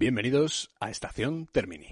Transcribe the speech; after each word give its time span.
Bienvenidos 0.00 0.70
a 0.78 0.90
Estación 0.90 1.48
Termini. 1.50 1.88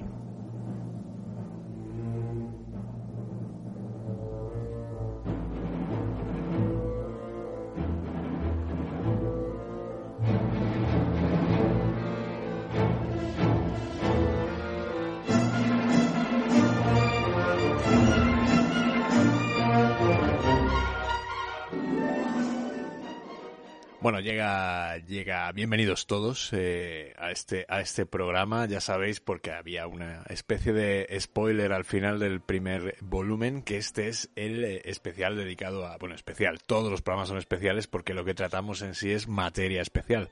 Bueno, 24.07 24.21
llega, 24.21 24.99
llega, 24.99 25.51
bienvenidos 25.51 26.07
todos 26.07 26.51
eh, 26.53 27.13
a 27.19 27.33
este, 27.33 27.67
a 27.69 27.81
este 27.81 28.07
programa, 28.07 28.65
ya 28.67 28.81
sabéis, 28.81 29.19
porque 29.19 29.51
había 29.51 29.89
una 29.89 30.23
especie 30.29 30.73
de 30.73 31.09
spoiler 31.19 31.73
al 31.73 31.85
final 31.85 32.21
del 32.21 32.41
primer 32.41 32.95
volumen, 33.01 33.63
que 33.63 33.79
este 33.79 34.07
es 34.07 34.31
el 34.37 34.65
eh, 34.65 34.83
especial 34.85 35.35
dedicado 35.35 35.89
a, 35.89 35.97
bueno, 35.97 36.15
especial, 36.15 36.61
todos 36.65 36.89
los 36.89 37.03
programas 37.03 37.31
son 37.31 37.39
especiales 37.39 37.89
porque 37.89 38.15
lo 38.15 38.25
que 38.25 38.35
tratamos 38.35 38.81
en 38.83 38.95
sí 38.95 39.11
es 39.11 39.27
materia 39.27 39.83
especial. 39.83 40.29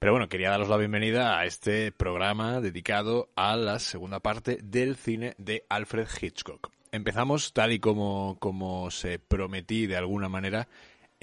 Pero 0.00 0.10
bueno, 0.10 0.28
quería 0.28 0.50
daros 0.50 0.68
la 0.68 0.76
bienvenida 0.76 1.38
a 1.38 1.46
este 1.46 1.92
programa 1.92 2.60
dedicado 2.60 3.28
a 3.36 3.54
la 3.54 3.78
segunda 3.78 4.18
parte 4.18 4.58
del 4.64 4.96
cine 4.96 5.36
de 5.38 5.64
Alfred 5.68 6.08
Hitchcock. 6.20 6.72
Empezamos 6.90 7.52
tal 7.52 7.70
y 7.70 7.78
como, 7.78 8.36
como 8.40 8.90
se 8.90 9.20
prometí 9.20 9.86
de 9.86 9.96
alguna 9.96 10.28
manera 10.28 10.66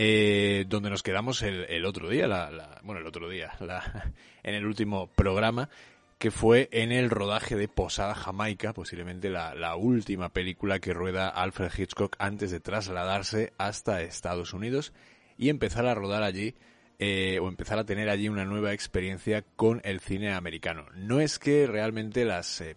eh, 0.04 0.66
donde 0.68 0.90
nos 0.90 1.04
quedamos 1.04 1.44
el, 1.44 1.86
otro 1.86 2.10
día, 2.10 2.28
la, 2.28 2.80
bueno, 2.82 3.02
el 3.02 3.06
otro 3.06 3.30
día, 3.30 3.52
la, 3.60 4.12
en 4.42 4.56
el 4.56 4.66
último 4.66 5.06
programa, 5.06 5.70
que 6.18 6.32
fue 6.32 6.70
en 6.72 6.92
el 6.92 7.12
rodaje 7.12 7.56
de 7.56 7.68
Posada 7.68 8.16
Jamaica, 8.16 8.74
posiblemente 8.74 9.30
la, 9.30 9.76
última 9.76 10.30
película 10.30 10.80
que 10.80 10.96
rueda 10.96 11.30
Alfred 11.30 11.70
Hitchcock 11.78 12.16
antes 12.18 12.50
de 12.50 12.60
trasladarse 12.60 13.54
hasta 13.60 14.02
Estados 14.02 14.54
Unidos 14.54 14.92
y 15.38 15.50
empezar 15.50 15.86
a 15.86 15.94
rodar 15.94 16.24
allí 16.24 16.56
eh, 16.98 17.38
o 17.40 17.48
empezar 17.48 17.78
a 17.78 17.86
tener 17.86 18.10
allí 18.10 18.28
una 18.28 18.46
nueva 18.46 18.74
experiencia 18.74 19.44
con 19.56 19.82
el 19.84 20.00
cine 20.00 20.34
americano. 20.34 20.88
No 20.96 21.20
es 21.20 21.38
que 21.38 21.68
realmente 21.68 22.26
las 22.26 22.60
eh, 22.62 22.76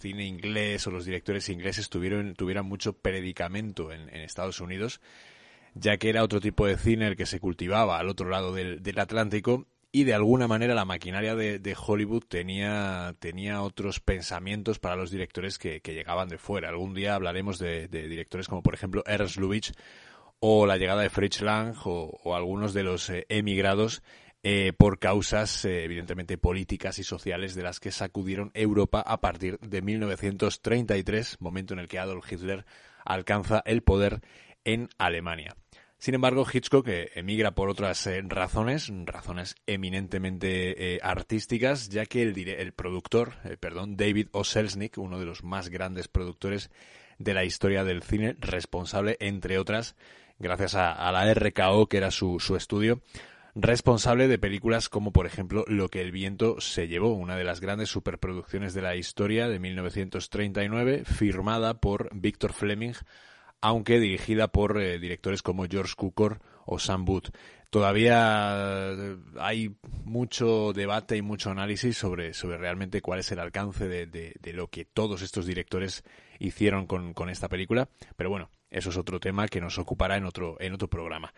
cine 0.00 0.24
inglés 0.24 0.86
o 0.86 0.90
los 0.90 1.04
directores 1.04 1.50
ingleses 1.50 1.90
tuvieron, 1.90 2.34
tuvieran 2.34 2.64
mucho 2.64 2.94
predicamento 2.94 3.92
en 3.92 4.08
Estados 4.08 4.60
Unidos, 4.60 5.02
ya 5.78 5.98
que 5.98 6.08
era 6.08 6.24
otro 6.24 6.40
tipo 6.40 6.66
de 6.66 6.78
cine 6.78 7.06
el 7.06 7.16
que 7.16 7.26
se 7.26 7.38
cultivaba 7.38 7.98
al 7.98 8.08
otro 8.08 8.30
lado 8.30 8.54
del, 8.54 8.98
Atlántico 8.98 9.66
y 9.92 10.04
de 10.04 10.14
alguna 10.14 10.48
manera 10.48 10.74
la 10.74 10.86
maquinaria 10.86 11.34
de, 11.34 11.76
Hollywood 11.78 12.24
tenía, 12.26 13.14
tenía 13.18 13.62
otros 13.62 14.00
pensamientos 14.00 14.78
para 14.78 14.96
los 14.96 15.10
directores 15.10 15.58
que, 15.58 15.80
llegaban 15.84 16.28
de 16.28 16.38
fuera. 16.38 16.70
Algún 16.70 16.94
día 16.94 17.14
hablaremos 17.14 17.58
de, 17.58 17.88
directores 17.88 18.48
como 18.48 18.62
por 18.62 18.74
ejemplo 18.74 19.02
Ernst 19.06 19.36
Lubitsch 19.36 19.72
o 20.40 20.66
la 20.66 20.78
llegada 20.78 21.02
de 21.02 21.10
Fritz 21.10 21.42
Lang 21.42 21.76
o, 21.84 22.34
algunos 22.34 22.72
de 22.72 22.82
los 22.82 23.10
eh, 23.10 23.26
emigrados 23.28 24.02
eh, 24.42 24.72
por 24.76 24.98
causas 24.98 25.64
eh, 25.64 25.84
evidentemente 25.84 26.38
políticas 26.38 26.98
y 26.98 27.04
sociales 27.04 27.54
de 27.54 27.62
las 27.62 27.80
que 27.80 27.90
sacudieron 27.90 28.50
Europa 28.54 29.00
a 29.00 29.20
partir 29.20 29.58
de 29.60 29.82
1933, 29.82 31.40
momento 31.40 31.74
en 31.74 31.80
el 31.80 31.88
que 31.88 31.98
Adolf 31.98 32.30
Hitler 32.32 32.64
alcanza 33.04 33.62
el 33.66 33.82
poder 33.82 34.20
en 34.64 34.88
Alemania. 34.98 35.56
Sin 35.98 36.14
embargo, 36.14 36.46
Hitchcock 36.50 36.86
eh, 36.88 37.10
emigra 37.14 37.52
por 37.52 37.70
otras 37.70 38.06
eh, 38.06 38.22
razones, 38.22 38.92
razones 39.06 39.56
eminentemente 39.66 40.94
eh, 40.94 41.00
artísticas, 41.02 41.88
ya 41.88 42.04
que 42.04 42.22
el, 42.22 42.72
productor, 42.74 43.34
perdón, 43.60 43.96
David 43.96 44.28
O. 44.32 44.44
Selznick, 44.44 44.98
uno 44.98 45.18
de 45.18 45.24
los 45.24 45.42
más 45.42 45.70
grandes 45.70 46.08
productores 46.08 46.70
de 47.18 47.32
la 47.32 47.44
historia 47.44 47.82
del 47.82 48.02
cine, 48.02 48.36
responsable, 48.38 49.16
entre 49.20 49.58
otras, 49.58 49.96
gracias 50.38 50.74
a, 50.74 51.10
la 51.12 51.32
RKO, 51.32 51.88
que 51.88 51.96
era 51.96 52.10
su, 52.10 52.40
su 52.40 52.56
estudio, 52.56 53.00
responsable 53.54 54.28
de 54.28 54.38
películas 54.38 54.90
como 54.90 55.12
por 55.12 55.24
ejemplo 55.24 55.64
Lo 55.66 55.88
que 55.88 56.02
el 56.02 56.12
viento 56.12 56.60
se 56.60 56.88
llevó, 56.88 57.14
una 57.14 57.36
de 57.36 57.44
las 57.44 57.60
grandes 57.60 57.88
superproducciones 57.88 58.74
de 58.74 58.82
la 58.82 58.96
historia 58.96 59.48
de 59.48 59.58
1939, 59.58 61.04
firmada 61.06 61.80
por 61.80 62.10
Victor 62.14 62.52
Fleming, 62.52 62.92
aunque 63.60 64.00
dirigida 64.00 64.48
por 64.48 64.80
eh, 64.80 64.98
directores 64.98 65.42
como 65.42 65.66
George 65.66 65.94
Cukor 65.96 66.40
o 66.64 66.78
Sam 66.78 67.04
Booth. 67.04 67.30
Todavía 67.70 68.92
eh, 68.92 69.16
hay 69.38 69.76
mucho 70.04 70.72
debate 70.72 71.16
y 71.16 71.22
mucho 71.22 71.50
análisis 71.50 71.96
sobre, 71.96 72.32
sobre 72.32 72.58
realmente 72.58 73.02
cuál 73.02 73.20
es 73.20 73.32
el 73.32 73.38
alcance 73.38 73.88
de, 73.88 74.06
de, 74.06 74.52
lo 74.52 74.68
que 74.68 74.84
todos 74.84 75.22
estos 75.22 75.46
directores 75.46 76.04
hicieron 76.38 76.86
con, 76.86 77.12
con, 77.12 77.28
esta 77.28 77.48
película, 77.48 77.88
pero 78.16 78.30
bueno, 78.30 78.50
eso 78.70 78.90
es 78.90 78.96
otro 78.96 79.20
tema 79.20 79.48
que 79.48 79.60
nos 79.60 79.78
ocupará 79.78 80.16
en 80.16 80.24
otro, 80.24 80.56
en 80.60 80.74
otro 80.74 80.88
programa. 80.88 81.32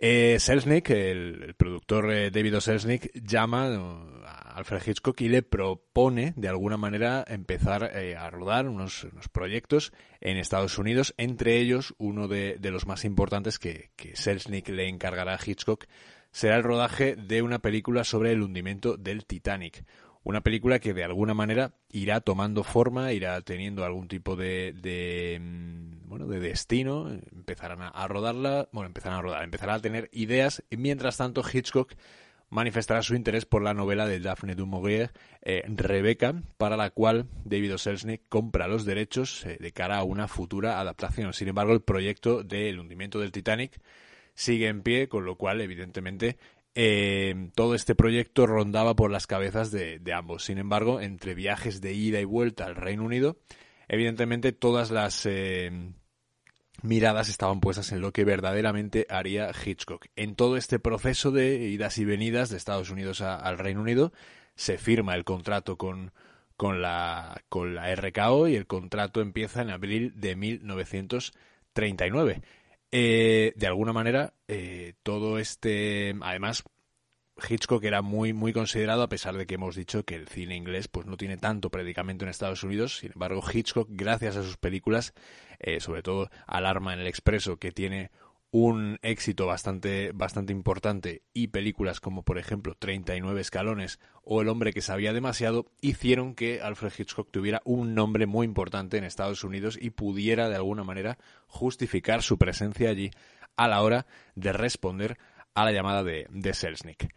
Eh, 0.00 0.36
Selznick, 0.38 0.90
el, 0.90 1.54
productor 1.56 2.12
eh, 2.12 2.30
David. 2.30 2.60
Selznick, 2.60 3.10
llama 3.14 3.68
uh, 3.68 4.24
a 4.24 4.47
Alfred 4.58 4.82
Hitchcock 4.86 5.20
y 5.20 5.28
le 5.28 5.42
propone, 5.42 6.34
de 6.36 6.48
alguna 6.48 6.76
manera, 6.76 7.24
empezar 7.26 7.92
eh, 7.94 8.16
a 8.16 8.28
rodar 8.28 8.68
unos, 8.68 9.06
proyectos 9.32 9.92
en 10.20 10.36
Estados 10.36 10.78
Unidos, 10.78 11.14
entre 11.16 11.58
ellos 11.58 11.94
uno 11.98 12.26
de, 12.28 12.58
los 12.60 12.86
más 12.86 13.04
importantes 13.04 13.58
que, 13.58 13.90
que 13.96 14.16
Selznick 14.16 14.68
le 14.68 14.88
encargará 14.88 15.34
a 15.34 15.40
Hitchcock 15.44 15.86
será 16.30 16.56
el 16.56 16.62
rodaje 16.62 17.16
de 17.16 17.42
una 17.42 17.60
película 17.60 18.04
sobre 18.04 18.32
el 18.32 18.42
hundimiento 18.42 18.96
del 18.96 19.24
Titanic, 19.24 19.84
una 20.24 20.42
película 20.42 20.78
que 20.78 20.92
de 20.92 21.04
alguna 21.04 21.34
manera 21.34 21.74
irá 21.90 22.20
tomando 22.20 22.64
forma, 22.64 23.12
irá 23.12 23.40
teniendo 23.40 23.84
algún 23.84 24.08
tipo 24.08 24.36
de, 24.36 24.74
de 24.74 25.38
mm, 25.40 26.08
bueno, 26.08 26.26
de 26.26 26.40
destino, 26.40 27.08
empezarán 27.32 27.80
a, 27.80 28.08
rodarla, 28.08 28.68
bueno, 28.72 28.88
empezarán 28.88 29.20
a 29.20 29.22
rodar, 29.22 29.44
empezará 29.44 29.74
a 29.74 29.80
tener 29.80 30.08
ideas. 30.12 30.62
Y 30.68 30.76
mientras 30.76 31.16
tanto 31.16 31.42
Hitchcock 31.50 31.94
manifestará 32.50 33.02
su 33.02 33.14
interés 33.14 33.44
por 33.44 33.62
la 33.62 33.74
novela 33.74 34.06
de 34.06 34.20
Daphne 34.20 34.54
du 34.54 34.66
Maurier, 34.66 35.12
eh, 35.42 35.62
Rebecca, 35.66 36.42
para 36.56 36.76
la 36.76 36.90
cual 36.90 37.26
David 37.44 37.74
O. 37.74 37.78
Selznick 37.78 38.22
compra 38.28 38.68
los 38.68 38.84
derechos 38.84 39.44
eh, 39.44 39.58
de 39.60 39.72
cara 39.72 39.98
a 39.98 40.04
una 40.04 40.28
futura 40.28 40.80
adaptación. 40.80 41.32
Sin 41.32 41.48
embargo, 41.48 41.72
el 41.72 41.82
proyecto 41.82 42.42
del 42.42 42.78
hundimiento 42.78 43.20
del 43.20 43.32
Titanic 43.32 43.80
sigue 44.34 44.68
en 44.68 44.82
pie, 44.82 45.08
con 45.08 45.24
lo 45.24 45.36
cual, 45.36 45.60
evidentemente, 45.60 46.38
eh, 46.74 47.50
todo 47.56 47.74
este 47.74 47.96
proyecto 47.96 48.46
rondaba 48.46 48.94
por 48.94 49.10
las 49.10 49.26
cabezas 49.26 49.72
de, 49.72 50.00
ambos. 50.14 50.44
Sin 50.44 50.58
embargo, 50.58 51.00
entre 51.00 51.34
viajes 51.34 51.80
de 51.80 51.92
ida 51.92 52.20
y 52.20 52.24
vuelta 52.24 52.66
al 52.66 52.76
Reino 52.76 53.04
Unido, 53.04 53.38
evidentemente 53.88 54.52
todas 54.52 54.90
las 54.92 55.26
eh, 55.26 55.72
miradas 56.82 57.28
estaban 57.28 57.60
puestas 57.60 57.92
en 57.92 58.00
lo 58.00 58.12
que 58.12 58.24
verdaderamente 58.24 59.06
haría 59.10 59.50
Hitchcock. 59.50 60.06
En 60.16 60.34
todo 60.34 60.56
este 60.56 60.78
proceso 60.78 61.30
de 61.30 61.68
idas 61.68 61.98
y 61.98 62.04
venidas 62.04 62.50
de 62.50 62.56
Estados 62.56 62.90
Unidos 62.90 63.20
al 63.20 63.58
Reino 63.58 63.80
Unido, 63.80 64.12
se 64.54 64.78
firma 64.78 65.14
el 65.14 65.24
contrato 65.24 65.76
con, 65.76 66.12
con, 66.56 66.82
la, 66.82 67.42
con 67.48 67.74
la 67.74 67.94
RKO 67.94 68.48
y 68.48 68.56
el 68.56 68.66
contrato 68.66 69.20
empieza 69.20 69.62
en 69.62 69.70
abril 69.70 70.12
de 70.16 70.36
1939. 70.36 72.42
Eh, 72.90 73.52
de 73.54 73.66
alguna 73.66 73.92
manera, 73.92 74.32
eh, 74.48 74.94
todo 75.02 75.38
este, 75.38 76.16
además, 76.22 76.64
Hitchcock 77.46 77.84
era 77.84 78.02
muy 78.02 78.32
muy 78.32 78.52
considerado 78.52 79.02
a 79.02 79.08
pesar 79.08 79.36
de 79.36 79.46
que 79.46 79.54
hemos 79.54 79.76
dicho 79.76 80.04
que 80.04 80.14
el 80.14 80.28
cine 80.28 80.56
inglés 80.56 80.88
pues 80.88 81.06
no 81.06 81.16
tiene 81.16 81.36
tanto 81.36 81.70
predicamento 81.70 82.24
en 82.24 82.30
Estados 82.30 82.62
Unidos 82.62 82.98
sin 82.98 83.12
embargo 83.12 83.42
Hitchcock 83.52 83.88
gracias 83.90 84.36
a 84.36 84.42
sus 84.42 84.56
películas 84.56 85.14
eh, 85.58 85.80
sobre 85.80 86.02
todo 86.02 86.30
Alarma 86.46 86.94
en 86.94 87.00
el 87.00 87.06
Expreso 87.06 87.58
que 87.58 87.72
tiene 87.72 88.10
un 88.50 88.98
éxito 89.02 89.46
bastante 89.46 90.12
bastante 90.12 90.52
importante 90.52 91.22
y 91.34 91.48
películas 91.48 92.00
como 92.00 92.22
por 92.22 92.38
ejemplo 92.38 92.74
39 92.74 93.40
escalones 93.40 94.00
o 94.24 94.40
El 94.40 94.48
hombre 94.48 94.72
que 94.72 94.80
sabía 94.80 95.12
demasiado 95.12 95.70
hicieron 95.80 96.34
que 96.34 96.60
Alfred 96.62 96.92
Hitchcock 96.98 97.30
tuviera 97.30 97.60
un 97.64 97.94
nombre 97.94 98.26
muy 98.26 98.46
importante 98.46 98.96
en 98.96 99.04
Estados 99.04 99.44
Unidos 99.44 99.78
y 99.80 99.90
pudiera 99.90 100.48
de 100.48 100.56
alguna 100.56 100.84
manera 100.84 101.18
justificar 101.46 102.22
su 102.22 102.38
presencia 102.38 102.90
allí 102.90 103.10
a 103.56 103.68
la 103.68 103.82
hora 103.82 104.06
de 104.34 104.52
responder 104.52 105.18
a 105.54 105.64
la 105.64 105.72
llamada 105.72 106.04
de, 106.04 106.26
de 106.30 106.54
Selznick. 106.54 107.12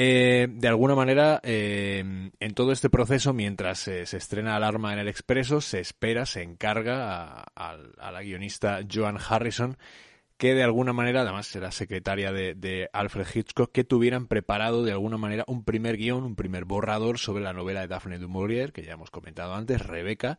Eh, 0.00 0.46
de 0.48 0.68
alguna 0.68 0.94
manera, 0.94 1.40
eh, 1.42 2.30
en 2.38 2.54
todo 2.54 2.70
este 2.70 2.88
proceso, 2.88 3.32
mientras 3.32 3.80
se 3.80 4.02
estrena 4.02 4.54
Alarma 4.54 4.92
en 4.92 5.00
el 5.00 5.08
Expreso, 5.08 5.60
se 5.60 5.80
espera, 5.80 6.24
se 6.24 6.42
encarga 6.42 7.42
a, 7.42 7.76
la 8.12 8.22
guionista 8.22 8.78
Joan 8.88 9.18
Harrison 9.18 9.76
que 10.36 10.54
de 10.54 10.62
alguna 10.62 10.92
manera, 10.92 11.22
además 11.22 11.52
era 11.56 11.72
secretaria 11.72 12.30
de, 12.30 12.88
Alfred 12.92 13.26
Hitchcock, 13.34 13.72
que 13.72 13.82
tuvieran 13.82 14.28
preparado 14.28 14.84
de 14.84 14.92
alguna 14.92 15.18
manera 15.18 15.42
un 15.48 15.64
primer 15.64 15.96
guion, 15.96 16.22
un 16.22 16.36
primer 16.36 16.64
borrador 16.64 17.18
sobre 17.18 17.42
la 17.42 17.52
novela 17.52 17.80
de 17.80 17.88
Daphne 17.88 18.20
du 18.20 18.28
Maurier, 18.28 18.72
que 18.72 18.84
ya 18.84 18.92
hemos 18.92 19.10
comentado 19.10 19.52
antes, 19.54 19.84
Rebeca, 19.84 20.38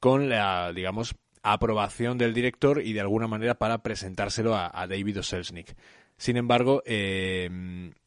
con 0.00 0.28
la, 0.28 0.70
digamos, 0.74 1.14
aprobación 1.42 2.18
del 2.18 2.34
director 2.34 2.82
y 2.82 2.92
de 2.92 3.00
alguna 3.00 3.26
manera 3.26 3.54
para 3.54 3.82
presentárselo 3.82 4.54
a, 4.54 4.86
David 4.86 5.20
O. 5.20 5.22
Selznick. 5.22 5.76
Sin 6.18 6.36
embargo, 6.36 6.82
eh, 6.84 7.48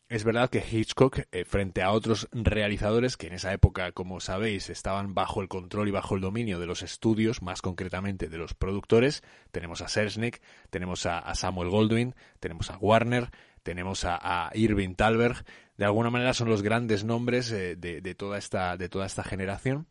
es 0.08 0.24
verdad 0.24 0.50
que 0.50 0.64
Hitchcock, 0.72 1.22
eh, 1.32 1.46
frente 1.46 1.82
a 1.82 1.92
otros 1.92 2.28
realizadores 2.32 3.18
que 3.18 3.28
en 3.28 3.34
esa 3.34 3.52
época, 3.54 3.92
como 3.92 4.20
sabéis, 4.20 4.70
estaban 4.70 5.16
bajo 5.16 5.42
el 5.42 5.48
control 5.48 5.88
y 5.88 5.92
bajo 5.92 6.16
el 6.16 6.22
dominio 6.22 6.60
de 6.60 6.68
los 6.68 6.84
estudios, 6.84 7.42
más 7.42 7.62
concretamente 7.62 8.28
de 8.30 8.38
los 8.38 8.54
productores, 8.54 9.24
tenemos 9.52 9.82
a 9.82 9.88
Selznick, 9.88 10.42
tenemos 10.70 11.08
a, 11.08 11.34
Samuel 11.34 11.70
Goldwyn, 11.70 12.14
tenemos 12.40 12.70
a 12.70 12.78
Warner, 12.78 13.32
tenemos 13.64 14.06
a, 14.06 14.52
Irving 14.54 14.94
Thalberg, 14.94 15.44
de 15.78 15.86
alguna 15.86 16.12
manera 16.12 16.34
son 16.34 16.50
los 16.50 16.62
grandes 16.62 17.04
nombres 17.04 17.52
eh, 17.52 17.76
de, 17.76 18.16
toda 18.16 18.38
esta, 18.38 18.78
de 18.78 18.90
toda 18.90 19.08
esta 19.08 19.24
generación. 19.24 19.88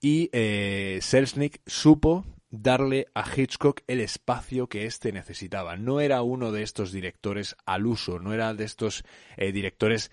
Y 0.00 0.30
eh, 0.32 1.00
Selznick 1.02 1.60
supo 1.66 2.24
darle 2.50 3.06
a 3.14 3.24
Hitchcock 3.34 3.82
el 3.86 4.00
espacio 4.00 4.68
que 4.68 4.86
éste 4.86 5.12
necesitaba. 5.12 5.76
No 5.76 6.00
era 6.00 6.22
uno 6.22 6.52
de 6.52 6.62
estos 6.62 6.92
directores 6.92 7.56
al 7.66 7.86
uso, 7.86 8.18
no 8.18 8.32
era 8.32 8.54
de 8.54 8.64
estos 8.64 9.04
eh, 9.36 9.52
directores 9.52 10.10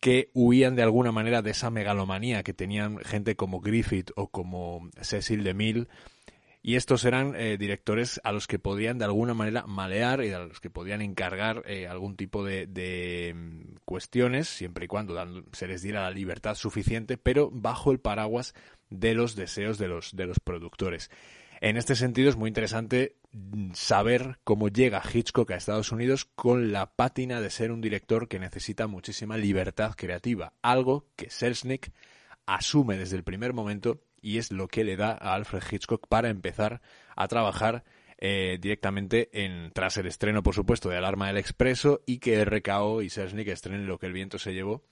que 0.00 0.30
huían 0.32 0.76
de 0.76 0.82
alguna 0.82 1.12
manera 1.12 1.42
de 1.42 1.50
esa 1.50 1.70
megalomanía 1.70 2.42
que 2.42 2.54
tenían 2.54 2.98
gente 2.98 3.36
como 3.36 3.60
Griffith 3.60 4.10
o 4.16 4.28
como 4.28 4.90
Cecil 5.00 5.44
DeMille. 5.44 5.88
Y 6.62 6.76
estos 6.76 7.06
eran 7.06 7.34
eh, 7.36 7.56
directores 7.56 8.20
a 8.22 8.32
los 8.32 8.46
que 8.46 8.58
podían 8.58 8.98
de 8.98 9.06
alguna 9.06 9.32
manera 9.32 9.66
malear 9.66 10.22
y 10.22 10.32
a 10.32 10.40
los 10.40 10.60
que 10.60 10.68
podían 10.68 11.00
encargar 11.00 11.62
eh, 11.66 11.86
algún 11.86 12.16
tipo 12.16 12.44
de, 12.44 13.34
mm, 13.34 13.76
cuestiones, 13.86 14.48
siempre 14.48 14.84
y 14.84 14.88
cuando 14.88 15.16
se 15.52 15.66
les 15.66 15.80
diera 15.80 16.02
la 16.02 16.10
libertad 16.10 16.54
suficiente, 16.54 17.16
pero 17.16 17.50
bajo 17.50 17.92
el 17.92 17.98
paraguas 17.98 18.54
de 18.90 19.14
los 19.14 19.36
deseos 19.36 19.78
de 19.78 19.88
los, 19.88 20.14
de 20.14 20.26
los 20.26 20.38
productores. 20.38 21.10
En 21.60 21.76
este 21.76 21.94
sentido 21.94 22.30
es 22.30 22.36
muy 22.36 22.48
interesante 22.48 23.16
saber 23.74 24.38
cómo 24.44 24.68
llega 24.68 25.02
Hitchcock 25.12 25.50
a 25.50 25.56
Estados 25.56 25.92
Unidos 25.92 26.24
con 26.24 26.72
la 26.72 26.94
pátina 26.94 27.42
de 27.42 27.50
ser 27.50 27.70
un 27.70 27.82
director 27.82 28.28
que 28.28 28.38
necesita 28.38 28.86
muchísima 28.86 29.36
libertad 29.36 29.92
creativa, 29.94 30.54
algo 30.62 31.06
que 31.16 31.28
Selznick 31.28 31.92
asume 32.46 32.96
desde 32.96 33.16
el 33.16 33.24
primer 33.24 33.52
momento 33.52 34.00
y 34.22 34.38
es 34.38 34.52
lo 34.52 34.68
que 34.68 34.84
le 34.84 34.96
da 34.96 35.10
a 35.10 35.34
Alfred 35.34 35.62
Hitchcock 35.70 36.08
para 36.08 36.30
empezar 36.30 36.80
a 37.14 37.28
trabajar 37.28 37.84
eh, 38.16 38.56
directamente 38.58 39.28
en, 39.44 39.70
tras 39.72 39.98
el 39.98 40.06
estreno, 40.06 40.42
por 40.42 40.54
supuesto, 40.54 40.88
de 40.88 40.96
Alarma 40.96 41.26
del 41.26 41.36
Expreso 41.36 42.02
y 42.06 42.18
que 42.18 42.42
RKO 42.42 43.02
y 43.02 43.10
Selznick 43.10 43.48
estrenen 43.48 43.86
lo 43.86 43.98
que 43.98 44.06
el 44.06 44.14
viento 44.14 44.38
se 44.38 44.54
llevó. 44.54 44.82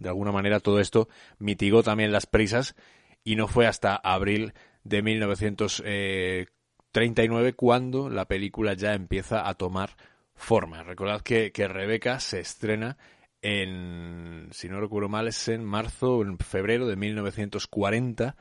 De 0.00 0.08
alguna 0.08 0.32
manera 0.32 0.58
todo 0.58 0.80
esto 0.80 1.08
mitigó 1.38 1.84
también 1.84 2.10
las 2.10 2.26
prisas 2.26 2.74
y 3.22 3.36
no 3.36 3.46
fue 3.46 3.66
hasta 3.68 3.94
abril 3.94 4.54
de 4.88 5.02
1939 5.02 7.52
cuando 7.54 8.08
la 8.08 8.26
película 8.26 8.74
ya 8.74 8.94
empieza 8.94 9.48
a 9.48 9.54
tomar 9.54 9.96
forma. 10.34 10.82
Recordad 10.82 11.22
que, 11.22 11.52
que 11.52 11.68
Rebeca 11.68 12.20
se 12.20 12.40
estrena 12.40 12.96
en, 13.42 14.48
si 14.52 14.68
no 14.68 14.80
recuerdo 14.80 15.08
mal, 15.08 15.28
es 15.28 15.48
en 15.48 15.64
marzo 15.64 16.16
o 16.16 16.22
en 16.22 16.38
febrero 16.38 16.86
de 16.86 16.96
1940 16.96 18.36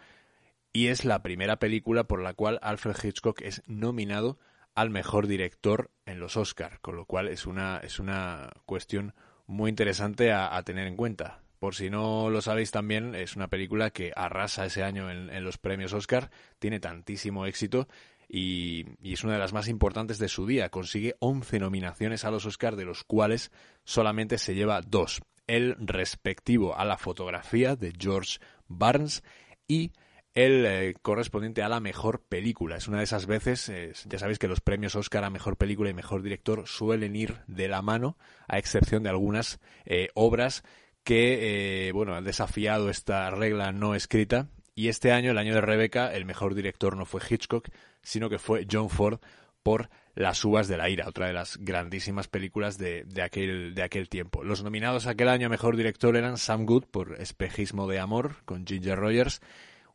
y 0.73 0.87
es 0.87 1.05
la 1.05 1.21
primera 1.21 1.57
película 1.57 2.05
por 2.05 2.21
la 2.21 2.33
cual 2.33 2.59
Alfred 2.61 2.95
Hitchcock 3.03 3.41
es 3.41 3.61
nominado 3.67 4.39
al 4.75 4.89
mejor 4.89 5.27
director 5.27 5.91
en 6.05 6.19
los 6.19 6.37
Oscar, 6.37 6.79
con 6.81 6.95
lo 6.95 7.05
cual 7.05 7.27
es 7.27 7.47
una, 7.47 7.77
es 7.77 7.99
una 7.99 8.51
cuestión 8.65 9.13
muy 9.47 9.69
interesante 9.69 10.31
a 10.31 10.61
tener 10.63 10.87
en 10.87 10.95
cuenta. 10.95 11.41
Por 11.59 11.75
si 11.75 11.89
no 11.89 12.29
lo 12.29 12.41
sabéis 12.41 12.71
también, 12.71 13.15
es 13.15 13.35
una 13.35 13.47
película 13.47 13.89
que 13.89 14.11
arrasa 14.15 14.65
ese 14.65 14.83
año 14.83 15.09
en, 15.09 15.43
los 15.43 15.57
premios 15.57 15.93
Oscar, 15.93 16.29
tiene 16.59 16.79
tantísimo 16.79 17.45
éxito 17.45 17.87
y, 18.29 18.85
es 19.01 19.23
una 19.23 19.33
de 19.33 19.39
las 19.39 19.53
más 19.53 19.67
importantes 19.67 20.19
de 20.19 20.27
su 20.27 20.45
día. 20.45 20.69
Consigue 20.69 21.15
11 21.19 21.59
nominaciones 21.59 22.25
a 22.25 22.31
los 22.31 22.45
Oscar, 22.45 22.75
de 22.75 22.85
los 22.85 23.03
cuales 23.03 23.51
solamente 23.83 24.37
se 24.37 24.53
lleva 24.53 24.81
dos. 24.81 25.21
El 25.47 25.75
respectivo 25.79 26.77
a 26.77 26.85
la 26.85 26.97
fotografía 26.97 27.75
de 27.75 27.93
George 27.97 28.39
Barnes 28.67 29.23
y 29.67 29.91
el 30.37 30.65
eh, 30.67 30.93
correspondiente 31.01 31.63
a 31.63 31.69
la 31.69 31.79
mejor 31.79 32.21
película. 32.21 32.75
Es 32.75 32.87
una 32.87 32.99
de 32.99 33.05
esas 33.05 33.25
veces, 33.25 33.71
ya 34.05 34.19
sabéis 34.19 34.37
que 34.37 34.47
los 34.47 34.61
premios 34.61 34.95
Oscar 34.95 35.23
a 35.23 35.31
mejor 35.31 35.57
película 35.57 35.89
y 35.89 35.95
mejor 35.95 36.21
director 36.21 36.67
suelen 36.67 37.15
ir 37.15 37.39
de 37.47 37.67
la 37.67 37.81
mano, 37.81 38.17
a 38.47 38.59
excepción 38.59 39.01
de 39.01 39.09
algunas 39.09 39.59
eh, 39.85 40.09
obras 40.13 40.63
que, 41.07 41.87
eh, 41.87 41.91
bueno, 41.93 42.15
han 42.15 42.25
desafiado 42.25 42.89
esta 42.89 43.31
regla 43.31 43.71
no 43.71 43.95
escrita. 43.95 44.49
Y 44.75 44.89
este 44.89 45.13
año, 45.13 45.31
el 45.31 45.37
año 45.37 45.53
de 45.53 45.61
Rebeca, 45.61 46.13
el 46.13 46.25
mejor 46.25 46.53
director 46.53 46.97
no 46.97 47.05
fue 47.05 47.21
Hitchcock, 47.27 47.69
sino 48.01 48.29
que 48.29 48.39
fue 48.39 48.67
John 48.69 48.89
Ford 48.89 49.21
por 49.63 49.89
Las 50.15 50.43
uvas 50.43 50.67
de 50.67 50.75
la 50.75 50.89
ira, 50.89 51.07
otra 51.07 51.27
de 51.27 51.33
las 51.33 51.59
grandísimas 51.61 52.27
películas 52.27 52.77
de, 52.77 53.05
aquel, 53.23 53.73
de 53.73 53.83
aquel 53.83 54.09
tiempo. 54.09 54.43
Los 54.43 54.65
nominados 54.65 55.07
aquel 55.07 55.29
año 55.29 55.47
a 55.47 55.49
mejor 55.49 55.77
director 55.77 56.17
eran 56.17 56.37
Sam 56.37 56.65
Good 56.65 56.87
por 56.91 57.21
Espejismo 57.21 57.87
de 57.87 57.99
Amor, 57.99 58.43
con 58.43 58.67
Ginger 58.67 58.99
Rogers, 58.99 59.39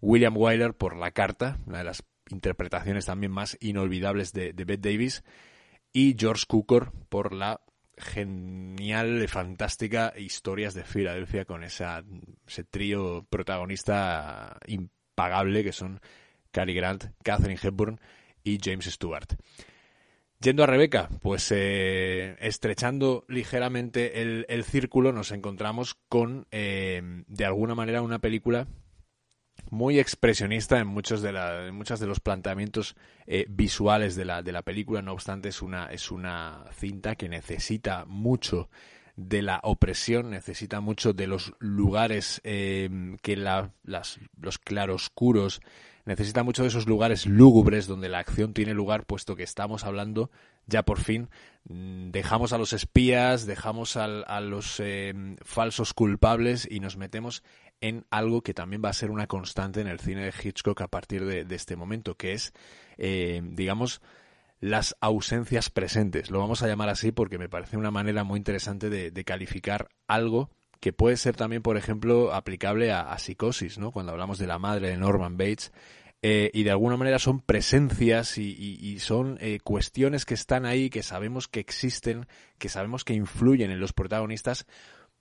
William 0.00 0.34
Wyler 0.34 0.72
por 0.72 0.96
La 0.96 1.10
Carta, 1.10 1.58
una 1.66 1.78
de 1.78 1.84
las 1.84 2.04
interpretaciones 2.30 3.04
también 3.04 3.32
más 3.32 3.58
inolvidables 3.60 4.32
de, 4.32 4.54
de 4.54 4.64
Bette 4.64 4.88
Davis, 4.88 5.24
y 5.92 6.16
George 6.18 6.46
Cukor 6.48 6.90
por 7.10 7.34
La 7.34 7.60
genial, 8.02 9.26
fantástica 9.28 10.12
Historias 10.16 10.74
de 10.74 10.84
Filadelfia 10.84 11.44
con 11.44 11.64
esa, 11.64 12.04
ese 12.46 12.64
trío 12.64 13.26
protagonista 13.30 14.58
impagable 14.66 15.64
que 15.64 15.72
son 15.72 16.00
Cary 16.50 16.74
Grant, 16.74 17.06
Catherine 17.22 17.58
Hepburn 17.62 18.00
y 18.44 18.58
James 18.62 18.86
Stewart. 18.86 19.36
Yendo 20.40 20.64
a 20.64 20.66
Rebeca, 20.66 21.08
pues 21.22 21.52
eh, 21.52 22.36
estrechando 22.40 23.24
ligeramente 23.28 24.20
el, 24.20 24.64
círculo 24.64 25.12
nos 25.12 25.30
encontramos 25.30 25.96
con, 26.08 26.48
eh, 26.50 27.00
de 27.28 27.44
alguna 27.44 27.76
manera, 27.76 28.02
una 28.02 28.18
película 28.18 28.66
muy 29.72 29.98
expresionista 29.98 30.78
en 30.78 30.86
muchos 30.86 31.22
de, 31.22 31.32
la, 31.32 31.70
muchos 31.72 31.98
de 31.98 32.06
los 32.06 32.20
planteamientos 32.20 32.94
eh, 33.26 33.46
visuales 33.48 34.16
de 34.16 34.26
la, 34.26 34.42
de 34.42 34.52
la 34.52 34.60
película. 34.60 35.00
No 35.00 35.14
obstante, 35.14 35.48
es 35.48 35.62
una, 35.62 35.86
es 35.86 36.10
una 36.10 36.66
cinta 36.72 37.14
que 37.14 37.30
necesita 37.30 38.04
mucho 38.04 38.68
de 39.16 39.40
la 39.40 39.60
opresión, 39.62 40.28
necesita 40.28 40.80
mucho 40.80 41.14
de 41.14 41.26
los 41.26 41.54
lugares 41.58 42.42
em, 42.44 43.16
que 43.22 43.34
la, 43.34 43.72
las, 43.82 44.20
los 44.38 44.58
claroscuros, 44.58 45.62
necesita 46.04 46.42
mucho 46.42 46.62
de 46.62 46.68
esos 46.68 46.86
lugares 46.86 47.24
lúgubres 47.24 47.86
donde 47.86 48.10
la 48.10 48.18
acción 48.18 48.52
tiene 48.52 48.74
lugar, 48.74 49.06
puesto 49.06 49.36
que 49.36 49.42
estamos 49.42 49.84
hablando 49.84 50.30
ya 50.66 50.82
por 50.84 51.00
fin, 51.00 51.30
mm, 51.64 52.10
dejamos 52.10 52.52
a 52.52 52.58
los 52.58 52.74
espías, 52.74 53.46
dejamos 53.46 53.96
a 53.96 54.40
los 54.42 54.80
em, 54.80 55.36
falsos 55.42 55.94
culpables 55.94 56.68
y 56.70 56.80
nos 56.80 56.98
metemos 56.98 57.42
en 57.82 58.06
algo 58.10 58.42
que 58.42 58.54
también 58.54 58.80
va 58.82 58.88
a 58.88 58.94
ser 58.94 59.10
una 59.10 59.26
constante 59.26 59.80
en 59.80 59.88
el 59.88 60.00
cine 60.00 60.24
de 60.24 60.32
Hitchcock 60.32 60.80
a 60.80 60.88
partir 60.88 61.26
de, 61.26 61.54
este 61.54 61.76
momento, 61.76 62.16
que 62.16 62.32
es, 62.32 62.54
eh, 62.96 63.42
digamos, 63.44 64.00
las 64.60 64.96
ausencias 65.00 65.68
presentes. 65.68 66.30
Lo 66.30 66.38
vamos 66.38 66.62
a 66.62 66.68
llamar 66.68 66.88
así 66.88 67.10
porque 67.10 67.38
me 67.38 67.48
parece 67.48 67.76
una 67.76 67.90
manera 67.90 68.22
muy 68.22 68.38
interesante 68.38 68.88
de, 68.88 69.24
calificar 69.24 69.88
algo 70.06 70.48
que 70.80 70.92
puede 70.92 71.16
ser 71.16 71.36
también, 71.36 71.62
por 71.62 71.76
ejemplo, 71.76 72.32
aplicable 72.32 72.92
a, 72.92 73.18
psicosis, 73.18 73.78
¿no? 73.78 73.90
Cuando 73.90 74.12
hablamos 74.12 74.38
de 74.38 74.46
la 74.46 74.58
madre 74.58 74.88
de 74.88 74.96
Norman 74.96 75.36
Bates. 75.36 75.72
Eh, 76.24 76.52
y 76.54 76.62
de 76.62 76.70
alguna 76.70 76.96
manera 76.96 77.18
son 77.18 77.40
presencias 77.40 78.38
y, 78.38 79.00
son 79.00 79.38
eh, 79.40 79.58
cuestiones 79.64 80.24
que 80.24 80.34
están 80.34 80.66
ahí, 80.66 80.88
que 80.88 81.02
sabemos 81.02 81.48
que 81.48 81.58
existen, 81.58 82.26
que 82.58 82.68
sabemos 82.68 83.02
que 83.02 83.14
influyen 83.14 83.72
en 83.72 83.80
los 83.80 83.92
protagonistas, 83.92 84.66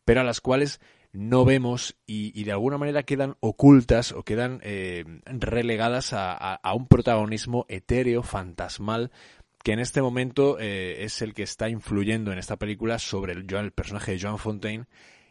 pero 0.06 0.22
a 0.22 0.24
las 0.24 0.42
cuales 0.42 0.80
no 1.14 1.46
vemos 1.46 1.96
y, 2.06 2.44
de 2.44 2.52
alguna 2.52 2.78
manera 2.78 3.04
quedan 3.04 3.36
ocultas 3.40 4.12
o 4.12 4.24
quedan 4.24 4.60
eh, 4.64 5.04
relegadas 5.26 6.14
a, 6.14 6.60
un 6.74 6.88
protagonismo 6.88 7.66
etéreo, 7.68 8.24
fantasmal, 8.24 9.12
que 9.64 9.74
en 9.74 9.80
este 9.80 10.02
momento 10.02 10.58
eh, 10.60 11.04
es 11.04 11.22
el 11.22 11.34
que 11.34 11.44
está 11.44 11.70
influyendo 11.70 12.32
en 12.32 12.40
esta 12.40 12.58
película 12.58 12.98
sobre 12.98 13.34
el, 13.34 13.46
el 13.54 13.72
personaje 13.72 14.14
de 14.14 14.20
Joan 14.20 14.40
Fontaine 14.40 14.86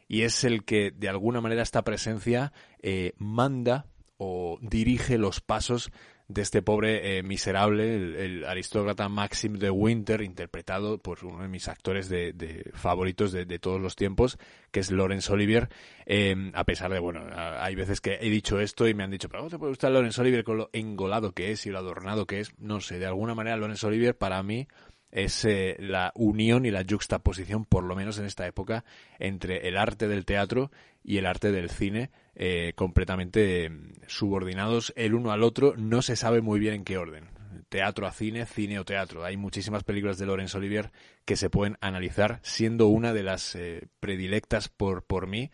y 0.07 0.23
es 0.23 0.45
el 0.45 0.65
que 0.65 0.91
de 0.91 1.09
alguna 1.09 1.41
manera 1.41 1.63
esta 1.63 1.83
presencia 1.83 2.53
eh, 2.83 3.13
manda 3.17 3.87
o 4.19 4.59
dirige 4.61 5.19
los 5.19 5.41
pasos 5.41 5.91
de 6.33 6.43
este 6.43 6.63
pobre 6.63 7.19
eh, 7.19 7.23
miserable, 7.23 8.25
el, 8.25 8.45
aristócrata 8.45 9.09
Maxim 9.09 9.55
de 9.55 9.71
Winter, 9.71 10.23
interpretado 10.23 10.99
por 10.99 11.25
uno 11.25 11.43
de 11.43 11.49
mis 11.49 11.69
actores 11.69 12.09
de, 12.09 12.71
favoritos 12.75 13.33
de, 13.33 13.59
todos 13.59 13.81
los 13.81 13.97
tiempos, 13.97 14.39
que 14.71 14.81
es 14.81 14.91
Laurence 14.91 15.33
Olivier, 15.33 15.69
eh, 16.07 16.51
a 16.55 16.65
pesar 16.65 16.93
de, 16.93 17.01
bueno, 17.01 17.23
hay 17.35 17.75
veces 17.75 18.01
que 18.01 18.19
he 18.21 18.31
dicho 18.31 18.61
esto 18.61 18.87
y 18.87 18.95
me 18.95 19.03
han 19.03 19.11
dicho, 19.11 19.29
pero 19.29 19.41
¿cómo 19.41 19.51
te 19.51 19.59
puede 19.59 19.73
gustar 19.73 19.91
Laurence 19.91 20.21
Olivier 20.21 20.45
con 20.45 20.57
lo 20.57 20.71
engolado 20.73 21.33
que 21.33 21.51
es 21.51 21.67
y 21.67 21.71
lo 21.71 21.79
adornado 21.79 22.27
que 22.27 22.41
es? 22.41 22.53
No 22.59 22.81
sé, 22.81 22.99
de 22.99 23.07
alguna 23.07 23.35
manera 23.35 23.57
Laurence 23.57 23.87
Olivier 23.87 24.17
para 24.17 24.43
mí 24.43 24.69
es 25.11 25.45
eh, 25.45 25.77
la 25.79 26.13
unión 26.15 26.67
y 26.67 26.71
la 26.71 26.85
juxtaposición, 26.89 27.65
por 27.65 27.85
lo 27.85 27.97
menos 27.97 28.19
en 28.19 28.27
esta 28.27 28.47
época, 28.47 28.85
entre 29.19 29.69
el 29.69 29.77
arte 29.77 30.09
del 30.09 30.25
teatro 30.25 30.71
y 31.03 31.19
el 31.19 31.27
arte 31.27 31.53
del 31.53 31.71
cine, 31.71 32.11
eh, 32.35 32.73
completamente 32.75 33.69
mm, 33.69 33.93
subordinados 34.07 34.93
el 34.97 35.15
uno 35.15 35.33
al 35.33 35.43
otro, 35.43 35.75
no 35.77 36.03
se 36.03 36.17
sabe 36.17 36.41
muy 36.41 36.61
bien 36.61 36.75
en 36.75 36.85
qué 36.85 36.97
orden. 36.99 37.29
teatro 37.69 38.07
a 38.07 38.13
cine, 38.13 38.47
cine 38.47 38.81
o 38.81 38.85
teatro. 38.85 39.25
Hay 39.25 39.37
muchísimas 39.37 39.85
películas 39.85 40.19
de 40.19 40.27
Laurence 40.27 40.57
Olivier 40.57 40.91
que 41.25 41.37
se 41.37 41.51
pueden 41.51 41.77
analizar, 41.81 42.41
siendo 42.43 42.89
una 42.89 43.13
de 43.13 43.23
las 43.23 43.55
eh, 43.55 43.87
predilectas 44.01 44.69
por, 44.69 45.05
por 45.05 45.29
mí, 45.29 45.51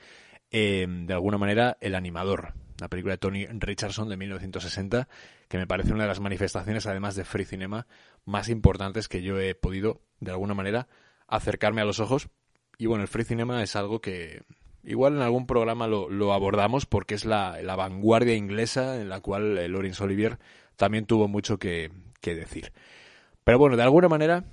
eh, 0.50 0.86
de 0.88 1.12
alguna 1.12 1.38
manera, 1.38 1.76
El 1.80 1.94
animador, 1.94 2.54
la 2.80 2.88
película 2.88 3.14
de 3.14 3.18
Tony 3.18 3.46
Richardson 3.46 4.08
de 4.08 4.16
1960, 4.16 5.08
que 5.48 5.58
me 5.58 5.66
parece 5.66 5.92
una 5.92 6.04
de 6.04 6.08
las 6.08 6.20
manifestaciones, 6.20 6.86
además 6.86 7.14
de 7.16 7.25
free 7.25 7.44
cinema, 7.44 7.86
más 8.26 8.50
importantes 8.50 9.09
que 9.09 9.23
yo 9.23 9.40
he 9.40 9.54
podido, 9.54 10.02
de 10.21 10.33
alguna 10.33 10.52
manera, 10.52 10.88
acercarme 11.26 11.80
a 11.80 11.87
los 11.87 12.00
ojos. 12.00 12.28
Y 12.76 12.87
bueno, 12.87 13.02
el 13.02 13.09
free 13.09 13.25
cinema 13.25 13.62
es 13.62 13.75
algo 13.76 14.00
que 14.02 14.42
igual 14.87 15.16
en 15.16 15.23
algún 15.23 15.47
programa 15.47 15.87
lo, 15.87 16.33
abordamos 16.33 16.87
porque 16.87 17.14
es 17.14 17.25
la, 17.25 17.59
vanguardia 17.76 18.35
inglesa 18.35 19.00
en 19.00 19.09
la 19.09 19.21
cual 19.21 19.54
Laurence 19.54 20.02
Olivier 20.02 20.38
también 20.76 21.06
tuvo 21.06 21.28
mucho 21.28 21.59
que, 21.59 21.90
decir. 22.23 22.73
Pero 23.45 23.59
bueno, 23.59 23.76
de 23.76 23.85
alguna 23.85 24.09
manera, 24.09 24.45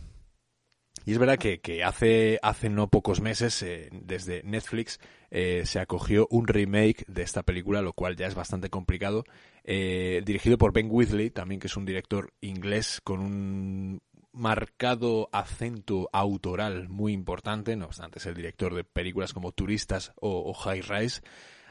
y 1.05 1.11
es 1.11 1.17
verdad 1.17 1.39
que, 1.39 1.83
hace, 1.83 2.39
hace 2.43 2.69
no 2.69 2.87
pocos 2.87 3.19
meses, 3.19 3.63
eh, 3.63 3.89
desde 3.91 4.43
Netflix, 4.43 4.99
eh, 5.31 5.63
se 5.65 5.79
acogió 5.79 6.27
un 6.29 6.47
remake 6.47 7.03
de 7.07 7.23
esta 7.23 7.41
película, 7.41 7.81
lo 7.81 7.93
cual 7.93 8.15
ya 8.15 8.27
es 8.27 8.35
bastante 8.35 8.69
complicado, 8.69 9.23
dirigido 9.65 10.57
por 10.57 10.73
Ben 10.73 10.87
Wheatley, 10.89 11.29
también 11.29 11.59
que 11.59 11.67
es 11.67 11.77
un 11.77 11.85
director 11.85 12.33
inglés 12.41 12.99
con 13.01 13.21
un 13.21 14.01
marcado 14.33 15.29
acento 15.31 16.09
autoral 16.11 16.89
muy 16.89 17.13
importante, 17.13 17.75
no 17.75 17.85
obstante 17.85 18.19
es 18.19 18.25
el 18.25 18.33
director 18.33 18.73
de 18.73 18.83
películas 18.83 19.31
como 19.31 19.51
Turistas 19.51 20.11
o, 20.19 20.53
High 20.53 20.81
Rise, 20.81 21.21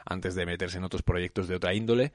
antes 0.05 0.33
de 0.33 0.45
meterse 0.45 0.77
en 0.77 0.85
otros 0.85 1.03
proyectos 1.03 1.47
de 1.47 1.55
otra 1.55 1.73
índole. 1.73 2.13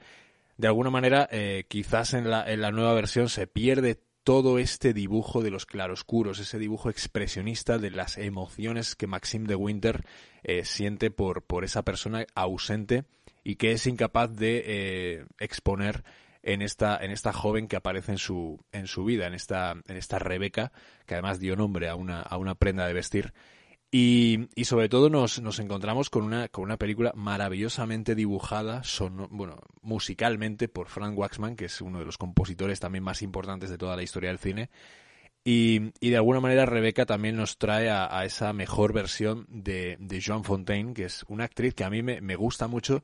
De 0.57 0.67
alguna 0.67 0.89
manera, 0.89 1.29
eh, 1.31 1.65
quizás 1.69 2.13
en 2.13 2.29
la, 2.29 2.51
en 2.51 2.61
la 2.61 2.71
nueva 2.71 2.93
versión 2.93 3.29
se 3.29 3.47
pierde 3.47 4.01
todo 4.23 4.59
este 4.59 4.93
dibujo 4.93 5.41
de 5.41 5.51
los 5.51 5.65
claroscuros, 5.65 6.39
ese 6.39 6.59
dibujo 6.59 6.89
expresionista 6.89 7.77
de 7.77 7.91
las 7.91 8.17
emociones 8.17 8.95
que 8.95 9.07
Maxime 9.07 9.47
de 9.47 9.55
Winter 9.55 10.03
eh, 10.43 10.65
siente 10.65 11.09
por 11.09 11.63
esa 11.63 11.83
persona 11.83 12.25
ausente 12.35 13.05
y 13.43 13.55
que 13.55 13.71
es 13.71 13.87
incapaz 13.87 14.35
de 14.35 14.63
eh, 14.65 15.25
exponer 15.39 16.03
en 16.43 16.61
esta, 16.61 16.97
en 16.97 17.11
esta 17.11 17.33
joven 17.33 17.67
que 17.67 17.75
aparece 17.75 18.13
en 18.13 18.17
su, 18.17 18.63
en 18.71 18.87
su 18.87 19.03
vida, 19.03 19.27
en 19.27 19.33
esta, 19.33 19.75
en 19.87 19.97
esta 19.97 20.19
Rebeca, 20.19 20.71
que 21.05 21.15
además 21.15 21.39
dio 21.39 21.55
nombre 21.55 21.89
a 21.89 21.95
una, 21.95 22.21
a 22.21 22.37
una 22.37 22.55
prenda 22.55 22.87
de 22.87 22.93
vestir. 22.93 23.33
Y, 23.91 24.49
y 24.53 24.65
sobre 24.65 24.87
todo 24.87 25.09
nos, 25.09 25.41
nos 25.41 25.57
encontramos 25.59 26.11
con 26.11 26.23
una, 26.23 26.47
con 26.47 26.63
una 26.63 26.77
película 26.77 27.11
maravillosamente 27.15 28.13
dibujada, 28.13 28.83
bueno, 29.31 29.59
musicalmente 29.81 30.67
por 30.67 30.89
Frank 30.89 31.17
Waxman, 31.17 31.55
que 31.55 31.65
es 31.65 31.81
uno 31.81 31.97
de 31.99 32.05
los 32.05 32.17
compositores 32.19 32.79
también 32.79 33.03
más 33.03 33.23
importantes 33.23 33.69
de 33.71 33.79
toda 33.79 33.95
la 33.95 34.03
historia 34.03 34.29
del 34.29 34.37
cine. 34.37 34.69
Y, 35.43 35.93
y 35.99 36.09
de 36.09 36.17
alguna 36.17 36.41
manera 36.41 36.65
Rebeca 36.65 37.05
también 37.05 37.37
nos 37.37 37.57
trae 37.57 37.89
a, 37.89 38.23
esa 38.25 38.53
mejor 38.53 38.93
versión 38.93 39.45
de, 39.49 39.97
de 39.99 40.21
Joan 40.23 40.43
Fontaine, 40.43 40.93
que 40.93 41.05
es 41.05 41.23
una 41.27 41.45
actriz 41.45 41.73
que 41.73 41.83
a 41.83 41.89
mí 41.89 42.03
me, 42.03 42.21
me 42.21 42.35
gusta 42.35 42.67
mucho 42.67 43.03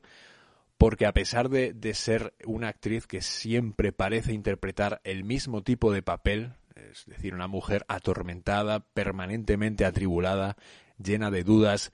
porque 0.78 1.06
a 1.06 1.12
pesar 1.12 1.48
de, 1.48 1.94
ser 1.94 2.34
una 2.44 2.68
actriz 2.68 3.06
que 3.06 3.22
siempre 3.22 3.92
parece 3.92 4.32
interpretar 4.32 5.00
el 5.04 5.24
mismo 5.24 5.62
tipo 5.62 5.92
de 5.92 6.02
papel, 6.02 6.54
es 6.74 7.06
decir, 7.06 7.34
una 7.34 7.46
mujer 7.46 7.84
atormentada, 7.88 8.80
permanentemente 8.80 9.84
atribulada, 9.84 10.56
llena 11.02 11.30
de 11.30 11.44
dudas, 11.44 11.92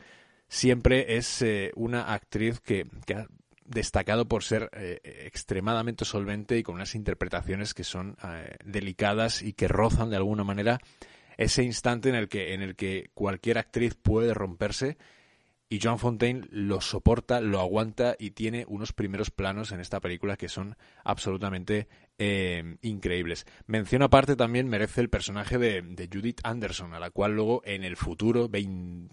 siempre 0.49 1.17
es 1.17 1.43
eh, 1.43 1.71
una 1.77 2.13
actriz 2.13 2.61
que, 2.61 2.87
ha 3.15 3.27
destacado 3.65 4.27
por 4.27 4.45
ser 4.45 4.71
eh, 4.73 5.01
extremadamente 5.27 6.05
solvente 6.05 6.59
y 6.59 6.63
con 6.63 6.77
unas 6.77 6.95
interpretaciones 6.95 7.75
que 7.75 7.85
son 7.85 8.17
eh, 8.25 8.57
delicadas 8.65 9.43
y 9.43 9.53
que 9.53 9.69
rozan 9.69 10.11
de 10.11 10.17
alguna 10.17 10.45
manera 10.45 10.79
ese 11.37 11.63
instante 11.63 12.09
en 12.09 12.15
el 12.15 12.29
que, 12.29 12.55
en 12.55 12.63
el 12.63 12.77
que 12.77 13.11
cualquier 13.15 13.59
actriz 13.59 13.95
puede 13.95 14.35
romperse 14.35 14.99
y 15.69 15.81
Joan 15.81 15.99
Fontaine 15.99 16.47
lo 16.51 16.83
soporta, 16.83 17.41
lo 17.41 17.59
aguanta 17.59 18.15
y 18.19 18.33
tiene 18.33 18.67
unos 18.69 18.93
primeros 18.93 19.31
planos 19.31 19.73
en 19.73 19.81
esta 19.81 20.01
película 20.01 20.37
que 20.37 20.51
son 20.51 20.77
absolutamente 21.03 21.89
eh, 22.19 22.77
increíbles. 22.83 23.47
Mención 23.67 24.03
aparte 24.03 24.37
también 24.37 24.69
merece 24.69 25.01
el 25.01 25.09
personaje 25.09 25.57
de, 25.57 26.09
Judith 26.13 26.41
Anderson, 26.45 26.93
a 26.93 27.01
la 27.01 27.11
cual 27.11 27.35
luego 27.35 27.63
en 27.65 27.85
el 27.85 27.97
futuro, 27.97 28.51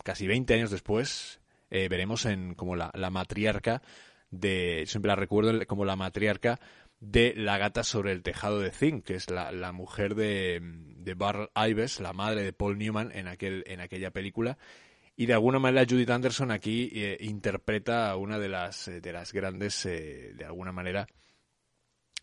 casi 0.03 0.27
20 0.27 0.53
años 0.53 0.69
después, 0.69 1.39
veremos 1.69 2.25
en 2.25 2.55
como 2.55 2.75
la, 2.75 2.91
matriarca 3.09 3.81
de, 4.31 4.83
siempre 4.87 5.09
la 5.09 5.15
recuerdo 5.15 5.65
como 5.67 5.85
la 5.85 5.95
matriarca 5.95 6.59
de 6.99 7.33
La 7.35 7.57
gata 7.57 7.83
sobre 7.83 8.11
el 8.11 8.23
tejado 8.23 8.59
de 8.59 8.71
zinc, 8.71 9.05
que 9.05 9.15
es 9.15 9.29
la, 9.29 9.71
mujer 9.71 10.15
de, 10.15 10.59
de 10.61 11.13
Barl 11.13 11.49
Ives, 11.55 11.99
la 11.99 12.13
madre 12.13 12.43
de 12.43 12.53
Paul 12.53 12.77
Newman 12.77 13.11
en, 13.13 13.27
aquel, 13.27 13.63
en 13.67 13.79
aquella 13.79 14.11
película. 14.11 14.57
Y 15.19 15.25
de 15.25 15.33
alguna 15.33 15.59
manera 15.59 15.85
Judith 15.85 16.09
Anderson 16.11 16.49
aquí 16.49 16.89
eh, 16.93 17.17
interpreta 17.19 18.09
a 18.09 18.15
una 18.15 18.39
de 18.39 18.47
las, 18.47 18.87
eh, 18.87 19.01
de 19.01 19.11
las 19.11 19.33
grandes, 19.33 19.85
eh, 19.85 20.31
de 20.33 20.45
alguna 20.45 20.71
manera, 20.71 21.07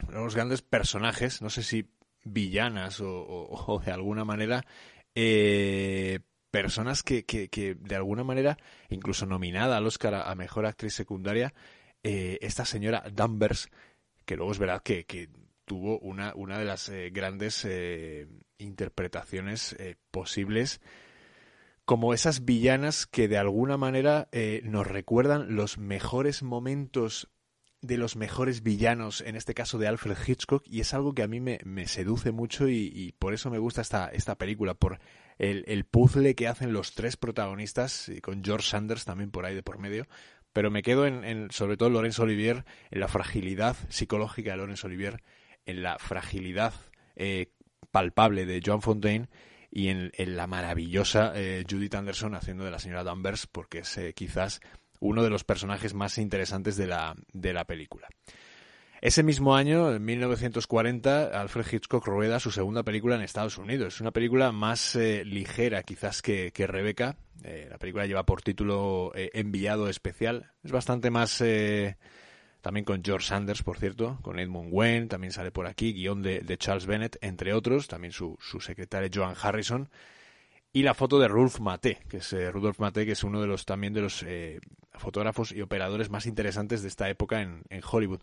uno 0.09 0.17
de 0.17 0.25
los 0.25 0.35
grandes 0.35 0.63
personajes, 0.63 1.43
no 1.43 1.51
sé 1.51 1.63
si 1.63 1.91
villanas 2.25 3.03
o, 3.03 3.83
de 3.85 3.93
alguna 3.93 4.25
manera, 4.25 4.65
personas 6.51 7.03
que, 7.03 7.27
que, 7.27 7.77
de 7.79 7.97
alguna 7.97 8.25
manera, 8.25 8.57
incluso 8.89 9.27
nominada 9.27 9.77
al 9.77 9.87
Oscar 9.87 10.15
a, 10.15 10.35
Mejor 10.35 10.65
Actriz 10.65 10.95
Secundaria, 10.95 11.53
esta 12.07 12.65
señora 12.65 13.05
Danvers, 13.13 13.69
que 14.25 14.37
luego 14.37 14.53
es 14.53 14.59
verdad 14.59 14.83
que, 14.83 15.29
tuvo 15.65 15.99
una, 15.99 16.33
una 16.37 16.59
de 16.59 16.65
las 16.65 16.91
grandes 17.11 17.67
interpretaciones 18.59 19.77
posibles 20.13 20.81
como 21.87 22.13
esas 22.13 22.45
villanas 22.45 23.07
que 23.07 23.29
de 23.29 23.39
alguna 23.39 23.77
manera 23.77 24.29
eh, 24.33 24.61
nos 24.65 24.87
recuerdan 24.87 25.55
los 25.55 25.79
mejores 25.79 26.43
momentos 26.43 27.31
de 27.81 27.97
los 27.97 28.17
mejores 28.17 28.65
villanos, 28.65 29.21
en 29.21 29.37
este 29.37 29.55
caso 29.55 29.79
de 29.79 29.87
Alfred 29.87 30.17
Hitchcock, 30.27 30.65
y 30.67 30.81
es 30.81 30.93
algo 30.93 31.15
que 31.15 31.23
a 31.23 31.29
mí 31.29 31.39
me, 31.39 31.87
seduce 31.87 32.33
mucho 32.33 32.69
y, 32.69 33.15
por 33.21 33.33
eso 33.33 33.51
me 33.51 33.59
gusta 33.59 33.83
esta, 33.83 34.09
esta 34.09 34.35
película, 34.35 34.75
por 34.75 34.99
el, 35.39 35.65
el, 35.69 35.85
puzzle 35.85 36.35
que 36.35 36.49
hacen 36.49 36.73
los 36.73 36.95
tres 36.95 37.17
protagonistas, 37.17 38.09
y 38.09 38.21
con 38.21 38.43
George 38.43 38.69
Sanders 38.69 39.05
también 39.05 39.31
por 39.31 39.47
ahí 39.47 39.55
de 39.55 39.63
por 39.63 39.79
medio, 39.79 40.09
pero 40.57 40.71
me 40.71 40.81
quedo 40.81 41.07
en, 41.07 41.51
sobre 41.51 41.77
todo 41.77 41.91
Laurence 41.91 42.23
Olivier, 42.23 42.65
en 42.91 43.01
la 43.01 43.09
fragilidad 43.09 43.77
psicológica 43.91 44.53
de 44.53 44.57
Laurence 44.57 44.87
Olivier, 44.87 45.23
en 45.67 45.83
la 45.83 45.99
fragilidad 45.99 46.73
eh, 47.15 47.53
palpable 47.91 48.47
de 48.47 48.63
Joan 48.65 48.81
Fontaine, 48.81 49.29
y 49.71 49.89
en, 49.89 50.11
la 50.17 50.47
maravillosa 50.47 51.33
eh, 51.35 51.63
Judith 51.71 51.95
Anderson 51.95 52.35
haciendo 52.35 52.65
de 52.65 52.71
la 52.71 52.79
señora 52.79 53.05
Danvers, 53.05 53.47
porque 53.47 53.81
es 53.81 53.99
eh, 53.99 54.15
quizás 54.15 54.63
uno 54.99 55.23
de 55.23 55.29
los 55.29 55.45
personajes 55.45 55.93
más 55.93 56.17
interesantes 56.17 56.79
de 56.79 56.87
la, 56.87 57.15
de 57.35 57.53
la 57.53 57.67
película. 57.67 58.09
Ese 59.01 59.23
mismo 59.23 59.55
año, 59.55 59.93
en 59.93 60.05
1940, 60.05 61.41
Alfred 61.41 61.67
Hitchcock 61.71 62.07
rueda 62.07 62.41
su 62.41 62.51
segunda 62.51 62.83
película 62.83 63.17
en 63.17 63.23
Estados 63.23 63.59
Unidos. 63.59 63.95
Es 63.95 64.01
una 64.01 64.11
película 64.11 64.53
más 64.53 64.97
eh, 64.97 65.25
ligera 65.25 65.83
quizás 65.83 66.23
que, 66.23 66.51
que 66.53 66.67
Rebeca. 66.67 67.17
la 67.43 67.79
película 67.79 68.07
lleva 68.07 68.25
por 68.25 68.43
título 68.43 69.13
Enviado 69.15 69.89
Especial. 69.89 70.53
Es 70.65 70.73
bastante 70.73 71.11
más 71.11 71.43
también 72.67 72.85
con 72.85 73.01
George 73.05 73.29
Sanders, 73.29 73.63
por 73.63 73.79
cierto, 73.79 74.19
con 74.23 74.41
Edmund 74.41 74.71
Wayne, 74.73 75.07
también 75.07 75.33
sale 75.33 75.53
por 75.53 75.69
aquí, 75.69 75.93
guion 75.93 76.21
de, 76.21 76.57
Charles 76.59 76.85
Bennett, 76.85 77.17
entre 77.21 77.55
otros, 77.55 77.87
también 77.87 78.11
su, 78.11 78.37
su 78.41 78.59
secretario 78.61 79.09
Joan 79.15 79.37
Harrison, 79.41 79.89
y 80.73 80.83
la 80.83 80.93
foto 80.93 81.21
de 81.21 81.29
Rudolf 81.29 81.61
Mate, 81.61 82.01
que 82.09 82.17
es 82.17 82.33
eh, 82.33 82.51
Rudolf 82.51 82.81
Mate, 82.81 83.07
que 83.07 83.13
es 83.13 83.23
uno 83.23 83.41
de 83.41 83.47
los 83.47 83.67
también 83.67 83.93
de 83.93 84.01
los 84.01 84.25
eh, 84.25 84.59
fotógrafos 84.95 85.53
y 85.53 85.63
operadores 85.63 86.11
más 86.11 86.27
interesantes 86.27 86.83
de 86.83 86.89
esta 86.89 87.09
época 87.09 87.41
en, 87.41 87.63
Hollywood. 87.89 88.23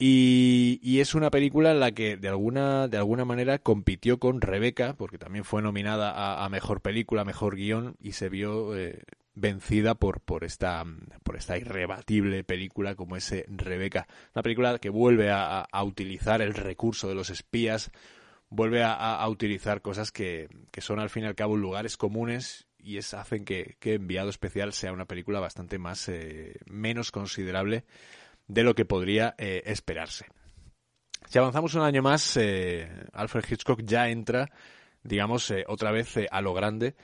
Y, 0.00 1.00
es 1.00 1.14
una 1.14 1.30
película 1.30 1.72
en 1.72 1.80
la 1.80 1.90
que 1.92 2.16
de 2.16 2.28
alguna, 2.28 2.86
de 2.86 2.98
alguna 2.98 3.24
manera 3.24 3.58
compitió 3.58 4.18
con 4.18 4.40
Rebeca, 4.40 4.94
porque 4.94 5.18
también 5.18 5.44
fue 5.44 5.60
nominada 5.60 6.44
a, 6.44 6.48
mejor 6.48 6.80
película, 6.80 7.24
mejor 7.24 7.56
guion, 7.56 7.96
y 8.00 8.12
se 8.12 8.28
vio 8.28 8.76
eh, 8.76 9.02
vencida 9.34 9.96
por, 9.96 10.20
por, 10.20 10.44
esta, 10.44 10.84
por 11.24 11.36
esta 11.36 11.58
irrebatible 11.58 12.44
película 12.44 12.94
como 12.94 13.16
es 13.16 13.34
Rebeca. 13.48 14.06
Una 14.34 14.42
película 14.42 14.78
que 14.78 14.90
vuelve 14.90 15.30
a, 15.32 15.66
utilizar 15.82 16.42
el 16.42 16.54
recurso 16.54 17.08
de 17.08 17.16
los 17.16 17.30
espías, 17.30 17.90
vuelve 18.50 18.84
a, 18.84 19.26
utilizar 19.28 19.82
cosas 19.82 20.12
que, 20.12 20.48
son 20.78 21.00
al 21.00 21.10
fin 21.10 21.24
y 21.24 21.26
al 21.26 21.34
cabo 21.34 21.56
lugares 21.56 21.96
comunes 21.96 22.68
y 22.78 22.98
es, 22.98 23.14
hacen 23.14 23.44
que, 23.44 23.76
Enviado 23.82 24.30
Especial 24.30 24.72
sea 24.72 24.92
una 24.92 25.06
película 25.06 25.40
bastante 25.40 25.78
más 25.78 26.08
eh, 26.08 26.54
menos 26.66 27.10
considerable 27.10 27.84
de 28.48 28.64
lo 28.64 28.74
que 28.74 28.84
podría 28.84 29.34
eh, 29.38 29.62
esperarse. 29.66 30.26
Si 31.28 31.38
avanzamos 31.38 31.74
un 31.74 31.82
año 31.82 32.02
más, 32.02 32.38
Alfred 33.12 33.44
Hitchcock 33.48 33.82
ya 33.84 34.08
entra, 34.08 34.50
digamos, 35.02 35.52
otra 35.66 35.92
vez 35.92 36.14
a 36.30 36.40
lo 36.40 36.54
grande 36.54 36.96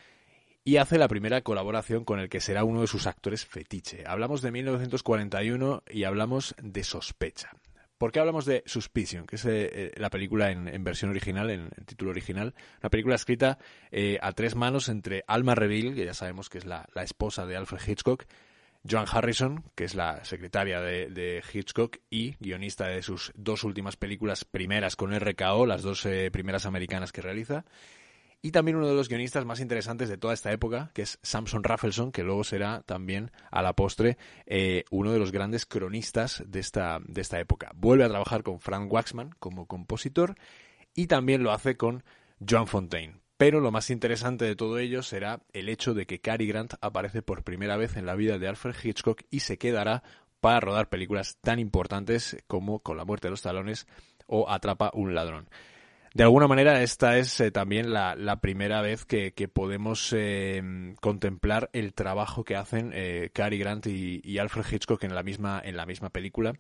y 0.65 0.79
hace 0.79 0.97
la 0.97 1.09
primera 1.09 1.43
colaboración 1.43 2.05
con 2.05 2.19
el 2.19 2.31
que 2.31 2.41
será 2.41 2.65
uno 2.65 2.81
de 2.81 2.87
sus 2.87 3.07
actores 3.07 3.45
fetiche. 3.45 4.05
Hablamos 4.07 4.41
de 4.41 4.51
1941 4.51 5.83
y 5.91 6.05
hablamos 6.05 6.55
de 6.63 6.83
Sospecha. 6.83 7.51
¿Por 7.99 8.13
qué 8.13 8.19
hablamos 8.19 8.47
de 8.47 8.63
Suspicion? 8.67 9.27
Que 9.27 9.37
es 9.37 9.45
eh, 9.45 9.71
eh, 9.73 9.93
la 9.97 10.11
película 10.11 10.51
en, 10.51 10.83
versión 10.83 11.11
original, 11.11 11.51
en, 11.51 11.71
título 11.87 12.11
original. 12.11 12.55
Una 12.81 12.91
película 12.91 13.15
escrita 13.15 13.59
eh, 13.91 14.19
a 14.21 14.33
tres 14.33 14.57
manos 14.57 14.89
entre 14.89 15.23
Alma 15.27 15.55
Reville, 15.55 15.95
que 15.95 16.05
ya 16.07 16.15
sabemos 16.15 16.49
que 16.49 16.59
es 16.59 16.65
la, 16.65 16.89
esposa 16.97 17.47
de 17.47 17.57
Alfred 17.57 17.81
Hitchcock, 17.87 18.25
Joan 18.89 19.07
Harrison, 19.11 19.65
que 19.75 19.85
es 19.85 19.95
la 19.95 20.25
secretaria 20.25 20.81
de, 20.81 21.43
Hitchcock 21.53 21.99
y 22.11 22.37
guionista 22.39 22.89
de 22.89 23.03
sus 23.03 23.33
dos 23.35 23.65
últimas 23.65 23.97
películas 23.97 24.45
primeras 24.45 24.97
con 24.97 25.19
RKO, 25.19 25.67
las 25.67 25.83
dos 25.83 26.07
primeras 26.33 26.67
americanas 26.67 27.13
que 27.13 27.23
realiza, 27.23 27.65
y 28.45 28.51
también 28.51 28.77
uno 28.77 28.89
de 28.89 28.95
los 28.95 29.09
guionistas 29.09 29.47
más 29.47 29.59
interesantes 29.59 30.11
de 30.11 30.19
toda 30.19 30.35
esta 30.35 30.53
época, 30.53 30.91
que 30.93 31.01
es 31.01 31.19
Samson 31.23 31.65
Raffleson, 31.65 32.13
que 32.13 32.23
luego 32.23 32.45
será 32.45 32.83
también 32.83 33.31
a 33.51 33.63
la 33.63 33.73
postre 33.73 34.19
eh, 34.45 34.85
uno 34.91 35.13
de 35.13 35.19
los 35.19 35.33
grandes 35.33 35.65
cronistas 35.65 36.43
de 36.47 36.61
esta, 36.61 37.01
de 37.07 37.23
esta 37.23 37.41
época. 37.41 37.73
Vuelve 37.75 38.05
a 38.05 38.11
trabajar 38.11 38.43
con 38.43 38.61
Frank 38.61 38.93
Waxman 38.93 39.31
como 39.39 39.65
compositor 39.65 40.35
y 40.95 41.07
también 41.07 41.43
lo 41.43 41.53
hace 41.53 41.79
con 41.79 42.05
John 42.47 42.67
Fontaine. 42.67 43.24
Pero 43.37 43.61
lo 43.61 43.73
más 43.73 43.91
interesante 43.91 44.45
de 44.45 44.55
todo 44.55 44.79
ello 44.79 45.03
será 45.03 45.41
el 45.53 45.69
hecho 45.69 45.93
de 45.93 46.07
que 46.07 46.21
Cary 46.21 46.47
Grant 46.47 46.75
aparece 46.81 47.23
por 47.23 47.43
primera 47.43 47.77
vez 47.77 47.97
en 47.97 48.07
la 48.07 48.15
vida 48.15 48.39
de 48.39 48.49
Alfred 48.49 48.77
Hitchcock 48.83 49.23
y 49.31 49.41
se 49.41 49.59
quedará 49.59 50.03
para 50.41 50.61
rodar 50.61 50.89
películas 50.89 51.39
tan 51.41 51.59
importantes 51.59 52.37
como 52.47 52.81
Con 52.81 52.97
la 52.97 53.05
muerte 53.05 53.27
de 53.27 53.33
los 53.33 53.43
talones 53.43 53.87
o 54.27 54.49
Atrapa 54.49 54.91
un 54.95 55.15
ladrón. 55.15 55.49
De 56.15 56.23
alguna 56.23 56.47
manera 56.47 56.81
esta 56.81 57.19
es 57.19 57.41
eh, 57.41 57.51
también 57.51 57.93
la, 57.93 58.39
primera 58.41 58.83
vez 58.83 59.05
que, 59.05 59.33
podemos 59.53 60.13
eh, 60.13 60.95
contemplar 61.01 61.71
el 61.73 61.93
trabajo 61.93 62.45
que 62.45 62.55
hacen 62.55 62.93
eh, 62.95 63.31
Cary 63.33 63.59
Grant 63.59 63.87
y, 63.89 64.21
y, 64.23 64.39
Alfred 64.39 64.65
Hitchcock 64.71 65.03
en 65.03 65.15
la 65.15 65.25
misma 65.25 65.61
en 65.65 65.77
la 65.77 65.87
misma 65.87 66.11
película 66.11 66.55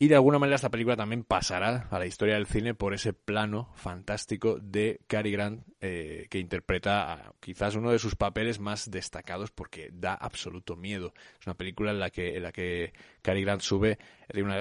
y 0.00 0.06
de 0.06 0.14
alguna 0.14 0.38
manera 0.38 0.54
esta 0.54 0.70
película 0.70 0.96
también 0.96 1.24
pasará 1.24 1.88
a 1.90 1.98
la 1.98 2.06
historia 2.06 2.34
del 2.34 2.46
cine 2.46 2.72
por 2.72 2.94
ese 2.94 3.12
plano 3.12 3.72
fantástico 3.74 4.60
de 4.60 5.00
Cary 5.08 5.32
Grant, 5.32 5.66
eh, 5.80 6.28
que 6.30 6.38
interpreta 6.38 7.32
quizás 7.40 7.74
uno 7.74 7.90
de 7.90 7.98
sus 7.98 8.14
papeles 8.14 8.60
más 8.60 8.92
destacados 8.92 9.50
porque 9.50 9.90
da 9.92 10.14
absoluto 10.14 10.76
miedo. 10.76 11.14
Es 11.40 11.48
una 11.48 11.56
película 11.56 11.90
en 11.90 11.98
la 11.98 12.10
que, 12.10 12.36
en 12.36 12.44
la 12.44 12.52
que 12.52 12.92
Cary 13.22 13.42
Grant 13.42 13.60
sube, 13.60 13.98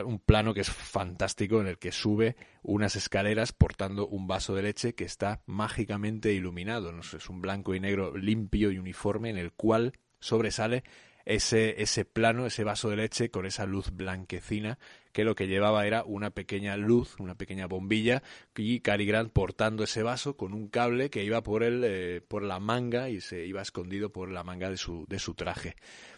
un 0.06 0.18
plano 0.18 0.56
que 0.56 0.62
es 0.62 0.72
fantástico, 0.72 1.62
en 1.62 1.68
el 1.68 1.78
que 1.78 1.92
sube 1.92 2.36
unas 2.64 2.96
escaleras 2.96 3.54
portando 3.54 4.08
un 4.08 4.26
vaso 4.26 4.56
de 4.56 4.64
leche 4.64 4.96
que 4.96 5.06
está 5.06 5.44
mágicamente 5.46 6.34
iluminado. 6.34 6.92
¿no? 6.92 7.02
Es 7.02 7.30
un 7.30 7.44
blanco 7.44 7.76
y 7.76 7.80
negro 7.80 8.18
limpio 8.18 8.72
y 8.72 8.80
uniforme 8.80 9.30
en 9.30 9.38
el 9.38 9.52
cual 9.52 9.94
sobresale 10.20 10.84
ese, 11.26 11.82
ese 11.82 12.06
plano, 12.06 12.46
ese 12.46 12.64
vaso 12.64 12.90
de 12.90 12.96
leche 12.96 13.30
con 13.30 13.46
esa 13.46 13.66
luz 13.66 13.92
blanquecina 13.92 14.80
que 15.18 15.24
lo 15.24 15.34
que 15.34 15.48
llevaba 15.48 15.88
era 15.88 16.04
una 16.04 16.30
pequeña 16.30 16.78
luz, 16.78 17.16
una 17.20 17.34
pequeña 17.34 17.66
bombilla 17.66 18.22
y 18.56 18.82
Cary 18.82 19.08
Grant 19.08 19.34
portando 19.34 19.84
ese 19.84 20.04
vaso 20.04 20.38
con 20.38 20.54
un 20.54 20.68
cable 20.68 21.10
que 21.10 21.24
iba 21.24 21.42
por, 21.42 21.64
el, 21.64 21.82
eh, 21.84 22.22
por 22.22 22.44
la 22.44 22.60
manga 22.60 23.10
y 23.10 23.20
se 23.20 23.44
iba 23.44 23.64
escondido 23.64 24.12
por 24.12 24.30
la 24.30 24.44
manga 24.44 24.70
de 24.70 24.78
su, 24.78 25.08
de 25.10 25.18
su 25.18 25.34
traje. 25.34 25.76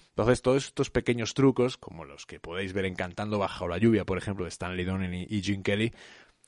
Entonces, 0.09 0.41
todos 0.41 0.65
estos 0.65 0.89
pequeños 0.89 1.33
trucos, 1.33 1.77
como 1.77 2.03
los 2.03 2.25
que 2.25 2.41
podéis 2.41 2.73
ver 2.73 2.83
en 2.83 2.95
Cantando 2.95 3.39
bajo 3.39 3.69
la 3.69 3.77
lluvia, 3.77 4.03
por 4.03 4.17
ejemplo, 4.17 4.43
de 4.43 4.49
Stanley 4.49 4.83
Donen 4.83 5.13
y, 5.13 5.41
Jim 5.41 5.63
Kelly, 5.63 5.93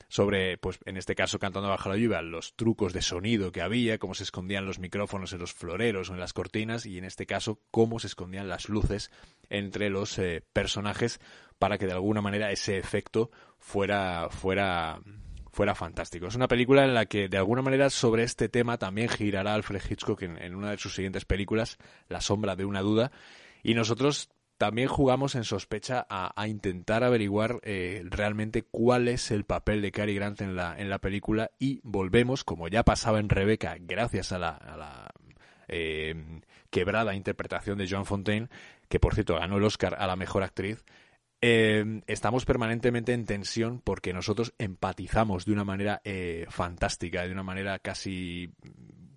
sobre, 0.08 0.58
pues 0.58 0.78
en 0.84 0.98
este 0.98 1.14
caso 1.14 1.38
cantando 1.38 1.70
bajo 1.70 1.88
la 1.88 1.96
lluvia, 1.96 2.20
los 2.20 2.54
trucos 2.54 2.92
de 2.92 3.00
sonido 3.00 3.50
que 3.50 3.62
había, 3.62 3.98
cómo 3.98 4.12
se 4.12 4.24
escondían 4.24 4.66
los 4.66 4.78
micrófonos 4.78 5.32
en 5.32 5.38
los 5.38 5.54
floreros 5.54 6.10
o 6.10 6.12
en 6.14 6.20
las 6.20 6.34
cortinas 6.34 6.84
y 6.84 6.98
en 6.98 7.04
este 7.04 7.24
caso 7.24 7.60
cómo 7.70 7.98
se 7.98 8.08
escondían 8.08 8.46
las 8.46 8.68
luces 8.68 9.10
entre 9.48 9.88
los 9.88 10.18
eh, 10.18 10.44
personajes 10.52 11.18
para 11.58 11.78
que 11.78 11.86
de 11.86 11.92
alguna 11.92 12.20
manera 12.20 12.50
ese 12.50 12.76
efecto 12.76 13.30
fuera, 13.58 14.28
fuera, 14.28 15.00
fuera 15.50 15.74
fantástico. 15.74 16.26
Es 16.26 16.34
una 16.34 16.48
película 16.48 16.84
en 16.84 16.92
la 16.92 17.06
que 17.06 17.28
de 17.28 17.38
alguna 17.38 17.62
manera 17.62 17.88
sobre 17.88 18.24
este 18.24 18.50
tema 18.50 18.76
también 18.76 19.08
girará 19.08 19.54
Alfred 19.54 19.80
Hitchcock 19.88 20.22
en 20.22 20.54
una 20.54 20.72
de 20.72 20.76
sus 20.76 20.94
siguientes 20.94 21.24
películas, 21.24 21.78
La 22.08 22.20
sombra 22.20 22.54
de 22.54 22.66
una 22.66 22.82
duda, 22.82 23.12
y 23.62 23.72
nosotros 23.72 24.28
también 24.62 24.86
jugamos 24.86 25.34
en 25.34 25.42
sospecha 25.42 26.06
a, 26.08 26.46
intentar 26.46 27.02
averiguar 27.02 27.58
eh, 27.64 28.04
realmente 28.08 28.62
cuál 28.62 29.08
es 29.08 29.32
el 29.32 29.42
papel 29.42 29.82
de 29.82 29.90
Cary 29.90 30.14
Grant 30.14 30.40
en 30.40 30.54
la, 30.54 30.78
en 30.78 30.88
la 30.88 31.00
película 31.00 31.50
y 31.58 31.80
volvemos, 31.82 32.44
como 32.44 32.68
ya 32.68 32.84
pasaba 32.84 33.18
en 33.18 33.28
Rebecca, 33.28 33.74
gracias 33.80 34.30
a 34.30 34.38
la, 34.38 35.10
eh, 35.66 36.14
quebrada 36.70 37.16
interpretación 37.16 37.76
de 37.76 37.88
Joan 37.90 38.06
Fontaine, 38.06 38.50
que 38.88 39.00
por 39.00 39.14
cierto 39.14 39.34
ganó 39.34 39.56
el 39.56 39.64
Oscar 39.64 39.96
a 39.98 40.06
la 40.06 40.14
mejor 40.14 40.44
actriz, 40.44 40.84
eh, 41.40 42.00
estamos 42.06 42.44
permanentemente 42.44 43.14
en 43.14 43.26
tensión 43.26 43.80
porque 43.82 44.12
nosotros 44.12 44.54
empatizamos 44.58 45.44
de 45.44 45.54
una 45.54 45.64
manera 45.64 46.00
fantástica, 46.50 47.26
de 47.26 47.32
una 47.32 47.42
manera 47.42 47.80
casi, 47.80 48.52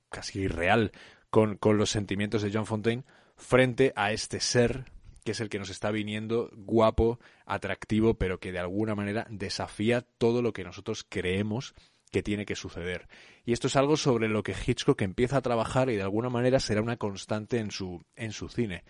casi 0.10 0.39
irreal 0.39 0.91
con, 1.29 1.55
con 1.58 1.77
los 1.77 1.91
sentimientos 1.91 2.41
de 2.41 2.49
John 2.51 2.65
Fontaine 2.65 3.03
frente 3.38 3.93
a 3.95 4.12
este 4.12 4.39
ser 4.39 4.94
que 5.25 5.31
es 5.31 5.41
el 5.41 5.49
que 5.49 5.59
nos 5.59 5.69
está 5.69 5.91
viniendo 5.91 6.51
guapo, 6.53 7.19
atractivo, 7.45 8.13
pero 8.13 8.39
que 8.39 8.51
de 8.51 8.59
alguna 8.59 8.93
manera 8.93 9.25
desafía 9.29 10.01
todo 10.01 10.41
lo 10.43 10.53
que 10.53 10.63
nosotros 10.63 11.03
creemos 11.07 11.73
que 12.11 12.23
tiene 12.23 12.45
que 12.45 12.55
suceder. 12.55 13.07
Y 13.43 13.51
esto 13.51 13.67
es 13.67 13.75
algo 13.75 13.97
sobre 13.97 14.29
lo 14.29 14.43
que 14.43 14.55
Hitchcock 14.55 15.01
empieza 15.01 15.38
a 15.38 15.41
trabajar 15.41 15.89
y 15.89 15.95
de 15.95 16.03
alguna 16.03 16.29
manera 16.29 16.59
será 16.59 16.81
una 16.81 16.97
constante 16.97 17.57
en 17.57 17.71
su, 17.71 18.05
en 18.15 18.31
su 18.31 18.49
cine, 18.49 18.83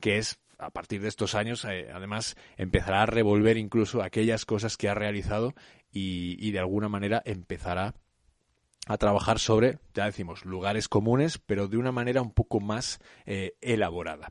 que 0.00 0.18
es 0.18 0.38
a 0.56 0.70
partir 0.70 1.02
de 1.02 1.08
estos 1.08 1.34
años, 1.34 1.64
eh, 1.64 1.88
además, 1.92 2.36
empezará 2.56 3.02
a 3.02 3.06
revolver 3.06 3.56
incluso 3.56 4.02
aquellas 4.02 4.44
cosas 4.44 4.76
que 4.76 4.88
ha 4.88 4.94
realizado 4.94 5.54
y, 5.90 6.52
de 6.52 6.58
alguna 6.60 6.88
manera 6.88 7.20
empezará 7.24 7.94
a 8.86 8.96
trabajar 8.98 9.40
sobre, 9.40 9.80
ya 9.94 10.06
decimos, 10.06 10.44
lugares 10.44 10.88
comunes, 10.88 11.38
pero 11.38 11.66
de 11.66 11.76
una 11.76 11.90
manera 11.90 12.22
un 12.22 12.32
poco 12.32 12.60
más 12.60 13.00
eh, 13.26 13.54
elaborada. 13.60 14.30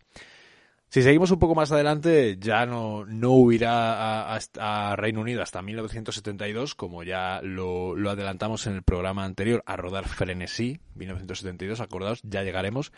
Si 0.92 1.04
seguimos 1.04 1.32
un 1.32 1.40
poco 1.40 1.56
más 1.56 1.72
adelante, 1.72 2.36
ya 2.38 2.66
no, 2.66 3.06
no 3.06 3.32
huirá 3.32 4.36
a, 4.36 4.96
Reino 4.98 5.22
Unido 5.22 5.42
hasta 5.42 5.62
1972, 5.62 6.76
como 6.76 7.04
ya 7.04 7.40
lo, 7.42 7.96
adelantamos 8.10 8.68
en 8.68 8.74
el 8.74 8.84
programa 8.84 9.24
anterior, 9.24 9.64
a 9.66 9.78
rodar 9.78 10.06
Frenesí, 10.10 10.82
1972, 10.96 11.80
acordaos, 11.80 12.20
ya 12.24 12.44
llegaremos. 12.44 12.92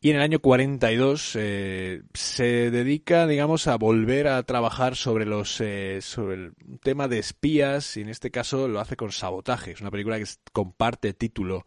Y 0.00 0.10
en 0.10 0.16
el 0.16 0.22
año 0.22 0.38
42 0.38 1.32
eh, 1.34 2.02
se 2.14 2.70
dedica, 2.70 3.26
digamos, 3.26 3.66
a 3.66 3.74
volver 3.74 4.28
a 4.28 4.40
trabajar 4.44 4.94
sobre 4.94 5.26
los 5.26 5.60
eh, 5.60 5.98
sobre 6.00 6.36
el 6.36 6.52
tema 6.80 7.08
de 7.08 7.18
espías 7.18 7.96
y 7.96 8.02
en 8.02 8.10
este 8.10 8.30
caso 8.30 8.68
lo 8.68 8.78
hace 8.78 8.94
con 8.94 9.10
Sabotaje. 9.10 9.72
Es 9.72 9.80
una 9.80 9.90
película 9.90 10.18
que 10.18 10.26
comparte 10.52 11.14
título 11.14 11.66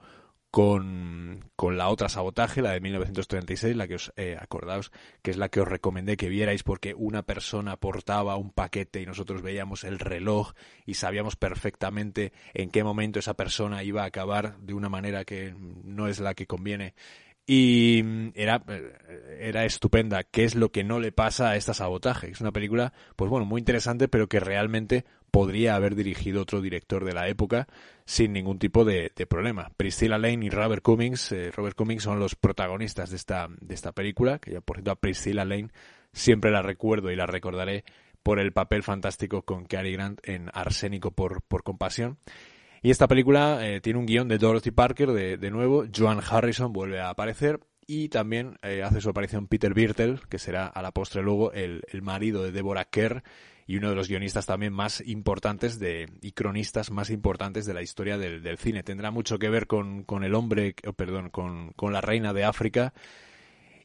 con, 0.52 1.50
con, 1.56 1.78
la 1.78 1.88
otra 1.88 2.10
sabotaje, 2.10 2.62
la 2.62 2.72
de 2.72 2.82
1936, 2.82 3.76
la 3.76 3.88
que 3.88 3.96
os 3.96 4.14
eh, 4.18 4.38
acordaos 4.40 4.92
que 5.22 5.32
es 5.32 5.38
la 5.38 5.50
que 5.50 5.62
os 5.62 5.68
recomendé 5.68 6.18
que 6.18 6.28
vierais 6.28 6.64
porque 6.64 6.94
una 6.94 7.24
persona 7.24 7.78
portaba 7.78 8.36
un 8.36 8.52
paquete 8.52 9.02
y 9.02 9.06
nosotros 9.06 9.42
veíamos 9.42 9.86
el 9.86 9.98
reloj 9.98 10.54
y 10.86 10.96
sabíamos 10.96 11.38
perfectamente 11.38 12.34
en 12.54 12.70
qué 12.70 12.84
momento 12.84 13.20
esa 13.20 13.34
persona 13.36 13.84
iba 13.84 14.04
a 14.04 14.08
acabar 14.08 14.58
de 14.60 14.74
una 14.74 14.90
manera 14.90 15.24
que 15.24 15.56
no 15.58 16.08
es 16.08 16.20
la 16.20 16.34
que 16.34 16.48
conviene 16.48 16.94
y 17.46 18.02
mm, 18.04 18.32
era, 18.36 18.64
eh, 18.68 19.40
era 19.42 19.66
estupenda. 19.66 20.24
¿Qué 20.24 20.44
es 20.44 20.56
lo 20.56 20.72
que 20.72 20.84
no 20.84 21.00
le 21.00 21.12
pasa 21.12 21.50
a 21.50 21.56
esta 21.56 21.74
sabotaje? 21.74 22.32
Es 22.32 22.42
una 22.42 22.52
película, 22.52 22.94
pues 23.16 23.30
bueno, 23.30 23.46
muy 23.46 23.60
interesante, 23.60 24.08
pero 24.08 24.28
que 24.28 24.40
realmente 24.40 25.06
podría 25.32 25.76
haber 25.76 25.96
dirigido 25.96 26.41
otro 26.41 26.62
director 26.62 27.06
de 27.06 27.13
la 27.13 27.28
época 27.28 27.67
sin 28.06 28.34
ningún 28.34 28.60
tipo 28.60 28.84
de, 28.86 29.12
problema. 29.30 29.72
Priscilla 29.78 30.17
Lane 30.17 30.46
y 30.46 30.50
Robert 30.50 30.84
Cummings, 30.84 31.32
eh, 31.32 31.52
Robert 31.52 31.76
Cummings 31.76 32.04
son 32.04 32.20
los 32.20 32.36
protagonistas 32.36 33.10
de 33.10 33.15
esta, 33.15 33.48
de 33.60 33.74
esta 33.74 33.94
película, 33.94 34.39
que 34.39 34.52
ya 34.52 34.62
por 34.62 34.78
cierto 34.78 34.91
a 34.91 34.96
Priscilla 34.96 35.46
Lane 35.46 35.70
siempre 36.12 36.52
la 36.52 36.62
recuerdo 36.62 37.12
y 37.12 37.15
la 37.15 37.26
recordaré 37.26 37.86
por 38.22 38.39
el 38.39 38.52
papel 38.52 38.84
fantástico 38.84 39.44
con 39.44 39.65
Cary 39.65 39.94
Grant 39.94 40.20
en 40.28 40.50
Arsénico 40.54 41.12
por, 41.12 41.41
por 41.41 41.63
compasión. 41.63 42.17
Y 42.84 42.89
esta 42.89 43.08
película 43.08 43.67
eh, 43.67 43.80
tiene 43.80 44.00
un 44.00 44.06
guion 44.06 44.28
de 44.28 44.38
Dorothy 44.38 44.72
Parker, 44.72 45.12
de, 45.12 45.38
de, 45.38 45.52
nuevo, 45.52 45.86
Joan 45.96 46.20
Harrison 46.28 46.74
vuelve 46.74 47.00
a 47.00 47.10
aparecer 47.10 47.60
y 47.86 48.10
también 48.10 48.58
eh, 48.63 48.84
hace 48.84 49.02
su 49.02 49.10
aparición 49.10 49.48
Peter 49.48 49.74
Birtel, 49.74 50.22
que 50.30 50.39
será 50.39 50.67
a 50.67 50.82
la 50.82 50.91
postre 50.91 51.22
luego 51.22 51.52
el, 51.52 51.84
el, 51.91 52.02
marido 52.02 52.44
de 52.44 52.52
Deborah 52.52 52.86
Kerr 52.86 53.24
y 53.71 53.77
uno 53.77 53.89
de 53.89 53.95
los 53.95 54.10
guionistas 54.10 54.45
también 54.45 54.73
más 54.73 54.99
importantes 54.99 55.79
de, 55.79 56.10
y 56.21 56.34
cronistas 56.34 56.91
más 56.91 57.10
importantes 57.10 57.65
de 57.65 57.73
la 57.73 57.81
historia 57.81 58.17
del, 58.17 58.57
cine. 58.57 58.84
Tendrá 58.84 59.12
mucho 59.12 59.39
que 59.39 59.47
ver 59.47 59.65
con, 59.65 60.03
con 60.03 60.25
el 60.25 60.36
hombre, 60.36 60.75
perdón, 60.97 61.29
con, 61.29 61.71
con 61.77 61.93
la 61.93 62.01
reina 62.01 62.34
de 62.34 62.43
África 62.43 62.93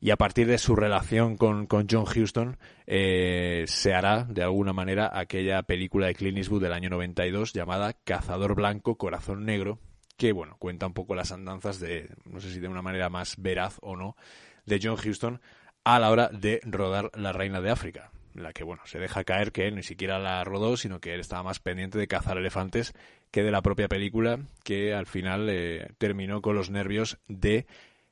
y 0.01 0.11
a 0.11 0.17
partir 0.17 0.49
de 0.49 0.59
su 0.59 0.75
relación 0.75 1.37
con, 1.37 1.67
con 1.69 1.87
John 1.89 2.03
Huston 2.03 2.59
eh, 2.89 3.63
se 3.69 3.95
hará 3.95 4.25
de 4.25 4.43
alguna 4.43 4.73
manera 4.73 5.09
aquella 5.17 5.63
película 5.63 6.09
de 6.09 6.17
Clint 6.17 6.39
Eastwood 6.39 6.63
del 6.65 6.73
año 6.73 6.91
92 6.91 7.53
llamada 7.53 7.93
Cazador 7.93 8.57
Blanco, 8.57 8.99
Corazón 8.99 9.45
Negro, 9.45 9.79
que 10.17 10.33
bueno, 10.33 10.57
cuenta 10.59 10.89
un 10.89 10.95
poco 10.95 11.15
las 11.15 11.31
andanzas 11.31 11.79
de, 11.79 12.11
no 12.25 12.41
sé 12.41 12.53
si 12.53 12.59
de 12.59 12.67
una 12.67 12.83
manera 12.83 13.09
más 13.09 13.37
veraz 13.39 13.77
o 13.83 13.95
no, 13.95 14.17
de 14.65 14.81
John 14.83 14.99
Huston 14.99 15.41
a 15.85 16.01
la 16.01 16.11
hora 16.11 16.29
de 16.29 16.61
rodar 16.65 17.13
La 17.15 17.33
Reina 17.33 17.61
de 17.61 17.71
África. 17.71 18.11
La 18.37 18.53
que, 18.53 18.65
bueno, 18.65 18.83
se 18.87 18.99
deja 18.99 19.25
caer 19.25 19.53
que 19.53 19.67
él 19.67 19.75
ni 19.75 19.83
siquiera 19.83 20.19
la 20.19 20.45
rodó, 20.45 20.77
sino 20.77 21.01
que 21.01 21.15
él 21.15 21.21
estaba 21.21 21.43
más 21.43 21.61
pendiente 21.61 21.99
de 21.99 22.09
cazar 22.09 22.39
elefantes 22.39 22.95
que 23.31 23.43
de 23.43 23.51
la 23.51 23.63
propia 23.63 23.89
película, 23.89 24.39
que 24.65 24.95
al 24.95 25.07
final 25.07 25.49
eh, 25.51 25.89
terminó 25.99 26.43
con 26.43 26.55
los 26.55 26.71
nervios 26.71 27.19
de 27.29 27.67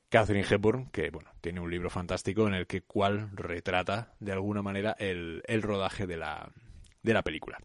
Catherine 0.09 0.47
Hepburn, 0.49 0.91
que, 0.91 1.11
bueno, 1.11 1.31
tiene 1.41 1.61
un 1.61 1.71
libro 1.71 1.91
fantástico 1.91 2.47
en 2.47 2.55
el 2.55 2.67
que 2.67 2.83
cual 2.83 3.31
retrata, 3.33 4.15
de 4.21 4.33
alguna 4.33 4.63
manera, 4.63 4.95
el, 4.99 5.43
el 5.47 5.63
rodaje 5.63 6.07
de 6.07 6.17
la, 6.17 6.51
de 7.03 7.15
la 7.15 7.23
película. 7.23 7.59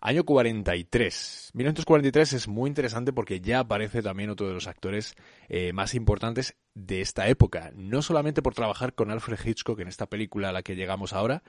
Año 0.00 0.24
43. 0.24 1.50
1943 1.54 2.32
es 2.32 2.48
muy 2.48 2.68
interesante 2.68 3.12
porque 3.12 3.40
ya 3.40 3.60
aparece 3.60 4.02
también 4.02 4.30
otro 4.30 4.48
de 4.48 4.54
los 4.54 4.66
actores 4.66 5.14
eh, 5.48 5.72
más 5.72 5.94
importantes 5.94 6.56
de 6.74 7.00
esta 7.00 7.28
época. 7.28 7.72
No 7.74 8.02
solamente 8.02 8.42
por 8.42 8.54
trabajar 8.54 8.94
con 8.94 9.10
Alfred 9.10 9.38
Hitchcock 9.44 9.80
en 9.80 9.88
esta 9.88 10.06
película 10.06 10.50
a 10.50 10.52
la 10.52 10.62
que 10.62 10.76
llegamos 10.76 11.12
ahora, 11.12 11.42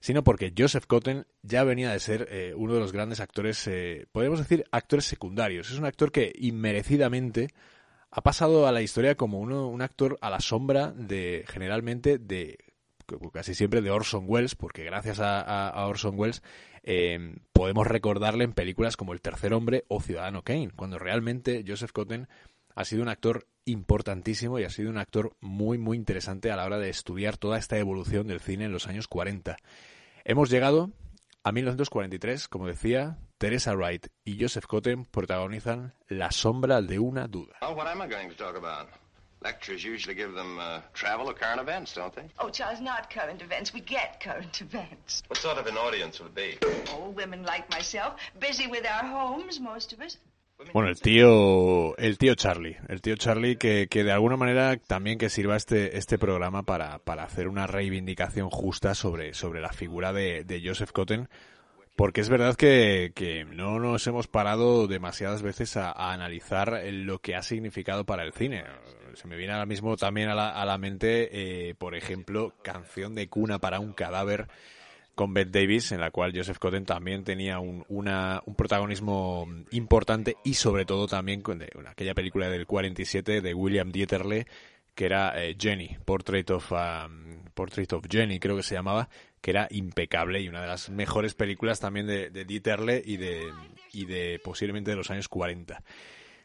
sino 0.00 0.22
porque 0.22 0.52
Joseph 0.56 0.86
Cotten 0.86 1.26
ya 1.42 1.64
venía 1.64 1.90
de 1.90 2.00
ser 2.00 2.28
eh, 2.30 2.54
uno 2.56 2.74
de 2.74 2.80
los 2.80 2.92
grandes 2.92 3.20
actores, 3.20 3.66
eh, 3.66 4.06
podemos 4.12 4.38
decir, 4.38 4.64
actores 4.70 5.04
secundarios. 5.04 5.70
Es 5.70 5.78
un 5.78 5.86
actor 5.86 6.12
que 6.12 6.32
inmerecidamente 6.38 7.48
ha 8.10 8.22
pasado 8.22 8.66
a 8.66 8.72
la 8.72 8.82
historia 8.82 9.16
como 9.16 9.38
uno, 9.38 9.68
un 9.68 9.82
actor 9.82 10.18
a 10.20 10.30
la 10.30 10.40
sombra 10.40 10.92
de, 10.92 11.44
generalmente, 11.48 12.18
de 12.18 12.58
casi 13.32 13.54
siempre 13.54 13.80
de 13.80 13.90
Orson 13.90 14.24
Welles, 14.26 14.54
porque 14.54 14.84
gracias 14.84 15.18
a, 15.20 15.86
Orson 15.86 16.18
Welles 16.18 16.42
eh, 16.82 17.36
podemos 17.52 17.86
recordarle 17.86 18.44
en 18.44 18.52
películas 18.52 18.96
como 18.96 19.12
El 19.12 19.20
Tercer 19.20 19.52
Hombre 19.52 19.84
o 19.88 20.00
Ciudadano 20.00 20.42
Kane, 20.42 20.70
cuando 20.74 20.98
realmente 20.98 21.64
Joseph 21.66 21.92
Cotten 21.92 22.28
ha 22.74 22.84
sido 22.84 23.02
un 23.02 23.08
actor 23.08 23.46
importantísimo 23.64 24.58
y 24.58 24.64
ha 24.64 24.70
sido 24.70 24.90
un 24.90 24.98
actor 24.98 25.36
muy, 25.40 25.78
muy 25.78 25.96
interesante 25.96 26.50
a 26.50 26.56
la 26.56 26.64
hora 26.64 26.78
de 26.78 26.88
estudiar 26.88 27.36
toda 27.36 27.58
esta 27.58 27.76
evolución 27.78 28.26
del 28.26 28.40
cine 28.40 28.66
en 28.66 28.72
los 28.72 28.86
años 28.86 29.08
40. 29.08 29.56
Hemos 30.24 30.50
llegado 30.50 30.92
a 31.42 31.52
1943, 31.52 32.48
como 32.48 32.66
decía, 32.66 33.18
Teresa 33.38 33.74
Wright 33.74 34.08
y 34.24 34.40
Joseph 34.40 34.66
Cotten 34.66 35.04
protagonizan 35.04 35.94
La 36.08 36.30
sombra 36.30 36.82
de 36.82 36.98
una 36.98 37.26
duda. 37.28 37.56
Lectures 39.40 39.84
usually 39.84 40.14
give 40.14 40.32
them 40.34 40.58
uh, 40.58 40.80
travel 40.94 41.30
or 41.30 41.34
current 41.34 41.60
events, 41.60 41.94
don't 41.94 42.14
they? 42.14 42.24
Oh, 42.40 42.48
Charles, 42.48 42.80
not 42.80 43.08
current 43.08 43.40
events. 43.40 43.72
We 43.72 43.80
get 43.80 44.20
current 44.20 44.60
events. 44.60 45.22
What 45.28 45.38
sort 45.38 45.58
of 45.58 45.66
an 45.66 45.76
audience 45.76 46.18
will 46.18 46.26
it 46.26 46.34
be? 46.34 46.58
Oh, 46.92 47.10
women 47.10 47.44
like 47.44 47.70
myself, 47.70 48.14
busy 48.38 48.66
with 48.66 48.84
our 48.84 49.04
homes, 49.04 49.60
most 49.60 49.92
of 49.92 50.00
us. 50.00 50.16
Bueno, 50.72 50.88
el 50.88 51.00
tío, 51.00 51.96
el 51.98 52.18
tío 52.18 52.34
Charlie, 52.34 52.78
el 52.88 53.00
tío 53.00 53.14
Charlie 53.14 53.56
que, 53.56 53.86
que 53.88 54.02
de 54.02 54.10
alguna 54.10 54.36
manera 54.36 54.76
también 54.76 55.16
que 55.16 55.30
sirva 55.30 55.54
este, 55.56 55.96
este 55.96 56.18
programa 56.18 56.64
para, 56.64 56.98
para 56.98 57.22
hacer 57.22 57.46
una 57.46 57.68
reivindicación 57.68 58.50
justa 58.50 58.96
sobre, 58.96 59.34
sobre 59.34 59.60
la 59.60 59.72
figura 59.72 60.12
de, 60.12 60.42
de 60.42 60.60
Joseph 60.64 60.90
Cotten, 60.90 61.28
porque 61.98 62.20
es 62.20 62.28
verdad 62.28 62.54
que, 62.54 63.44
no 63.56 63.80
nos 63.80 64.06
hemos 64.06 64.28
parado 64.28 64.86
demasiadas 64.86 65.42
veces 65.42 65.76
a, 65.76 66.12
analizar 66.12 66.80
lo 66.92 67.18
que 67.18 67.34
ha 67.34 67.42
significado 67.42 68.06
para 68.06 68.22
el 68.22 68.32
cine. 68.32 68.62
Se 69.14 69.26
me 69.26 69.36
viene 69.36 69.52
ahora 69.52 69.66
mismo 69.66 69.96
también 69.96 70.28
a 70.28 70.64
la, 70.64 70.78
mente, 70.78 71.28
eh, 71.32 71.74
por 71.74 71.96
ejemplo, 71.96 72.54
Canción 72.62 73.16
de 73.16 73.26
cuna 73.28 73.58
para 73.58 73.80
un 73.80 73.94
cadáver 73.94 74.46
con 75.16 75.34
Bette 75.34 75.50
Davis, 75.50 75.90
en 75.90 76.00
la 76.00 76.12
cual 76.12 76.30
Joseph 76.32 76.58
Cotten 76.58 76.84
también 76.84 77.24
tenía 77.24 77.58
un, 77.58 77.84
una, 77.88 78.44
un 78.46 78.54
protagonismo 78.54 79.48
importante 79.72 80.36
y 80.44 80.54
sobre 80.54 80.84
todo 80.84 81.08
también 81.08 81.40
con 81.40 81.60
aquella 81.88 82.14
película 82.14 82.48
del 82.48 82.68
47 82.68 83.40
de 83.40 83.54
William 83.54 83.90
Dieterle, 83.90 84.46
que 84.94 85.06
era 85.06 85.32
eh, 85.40 85.56
Jenny, 85.58 85.96
Portrait 86.04 86.48
of, 86.50 86.70
um, 86.70 87.42
Portrait 87.54 87.92
of 87.92 88.04
Jenny 88.08 88.38
creo 88.38 88.56
que 88.56 88.62
se 88.62 88.76
llamaba, 88.76 89.08
que 89.48 89.52
era 89.52 89.66
impecable 89.70 90.42
y 90.42 90.48
una 90.50 90.60
de 90.60 90.66
las 90.66 90.90
mejores 90.90 91.32
películas 91.32 91.80
también 91.80 92.06
de, 92.06 92.44
Dieterle 92.44 93.02
y 93.02 93.16
de, 93.16 93.50
y 93.94 94.04
de 94.04 94.38
posiblemente 94.44 94.90
de 94.90 94.96
los 94.98 95.10
años 95.10 95.26
40. 95.26 95.82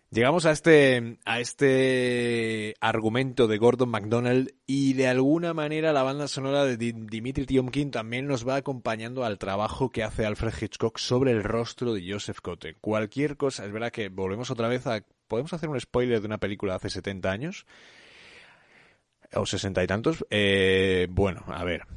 Llegamos 0.09 0.45
a 0.45 0.51
este, 0.51 1.17
a 1.25 1.41
este 1.41 2.75
argumento 2.79 3.49
de 3.49 3.57
Gordon 3.57 3.89
MacDonald 3.89 4.53
y 4.65 4.93
de 4.93 5.09
alguna 5.09 5.53
manera 5.53 5.91
la 5.91 6.03
banda 6.03 6.29
sonora 6.29 6.63
de 6.63 6.77
Dimitri 6.77 7.45
Tiomkin 7.45 7.91
también 7.91 8.25
nos 8.25 8.47
va 8.47 8.55
acompañando 8.55 9.25
al 9.25 9.37
trabajo 9.37 9.91
que 9.91 10.03
hace 10.03 10.25
Alfred 10.25 10.53
Hitchcock 10.61 10.97
sobre 10.97 11.31
el 11.31 11.43
rostro 11.43 11.93
de 11.93 12.09
Joseph 12.09 12.39
Cotten. 12.41 12.77
Cualquier 12.79 13.35
cosa, 13.35 13.65
es 13.65 13.73
verdad 13.73 13.91
que 13.91 14.07
volvemos 14.07 14.49
otra 14.49 14.69
vez 14.69 14.87
a... 14.87 15.03
¿Podemos 15.27 15.51
hacer 15.51 15.67
un 15.67 15.77
spoiler 15.77 16.21
de 16.21 16.27
una 16.27 16.37
película 16.37 16.71
de 16.71 16.77
hace 16.77 16.89
70 16.89 17.29
años? 17.29 17.65
¿O 19.33 19.45
60 19.45 19.83
y 19.83 19.87
tantos? 19.87 20.25
Eh, 20.29 21.07
bueno, 21.09 21.43
a 21.47 21.65
ver, 21.65 21.87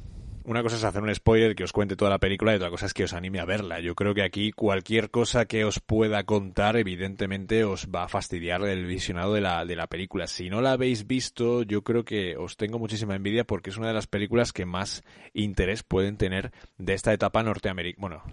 una 0.47 0.63
cosa 0.63 0.77
es 0.77 0.83
hacer 0.85 1.03
un 1.03 1.13
spoiler 1.13 1.55
que 1.55 1.65
os 1.65 1.73
cuente 1.73 1.97
toda 1.97 2.09
la 2.09 2.19
película 2.19 2.53
y 2.53 2.55
otra 2.55 2.69
cosa 2.69 2.85
es 2.85 2.93
que 2.93 3.03
os 3.03 3.11
anime 3.11 3.41
a 3.41 3.45
verla. 3.45 3.81
Yo 3.81 3.95
creo 3.95 4.13
que 4.13 4.23
aquí 4.23 4.53
cualquier 4.53 5.11
cosa 5.11 5.43
que 5.43 5.65
os 5.65 5.81
pueda 5.81 6.23
contar, 6.23 6.77
evidentemente, 6.77 7.65
os 7.65 7.89
va 7.93 8.05
a 8.05 8.07
fastidiar 8.07 8.63
el 8.63 8.85
visionado 8.85 9.33
de 9.33 9.41
la, 9.41 9.65
de 9.65 9.75
la 9.75 9.87
película. 9.87 10.25
Si 10.25 10.49
no 10.49 10.61
la 10.61 10.71
habéis 10.71 11.05
visto, 11.05 11.63
yo 11.63 11.83
creo 11.83 12.05
que 12.05 12.37
os 12.37 12.55
tengo 12.55 12.79
muchísima 12.79 13.13
envidia 13.13 13.43
porque 13.43 13.71
es 13.71 13.77
una 13.77 13.89
de 13.89 13.93
las 13.93 14.07
películas 14.07 14.53
que 14.53 14.65
más 14.65 15.03
interés 15.33 15.83
pueden 15.83 16.15
tener 16.15 16.53
de 16.77 16.93
esta 16.93 17.11
etapa 17.11 17.43
norteamericana. 17.43 17.99
Bueno, 17.99 18.23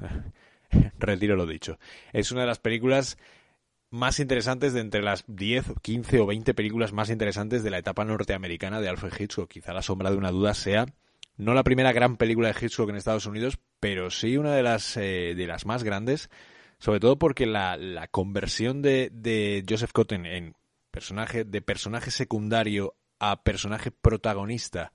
retiro 1.01 1.35
lo 1.35 1.47
dicho. 1.47 1.81
Es 2.13 2.31
una 2.31 2.43
de 2.43 2.47
las 2.47 2.61
películas 2.61 3.19
más 3.91 4.21
interesantes 4.21 4.73
de 4.73 4.83
entre 4.83 5.03
las 5.03 5.25
10, 5.27 5.73
15 5.83 6.21
o 6.21 6.27
20 6.27 6.55
películas 6.55 6.93
más 6.93 7.11
interesantes 7.11 7.65
de 7.65 7.71
la 7.71 7.79
etapa 7.79 8.05
norteamericana 8.05 8.81
de 8.81 8.89
Alfred 8.89 9.15
Hitchcock. 9.19 9.51
Quizá 9.51 9.73
la 9.73 9.83
sombra 9.83 10.13
de 10.13 10.17
una 10.17 10.31
duda 10.31 10.55
sea 10.55 10.87
no 11.37 11.55
la 11.55 11.65
primera 11.65 11.93
gran 11.93 12.17
película 12.17 12.53
de 12.53 12.67
Hitchcock 12.67 12.91
en 12.91 12.97
Estados 12.97 13.27
Unidos, 13.27 13.59
pero 13.81 14.11
sí 14.11 14.37
una 14.37 14.55
de 14.55 14.63
las, 14.63 14.97
eh, 14.97 15.35
de 15.37 15.47
las 15.47 15.67
más 15.67 15.83
grandes, 15.83 16.31
sobre 16.79 17.01
todo 17.01 17.19
porque 17.19 17.47
la, 17.47 17.77
la 17.77 18.09
conversión 18.09 18.83
de, 18.83 19.11
de 19.13 19.65
Joseph 19.69 19.93
Cotten 19.93 20.27
en 20.27 20.55
personaje, 20.91 21.45
de 21.45 21.61
personaje 21.61 22.11
secundario 22.11 22.95
a 23.19 23.43
personaje 23.43 23.91
protagonista 23.91 24.93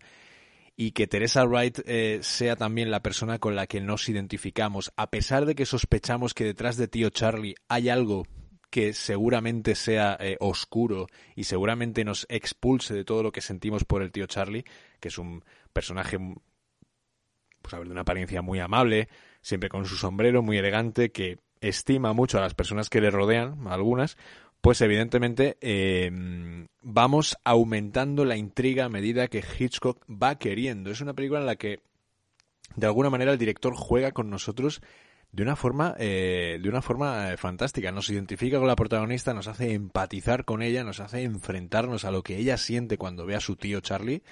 y 0.82 0.92
que 0.92 1.08
Teresa 1.08 1.44
Wright 1.44 1.80
eh, 1.86 2.20
sea 2.22 2.56
también 2.56 2.90
la 2.90 3.02
persona 3.02 3.38
con 3.38 3.54
la 3.54 3.68
que 3.68 3.82
nos 3.82 4.08
identificamos, 4.08 4.94
a 4.96 5.10
pesar 5.10 5.46
de 5.46 5.54
que 5.54 5.66
sospechamos 5.66 6.34
que 6.34 6.46
detrás 6.46 6.78
de 6.78 6.88
Tío 6.88 7.10
Charlie 7.10 7.56
hay 7.68 7.90
algo 7.90 8.26
que 8.70 8.94
seguramente 8.94 9.76
sea 9.76 10.18
eh, 10.20 10.38
oscuro 10.40 11.08
y 11.36 11.46
seguramente 11.46 12.04
nos 12.04 12.26
expulse 12.30 12.94
de 12.94 13.06
todo 13.06 13.24
lo 13.24 13.32
que 13.32 13.42
sentimos 13.42 13.84
por 13.84 14.02
el 14.02 14.12
tío 14.12 14.28
Charlie, 14.28 14.66
que 15.00 15.08
es 15.08 15.18
un 15.18 15.44
personaje 15.74 16.18
pues 17.62 17.74
a 17.74 17.78
ver, 17.78 17.88
de 17.88 17.92
una 17.92 18.02
apariencia 18.02 18.42
muy 18.42 18.60
amable, 18.60 19.10
siempre 19.42 19.70
con 19.70 19.86
su 19.86 19.96
sombrero, 19.96 20.42
muy 20.42 20.58
elegante, 20.58 21.12
que 21.12 21.40
estima 21.62 22.14
mucho 22.14 22.38
a 22.38 22.42
las 22.42 22.54
personas 22.54 22.90
que 22.90 23.02
le 23.02 23.12
rodean, 23.12 23.68
algunas, 23.68 24.18
pues 24.62 24.82
evidentemente 24.82 25.58
em, 25.62 26.68
vamos 26.82 27.38
aumentando 27.44 28.26
la 28.26 28.38
intriga 28.38 28.86
a 28.86 28.90
medida 28.90 29.28
que 29.28 29.44
Hitchcock 29.58 30.04
va 30.10 30.38
queriendo. 30.38 30.92
Es 30.92 31.02
una 31.02 31.14
película 31.14 31.40
en 31.40 31.46
la 31.46 31.56
que 31.56 31.82
de 32.76 32.88
alguna 32.88 33.10
manera 33.10 33.32
el 33.32 33.38
director 33.38 33.74
juega 33.76 34.12
con 34.12 34.30
nosotros 34.30 34.82
de 35.32 35.44
una 35.44 35.56
forma 35.56 35.96
eh, 36.00 36.60
de 36.62 36.70
una 36.70 36.82
forma 36.82 37.32
eh, 37.32 37.38
fantástica 37.38 37.92
nos 37.92 38.10
identifica 38.10 38.58
con 38.58 38.68
la 38.68 38.76
protagonista 38.76 39.34
nos 39.34 39.48
hace 39.48 39.74
empatizar 39.74 40.44
con 40.44 40.62
ella 40.62 40.84
nos 40.84 41.00
hace 41.00 41.24
enfrentarnos 41.24 42.04
a 42.06 42.12
lo 42.12 42.24
que 42.24 42.38
ella 42.38 42.58
siente 42.58 42.98
cuando 42.98 43.26
ve 43.26 43.36
a 43.36 43.40
su 43.40 43.56
tío 43.56 43.80
Charlie 43.82 44.24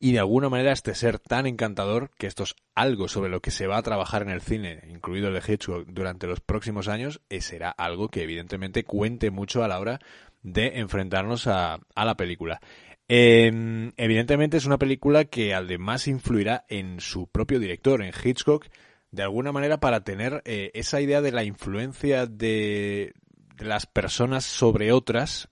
y 0.00 0.12
de 0.12 0.20
alguna 0.20 0.48
manera 0.48 0.72
este 0.72 0.94
ser 0.94 1.18
tan 1.18 1.46
encantador, 1.46 2.10
que 2.18 2.28
esto 2.28 2.44
es 2.44 2.54
algo 2.74 3.08
sobre 3.08 3.30
lo 3.30 3.40
que 3.40 3.50
se 3.50 3.66
va 3.66 3.78
a 3.78 3.82
trabajar 3.82 4.22
en 4.22 4.30
el 4.30 4.40
cine, 4.40 4.80
incluido 4.88 5.28
el 5.28 5.34
de 5.34 5.52
Hitchcock, 5.52 5.88
durante 5.88 6.28
los 6.28 6.40
próximos 6.40 6.86
años, 6.86 7.20
eh, 7.28 7.40
será 7.40 7.70
algo 7.70 8.08
que 8.08 8.22
evidentemente 8.22 8.84
cuente 8.84 9.30
mucho 9.30 9.64
a 9.64 9.68
la 9.68 9.80
hora 9.80 9.98
de 10.42 10.78
enfrentarnos 10.78 11.48
a, 11.48 11.80
a 11.94 12.04
la 12.04 12.16
película. 12.16 12.60
Em, 13.08 13.92
evidentemente 13.96 14.56
es 14.56 14.66
una 14.66 14.78
película 14.78 15.24
que 15.24 15.54
además 15.54 16.06
influirá 16.06 16.64
en 16.68 17.00
su 17.00 17.26
propio 17.26 17.58
director, 17.58 18.02
en 18.02 18.12
Hitchcock, 18.12 18.66
de 19.10 19.22
alguna 19.22 19.52
manera 19.52 19.78
para 19.78 20.04
tener 20.04 20.42
eh, 20.44 20.70
esa 20.74 21.00
idea 21.00 21.20
de 21.20 21.32
la 21.32 21.44
influencia 21.44 22.26
de, 22.26 23.14
las 23.58 23.86
personas 23.86 24.44
sobre 24.44 24.92
otras. 24.92 25.48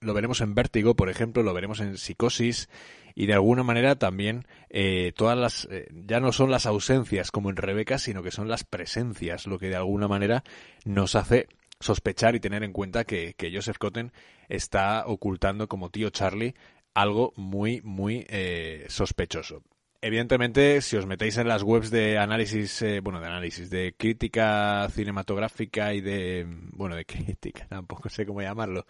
Lo 0.00 0.14
veremos 0.14 0.40
en 0.40 0.54
Vértigo, 0.54 0.96
por 0.96 1.10
ejemplo, 1.10 1.42
lo 1.42 1.54
veremos 1.54 1.80
en 1.80 1.96
Psicosis, 1.96 2.68
y 3.14 3.26
de 3.26 3.34
alguna 3.34 3.62
manera 3.62 3.96
también 3.96 4.46
eh, 4.70 5.12
todas 5.16 5.38
las 5.38 5.68
eh, 5.70 5.88
ya 5.92 6.18
no 6.18 6.32
son 6.32 6.50
las 6.50 6.66
ausencias 6.66 7.30
como 7.30 7.50
en 7.50 7.56
Rebeca 7.56 7.98
sino 7.98 8.22
que 8.22 8.30
son 8.30 8.48
las 8.48 8.64
presencias 8.64 9.46
lo 9.46 9.58
que 9.58 9.68
de 9.68 9.76
alguna 9.76 10.08
manera 10.08 10.44
nos 10.86 11.14
hace 11.14 11.46
sospechar 11.78 12.34
y 12.36 12.40
tener 12.40 12.62
en 12.62 12.72
cuenta 12.72 13.04
que, 13.04 13.34
que 13.34 13.54
Joseph 13.54 13.76
Cotten 13.76 14.12
está 14.48 15.04
ocultando 15.06 15.68
como 15.68 15.90
tío 15.90 16.08
Charlie 16.08 16.54
algo 16.94 17.34
muy 17.36 17.82
muy 17.82 18.24
eh, 18.30 18.86
sospechoso 18.88 19.62
evidentemente 20.02 20.82
si 20.82 20.96
os 20.96 21.06
metéis 21.06 21.38
en 21.38 21.48
las 21.48 21.62
webs 21.62 21.90
de 21.90 22.18
análisis 22.18 22.84
bueno 23.02 23.20
de 23.20 23.26
análisis 23.26 23.70
de 23.70 23.94
crítica 23.96 24.86
cinematográfica 24.90 25.94
y 25.94 26.00
de 26.00 26.46
bueno 26.72 26.96
de 26.96 27.06
crítica 27.06 27.66
tampoco 27.70 28.08
sé 28.10 28.26
cómo 28.26 28.42
llamarlo 28.42 28.84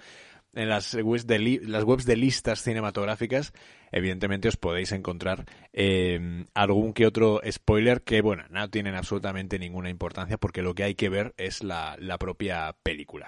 en 0.54 0.68
las 0.68 0.94
webs 0.94 1.26
de, 1.26 1.60
las 1.62 1.84
webs 1.84 2.04
de 2.04 2.16
listas 2.16 2.62
cinematográficas, 2.62 3.52
evidentemente 3.90 4.48
os 4.48 4.56
podéis 4.56 4.92
encontrar 4.92 5.46
em, 5.72 6.44
algún 6.54 6.92
que 6.92 7.06
otro 7.06 7.40
spoiler 7.50 8.02
que, 8.02 8.20
bueno, 8.20 8.44
no 8.50 8.68
tienen 8.68 8.94
absolutamente 8.94 9.58
ninguna 9.58 9.90
importancia 9.90 10.36
porque 10.36 10.62
lo 10.62 10.74
que 10.74 10.84
hay 10.84 10.94
que 10.94 11.08
ver 11.08 11.34
es 11.36 11.62
la, 11.62 11.96
la 11.98 12.18
propia 12.18 12.74
película. 12.82 13.26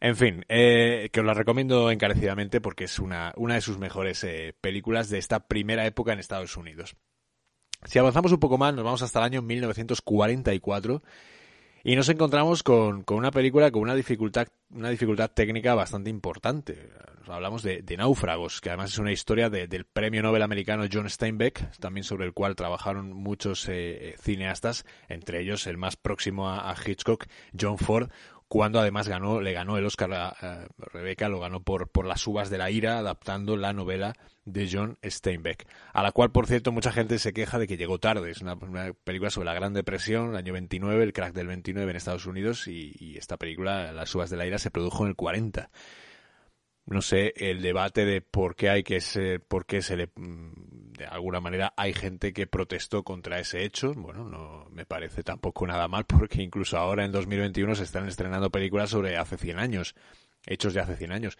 En 0.00 0.16
fin, 0.16 0.44
eh, 0.48 1.08
que 1.12 1.20
os 1.20 1.26
la 1.26 1.34
recomiendo 1.34 1.90
encarecidamente 1.90 2.60
porque 2.60 2.84
es 2.84 2.98
una, 2.98 3.32
una 3.36 3.54
de 3.54 3.60
sus 3.60 3.78
mejores 3.78 4.22
eh, 4.24 4.54
películas 4.60 5.08
de 5.08 5.18
esta 5.18 5.46
primera 5.48 5.86
época 5.86 6.12
en 6.12 6.18
Estados 6.18 6.56
Unidos. 6.56 6.96
Si 7.84 7.98
avanzamos 7.98 8.32
un 8.32 8.40
poco 8.40 8.58
más, 8.58 8.74
nos 8.74 8.84
vamos 8.84 9.02
hasta 9.02 9.20
el 9.20 9.24
año 9.24 9.42
1944 9.42 11.02
y 11.84 11.94
nos 11.94 12.08
encontramos 12.08 12.64
con, 12.64 13.04
una 13.08 13.30
película 13.30 13.70
con 13.70 13.82
una 13.82 13.94
dificultad, 13.94 14.48
una 14.70 14.90
dificultad 14.90 15.30
técnica 15.30 15.74
bastante 15.76 16.10
importante. 16.10 16.90
Hablamos 17.28 17.62
de, 17.62 17.84
Náufragos, 17.96 18.60
que 18.60 18.70
además 18.70 18.90
es 18.90 18.98
una 18.98 19.12
historia 19.12 19.50
del 19.50 19.84
premio 19.84 20.20
Nobel 20.20 20.42
americano 20.42 20.86
John 20.92 21.08
Steinbeck, 21.08 21.78
también 21.78 22.02
sobre 22.02 22.26
el 22.26 22.32
cual 22.32 22.56
trabajaron 22.56 23.12
muchos 23.12 23.68
eh, 23.68 24.16
cineastas, 24.20 24.84
entre 25.08 25.40
ellos 25.40 25.68
el 25.68 25.76
más 25.76 25.94
próximo 25.96 26.48
a 26.50 26.74
Hitchcock, 26.84 27.26
John 27.58 27.78
Ford, 27.78 28.10
cuando 28.48 28.78
además 28.78 29.08
ganó, 29.08 29.40
le 29.40 29.52
ganó 29.52 29.76
el 29.76 29.84
Oscar 29.84 30.12
a, 30.12 30.68
Rebeca, 30.78 31.28
lo 31.28 31.40
ganó 31.40 31.62
por, 31.62 31.88
por 31.88 32.06
Las 32.06 32.26
uvas 32.26 32.50
de 32.50 32.58
la 32.58 32.70
ira, 32.70 32.98
adaptando 32.98 33.56
la 33.56 33.72
novela 33.72 34.14
de 34.44 34.68
John 34.70 34.98
Steinbeck, 35.04 35.66
a 35.92 36.02
la 36.02 36.12
cual, 36.12 36.30
por 36.30 36.46
cierto, 36.46 36.70
mucha 36.70 36.92
gente 36.92 37.18
se 37.18 37.32
queja 37.32 37.58
de 37.58 37.66
que 37.66 37.76
llegó 37.76 37.98
tarde. 37.98 38.30
Es 38.30 38.42
una, 38.42 38.56
película 39.04 39.30
sobre 39.30 39.46
la 39.46 39.54
Gran 39.54 39.74
Depresión, 39.74 40.30
el 40.30 40.36
año 40.36 40.52
29, 40.52 41.02
el 41.02 41.12
crack 41.12 41.34
del 41.34 41.48
29 41.48 41.90
en 41.90 41.96
Estados 41.96 42.26
Unidos, 42.26 42.68
y, 42.68 42.94
y 42.98 43.18
esta 43.18 43.36
película, 43.36 43.92
Las 43.92 44.14
uvas 44.14 44.30
de 44.30 44.36
la 44.36 44.46
ira, 44.46 44.58
se 44.58 44.70
produjo 44.70 45.04
en 45.04 45.10
el 45.10 45.16
40 45.16 45.70
no 46.86 47.02
sé, 47.02 47.34
el 47.36 47.62
debate 47.62 48.04
de 48.04 48.20
por 48.20 48.54
qué 48.54 48.70
hay 48.70 48.84
que 48.84 49.00
ser, 49.00 49.40
por 49.40 49.66
qué 49.66 49.82
se 49.82 49.96
le, 49.96 50.06
mm, 50.14 50.52
de 50.96 51.06
alguna 51.06 51.40
manera 51.40 51.72
hay 51.76 51.92
gente 51.92 52.32
que 52.32 52.46
protestó 52.46 53.02
contra 53.02 53.38
ese 53.38 53.64
hecho. 53.64 53.92
Bueno, 53.94 54.28
no 54.28 54.66
me 54.70 54.86
parece 54.86 55.22
tampoco 55.22 55.66
nada 55.66 55.88
mal 55.88 56.04
porque 56.06 56.42
incluso 56.42 56.76
ahora 56.78 57.04
en 57.04 57.12
2021 57.12 57.74
se 57.74 57.84
están 57.84 58.06
estrenando 58.08 58.50
películas 58.50 58.90
sobre 58.90 59.16
hace 59.16 59.36
100 59.36 59.58
años, 59.58 59.94
hechos 60.46 60.74
de 60.74 60.80
hace 60.80 60.96
100 60.96 61.12
años 61.12 61.38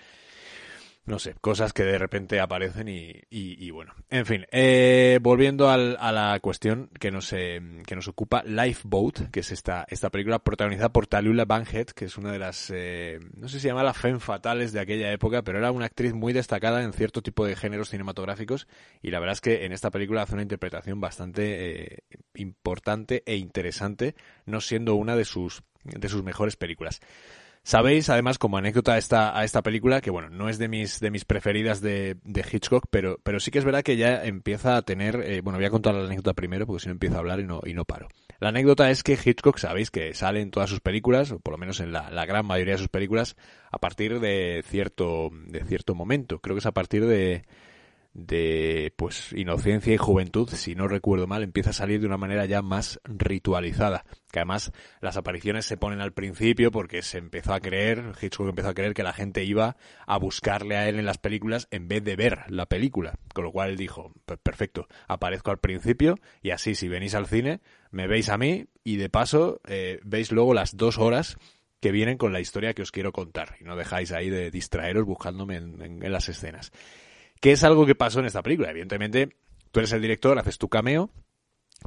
no 1.06 1.20
sé, 1.20 1.34
cosas 1.40 1.72
que 1.72 1.84
de 1.84 1.98
repente 1.98 2.40
aparecen 2.40 2.88
y, 2.88 3.22
y, 3.30 3.70
bueno. 3.70 3.94
En 4.10 4.26
fin, 4.26 4.44
eh, 4.50 5.20
volviendo 5.22 5.70
al, 5.70 5.96
a 6.00 6.10
la 6.10 6.38
cuestión 6.40 6.90
que 6.98 7.12
nos, 7.12 7.32
eh, 7.32 7.60
que 7.86 7.94
nos 7.94 8.08
ocupa, 8.08 8.42
Lifeboat, 8.42 9.30
que 9.30 9.40
es 9.40 9.52
esta, 9.52 9.86
esta 9.88 10.10
película 10.10 10.40
protagonizada 10.40 10.88
por 10.88 11.06
Talula 11.06 11.44
Bankhead, 11.44 11.86
que 11.86 12.06
es 12.06 12.18
una 12.18 12.32
de 12.32 12.40
las, 12.40 12.72
eh, 12.74 13.20
no 13.36 13.48
sé 13.48 13.58
si 13.58 13.62
se 13.62 13.68
llama 13.68 13.84
la 13.84 13.94
femme 13.94 14.18
fatales 14.18 14.72
de 14.72 14.80
aquella 14.80 15.12
época, 15.12 15.42
pero 15.42 15.58
era 15.58 15.70
una 15.70 15.86
actriz 15.86 16.12
muy 16.12 16.32
destacada 16.32 16.82
en 16.82 16.92
cierto 16.92 17.22
tipo 17.22 17.46
de 17.46 17.54
géneros 17.54 17.90
cinematográficos 17.90 18.66
y 19.00 19.10
la 19.10 19.20
verdad 19.20 19.34
es 19.34 19.40
que 19.40 19.64
en 19.64 19.72
esta 19.72 19.92
película 19.92 20.22
hace 20.22 20.34
una 20.34 20.42
interpretación 20.42 21.00
bastante 21.00 21.94
eh, 21.94 21.98
importante 22.34 23.22
e 23.26 23.36
interesante, 23.36 24.16
no 24.44 24.60
siendo 24.60 24.96
una 24.96 25.14
de 25.14 25.24
sus, 25.24 25.62
de 25.84 26.08
sus 26.08 26.24
mejores 26.24 26.56
películas. 26.56 27.00
Sabéis, 27.66 28.09
además, 28.11 28.38
como 28.38 28.59
anécdota 28.59 28.92
a 28.92 28.98
esta, 28.98 29.37
a 29.37 29.42
esta 29.42 29.61
película, 29.61 30.00
que 30.00 30.12
bueno, 30.12 30.31
no 30.31 30.48
es 30.48 30.57
de 30.57 30.68
mis, 30.68 31.00
de 31.00 31.11
mis 31.11 31.24
preferidas 31.24 31.81
de, 31.81 32.16
de 32.22 32.44
Hitchcock, 32.48 32.87
pero, 32.90 33.18
pero 33.24 33.40
sí 33.40 33.50
que 33.50 33.59
es 33.59 33.64
verdad 33.64 33.83
que 33.83 33.96
ya 33.96 34.24
empieza 34.24 34.76
a 34.76 34.83
tener, 34.83 35.16
eh, 35.16 35.40
bueno, 35.40 35.59
voy 35.59 35.66
a 35.66 35.70
contar 35.70 35.92
la 35.96 36.05
anécdota 36.05 36.33
primero, 36.33 36.64
porque 36.64 36.83
si 36.83 36.87
no 36.87 36.92
empiezo 36.92 37.16
a 37.16 37.18
hablar 37.18 37.40
y 37.40 37.42
no, 37.42 37.61
y 37.66 37.74
no 37.74 37.85
paro. 37.85 38.07
La 38.38 38.50
anécdota 38.50 38.88
es 38.92 39.02
que 39.02 39.18
Hitchcock, 39.20 39.59
sabéis 39.59 39.90
que 39.90 40.14
sale 40.14 40.42
en 40.42 40.52
todas 40.52 40.70
sus 40.70 40.79
películas, 40.79 41.33
o 41.33 41.40
por 41.40 41.55
lo 41.55 41.59
menos 41.59 41.81
en 41.81 41.90
la, 41.90 42.09
la 42.09 42.24
gran 42.24 42.46
mayoría 42.46 42.74
de 42.74 42.79
sus 42.79 42.88
películas, 42.88 43.35
a 43.72 43.79
partir 43.79 44.20
de 44.20 44.62
cierto, 44.64 45.31
de 45.48 45.64
cierto 45.64 45.96
momento. 45.96 46.38
Creo 46.38 46.55
que 46.55 46.61
es 46.61 46.66
a 46.66 46.72
partir 46.72 47.05
de, 47.05 47.46
de 48.16 48.94
pues 48.96 49.35
inocencia 49.35 49.92
y 49.92 49.98
juventud, 49.98 50.48
si 50.48 50.74
no 50.74 50.88
recuerdo 50.88 51.26
mal, 51.26 51.42
empieza 51.42 51.70
a 51.70 51.74
salir 51.74 52.00
de 52.00 52.07
una 52.07 52.16
manera 52.16 52.46
ya 52.46 52.62
más 52.62 52.98
ritualizada. 53.05 54.07
Que 54.33 54.38
además 54.38 54.72
las 55.00 55.18
apariciones 55.18 55.66
se 55.66 55.76
ponen 55.76 56.00
al 56.00 56.14
principio 56.14 56.70
porque 56.70 57.02
se 57.02 57.18
empezó 57.18 57.52
a 57.52 57.61
creer, 57.61 58.12
Hitchcock 58.20 58.48
empezó 58.48 58.70
a 58.70 58.74
creer 58.74 58.94
que 58.94 59.02
la 59.02 59.12
gente 59.12 59.44
iba 59.44 59.76
a 60.07 60.18
buscarle 60.18 60.76
a 60.76 60.88
él 60.88 60.98
en 60.98 61.05
las 61.05 61.18
películas 61.18 61.68
en 61.70 61.88
vez 61.88 62.02
de 62.05 62.16
ver 62.16 62.44
la 62.48 62.66
película. 62.66 63.18
Con 63.35 63.44
lo 63.44 63.52
cual 63.52 63.70
él 63.70 63.76
dijo, 63.76 64.12
perfecto, 64.42 64.88
aparezco 65.09 65.50
al 65.50 65.59
principio 65.59 66.18
y 66.40 66.50
así 66.50 66.74
si 66.74 66.88
venís 66.88 67.14
al 67.14 67.26
cine, 67.26 67.61
me 67.90 68.07
veis 68.07 68.31
a 68.31 68.38
mí 68.38 68.66
y 68.83 68.96
de 68.96 69.11
paso 69.11 69.61
eh, 69.68 70.00
veis 70.05 70.33
luego 70.33 70.55
las 70.55 70.76
dos 70.79 70.96
horas 70.96 71.37
que 71.81 71.92
vienen 71.92 72.16
con 72.16 72.33
la 72.33 72.40
historia 72.40 72.72
que 72.72 72.81
os 72.81 72.92
quiero 72.92 73.12
contar 73.12 73.57
y 73.61 73.64
no 73.64 73.76
dejáis 73.76 74.11
ahí 74.12 74.31
de 74.31 74.50
distraeros 74.50 75.05
buscándome 75.05 75.57
en 75.57 76.12
las 76.12 76.31
escenas 76.31 76.72
que 77.40 77.53
es 77.53 77.64
algo 77.64 77.87
que 77.87 77.94
pasó 77.94 78.20
en 78.20 78.27
esta 78.27 78.42
película. 78.42 78.70
Evidentemente, 78.70 79.37
tú 79.70 79.81
eres 79.81 79.92
el 79.92 80.03
director, 80.03 80.38
haces 80.38 80.59
tu 80.59 80.68
cameo, 80.68 81.11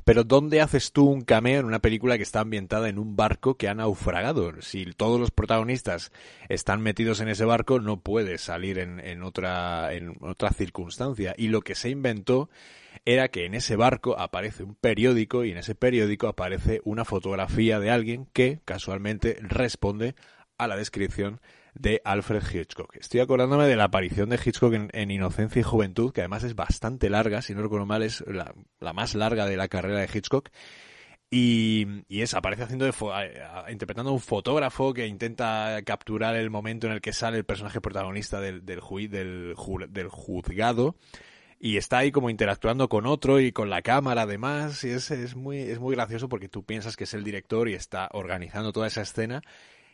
pero 0.06 0.24
¿dónde 0.24 0.62
haces 0.62 0.92
tú 0.92 1.08
un 1.10 1.22
cameo 1.22 1.60
en 1.60 1.66
una 1.66 1.80
película 1.80 2.18
que 2.18 2.24
está 2.24 2.42
ambientada 2.42 2.90
en 2.90 3.00
un 3.00 3.16
barco 3.16 3.58
que 3.58 3.68
ha 3.68 3.74
naufragado? 3.74 4.62
Si 4.62 4.86
todos 4.86 5.20
los 5.20 5.32
protagonistas 5.32 6.12
están 6.48 6.82
metidos 6.82 7.20
en 7.22 7.28
ese 7.28 7.46
barco, 7.46 7.80
no 7.80 8.02
puedes 8.02 8.42
salir 8.42 8.80
en, 8.80 9.00
en, 9.00 9.24
otra, 9.24 9.94
en 9.94 10.18
otra 10.22 10.52
circunstancia. 10.52 11.34
Y 11.38 11.48
lo 11.48 11.62
que 11.62 11.76
se 11.76 11.90
inventó 11.90 12.50
era 13.06 13.30
que 13.30 13.46
en 13.46 13.56
ese 13.56 13.76
barco 13.76 14.18
aparece 14.20 14.64
un 14.64 14.76
periódico 14.76 15.44
y 15.44 15.52
en 15.52 15.58
ese 15.58 15.76
periódico 15.76 16.28
aparece 16.28 16.82
una 16.84 17.06
fotografía 17.06 17.80
de 17.80 17.90
alguien 17.90 18.28
que 18.34 18.62
casualmente 18.66 19.38
responde 19.42 20.16
a 20.58 20.68
la 20.68 20.76
descripción 20.76 21.42
de 21.80 22.02
Alfred 22.04 22.44
Hitchcock. 22.54 22.98
Estoy 22.98 23.22
acordándome 23.22 23.66
de 23.66 23.78
la 23.78 23.86
aparición 23.86 24.30
de 24.30 24.40
Hitchcock 24.44 24.74
en, 24.74 25.12
Inocencia 25.12 25.62
y 25.62 25.64
Juventud, 25.64 26.12
que 26.12 26.22
además 26.22 26.44
es 26.44 26.54
bastante 26.54 27.10
larga, 27.10 27.42
si 27.42 27.56
no 27.56 27.62
recuerdo 27.62 27.86
mal, 27.86 28.04
es 28.04 28.24
la, 28.28 28.54
más 28.94 29.16
larga 29.16 29.46
de 29.46 29.56
la 29.56 29.70
carrera 29.70 30.00
de 30.00 30.10
Hitchcock. 30.14 30.50
Y, 31.32 31.88
es, 32.10 32.34
aparece 32.34 32.64
haciendo 32.64 32.86
de, 32.86 32.94
interpretando 33.72 34.10
a 34.10 34.14
un 34.14 34.20
fotógrafo 34.20 34.94
que 34.94 35.08
intenta 35.08 35.82
capturar 35.86 36.36
el 36.36 36.50
momento 36.50 36.88
en 36.88 36.94
el 36.94 37.02
que 37.02 37.14
sale 37.14 37.38
el 37.38 37.46
personaje 37.46 37.80
protagonista 37.80 38.42
del, 38.42 38.66
del, 38.66 38.82
del, 39.10 39.56
del 39.90 40.08
juzgado 40.10 40.98
y 41.62 41.78
está 41.78 42.00
ahí 42.00 42.12
como 42.12 42.30
interactuando 42.30 42.90
con 42.90 43.06
otro 43.06 43.40
y 43.40 43.52
con 43.52 43.70
la 43.70 43.82
cámara 43.82 44.24
además 44.24 44.82
y 44.86 44.92
es, 44.92 45.12
es 45.12 45.36
muy 45.36 45.58
es 45.58 45.78
muy 45.78 45.94
gracioso 45.94 46.30
porque 46.30 46.48
tú 46.48 46.64
piensas 46.64 46.96
que 46.96 47.04
es 47.04 47.14
el 47.14 47.26
director 47.26 47.68
y 47.68 47.74
está 47.74 48.08
organizando 48.14 48.72
toda 48.72 48.88
esa 48.88 49.02
escena 49.02 49.42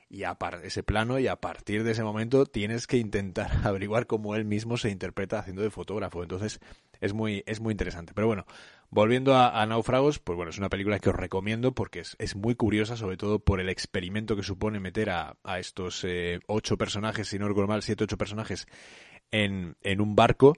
y 0.09 0.23
a 0.23 0.37
ese 0.63 0.83
plano 0.83 1.19
y 1.19 1.27
a 1.27 1.35
partir 1.35 1.83
de 1.83 1.91
ese 1.91 2.03
momento 2.03 2.45
tienes 2.45 2.87
que 2.87 2.97
intentar 2.97 3.49
averiguar 3.63 4.07
cómo 4.07 4.35
él 4.35 4.45
mismo 4.45 4.77
se 4.77 4.89
interpreta 4.89 5.39
haciendo 5.39 5.61
de 5.61 5.71
fotógrafo. 5.71 6.23
Entonces 6.23 6.59
es 7.01 7.13
muy, 7.13 7.43
es 7.45 7.59
muy 7.59 7.71
interesante. 7.71 8.13
Pero 8.13 8.27
bueno, 8.27 8.45
volviendo 8.89 9.35
a, 9.35 9.65
Náufragos, 9.65 10.19
pues 10.19 10.35
bueno, 10.35 10.51
es 10.51 10.57
una 10.57 10.69
película 10.69 10.99
que 10.99 11.09
os 11.09 11.15
recomiendo 11.15 11.73
porque 11.73 11.99
es, 11.99 12.15
es, 12.19 12.35
muy 12.35 12.55
curiosa, 12.55 12.95
sobre 12.95 13.17
todo 13.17 13.39
por 13.39 13.59
el 13.59 13.69
experimento 13.69 14.35
que 14.35 14.43
supone 14.43 14.79
meter 14.79 15.09
a, 15.09 15.37
a 15.43 15.59
estos 15.59 16.03
eh, 16.03 16.39
ocho 16.47 16.77
personajes, 16.77 17.27
si 17.27 17.39
no 17.39 17.47
recuerdo 17.47 17.67
mal, 17.67 17.83
siete, 17.83 18.03
ocho 18.03 18.17
personajes 18.17 18.67
en, 19.31 19.75
en 19.81 20.01
un 20.01 20.15
barco. 20.15 20.55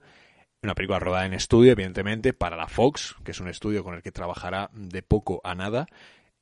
Una 0.64 0.74
película 0.74 1.00
rodada 1.00 1.26
en 1.26 1.34
estudio, 1.34 1.72
evidentemente, 1.72 2.34
para 2.34 2.58
la 2.58 2.68
Fox, 2.68 3.16
que 3.24 3.32
es 3.32 3.40
un 3.40 3.48
estudio 3.48 3.84
con 3.84 3.94
el 3.94 4.02
que 4.02 4.12
trabajará 4.12 4.72
de 4.74 5.04
poco 5.04 5.40
a 5.44 5.54
nada. 5.54 5.88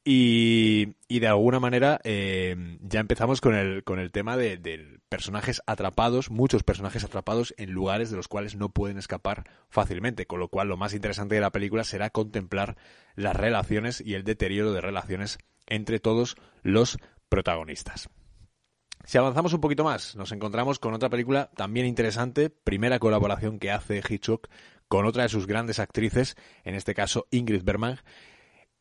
Y, 0.07 0.97
y, 1.07 1.17
de 1.17 1.27
alguna 1.27 1.59
manera 1.59 1.99
eh, 2.03 2.77
ya 2.81 2.99
empezamos 2.99 3.41
con 3.41 3.55
el, 3.55 3.83
con 3.83 3.97
el 3.97 4.11
tema 4.11 4.37
de, 4.37 4.99
personajes 5.09 5.63
atrapados, 5.65 6.29
muchos 6.29 6.61
personajes 6.61 7.03
atrapados 7.03 7.55
en 7.57 7.71
lugares 7.71 8.11
de 8.11 8.17
los 8.17 8.27
cuales 8.27 8.55
no 8.55 8.69
pueden 8.69 8.99
escapar 8.99 9.49
fácilmente, 9.67 10.27
con 10.27 10.39
lo 10.39 10.49
cual 10.49 10.67
lo 10.67 10.77
más 10.77 10.93
interesante 10.93 11.33
de 11.33 11.41
la 11.41 11.51
película 11.51 11.83
será 11.83 12.11
contemplar 12.11 12.77
las 13.15 13.35
relaciones 13.35 13.99
y 13.99 14.13
el 14.13 14.23
deterioro 14.23 14.73
de 14.73 14.81
relaciones 14.81 15.39
entre 15.65 15.99
todos 15.99 16.35
los 16.61 16.99
protagonistas. 17.27 18.07
Si 19.05 19.17
avanzamos 19.17 19.53
un 19.53 19.61
poquito 19.61 19.83
más, 19.83 20.15
nos 20.15 20.31
encontramos 20.31 20.77
con 20.77 20.93
otra 20.93 21.09
película 21.09 21.49
también 21.55 21.87
interesante, 21.87 22.51
primera 22.51 22.99
colaboración 22.99 23.57
que 23.57 23.71
hace 23.71 24.03
Hitchcock 24.07 24.49
con 24.87 25.07
otra 25.07 25.23
de 25.23 25.29
sus 25.29 25.47
grandes 25.47 25.79
actrices, 25.79 26.37
en 26.63 26.75
este 26.75 26.93
caso 26.93 27.25
Ingrid 27.31 27.63
Bergman, 27.63 27.99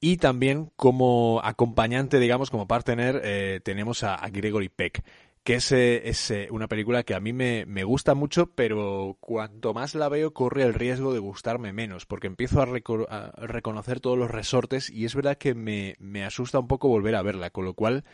y 0.05 0.19
también 0.19 0.71
como 0.77 1.40
acompañante, 1.43 2.21
digamos, 2.21 2.51
como 2.51 2.69
partner, 2.69 3.23
eh, 3.25 3.61
tenemos 3.64 4.03
a, 4.03 4.19
Gregory 4.29 4.69
Peck, 4.69 5.03
que 5.43 5.55
es, 5.55 5.73
eh, 5.73 6.11
es 6.11 6.31
eh, 6.31 6.49
una 6.51 6.69
película 6.69 7.05
que 7.05 7.14
a 7.14 7.21
mí 7.21 7.33
me, 7.33 7.64
me, 7.64 7.85
gusta 7.85 8.14
mucho, 8.14 8.51
pero 8.55 9.17
cuanto 9.19 9.73
más 9.73 9.95
la 9.95 10.11
veo 10.11 10.35
corre 10.35 10.64
el 10.64 10.75
riesgo 10.75 11.14
de 11.14 11.21
gustarme 11.21 11.73
menos, 11.73 12.05
porque 12.05 12.27
empiezo 12.27 12.61
a, 12.61 12.67
reconocer 12.67 14.01
todos 14.01 14.19
los 14.19 14.31
resortes 14.31 14.90
y 14.90 15.07
es 15.07 15.14
verdad 15.14 15.38
que 15.38 15.55
me, 15.55 15.97
me, 16.01 16.23
asusta 16.23 16.59
un 16.59 16.69
poco 16.69 16.88
volver 16.88 17.14
a 17.14 17.23
verla, 17.23 17.49
con 17.49 17.64
lo 17.64 17.73
cual 17.73 18.05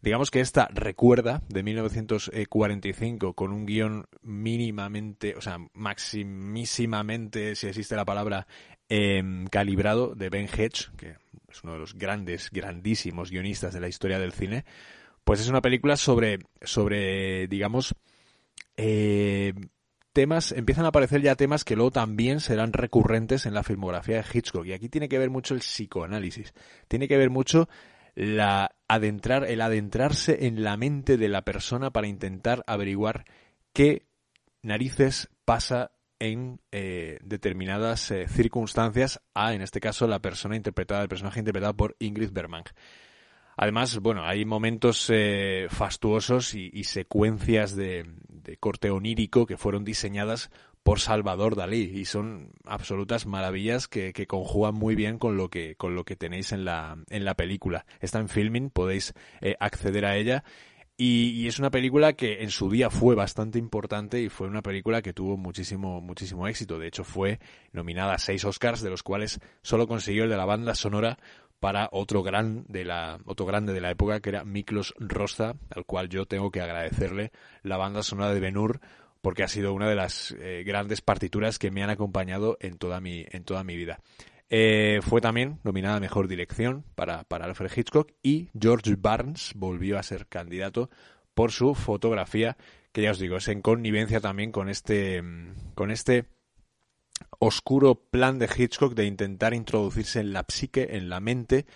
digamos 0.00 0.30
que 0.30 0.40
esta 0.40 0.68
recuerda 0.72 1.42
de 1.50 1.62
1945 1.62 3.34
con 3.34 3.52
un 3.52 3.66
guion 3.66 4.06
mínimamente, 4.22 5.34
o 5.36 5.42
sea, 5.42 5.58
maximísimamente, 5.74 7.56
si 7.56 7.66
existe 7.66 7.94
la 7.94 8.06
palabra, 8.06 8.46
em, 8.88 9.46
calibrado 9.48 10.14
de 10.14 10.30
Ben 10.30 10.48
Hedge, 10.48 10.86
que 10.96 11.16
es 11.56 11.64
uno 11.64 11.72
de 11.72 11.78
los 11.78 11.94
grandes, 11.94 12.50
grandísimos 12.50 13.30
guionistas 13.30 13.72
de 13.72 13.80
la 13.80 13.88
historia 13.88 14.18
del 14.18 14.32
cine, 14.32 14.64
pues 15.24 15.40
es 15.40 15.48
una 15.48 15.62
película 15.62 15.96
sobre, 15.96 16.38
sobre 16.62 17.48
digamos, 17.48 17.94
eh, 18.76 19.54
temas, 20.12 20.52
empiezan 20.52 20.84
a 20.84 20.88
aparecer 20.88 21.22
ya 21.22 21.34
temas 21.34 21.64
que 21.64 21.74
luego 21.74 21.90
también 21.90 22.40
serán 22.40 22.72
recurrentes 22.72 23.46
en 23.46 23.54
la 23.54 23.62
filmografía 23.62 24.16
de 24.16 24.24
Hitchcock. 24.32 24.66
Y 24.66 24.72
aquí 24.72 24.88
tiene 24.88 25.08
que 25.08 25.18
ver 25.18 25.30
mucho 25.30 25.54
el 25.54 25.60
psicoanálisis. 25.60 26.52
Tiene 26.88 27.08
que 27.08 27.16
ver 27.16 27.30
mucho 27.30 27.68
la 28.14 28.76
adentrar, 28.88 29.44
el 29.44 29.60
adentrarse 29.60 30.46
en 30.46 30.62
la 30.62 30.76
mente 30.76 31.16
de 31.16 31.28
la 31.28 31.42
persona 31.42 31.90
para 31.90 32.06
intentar 32.06 32.64
averiguar 32.66 33.24
qué 33.72 34.06
narices 34.62 35.28
pasa 35.44 35.92
en 36.18 36.60
eh, 36.72 37.18
determinadas 37.22 38.10
eh, 38.10 38.26
circunstancias 38.28 39.20
a, 39.34 39.54
en 39.54 39.62
este 39.62 39.80
caso, 39.80 40.06
la 40.06 40.20
persona 40.20 40.56
interpretada, 40.56 41.02
el 41.02 41.08
personaje 41.08 41.40
interpretado 41.40 41.76
por 41.76 41.96
Ingrid 41.98 42.30
Bergman. 42.32 42.64
Además, 43.56 43.98
bueno, 44.00 44.24
hay 44.24 44.44
momentos 44.44 45.10
eh, 45.10 45.66
fastuosos 45.70 46.54
y, 46.54 46.84
secuencias 46.84 47.74
de, 47.74 48.06
corte 48.60 48.90
onírico 48.90 49.46
que 49.46 49.56
fueron 49.56 49.82
diseñadas 49.84 50.50
por 50.82 51.00
Salvador 51.00 51.56
Dalí 51.56 51.90
y 51.94 52.04
son 52.04 52.52
absolutas 52.64 53.26
maravillas 53.26 53.88
que, 53.88 54.12
conjugan 54.28 54.74
muy 54.74 54.94
bien 54.94 55.18
con 55.18 55.36
lo 55.36 55.48
que 55.48 55.74
con 55.74 55.96
lo 55.96 56.04
que 56.04 56.16
tenéis 56.16 56.52
en 56.52 56.64
la 56.64 56.98
en 57.08 57.24
la 57.24 57.34
película. 57.34 57.86
Está 58.00 58.18
en 58.20 58.28
filming, 58.28 58.70
podéis 58.70 59.14
eh, 59.40 59.56
acceder 59.58 60.04
a 60.04 60.16
ella 60.16 60.44
y, 60.98 61.46
es 61.46 61.58
una 61.58 61.70
película 61.70 62.14
que 62.14 62.42
en 62.42 62.50
su 62.50 62.70
día 62.70 62.88
fue 62.88 63.14
bastante 63.14 63.58
importante 63.58 64.20
y 64.20 64.30
fue 64.30 64.48
una 64.48 64.62
película 64.62 65.02
que 65.02 65.12
tuvo 65.12 65.36
muchísimo, 65.36 66.00
muchísimo 66.00 66.48
éxito. 66.48 66.78
De 66.78 66.88
hecho, 66.88 67.04
fue 67.04 67.38
nominada 67.72 68.14
a 68.14 68.18
seis 68.18 68.44
Oscars, 68.44 68.80
de 68.80 68.88
los 68.88 69.02
cuales 69.02 69.38
solo 69.60 69.86
consiguió 69.86 70.24
el 70.24 70.30
de 70.30 70.38
la 70.38 70.46
banda 70.46 70.74
sonora 70.74 71.18
para 71.60 71.88
otro 71.92 72.22
gran 72.22 72.64
de 72.68 72.84
la 72.84 73.18
otro 73.24 73.46
grande 73.46 73.72
de 73.72 73.80
la 73.80 73.90
época 73.90 74.20
que 74.20 74.30
era 74.30 74.44
Miklos 74.44 74.94
Rosta, 74.98 75.56
al 75.74 75.84
cual 75.84 76.08
yo 76.08 76.26
tengo 76.26 76.50
que 76.50 76.60
agradecerle 76.60 77.32
la 77.62 77.76
banda 77.76 78.02
sonora 78.02 78.32
de 78.32 78.40
Benur 78.40 78.80
porque 79.20 79.42
ha 79.42 79.48
sido 79.48 79.74
una 79.74 79.88
de 79.88 79.96
las 79.96 80.34
eh, 80.38 80.62
grandes 80.64 81.00
partituras 81.00 81.58
que 81.58 81.70
me 81.70 81.82
han 81.82 81.90
acompañado 81.90 82.56
en 82.60 82.78
toda 82.78 83.00
mi 83.00 83.26
en 83.30 83.44
toda 83.44 83.64
mi 83.64 83.76
vida. 83.76 84.00
Eh, 84.48 85.00
fue 85.02 85.20
también 85.20 85.58
nominada 85.64 85.98
Mejor 85.98 86.28
Dirección 86.28 86.84
para, 86.94 87.24
para 87.24 87.46
Alfred 87.46 87.70
Hitchcock 87.76 88.12
y 88.22 88.48
George 88.58 88.94
Barnes 88.96 89.52
volvió 89.56 89.98
a 89.98 90.04
ser 90.04 90.28
candidato 90.28 90.88
por 91.34 91.50
su 91.50 91.74
fotografía, 91.74 92.56
que 92.92 93.02
ya 93.02 93.10
os 93.10 93.18
digo, 93.18 93.36
es 93.36 93.48
en 93.48 93.60
connivencia 93.60 94.20
también 94.20 94.52
con 94.52 94.68
este, 94.68 95.22
con 95.74 95.90
este 95.90 96.26
oscuro 97.38 97.94
plan 98.10 98.38
de 98.38 98.48
Hitchcock 98.54 98.94
de 98.94 99.04
intentar 99.04 99.52
introducirse 99.52 100.20
en 100.20 100.32
la 100.32 100.44
psique, 100.48 100.88
en 100.92 101.08
la 101.08 101.20
mente 101.20 101.66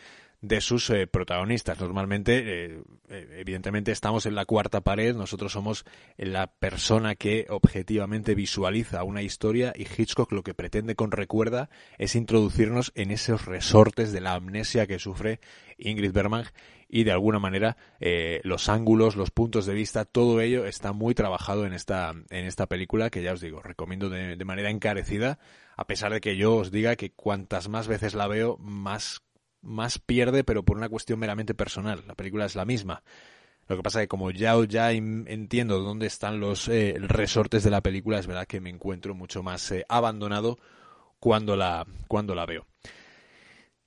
de 0.43 0.61
sus 0.61 0.89
eh, 0.91 1.07
protagonistas. 1.07 1.79
Normalmente, 1.81 2.39
eh, 2.39 2.83
eh, 3.09 3.37
evidentemente, 3.39 3.93
estamos 3.93 4.27
en 4.27 4.35
la 4.35 4.47
cuarta 4.47 4.81
pared, 4.81 5.15
nosotros 5.15 5.53
somos 5.53 5.85
la 6.17 6.47
persona 6.47 7.15
que 7.15 7.47
objetivamente 7.51 8.35
visualiza 8.35 9.05
una 9.05 9.23
historia 9.23 9.73
y 9.77 9.83
Hitchcock 9.83 10.33
lo 10.33 10.43
que 10.43 10.55
pretende 10.55 10.95
con 10.95 11.11
Recuerda 11.11 11.69
es 11.99 12.15
introducirnos 12.15 12.93
en 12.95 13.11
esos 13.11 13.45
resortes 13.45 14.13
de 14.13 14.21
la 14.21 14.35
amnesia 14.35 14.87
que 14.87 14.99
sufre 14.99 15.41
Ingrid 15.79 16.13
Bergman 16.13 16.47
y 16.89 17.05
de 17.05 17.13
alguna 17.13 17.39
manera 17.39 17.77
los 18.43 18.69
ángulos, 18.69 19.15
los 19.15 19.31
puntos 19.31 19.65
de 19.65 19.75
vista, 19.75 20.05
todo 20.05 20.41
ello 20.41 20.67
está 20.67 20.93
muy 20.93 21.15
trabajado 21.15 21.65
en 21.65 21.73
esta, 21.73 22.13
en 22.31 22.47
esta 22.47 22.67
película 22.67 23.11
que 23.11 23.23
ya 23.23 23.33
os 23.33 23.41
digo, 23.41 23.63
recomiendo 23.63 24.11
de 24.11 24.45
manera 24.45 24.71
encarecida, 24.71 25.39
a 25.77 25.87
pesar 25.87 26.13
de 26.13 26.21
que 26.21 26.37
yo 26.37 26.57
os 26.57 26.73
diga 26.73 26.97
que 26.97 27.13
cuantas 27.13 27.69
más 27.69 27.87
veces 27.87 28.15
la 28.15 28.27
veo, 28.27 28.59
más 28.59 29.23
más 29.63 29.99
pierde, 29.99 30.45
pero 30.45 30.65
por 30.65 30.77
una 30.77 30.89
cuestión 30.89 31.19
meramente 31.19 31.55
personal. 31.55 32.05
La 32.07 32.15
película 32.15 32.47
es 32.47 32.55
la 32.55 32.65
misma. 32.65 33.03
Lo 33.69 33.77
que 33.77 33.83
pasa 33.83 34.01
es 34.01 34.05
que 34.05 34.09
como 34.09 34.31
ya, 34.33 34.57
ya 34.67 34.91
entiendo 34.91 35.81
dónde 35.81 36.07
están 36.07 36.41
los 36.41 36.69
eh, 36.69 36.97
resortes 36.99 37.63
de 37.63 37.71
la 37.71 37.83
película, 37.83 38.19
es 38.19 38.27
verdad 38.27 38.47
que 38.47 38.61
me 38.61 38.71
encuentro 38.71 39.15
mucho 39.15 39.45
más 39.45 39.71
eh, 39.71 39.85
abandonado 39.89 40.59
cuando 41.21 41.57
la, 41.57 41.87
cuando 42.09 42.35
la 42.35 42.47
veo. 42.47 42.67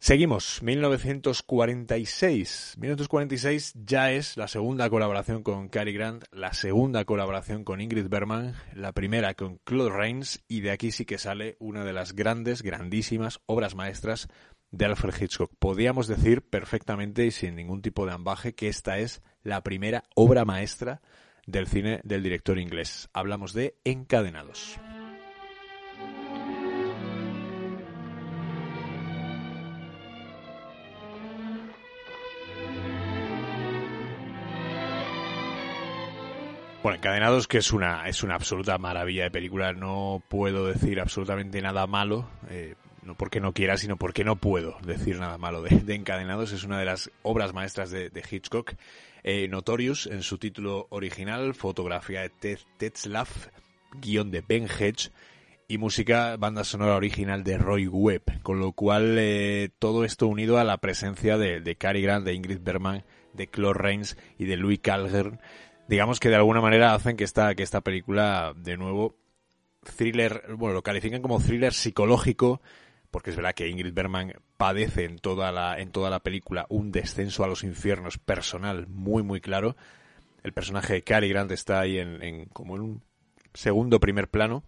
Seguimos, 0.04 0.62
1946. 0.64 2.76
1946 2.78 3.74
ya 3.86 4.12
es 4.12 4.36
la 4.36 4.50
segunda 4.50 4.90
colaboración 4.90 5.44
con 5.44 5.70
Cary 5.70 5.94
Grant, 5.94 6.26
la 6.34 6.54
segunda 6.54 7.06
colaboración 7.06 7.64
con 7.64 7.80
Ingrid 7.80 8.10
Bergman, 8.10 8.54
la 8.74 8.92
primera 8.92 9.34
con 9.34 9.60
Claude 9.64 9.92
Rains 9.92 10.44
y 10.50 10.60
de 10.60 10.72
aquí 10.72 10.92
sí 10.92 11.06
que 11.06 11.18
sale 11.18 11.56
una 11.60 11.86
de 11.86 11.94
las 11.94 12.16
grandes, 12.16 12.64
grandísimas 12.64 13.40
obras 13.46 13.76
maestras 13.76 14.28
de 14.74 14.86
Alfred 14.86 15.14
Hitchcock. 15.22 15.52
Podríamos 15.60 16.08
decir 16.08 16.42
perfectamente 16.42 17.26
y 17.26 17.32
sin 17.32 17.56
ningún 17.56 17.82
tipo 17.82 18.06
de 18.08 18.12
ambaje 18.12 18.56
que 18.56 18.68
esta 18.68 18.98
es 18.98 19.22
la 19.44 19.62
primera 19.62 20.04
obra 20.16 20.46
maestra 20.46 21.02
del 21.46 21.68
cine 21.68 22.02
del 22.04 22.24
director 22.24 22.58
inglés. 22.58 23.08
Hablamos 23.14 23.54
de 23.54 23.76
Encadenados. 23.84 24.80
Bueno, 36.82 36.98
Encadenados, 36.98 37.48
que 37.48 37.60
es 37.60 37.72
una, 37.72 38.10
es 38.10 38.24
una 38.24 38.36
absoluta 38.36 38.78
maravilla 38.80 39.24
de 39.24 39.32
película, 39.32 39.72
no 39.72 40.22
puedo 40.28 40.66
decir 40.66 41.00
absolutamente 41.00 41.62
nada 41.62 41.86
malo. 41.86 42.28
Eh, 42.50 42.74
no 43.06 43.16
porque 43.16 43.39
no 43.39 43.54
quiera, 43.54 43.78
sino 43.78 43.98
porque 43.98 44.24
no 44.24 44.36
puedo 44.36 44.78
decir 44.86 45.20
nada 45.20 45.38
malo 45.38 45.62
de, 45.62 45.96
Encadenados. 45.96 46.52
Es 46.52 46.63
una 46.63 46.80
de 46.80 46.86
las 46.86 47.12
obras 47.22 47.54
maestras 47.54 47.92
de, 47.92 48.12
Hitchcock. 48.30 48.74
Eh, 49.24 49.48
Notorious, 49.48 50.08
en 50.08 50.22
su 50.22 50.38
título 50.38 50.88
original, 50.89 51.54
fotografía 51.54 52.22
de 52.22 52.30
Ted 52.30 52.60
Tetzlaff, 52.78 53.48
guion 54.02 54.32
de 54.32 54.42
Ben 54.42 54.68
Hedge 54.68 55.12
y 55.68 55.78
música, 55.78 56.36
banda 56.36 56.66
sonora 56.66 56.96
original 56.96 57.44
de 57.44 57.58
Roy 57.58 57.88
Webb. 57.88 58.42
Con 58.42 58.60
lo 58.60 58.74
cual, 58.74 59.16
eh, 59.18 59.70
todo 59.80 60.04
esto 60.04 60.28
unido 60.28 60.58
a 60.58 60.66
la 60.66 60.78
presencia 60.78 61.38
de, 61.38 61.62
de 61.62 61.76
Cary 61.76 62.02
Grant, 62.02 62.26
de 62.26 62.34
Ingrid 62.34 62.60
Bergman, 62.62 63.06
de 63.34 63.48
Claude 63.48 63.80
Rains 63.80 64.18
y 64.38 64.46
de 64.46 64.58
Louis 64.58 64.80
Calgern, 64.80 65.39
digamos 65.88 66.20
que 66.20 66.30
de 66.30 66.36
alguna 66.36 66.62
manera 66.62 66.94
hacen 66.94 67.18
que 67.18 67.24
esta, 67.24 67.56
que 67.56 67.63
esta 67.63 67.82
película, 67.82 68.54
de 68.56 68.78
nuevo, 68.78 69.16
thriller, 69.98 70.44
bueno, 70.58 70.76
lo 70.76 70.82
califican 70.82 71.22
como 71.22 71.39
thriller 71.39 71.74
psicológico, 71.74 72.62
porque 73.13 73.30
es 73.30 73.36
verdad 73.36 73.54
que 73.54 73.69
Ingrid 73.69 73.93
Bergman 73.93 74.34
padece 74.58 75.06
en 75.06 75.19
toda 75.19 75.52
la, 75.52 75.80
en 75.80 75.91
toda 75.91 76.10
la 76.10 76.21
película 76.21 76.65
un 76.69 76.91
descenso 76.91 77.43
a 77.43 77.47
los 77.47 77.63
infiernos 77.63 78.17
personal 78.17 78.88
muy 78.88 79.21
muy 79.21 79.39
claro. 79.39 79.78
El 80.41 80.52
personaje 80.52 80.93
de 80.93 81.04
Cary 81.04 81.30
Grant 81.30 81.52
está 81.52 81.80
ahí 81.80 81.99
en, 81.99 82.45
como 82.45 82.76
en 82.76 82.82
un 82.82 83.04
segundo 83.54 83.99
primer 83.99 84.30
plano. 84.30 84.63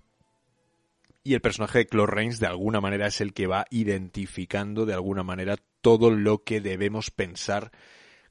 Y 1.23 1.33
el 1.33 1.41
personaje 1.41 1.79
de 1.79 1.87
Claude 1.87 2.11
Rains 2.11 2.39
de 2.39 2.45
alguna 2.45 2.79
manera 2.79 3.07
es 3.07 3.19
el 3.19 3.33
que 3.33 3.47
va 3.47 3.65
identificando 3.71 4.85
de 4.85 4.93
alguna 4.93 5.23
manera 5.23 5.57
todo 5.81 6.11
lo 6.11 6.43
que 6.43 6.61
debemos 6.61 7.09
pensar 7.09 7.71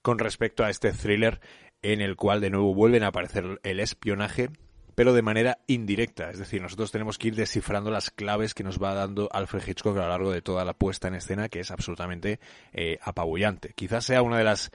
con 0.01 0.21
respecto 0.21 0.65
a 0.65 0.71
este 0.71 0.93
thriller 0.93 1.41
en 1.83 2.01
el 2.01 2.15
cual 2.15 2.41
de 2.41 2.51
nuevo 2.51 2.73
vuelven 2.73 3.03
a 3.03 3.09
aparecer 3.09 3.61
el 3.65 3.81
espionaje 3.81 4.51
pero 4.95 5.13
de 5.13 5.23
manera 5.23 5.59
indirecta. 5.67 6.31
Es 6.31 6.39
decir, 6.39 6.63
nosotros 6.63 6.93
tenemos 6.93 7.19
que 7.19 7.29
ir 7.29 7.35
descifrando 7.35 7.91
las 7.91 8.11
claves 8.11 8.55
que 8.55 8.65
nos 8.65 8.83
va 8.83 8.95
dando 8.95 9.29
Alfred 9.33 9.63
Hitchcock 9.67 9.97
a 9.97 10.03
lo 10.03 10.09
largo 10.09 10.33
de 10.33 10.43
toda 10.43 10.65
la 10.65 10.75
puesta 10.75 11.09
en 11.09 11.15
escena, 11.15 11.49
que 11.49 11.61
es 11.61 11.71
absolutamente 11.71 12.41
eh, 12.73 12.99
apabullante. 13.03 13.73
Quizás 13.75 14.05
sea 14.05 14.23
una 14.23 14.39
de 14.39 14.45
las 14.45 14.71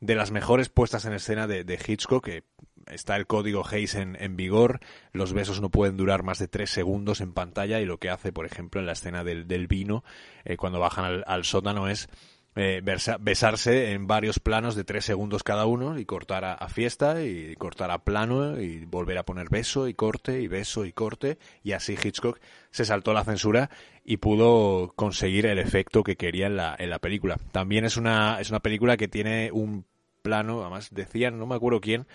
de 0.00 0.14
las 0.14 0.30
mejores 0.30 0.70
puestas 0.70 1.04
en 1.04 1.12
escena 1.12 1.46
de, 1.46 1.78
Hitchcock, 1.86 2.24
que 2.24 2.44
está 2.86 3.16
el 3.16 3.26
código 3.26 3.66
Hayes 3.70 3.94
en, 3.94 4.36
vigor, 4.36 4.80
los 5.12 5.34
besos 5.34 5.60
no 5.60 5.68
pueden 5.68 5.98
durar 5.98 6.22
más 6.22 6.38
de 6.38 6.48
tres 6.48 6.70
segundos 6.70 7.20
en 7.20 7.34
pantalla 7.34 7.80
y 7.80 7.84
lo 7.84 7.98
que 7.98 8.08
hace, 8.08 8.32
por 8.32 8.46
ejemplo, 8.46 8.80
en 8.80 8.86
la 8.86 8.92
escena 8.92 9.24
del, 9.24 9.66
vino, 9.68 10.02
eh, 10.44 10.56
cuando 10.56 10.80
bajan 10.80 11.22
al 11.26 11.44
sótano 11.44 11.86
es 11.88 12.08
eh, 12.56 12.82
besarse 13.20 13.92
en 13.92 14.08
varios 14.08 14.40
planos 14.40 14.74
de 14.74 14.82
tres 14.82 15.04
segundos 15.04 15.44
cada 15.44 15.66
uno 15.66 15.98
y 15.98 16.04
cortar 16.04 16.44
a, 16.44 16.68
fiesta 16.68 17.22
y 17.22 17.54
cortar 17.56 17.92
a 17.92 18.02
plano 18.02 18.60
y 18.60 18.84
volver 18.86 19.18
a 19.18 19.24
poner 19.24 19.48
beso 19.48 19.86
y 19.86 19.94
corte 19.94 20.40
y 20.40 20.48
beso 20.48 20.84
y 20.84 20.92
corte 20.92 21.38
y 21.62 21.72
así 21.72 21.96
Hitchcock 22.02 22.40
se 22.70 22.84
saltó 22.84 23.12
la 23.12 23.24
censura 23.24 23.70
y 24.04 24.16
pudo 24.16 24.92
conseguir 24.96 25.46
el 25.46 25.58
efecto 25.60 26.02
que 26.02 26.16
quería 26.16 26.48
en 26.48 26.56
la, 26.56 26.74
en 26.76 26.90
la 26.90 26.98
película. 26.98 27.38
También 27.52 27.84
es 27.84 27.96
una, 27.96 28.40
es 28.40 28.50
una 28.50 28.60
película 28.60 28.96
que 28.96 29.06
tiene 29.06 29.50
un 29.52 29.84
plano, 30.22 30.62
además 30.62 30.88
decían, 30.92 31.38
no 31.38 31.46
me 31.46 31.54
acuerdo 31.54 31.80
quién, 31.80 32.06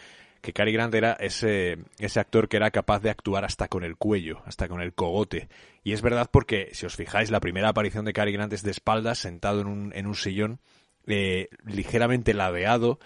que 0.46 0.54
Cary 0.54 0.72
Grant 0.72 0.94
era 0.94 1.14
ese, 1.14 1.80
ese 1.98 2.20
actor 2.20 2.48
que 2.48 2.58
era 2.58 2.70
capaz 2.70 3.00
de 3.02 3.10
actuar 3.10 3.44
hasta 3.44 3.68
con 3.68 3.84
el 3.84 3.98
cuello, 3.98 4.44
hasta 4.46 4.68
con 4.68 4.80
el 4.80 4.94
cogote. 4.94 5.50
Y 5.84 5.94
es 5.94 6.04
verdad 6.04 6.30
porque, 6.32 6.70
si 6.74 6.86
os 6.86 6.96
fijáis, 6.96 7.32
la 7.32 7.40
primera 7.40 7.70
aparición 7.70 8.06
de 8.06 8.14
Cary 8.14 8.32
Grant 8.32 8.54
es 8.54 8.62
de 8.62 8.70
espaldas, 8.70 9.18
sentado 9.18 9.62
en 9.62 9.68
un, 9.68 9.92
en 9.96 10.06
un 10.06 10.14
sillón, 10.14 10.60
eh, 11.08 11.50
ligeramente 11.66 12.36
ladeado, 12.36 13.00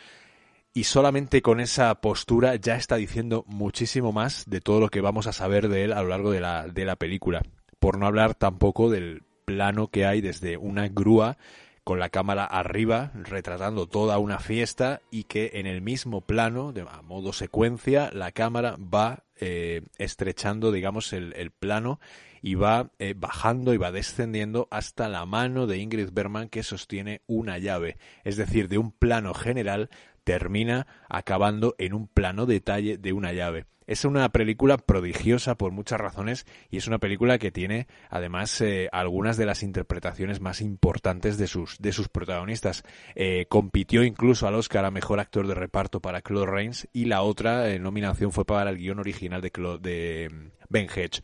y 0.74 0.84
solamente 0.84 1.41
con 1.41 1.61
esa 1.61 1.95
postura 2.01 2.57
ya 2.57 2.76
está 2.76 2.97
diciendo 2.97 3.45
muchísimo 3.47 4.11
más 4.11 4.43
de 4.45 4.59
todo 4.59 4.82
lo 4.82 4.89
que 4.89 4.99
vamos 4.99 5.26
a 5.26 5.34
saber 5.34 5.70
de 5.70 5.86
él 5.86 5.93
a 5.93 6.03
lo 6.03 6.09
largo 6.09 6.32
de 6.32 6.41
la, 6.41 6.68
de 6.68 6.84
la 6.84 6.97
película. 6.97 7.41
Por 7.80 7.97
no 7.97 8.05
hablar 8.05 8.36
tampoco 8.36 8.89
del 8.89 9.24
plano 9.45 9.88
que 9.88 10.05
hay 10.05 10.20
desde 10.20 10.57
una 10.57 10.89
grúa 10.89 11.38
con 11.84 11.99
la 11.99 12.09
cámara 12.09 12.45
arriba, 12.45 13.11
retratando 13.13 13.88
toda 13.88 14.17
una 14.17 14.39
fiesta 14.39 15.01
y 15.11 15.23
que 15.23 15.51
en 15.55 15.65
el 15.65 15.82
mismo 15.82 16.21
plano, 16.21 16.71
de 16.71 16.82
a 16.82 17.01
modo 17.01 17.34
secuencia, 17.34 18.11
la 18.13 18.32
cámara 18.32 18.77
va 18.77 19.23
eh, 19.41 19.84
estrechando, 19.97 20.71
digamos, 20.71 21.13
el, 21.13 21.51
plano 21.51 21.99
y 22.41 22.55
va 22.55 22.91
eh, 22.99 23.13
bajando 23.17 23.73
y 23.73 23.77
va 23.77 23.91
descendiendo 23.91 24.67
hasta 24.71 25.09
la 25.09 25.25
mano 25.25 25.67
de 25.67 25.77
Ingrid 25.77 26.09
Bergman 26.11 26.49
que 26.49 26.63
sostiene 26.63 27.21
una 27.27 27.57
llave. 27.57 27.97
Es 28.23 28.38
decir, 28.38 28.67
de 28.67 28.77
un 28.77 28.91
plano 28.91 29.34
general 29.34 29.89
termina 30.30 30.86
acabando 31.09 31.73
en 31.80 31.95
un 31.95 32.07
plano 32.07 32.45
detalle 32.45 32.99
de 32.99 33.13
una 33.13 33.34
llave. 33.34 33.65
Es 33.88 34.05
una 34.05 34.30
película 34.30 34.77
prodigiosa 34.77 35.55
por 35.55 35.71
muchas 35.71 35.99
razones 35.99 36.45
y 36.69 36.77
es 36.77 36.86
una 36.86 36.99
película 36.99 37.39
que 37.39 37.51
tiene 37.51 37.88
además 38.11 38.61
eh, 38.61 38.89
algunas 38.91 39.38
de 39.38 39.47
las 39.47 39.63
interpretaciones 39.63 40.39
más 40.39 40.61
importantes 40.61 41.39
de 41.39 41.47
sus, 41.47 41.80
de 41.80 41.93
sus 41.93 42.09
protagonistas. 42.09 42.84
Eh, 43.15 43.47
compitió 43.49 44.03
incluso 44.03 44.47
al 44.47 44.53
Oscar 44.53 44.86
a 44.86 44.91
Mejor 44.91 45.19
Actor 45.19 45.47
de 45.47 45.55
Reparto 45.55 45.99
para 45.99 46.21
Claude 46.21 46.45
Rains 46.45 46.88
y 46.93 47.05
la 47.05 47.23
otra 47.23 47.67
eh, 47.67 47.80
nominación 47.80 48.32
fue 48.32 48.45
para 48.45 48.69
el 48.69 48.77
guion 48.77 48.99
original 48.99 49.41
de, 49.41 49.49
de 49.82 50.30
mm, 50.32 50.47
Ben 50.69 50.89
Hedge. 50.95 51.23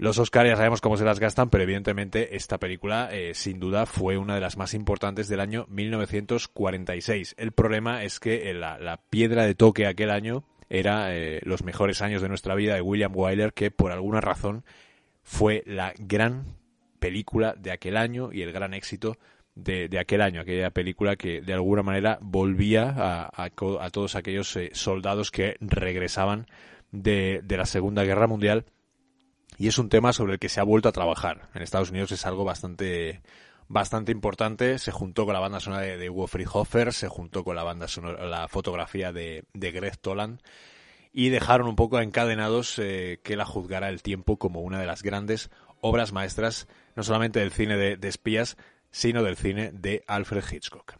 Los 0.00 0.18
Oscars 0.18 0.48
ya 0.48 0.56
sabemos 0.56 0.80
cómo 0.80 0.96
se 0.96 1.04
las 1.04 1.20
gastan, 1.20 1.50
pero 1.50 1.62
evidentemente 1.62 2.34
esta 2.34 2.56
película 2.56 3.10
sin 3.34 3.60
duda 3.60 3.84
fue 3.84 4.16
una 4.16 4.34
de 4.34 4.40
las 4.40 4.56
más 4.56 4.72
importantes 4.72 5.28
del 5.28 5.40
año 5.40 5.66
1946. 5.68 7.34
El 7.36 7.52
problema 7.52 8.02
es 8.02 8.18
que 8.18 8.54
la, 8.54 8.78
la 8.78 8.96
piedra 8.96 9.44
de 9.44 9.54
toque 9.54 9.86
aquel 9.86 10.10
año 10.10 10.42
era 10.70 11.14
eh, 11.14 11.40
Los 11.42 11.64
mejores 11.64 12.00
años 12.00 12.22
de 12.22 12.28
nuestra 12.28 12.54
vida 12.54 12.74
de 12.74 12.80
William 12.80 13.12
Wyler, 13.14 13.52
que 13.52 13.70
por 13.70 13.92
alguna 13.92 14.22
razón 14.22 14.64
fue 15.22 15.62
la 15.66 15.92
gran 15.98 16.44
película 16.98 17.54
de 17.58 17.70
aquel 17.70 17.98
año 17.98 18.32
y 18.32 18.40
el 18.40 18.52
gran 18.52 18.72
éxito 18.72 19.18
de, 19.54 19.90
aquel 19.98 20.22
año, 20.22 20.40
aquella 20.40 20.70
película 20.70 21.16
que 21.16 21.42
de 21.42 21.52
alguna 21.52 21.82
manera 21.82 22.18
volvía 22.22 22.94
a, 22.96 23.50
todos 23.90 24.14
aquellos 24.14 24.56
eh, 24.56 24.70
soldados 24.72 25.30
que 25.30 25.56
regresaban 25.60 26.46
de 26.90 27.42
la 27.46 27.66
Segunda 27.66 28.04
Guerra 28.04 28.26
Mundial 28.26 28.64
y 29.60 29.68
es 29.68 29.76
un 29.76 29.90
tema 29.90 30.14
sobre 30.14 30.32
el 30.32 30.38
que 30.38 30.48
se 30.48 30.58
ha 30.58 30.62
vuelto 30.62 30.88
a 30.88 30.92
trabajar. 30.92 31.50
En 31.54 31.60
Estados 31.60 31.90
Unidos 31.90 32.10
es 32.12 32.24
algo 32.24 32.44
bastante 32.44 33.20
bastante 33.68 34.10
importante. 34.10 34.78
Se 34.78 34.90
juntó 34.90 35.26
con 35.26 35.34
la 35.34 35.40
banda 35.40 35.60
sonora 35.60 35.82
de, 35.82 35.98
de 35.98 36.08
Wolfried 36.08 36.48
Hofer, 36.50 36.94
se 36.94 37.08
juntó 37.08 37.44
con 37.44 37.56
la 37.56 37.62
banda 37.62 37.86
sonora, 37.86 38.24
la 38.24 38.48
fotografía 38.48 39.12
de, 39.12 39.44
de 39.52 39.70
Greg 39.70 39.98
Toland 39.98 40.40
y 41.12 41.28
dejaron 41.28 41.68
un 41.68 41.76
poco 41.76 42.00
encadenados 42.00 42.78
eh, 42.78 43.20
que 43.22 43.36
la 43.36 43.44
juzgara 43.44 43.90
el 43.90 44.02
tiempo 44.02 44.38
como 44.38 44.62
una 44.62 44.80
de 44.80 44.86
las 44.86 45.02
grandes 45.02 45.50
obras 45.82 46.14
maestras, 46.14 46.66
no 46.96 47.02
solamente 47.02 47.40
del 47.40 47.52
cine 47.52 47.76
de, 47.76 48.08
espías, 48.08 48.56
sino 48.90 49.22
del 49.22 49.36
cine 49.36 49.72
de 49.74 50.04
Alfred 50.06 50.42
Hitchcock. 50.50 50.94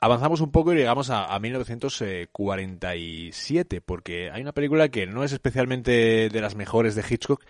Avanzamos 0.00 0.40
un 0.40 0.50
poco 0.50 0.72
y 0.72 0.76
llegamos 0.76 1.10
a, 1.10 1.32
a, 1.32 1.38
1947, 1.38 3.80
porque 3.80 4.32
hay 4.32 4.42
una 4.42 4.50
película 4.50 4.88
que 4.88 5.06
no 5.06 5.22
es 5.22 5.30
especialmente 5.30 6.28
de 6.28 6.40
las 6.40 6.56
mejores 6.56 6.96
de 6.96 7.04
Hitchcock, 7.08 7.44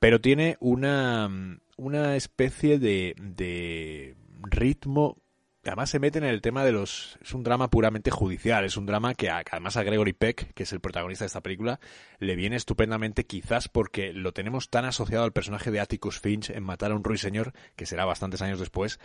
pero 0.00 0.20
tiene 0.20 0.56
una, 0.58 1.30
una 1.76 2.16
especie 2.16 2.80
de, 2.80 3.14
de 3.16 4.16
ritmo 4.42 5.18
además 5.64 5.90
se 5.90 5.98
mete 5.98 6.18
en 6.18 6.24
el 6.24 6.40
tema 6.40 6.64
de 6.64 6.72
los... 6.72 7.18
Es 7.22 7.34
un 7.34 7.42
drama 7.42 7.68
puramente 7.68 8.10
judicial, 8.10 8.64
es 8.64 8.76
un 8.76 8.86
drama 8.86 9.14
que, 9.14 9.30
además 9.30 9.76
a 9.76 9.82
Gregory 9.82 10.12
Peck, 10.12 10.54
que 10.54 10.62
es 10.62 10.72
el 10.72 10.80
protagonista 10.80 11.24
de 11.24 11.26
esta 11.26 11.42
película, 11.42 11.80
le 12.18 12.36
viene 12.36 12.56
estupendamente 12.56 13.24
quizás 13.24 13.68
porque 13.68 14.12
lo 14.12 14.32
tenemos 14.32 14.70
tan 14.70 14.84
asociado 14.84 15.24
al 15.24 15.32
personaje 15.32 15.70
de 15.70 15.80
Atticus 15.80 16.18
Finch 16.18 16.50
en 16.50 16.62
Matar 16.62 16.92
a 16.92 16.96
un 16.96 17.04
ruiseñor, 17.04 17.52
que 17.76 17.86
será 17.86 18.04
bastantes 18.04 18.42
años 18.42 18.58
después, 18.58 18.98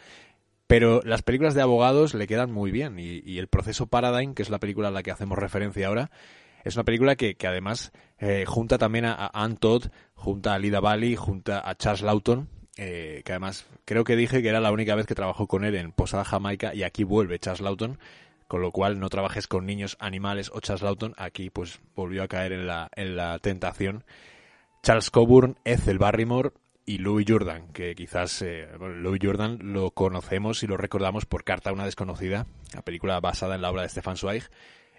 pero 0.68 1.02
las 1.04 1.22
películas 1.22 1.54
de 1.54 1.62
abogados 1.62 2.14
le 2.14 2.28
quedan 2.28 2.52
muy 2.52 2.72
bien 2.72 2.98
y, 3.00 3.22
y 3.24 3.38
el 3.38 3.48
proceso 3.48 3.88
Paradigm, 3.88 4.34
que 4.34 4.41
es 4.41 4.50
la 4.50 4.60
película 4.60 4.88
a 4.88 4.91
la 4.91 5.04
que 5.04 5.12
hacemos 5.12 5.38
referencia 5.38 5.88
ahora, 5.88 6.10
es 6.64 6.76
una 6.76 6.86
película 6.86 7.16
que, 7.16 7.36
que 7.36 7.48
además 7.48 7.91
eh, 8.20 8.45
junta 8.47 8.78
también 8.78 9.05
a, 9.05 9.13
a 9.13 9.43
Ann 9.43 9.57
Todd, 9.57 9.86
junta 10.13 10.53
a 10.53 10.59
Lida 10.59 10.80
Bali, 10.80 11.16
junta 11.16 11.68
a 11.68 11.76
Charles 11.76 12.01
Lawton, 12.01 12.49
eh, 12.78 13.22
que 13.24 13.32
además 13.32 13.66
creo 13.86 14.03
que 14.03 14.16
dije 14.16 14.41
que 14.41 14.49
era 14.49 14.59
la 14.59 14.72
única 14.72 14.95
vez 14.95 15.05
que 15.05 15.16
trabajó 15.16 15.47
con 15.47 15.63
él 15.63 15.76
en 15.76 15.91
Posada 15.91 16.26
Jamaica 16.26 16.74
y 16.74 16.84
aquí 16.84 17.03
vuelve 17.03 17.39
Charles 17.39 17.61
Lawton, 17.61 17.99
con 18.47 18.61
lo 18.61 18.72
cual 18.72 18.99
no 18.99 19.09
trabajes 19.09 19.47
con 19.47 19.66
niños, 19.66 19.97
animales 19.99 20.51
o 20.53 20.59
Charles 20.59 20.84
Lawton, 20.84 21.13
aquí 21.18 21.49
pues 21.49 21.80
volvió 21.95 22.24
a 22.24 22.28
caer 22.28 22.51
en 22.51 22.68
la, 22.68 22.89
en 22.95 23.16
la 23.16 23.39
tentación. 23.39 24.03
Charles 24.84 25.09
Coburn, 25.09 25.57
Ethel 25.63 25.97
Barrymore 25.97 26.51
y 26.86 26.99
Louis 26.99 27.26
Jordan, 27.28 27.70
que 27.74 27.95
quizás 27.95 28.41
eh, 28.41 28.68
Louis 28.80 29.20
Jordan 29.24 29.57
lo 29.74 29.91
conocemos 29.91 30.61
y 30.61 30.68
lo 30.68 30.78
recordamos 30.78 31.26
por 31.26 31.43
Carta 31.43 31.72
a 31.72 31.74
una 31.74 31.86
desconocida, 31.86 32.45
la 32.74 32.84
película 32.84 33.20
basada 33.20 33.55
en 33.55 33.61
la 33.61 33.72
obra 33.72 33.82
de 33.82 33.89
Stefan 33.89 34.18
Zweig, 34.18 34.43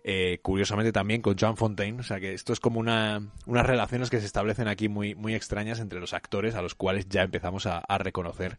eh, 0.09 0.39
curiosamente 0.41 0.93
también 0.93 1.21
con 1.21 1.35
John 1.37 1.57
Fontaine, 1.57 1.99
o 1.99 2.05
sea 2.05 2.21
que 2.21 2.33
esto 2.33 2.53
es 2.53 2.61
como 2.61 2.79
una, 2.79 3.29
unas 3.45 3.67
relaciones 3.67 4.09
que 4.09 4.21
se 4.21 4.27
establecen 4.27 4.69
aquí 4.69 4.89
muy, 4.89 5.17
muy 5.17 5.35
extrañas 5.35 5.81
entre 5.81 5.99
los 5.99 6.15
actores 6.15 6.55
a 6.55 6.63
los 6.63 6.77
cuales 6.77 7.09
ya 7.09 7.23
empezamos 7.23 7.67
a, 7.67 7.83
reconocer. 7.99 8.57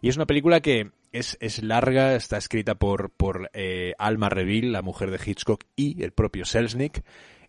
Y 0.00 0.08
es 0.08 0.14
una 0.14 0.26
película 0.26 0.60
que 0.60 0.92
es, 1.10 1.36
es 1.40 1.64
larga, 1.64 2.14
está 2.14 2.36
escrita 2.36 2.76
por, 2.76 3.10
por 3.10 3.50
eh, 3.54 3.94
Alma 3.98 4.28
Reville, 4.28 4.70
la 4.70 4.82
mujer 4.82 5.10
de 5.10 5.18
Hitchcock, 5.18 5.64
y 5.74 6.00
el 6.04 6.12
propio 6.12 6.44
Selznick. 6.44 7.02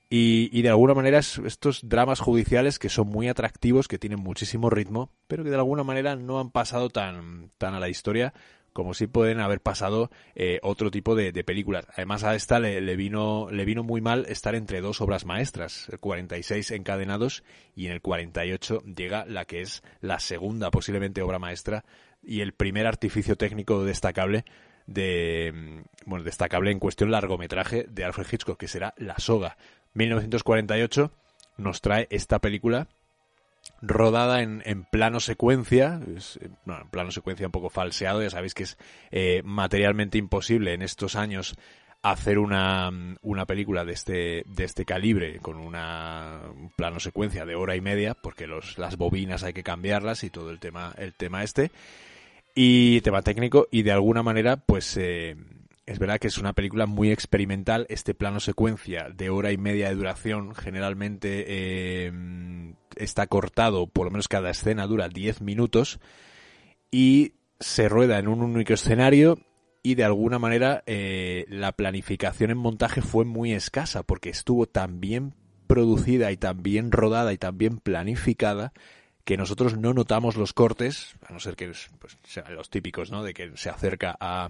Y, 0.09 0.49
y, 0.51 0.63
de 0.63 0.69
alguna 0.69 0.95
manera 0.95 1.19
estos 1.19 1.87
dramas 1.87 2.21
judiciales 2.21 2.79
que 2.79 2.89
son 2.89 3.09
muy 3.09 3.27
atractivos, 3.27 3.87
que 3.87 3.99
tienen 3.99 4.21
muchísimo 4.21 4.71
ritmo, 4.71 5.11
pero 5.27 5.43
que 5.43 5.51
de 5.51 5.57
alguna 5.57 5.83
manera 5.83 6.15
no 6.15 6.39
han 6.39 6.49
pasado 6.49 6.89
tan, 6.89 7.51
tan 7.59 7.75
a 7.75 7.79
la 7.79 7.89
historia 7.89 8.33
como 8.75 8.93
si 8.93 9.07
pueden 9.07 9.39
haber 9.39 9.61
pasado 9.61 10.11
eh, 10.35 10.59
otro 10.61 10.91
tipo 10.91 11.15
de, 11.15 11.31
películas. 11.45 11.87
Además 11.95 12.25
a 12.25 12.35
esta 12.35 12.59
le, 12.59 12.95
vino 12.97 13.47
le 13.49 13.63
vino 13.63 13.83
muy 13.83 14.01
mal 14.01 14.25
estar 14.27 14.53
entre 14.53 14.81
dos 14.81 14.99
obras 14.99 15.23
maestras, 15.23 15.87
el 15.93 15.99
46 15.99 16.71
encadenados 16.71 17.45
y 17.73 17.85
en 17.85 17.93
el 17.93 18.01
48 18.01 18.83
llega 18.83 19.25
la 19.27 19.45
que 19.45 19.61
es 19.61 19.81
la 20.01 20.19
segunda 20.19 20.71
posiblemente 20.71 21.21
obra 21.21 21.39
maestra 21.39 21.85
y 22.21 22.41
el 22.41 22.51
primer 22.51 22.85
artificio 22.85 23.37
técnico 23.37 23.85
destacable 23.85 24.43
de 24.87 25.53
mm, 25.55 26.09
bueno, 26.09 26.25
destacable 26.25 26.71
en 26.71 26.79
cuestión 26.79 27.11
largometraje 27.11 27.85
de 27.89 28.03
Alfred 28.03 28.27
Hitchcock 28.29 28.59
que 28.59 28.67
será 28.67 28.93
La 28.97 29.17
soga. 29.19 29.55
1948 29.93 31.13
nos 31.55 31.79
trae 31.79 32.09
esta 32.09 32.39
película 32.39 32.89
rodada 33.87 34.41
en, 34.41 34.61
en 34.65 34.83
plano 34.83 35.19
secuencia, 35.19 36.01
es, 36.15 36.39
bueno, 36.65 36.83
en 36.83 36.89
plano 36.89 37.11
secuencia 37.11 37.45
un 37.45 37.51
poco 37.51 37.69
falseado, 37.69 38.21
ya 38.21 38.29
sabéis 38.29 38.53
que 38.53 38.63
es 38.63 38.77
eh, 39.11 39.41
materialmente 39.45 40.17
imposible 40.17 40.73
en 40.73 40.81
estos 40.81 41.15
años 41.15 41.55
hacer 42.01 42.37
una, 42.37 42.91
una 43.23 43.45
película 43.45 43.83
de 43.83 43.93
este, 43.93 44.43
de 44.45 44.63
este 44.63 44.85
calibre 44.85 45.39
con 45.39 45.57
una 45.57 46.41
un 46.55 46.69
plano 46.69 46.99
secuencia 46.99 47.45
de 47.45 47.55
hora 47.55 47.75
y 47.75 47.81
media, 47.81 48.13
porque 48.13 48.45
los, 48.45 48.77
las 48.77 48.95
bobinas 48.95 49.43
hay 49.43 49.53
que 49.53 49.63
cambiarlas 49.63 50.23
y 50.23 50.29
todo 50.29 50.51
el 50.51 50.59
tema, 50.59 50.93
el 50.97 51.15
tema 51.15 51.43
este, 51.43 51.71
y 52.53 53.01
tema 53.01 53.21
técnico, 53.23 53.67
y 53.71 53.81
de 53.81 53.91
alguna 53.91 54.21
manera, 54.21 54.57
pues 54.57 54.95
eh, 54.97 55.35
es 55.85 55.99
verdad 55.99 56.19
que 56.19 56.27
es 56.27 56.37
una 56.37 56.53
película 56.53 56.85
muy 56.87 57.11
experimental. 57.11 57.85
Este 57.89 58.13
plano 58.13 58.39
secuencia 58.39 59.09
de 59.13 59.29
hora 59.29 59.51
y 59.51 59.57
media 59.57 59.89
de 59.89 59.95
duración 59.95 60.55
generalmente 60.55 61.45
eh, 61.47 62.11
está 62.95 63.27
cortado, 63.27 63.87
por 63.87 64.05
lo 64.05 64.11
menos 64.11 64.27
cada 64.27 64.49
escena 64.49 64.87
dura 64.87 65.09
10 65.09 65.41
minutos 65.41 65.99
y 66.89 67.33
se 67.59 67.87
rueda 67.87 68.19
en 68.19 68.27
un 68.27 68.41
único 68.41 68.73
escenario 68.73 69.39
y 69.83 69.95
de 69.95 70.03
alguna 70.03 70.39
manera 70.39 70.83
eh, 70.87 71.45
la 71.49 71.71
planificación 71.71 72.49
en 72.49 72.57
montaje 72.57 73.01
fue 73.01 73.23
muy 73.23 73.53
escasa 73.53 74.01
porque 74.01 74.29
estuvo 74.29 74.65
tan 74.65 74.99
bien 74.99 75.35
producida 75.67 76.31
y 76.31 76.37
tan 76.37 76.63
bien 76.63 76.91
rodada 76.91 77.31
y 77.33 77.37
tan 77.37 77.57
bien 77.57 77.77
planificada 77.77 78.73
que 79.23 79.37
nosotros 79.37 79.77
no 79.77 79.93
notamos 79.93 80.35
los 80.35 80.53
cortes, 80.53 81.15
a 81.27 81.33
no 81.33 81.39
ser 81.39 81.55
que 81.55 81.71
pues, 81.99 82.17
sean 82.23 82.55
los 82.55 82.69
típicos, 82.69 83.09
¿no? 83.09 83.23
De 83.23 83.33
que 83.33 83.51
se 83.57 83.69
acerca 83.69 84.15
a, 84.19 84.49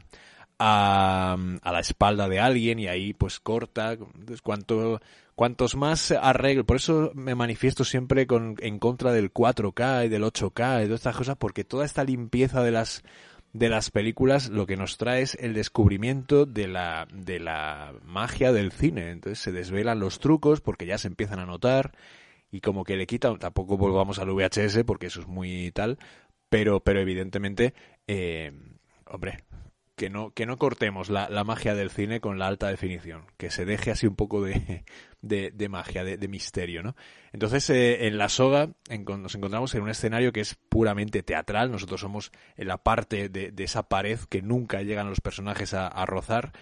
a, 0.60 1.38
a, 1.62 1.72
la 1.72 1.80
espalda 1.80 2.30
de 2.30 2.40
alguien 2.40 2.80
y 2.80 2.88
ahí 2.88 3.14
pues 3.14 3.40
corta. 3.40 3.98
Cuanto, 4.44 5.02
cuantos 5.36 5.76
más 5.76 6.12
arreglo, 6.12 6.66
por 6.66 6.78
eso 6.78 7.12
me 7.14 7.36
manifiesto 7.36 7.84
siempre 7.84 8.28
con, 8.28 8.56
en 8.60 8.80
contra 8.80 9.12
del 9.12 9.34
4K 9.34 10.06
y 10.06 10.10
del 10.10 10.24
8K 10.24 10.84
y 10.84 10.86
todas 10.86 11.00
estas 11.00 11.16
cosas, 11.16 11.38
porque 11.38 11.64
toda 11.64 11.86
esta 11.86 12.04
limpieza 12.04 12.64
de 12.64 12.72
las 12.72 13.04
de 13.54 13.70
las 13.70 13.90
películas 13.90 14.50
lo 14.50 14.66
que 14.66 14.76
nos 14.76 14.98
trae 14.98 15.22
es 15.22 15.36
el 15.36 15.54
descubrimiento 15.54 16.46
de 16.46 16.68
la, 16.68 17.08
de 17.14 17.40
la 17.40 17.94
magia 18.04 18.52
del 18.52 18.74
cine. 18.74 19.12
Entonces 19.12 19.40
se 19.40 19.54
desvelan 19.54 20.02
los 20.02 20.20
trucos 20.20 20.60
porque 20.60 20.86
ya 20.86 20.98
se 20.98 21.08
empiezan 21.08 21.40
a 21.40 21.46
notar 21.46 21.94
y 22.52 22.60
como 22.60 22.84
que 22.84 22.98
le 22.98 23.08
quitan, 23.08 23.40
tampoco 23.40 23.78
volvamos 23.78 24.20
al 24.20 24.30
VHS 24.30 24.84
porque 24.86 25.08
eso 25.08 25.22
es 25.22 25.28
muy 25.28 25.72
tal, 25.72 25.98
pero, 26.50 26.82
pero 26.82 27.00
evidentemente, 27.00 27.74
eh, 28.08 28.52
hombre, 29.06 29.44
que 29.96 30.10
no, 30.10 30.32
que 30.32 30.46
no 30.46 30.58
cortemos 30.58 31.10
la, 31.10 31.30
la, 31.30 31.44
magia 31.44 31.74
del 31.74 31.90
cine 31.90 32.20
con 32.20 32.38
la 32.38 32.48
alta 32.48 32.68
definición, 32.68 33.26
que 33.38 33.50
se 33.50 33.66
deje 33.66 33.92
así 33.92 34.08
un 34.08 34.16
poco 34.16 34.42
de, 34.42 34.84
de, 35.22 35.52
de 35.52 35.70
magia, 35.70 36.04
de, 36.04 36.28
misterio, 36.28 36.84
¿no? 36.84 36.96
Entonces, 37.32 37.70
eh, 37.70 38.08
en 38.08 38.18
la 38.18 38.30
soga 38.30 38.70
nos 38.90 39.36
encontramos 39.36 39.74
en 39.76 39.84
un 39.84 39.90
escenario 39.90 40.32
que 40.32 40.42
es 40.42 40.56
puramente 40.56 41.24
teatral, 41.24 41.72
nosotros 41.72 42.02
somos 42.02 42.32
en 42.58 42.68
la 42.68 42.78
parte 42.78 43.30
de, 43.30 43.52
de 43.52 43.64
esa 43.64 43.90
pared 43.90 44.20
que 44.30 44.42
nunca 44.42 44.82
llegan 44.82 45.10
los 45.10 45.22
personajes 45.22 45.74
a, 45.74 45.88
a 45.88 46.06
rozar, 46.06 46.54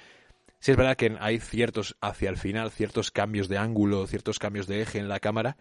Sí 0.63 0.71
es 0.71 0.77
verdad 0.77 0.95
que 0.95 1.17
hay 1.19 1.39
ciertos, 1.39 1.97
hacia 1.99 2.29
el 2.29 2.38
final, 2.38 2.71
ciertos 2.71 3.11
cambios 3.11 3.49
de 3.49 3.57
ángulo, 3.57 4.07
ciertos 4.07 4.39
cambios 4.39 4.65
de 4.65 4.81
eje 4.81 4.97
en 4.97 5.09
la 5.09 5.19
cámara, 5.19 5.57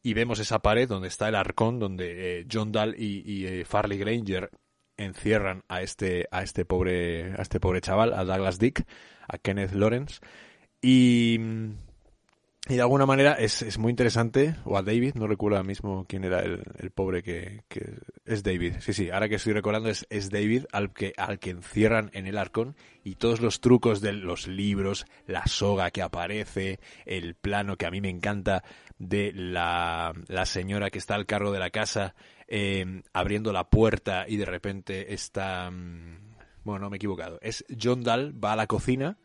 y 0.00 0.14
vemos 0.14 0.38
esa 0.38 0.60
pared 0.60 0.86
donde 0.86 1.08
está 1.08 1.28
el 1.28 1.34
arcón, 1.34 1.80
donde 1.80 2.38
eh, 2.38 2.46
John 2.48 2.70
Dahl 2.70 2.94
y, 2.96 3.24
y 3.28 3.46
eh, 3.46 3.64
Farley 3.64 3.98
Granger 3.98 4.50
encierran 4.96 5.64
a 5.68 5.82
este, 5.82 6.26
a 6.30 6.42
este 6.42 6.64
pobre, 6.64 7.32
a 7.32 7.42
este 7.42 7.60
pobre 7.60 7.80
chaval, 7.80 8.12
a 8.12 8.24
Douglas 8.24 8.58
Dick, 8.58 8.86
a 9.28 9.38
Kenneth 9.38 9.72
Lawrence, 9.72 10.20
y 10.80 11.38
y 12.66 12.76
de 12.76 12.80
alguna 12.80 13.04
manera 13.04 13.34
es, 13.34 13.60
es, 13.60 13.76
muy 13.76 13.90
interesante, 13.90 14.56
o 14.64 14.78
a 14.78 14.82
David, 14.82 15.16
no 15.16 15.26
recuerdo 15.26 15.58
ahora 15.58 15.66
mismo 15.66 16.06
quién 16.08 16.24
era 16.24 16.40
el, 16.40 16.62
el 16.78 16.90
pobre 16.92 17.22
que, 17.22 17.60
es 18.24 18.42
David. 18.42 18.76
Sí, 18.80 18.94
sí, 18.94 19.10
ahora 19.10 19.28
que 19.28 19.34
estoy 19.34 19.52
recordando 19.52 19.90
es, 19.90 20.06
es 20.08 20.30
David 20.30 20.64
al 20.72 20.94
que, 20.94 21.12
al 21.18 21.38
que 21.38 21.50
encierran 21.50 22.10
en 22.14 22.26
el 22.26 22.38
arcón 22.38 22.74
y 23.04 23.16
todos 23.16 23.42
los 23.42 23.60
trucos 23.60 24.00
de 24.00 24.14
los 24.14 24.48
libros, 24.48 25.04
la 25.26 25.46
soga 25.46 25.90
que 25.90 26.00
aparece, 26.00 26.80
el 27.04 27.34
plano 27.34 27.76
que 27.76 27.84
a 27.84 27.90
mí 27.90 28.00
me 28.00 28.08
encanta 28.08 28.64
de 28.96 29.32
la, 29.34 30.14
la 30.28 30.46
señora 30.46 30.88
que 30.88 30.98
está 30.98 31.16
al 31.16 31.26
carro 31.26 31.52
de 31.52 31.58
la 31.58 31.68
casa 31.68 32.14
eh, 32.48 33.02
abriendo 33.12 33.52
la 33.52 33.68
puerta 33.70 34.26
y 34.28 34.36
de 34.36 34.44
repente 34.44 35.14
está... 35.14 35.70
Mm, 35.70 36.34
bueno, 36.64 36.80
no 36.80 36.90
me 36.90 36.96
he 36.96 36.98
equivocado. 36.98 37.38
Es 37.42 37.64
John 37.80 38.02
Dahl, 38.02 38.32
va 38.42 38.52
a 38.52 38.56
la 38.56 38.66
cocina 38.66 39.18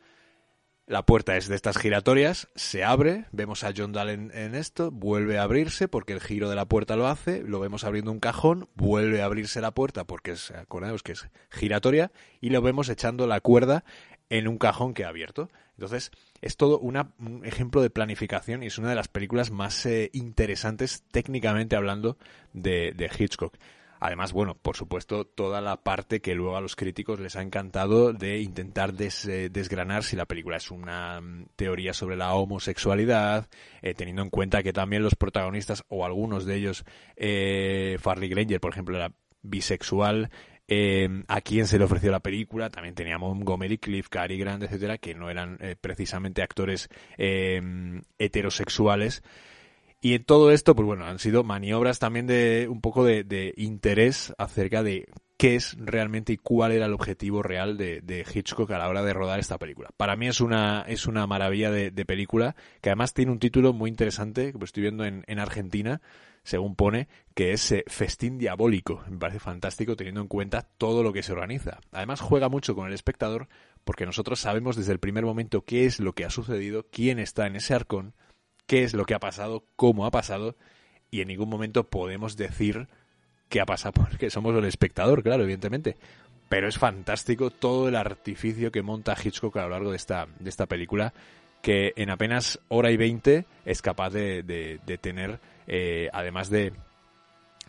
la 0.89 1.05
puerta 1.05 1.37
es 1.37 1.47
de 1.47 1.55
estas 1.55 1.77
giratorias, 1.77 2.49
se 2.55 2.83
abre, 2.83 3.25
vemos 3.31 3.63
a 3.63 3.71
John 3.77 3.91
Dahl 3.91 4.09
en, 4.09 4.55
esto, 4.55 4.89
vuelve 4.89 5.37
a 5.37 5.43
abrirse 5.43 5.87
porque 5.87 6.13
el 6.13 6.19
giro 6.19 6.49
de 6.49 6.55
la 6.55 6.65
puerta 6.65 6.95
lo 6.95 7.07
hace, 7.07 7.43
lo 7.43 7.59
vemos 7.59 7.83
abriendo 7.83 8.11
un 8.11 8.19
cajón, 8.19 8.69
vuelve 8.73 9.21
a 9.21 9.25
abrirse 9.25 9.61
la 9.61 9.69
puerta 9.69 10.05
porque 10.05 10.31
es, 10.31 10.49
acordemos 10.49 11.03
que 11.03 11.11
es 11.11 11.29
giratoria, 11.51 12.11
y 12.41 12.49
lo 12.49 12.63
vemos 12.63 12.89
echando 12.89 13.27
la 13.27 13.39
cuerda 13.39 13.83
en 14.29 14.47
un 14.47 14.57
cajón 14.57 14.95
que 14.95 15.05
ha 15.05 15.09
abierto. 15.09 15.51
Entonces, 15.79 16.11
es 16.41 16.57
todo 16.57 16.77
un 16.77 16.97
ejemplo 17.45 17.81
de 17.81 17.89
planificación 17.89 18.63
y 18.63 18.67
es 18.67 18.77
una 18.77 18.89
de 18.89 18.95
las 18.95 19.07
películas 19.07 19.49
más 19.49 19.85
eh, 19.85 20.09
interesantes 20.11 21.05
técnicamente 21.09 21.77
hablando 21.77 22.17
de, 22.51 22.91
de 22.95 23.09
Hitchcock. 23.17 23.55
Además, 24.01 24.31
bueno, 24.31 24.55
por 24.55 24.77
supuesto, 24.77 25.25
toda 25.25 25.59
la 25.59 25.77
parte 25.77 26.21
que 26.21 26.33
luego 26.33 26.55
a 26.55 26.61
los 26.61 26.75
críticos 26.75 27.19
les 27.19 27.35
ha 27.35 27.41
encantado 27.41 28.13
de 28.13 28.39
intentar 28.39 28.93
eh, 28.97 29.49
desgranar 29.51 30.03
si 30.03 30.15
la 30.15 30.25
película 30.25 30.57
es 30.57 30.69
una 30.69 31.19
mm, 31.19 31.47
teoría 31.55 31.93
sobre 31.93 32.15
la 32.15 32.33
homosexualidad, 32.33 33.49
eh, 33.81 33.93
teniendo 33.93 34.21
en 34.21 34.29
cuenta 34.29 34.63
que 34.63 34.71
también 34.71 35.03
los 35.03 35.15
protagonistas, 35.15 35.83
o 35.89 36.05
algunos 36.05 36.45
de 36.45 36.55
ellos, 36.55 36.85
eh, 37.17 37.97
Farley 37.99 38.29
Granger, 38.29 38.61
por 38.61 38.71
ejemplo, 38.71 38.95
era 38.95 39.11
bisexual, 39.41 40.29
eh, 40.71 41.23
a 41.27 41.41
quién 41.41 41.65
se 41.65 41.79
le 41.79 41.85
ofreció 41.85 42.11
la 42.11 42.19
película, 42.19 42.69
también 42.69 42.93
tenía 42.93 43.17
Montgomery 43.17 43.79
Cliff, 43.79 44.07
Cary 44.07 44.37
Grant, 44.37 44.61
etcétera, 44.61 44.99
que 44.99 45.15
no 45.15 45.31
eran 45.31 45.57
eh, 45.61 45.75
precisamente 45.79 46.43
actores 46.43 46.89
eh, 47.17 47.59
heterosexuales. 48.19 49.23
Y 49.99 50.13
en 50.13 50.23
todo 50.23 50.51
esto, 50.51 50.75
pues 50.75 50.85
bueno, 50.85 51.05
han 51.05 51.17
sido 51.17 51.43
maniobras 51.43 51.97
también 51.97 52.27
de 52.27 52.67
un 52.69 52.81
poco 52.81 53.03
de, 53.03 53.23
de 53.23 53.53
interés 53.57 54.31
acerca 54.37 54.83
de 54.83 55.07
qué 55.39 55.55
es 55.55 55.75
realmente 55.79 56.33
y 56.33 56.37
cuál 56.37 56.73
era 56.73 56.85
el 56.85 56.93
objetivo 56.93 57.41
real 57.41 57.75
de, 57.77 58.01
de, 58.01 58.25
Hitchcock 58.31 58.69
a 58.71 58.77
la 58.77 58.89
hora 58.89 59.03
de 59.03 59.13
rodar 59.13 59.39
esta 59.39 59.57
película. 59.57 59.89
Para 59.97 60.15
mí 60.15 60.27
es 60.27 60.39
una, 60.39 60.83
es 60.87 61.07
una 61.07 61.25
maravilla 61.27 61.71
de, 61.71 61.91
de 61.91 62.05
película, 62.05 62.55
que 62.81 62.89
además 62.89 63.13
tiene 63.13 63.31
un 63.31 63.39
título 63.39 63.73
muy 63.73 63.89
interesante, 63.89 64.53
que 64.53 64.65
estoy 64.65 64.81
viendo 64.81 65.05
en, 65.05 65.23
en 65.27 65.39
Argentina, 65.39 66.01
según 66.43 66.75
pone, 66.75 67.07
que 67.33 67.53
es 67.53 67.71
eh, 67.71 67.83
Festín 67.87 68.37
Diabólico. 68.37 69.03
Me 69.09 69.17
parece 69.17 69.39
fantástico 69.39 69.95
teniendo 69.95 70.21
en 70.21 70.27
cuenta 70.27 70.61
todo 70.61 71.03
lo 71.03 71.13
que 71.13 71.23
se 71.23 71.31
organiza. 71.31 71.79
Además 71.91 72.21
juega 72.21 72.49
mucho 72.49 72.75
con 72.75 72.87
el 72.87 72.93
espectador, 72.93 73.47
porque 73.83 74.05
nosotros 74.05 74.39
sabemos 74.39 74.75
desde 74.75 74.91
el 74.91 74.99
primer 74.99 75.25
momento 75.25 75.63
qué 75.63 75.85
es 75.85 75.99
lo 75.99 76.13
que 76.13 76.25
ha 76.25 76.29
sucedido, 76.29 76.85
quién 76.91 77.19
está 77.19 77.47
en 77.47 77.55
ese 77.55 77.73
arcón, 77.73 78.13
qué 78.65 78.83
es 78.83 78.93
lo 78.93 79.05
que 79.05 79.13
ha 79.13 79.19
pasado, 79.19 79.65
cómo 79.75 80.05
ha 80.05 80.11
pasado, 80.11 80.55
y 81.11 81.21
en 81.21 81.27
ningún 81.29 81.49
momento 81.49 81.89
podemos 81.89 82.37
decir 82.37 82.87
qué 83.49 83.61
ha 83.61 83.65
pasado, 83.65 83.93
porque 84.09 84.29
somos 84.29 84.55
el 84.55 84.65
espectador, 84.65 85.23
claro, 85.23 85.43
evidentemente. 85.43 85.97
Pero 86.49 86.67
es 86.67 86.77
fantástico 86.77 87.51
todo 87.51 87.89
el 87.89 87.95
artificio 87.95 88.71
que 88.71 88.81
monta 88.81 89.15
Hitchcock 89.21 89.55
a 89.57 89.63
lo 89.63 89.69
largo 89.69 89.91
de 89.91 89.97
esta, 89.97 90.27
de 90.39 90.49
esta 90.49 90.65
película, 90.65 91.13
que 91.61 91.93
en 91.95 92.09
apenas 92.09 92.59
hora 92.69 92.91
y 92.91 92.97
veinte 92.97 93.45
es 93.65 93.81
capaz 93.81 94.11
de, 94.11 94.43
de, 94.43 94.79
de 94.85 94.97
tener, 94.97 95.39
eh, 95.69 96.09
además 96.11 96.49
de, 96.49 96.73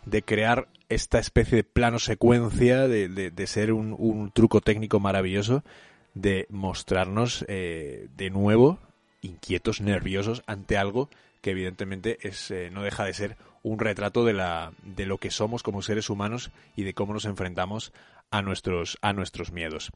de 0.07 0.23
crear 0.23 0.69
esta 0.89 1.19
especie 1.19 1.57
de 1.57 1.65
plano 1.65 1.99
secuencia, 1.99 2.89
de, 2.89 3.09
de, 3.09 3.47
ser 3.47 3.73
un, 3.73 3.95
un, 3.97 4.33
truco 4.33 4.61
técnico 4.61 4.99
maravilloso, 4.99 5.63
de 6.15 6.47
mostrarnos 6.51 7.45
eh, 7.47 8.09
de 8.17 8.31
nuevo 8.31 8.79
inquietos, 9.23 9.81
nerviosos 9.81 10.43
ante 10.47 10.77
algo 10.77 11.09
que 11.43 11.51
evidentemente 11.51 12.19
es, 12.27 12.51
eh, 12.51 12.71
no 12.73 12.83
deja 12.83 13.05
de 13.05 13.15
ser 13.15 13.37
un 13.63 13.79
retrato 13.79 14.25
de, 14.25 14.33
la, 14.33 14.73
de 14.83 15.07
lo 15.07 15.19
que 15.19 15.31
somos 15.31 15.63
como 15.63 15.83
seres 15.83 16.11
humanos 16.11 16.51
y 16.77 16.83
de 16.83 16.95
cómo 16.95 17.13
nos 17.13 17.25
enfrentamos 17.27 17.93
a 18.31 18.43
nuestros, 18.43 18.99
a 19.03 19.13
nuestros 19.13 19.53
miedos. 19.53 19.91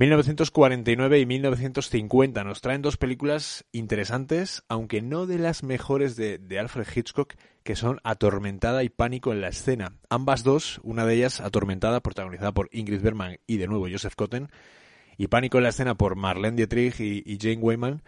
1949 0.00 1.20
y 1.20 1.26
1950 1.26 2.42
nos 2.42 2.62
traen 2.62 2.80
dos 2.80 2.96
películas 2.96 3.66
interesantes, 3.70 4.62
aunque 4.66 5.02
no 5.02 5.26
de 5.26 5.36
las 5.36 5.62
mejores 5.62 6.16
de, 6.16 6.40
Alfred 6.58 6.86
Hitchcock, 6.96 7.34
que 7.64 7.76
son 7.76 8.00
Atormentada 8.02 8.82
y 8.82 8.88
Pánico 8.88 9.30
en 9.30 9.42
la 9.42 9.48
escena. 9.48 9.98
Ambas 10.08 10.42
dos, 10.42 10.80
una 10.84 11.04
de 11.04 11.16
ellas 11.16 11.42
Atormentada, 11.42 12.00
protagonizada 12.00 12.52
por 12.52 12.70
Ingrid 12.72 13.02
Bergman 13.02 13.40
y 13.46 13.58
de 13.58 13.66
nuevo 13.66 13.88
Joseph 13.92 14.14
Cotten, 14.16 14.48
y 15.18 15.26
Pánico 15.26 15.58
en 15.58 15.64
la 15.64 15.68
escena 15.68 15.94
por 15.94 16.16
Marlene 16.16 16.56
Dietrich 16.56 16.98
y, 16.98 17.38
Jane 17.38 17.60
Wyman, 17.60 18.02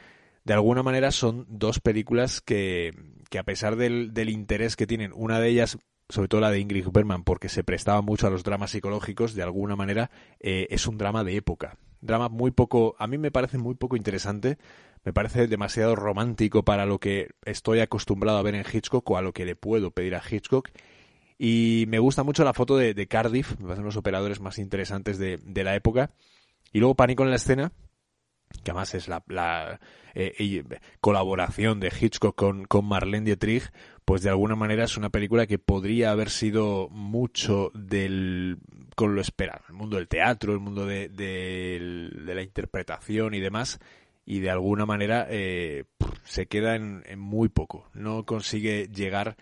de 0.45 0.55
alguna 0.55 0.83
manera 0.83 1.11
son 1.11 1.45
dos 1.51 1.79
películas 1.79 2.41
que, 2.41 2.95
que 3.29 3.39
a 3.39 3.45
pesar 3.45 3.77
del, 3.77 4.15
del, 4.15 4.31
interés 4.31 4.77
que 4.77 4.87
tienen, 4.87 5.13
una 5.15 5.41
de 5.41 5.51
ellas, 5.51 5.77
sobre 6.13 6.29
todo 6.29 6.43
la 6.43 6.51
de 6.51 6.61
Ingrid 6.61 6.89
Bergman, 6.93 7.25
porque 7.25 7.49
se 7.49 7.65
prestaba 7.65 8.03
mucho 8.03 8.27
a 8.27 8.31
los 8.31 8.45
dramas 8.45 8.73
psicológicos, 8.73 9.35
de 9.35 9.43
alguna 9.43 9.77
manera 9.77 10.11
eh, 10.41 10.67
es 10.69 10.87
un 10.87 10.99
drama 10.99 11.25
de 11.25 11.37
época. 11.37 11.79
Drama 12.03 12.29
muy 12.29 12.51
poco, 12.51 12.95
a 12.99 13.07
mí 13.07 13.17
me 13.17 13.31
parece 13.31 13.57
muy 13.57 13.77
poco 13.77 13.97
interesante, 13.97 14.59
me 15.05 15.15
parece 15.15 15.47
demasiado 15.47 15.97
romántico 15.97 16.65
para 16.67 16.85
lo 16.85 16.99
que 16.99 17.31
estoy 17.47 17.81
acostumbrado 17.81 18.37
a 18.37 18.43
ver 18.43 18.55
en 18.57 18.67
Hitchcock 18.71 19.11
o 19.11 19.17
a 19.17 19.23
lo 19.23 19.33
que 19.33 19.47
le 19.47 19.57
puedo 19.57 19.91
pedir 19.91 20.15
a 20.15 20.23
Hitchcock. 20.23 20.69
Y 21.39 21.87
me 21.89 21.99
gusta 21.99 22.25
mucho 22.25 22.45
la 22.45 22.53
foto 22.53 22.77
de, 22.77 23.07
Cardiff, 23.07 23.59
me 23.59 23.69
parecen 23.69 23.87
los 23.87 23.97
operadores 23.97 24.39
más 24.39 24.59
interesantes 24.59 25.17
de, 25.17 25.39
de 25.39 25.65
la 25.65 25.75
época. 25.75 26.11
Y 26.75 26.81
luego 26.81 26.95
Pánico 26.95 27.23
en 27.23 27.31
la 27.31 27.37
escena, 27.37 27.73
que 28.63 28.71
además 28.71 28.95
es 28.95 29.09
la, 29.09 29.25
la 29.29 29.81
eh, 30.15 30.65
colaboración 31.01 31.81
de 31.81 31.93
Hitchcock 31.99 32.37
con, 32.37 32.65
con 32.67 32.85
Marlene 32.85 33.25
Dietrich, 33.25 33.73
pues 34.05 34.23
de 34.23 34.31
alguna 34.31 34.57
manera 34.57 34.85
es 34.85 34.97
una 34.97 35.11
película 35.11 35.47
que 35.47 35.59
podría 35.59 36.11
haber 36.11 36.31
sido 36.31 36.89
mucho 36.91 37.71
del 37.75 38.59
con 38.95 39.15
lo 39.15 39.21
esperado, 39.21 39.63
el 39.69 39.75
mundo 39.75 39.97
del 39.97 40.09
teatro, 40.09 40.53
el 40.53 40.59
mundo 40.59 40.87
de, 40.87 41.09
de, 41.09 42.35
la 42.35 42.43
interpretación 42.43 43.35
y 43.35 43.41
demás, 43.41 43.81
y 44.27 44.41
de 44.41 44.51
alguna 44.51 44.85
manera 44.85 45.27
eh, 45.31 45.85
se 46.25 46.47
queda 46.47 46.77
en, 46.77 47.03
en 47.07 47.19
muy 47.19 47.49
poco, 47.49 47.89
no 47.95 48.25
consigue 48.27 48.89
llegar 48.93 49.37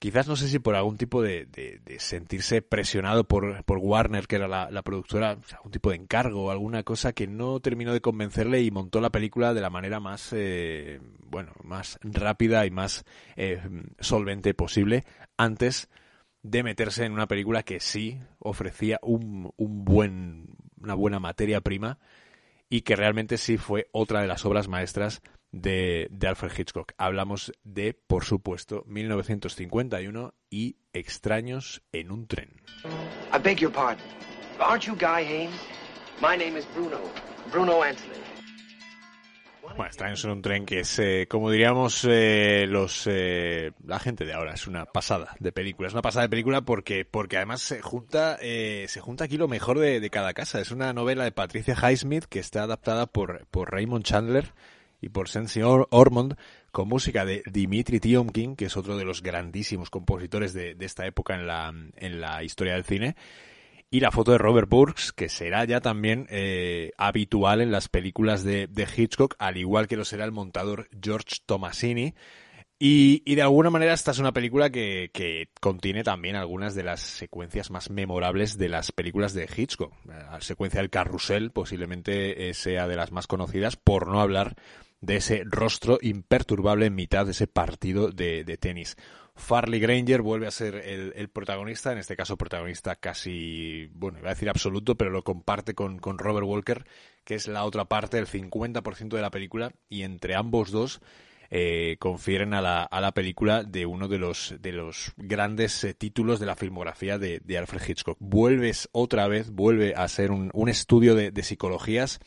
quizás 0.00 0.26
no 0.26 0.34
sé 0.34 0.48
si 0.48 0.58
por 0.58 0.74
algún 0.74 0.96
tipo 0.96 1.22
de, 1.22 1.46
sentirse 1.98 2.62
presionado 2.62 3.24
por, 3.24 3.62
por, 3.64 3.78
Warner, 3.78 4.26
que 4.26 4.36
era 4.36 4.48
la, 4.48 4.82
productora, 4.82 5.38
algún 5.52 5.70
tipo 5.70 5.90
de 5.90 5.96
encargo 5.96 6.50
alguna 6.50 6.82
cosa 6.82 7.12
que 7.12 7.26
no 7.26 7.60
terminó 7.60 7.92
de 7.92 8.00
convencerle 8.00 8.62
y 8.62 8.70
montó 8.70 9.00
la 9.00 9.10
película 9.10 9.52
de 9.52 9.60
la 9.60 9.68
manera 9.68 10.00
más, 10.00 10.32
eh, 10.32 11.00
bueno, 11.20 11.52
más 11.62 11.98
rápida 12.02 12.64
y 12.64 12.70
más 12.70 13.04
eh, 13.36 13.60
solvente 14.00 14.54
posible 14.54 15.04
antes 15.36 15.90
de 16.42 16.62
meterse 16.62 17.04
en 17.04 17.12
una 17.12 17.28
película 17.28 17.62
que 17.62 17.78
sí 17.78 18.18
ofrecía 18.38 18.98
un, 19.02 19.52
un 19.58 19.84
buen, 19.84 20.56
una 20.80 20.94
buena 20.94 21.20
materia 21.20 21.60
prima 21.60 21.98
y 22.70 22.80
que 22.80 22.96
realmente 22.96 23.36
sí 23.36 23.58
fue 23.58 23.88
otra 23.92 24.22
de 24.22 24.28
las 24.28 24.46
obras 24.46 24.66
maestras 24.66 25.20
de, 25.52 26.08
de, 26.10 26.28
Alfred 26.28 26.52
Hitchcock. 26.56 26.92
Hablamos 26.98 27.52
de, 27.64 27.94
por 27.94 28.24
supuesto, 28.24 28.84
1951 28.86 30.34
y 30.50 30.76
Extraños 30.92 31.82
en 31.92 32.10
un 32.10 32.26
tren. 32.26 32.60
I 33.32 33.38
beg 33.42 33.58
your 33.58 33.72
pardon. 33.72 34.04
Aren't 34.58 34.84
you 34.84 34.94
Guy 34.94 35.24
Haines? 35.24 35.60
My 36.20 36.36
name 36.36 36.58
is 36.58 36.66
Bruno. 36.74 36.98
Bruno 37.52 37.82
Anthony. 37.82 38.20
Bueno, 39.62 39.86
Extraños 39.86 40.24
en 40.24 40.30
un 40.32 40.42
tren 40.42 40.66
que 40.66 40.80
es, 40.80 40.98
eh, 40.98 41.26
como 41.30 41.50
diríamos 41.50 42.04
eh, 42.08 42.66
los 42.68 43.06
eh, 43.06 43.72
la 43.86 44.00
gente 44.00 44.24
de 44.24 44.32
ahora, 44.32 44.52
es 44.52 44.66
una 44.66 44.84
pasada 44.84 45.36
de 45.38 45.52
película. 45.52 45.86
Es 45.88 45.94
una 45.94 46.02
pasada 46.02 46.24
de 46.24 46.28
película 46.28 46.62
porque 46.62 47.04
porque 47.04 47.36
además 47.36 47.60
se 47.62 47.80
junta 47.80 48.38
se 48.40 49.00
junta 49.00 49.24
aquí 49.24 49.36
lo 49.36 49.48
mejor 49.48 49.78
de, 49.78 50.10
cada 50.10 50.34
casa. 50.34 50.60
Es 50.60 50.72
una 50.72 50.92
novela 50.92 51.24
de 51.24 51.32
Patricia 51.32 51.74
Highsmith 51.74 52.24
que 52.24 52.40
está 52.40 52.64
adaptada 52.64 53.06
por, 53.06 53.46
por 53.46 53.70
Raymond 53.70 54.04
Chandler 54.04 54.52
y 55.00 55.08
por 55.08 55.28
Sensi 55.28 55.60
Ormond 55.62 56.36
con 56.72 56.88
música 56.88 57.24
de 57.24 57.42
Dimitri 57.50 58.00
Tiomkin, 58.00 58.56
que 58.56 58.66
es 58.66 58.76
otro 58.76 58.96
de 58.96 59.04
los 59.04 59.22
grandísimos 59.22 59.90
compositores 59.90 60.52
de, 60.52 60.74
de 60.74 60.86
esta 60.86 61.06
época 61.06 61.34
en 61.34 61.46
la, 61.46 61.72
en 61.96 62.20
la 62.20 62.42
historia 62.44 62.74
del 62.74 62.84
cine 62.84 63.16
y 63.90 64.00
la 64.00 64.12
foto 64.12 64.30
de 64.32 64.38
Robert 64.38 64.68
Burks, 64.68 65.12
que 65.12 65.28
será 65.28 65.64
ya 65.64 65.80
también 65.80 66.26
eh, 66.30 66.92
habitual 66.96 67.60
en 67.60 67.72
las 67.72 67.88
películas 67.88 68.44
de, 68.44 68.68
Hitchcock, 68.96 69.34
al 69.38 69.56
igual 69.56 69.88
que 69.88 69.96
lo 69.96 70.04
será 70.04 70.24
el 70.24 70.32
montador 70.32 70.88
George 71.02 71.38
Tomasini. 71.44 72.14
Y, 72.78 73.22
y 73.26 73.34
de 73.34 73.42
alguna 73.42 73.68
manera 73.68 73.92
esta 73.92 74.12
es 74.12 74.18
una 74.20 74.32
película 74.32 74.70
que, 74.70 75.10
que, 75.12 75.50
contiene 75.60 76.02
también 76.02 76.36
algunas 76.36 76.74
de 76.74 76.82
las 76.82 77.00
secuencias 77.00 77.70
más 77.70 77.90
memorables 77.90 78.56
de 78.56 78.70
las 78.70 78.92
películas 78.92 79.34
de 79.34 79.48
Hitchcock. 79.54 79.92
La 80.06 80.40
secuencia 80.40 80.80
del 80.80 80.88
carrusel 80.88 81.50
posiblemente 81.50 82.48
eh, 82.48 82.54
sea 82.54 82.86
de 82.86 82.96
las 82.96 83.10
más 83.10 83.26
conocidas, 83.26 83.76
por 83.76 84.06
no 84.06 84.20
hablar 84.20 84.54
de 85.00 85.16
ese 85.16 85.42
rostro 85.44 85.98
imperturbable 86.02 86.86
en 86.86 86.94
mitad 86.94 87.24
de 87.24 87.32
ese 87.32 87.46
partido 87.46 88.10
de, 88.10 88.44
de 88.44 88.56
tenis. 88.56 88.96
Farley 89.40 89.80
Granger 89.80 90.22
vuelve 90.22 90.46
a 90.46 90.50
ser 90.50 90.76
el, 90.76 91.28
protagonista, 91.28 91.92
en 91.92 91.98
este 91.98 92.14
caso 92.14 92.36
protagonista 92.36 92.96
casi, 92.96 93.90
bueno, 93.94 94.18
iba 94.18 94.28
a 94.28 94.34
decir 94.34 94.48
absoluto, 94.48 94.96
pero 94.96 95.10
lo 95.10 95.24
comparte 95.24 95.74
con, 95.74 95.98
Robert 96.00 96.46
Walker, 96.46 96.84
que 97.24 97.34
es 97.34 97.48
la 97.48 97.64
otra 97.64 97.86
parte, 97.86 98.18
el 98.18 98.26
50% 98.26 99.08
de 99.08 99.22
la 99.22 99.30
película, 99.30 99.72
y 99.88 100.02
entre 100.02 100.36
ambos 100.36 100.70
dos 100.70 101.00
eh, 101.50 101.96
confieren 101.98 102.54
a 102.54 102.60
la, 102.60 102.82
a 102.82 103.00
la, 103.00 103.12
película 103.12 103.64
de 103.64 103.86
uno 103.86 104.06
de 104.06 104.18
los, 104.18 104.54
de 104.60 104.72
los 104.72 105.12
grandes 105.16 105.82
eh, 105.82 105.94
títulos 105.94 106.38
de 106.38 106.46
la 106.46 106.54
filmografía 106.54 107.18
de, 107.18 107.40
Alfred 107.58 107.82
Hitchcock. 107.88 108.18
Vuelves 108.20 108.88
otra 108.92 109.26
vez, 109.26 109.50
vuelve 109.50 109.94
a 109.96 110.06
ser 110.06 110.30
un, 110.30 110.68
estudio 110.68 111.14
de, 111.14 111.42
psicologías, 111.42 112.20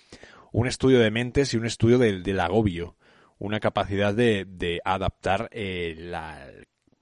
un 0.53 0.67
estudio 0.67 0.99
de 0.99 1.11
mentes 1.11 1.53
y 1.53 1.57
un 1.57 1.65
estudio 1.65 1.97
del, 1.97 2.39
agobio 2.39 2.95
una 3.39 3.59
capacidad 3.59 4.13
de, 4.13 4.45
de 4.47 4.79
adaptar 4.85 5.49
eh, 5.51 5.95
la, 5.97 6.47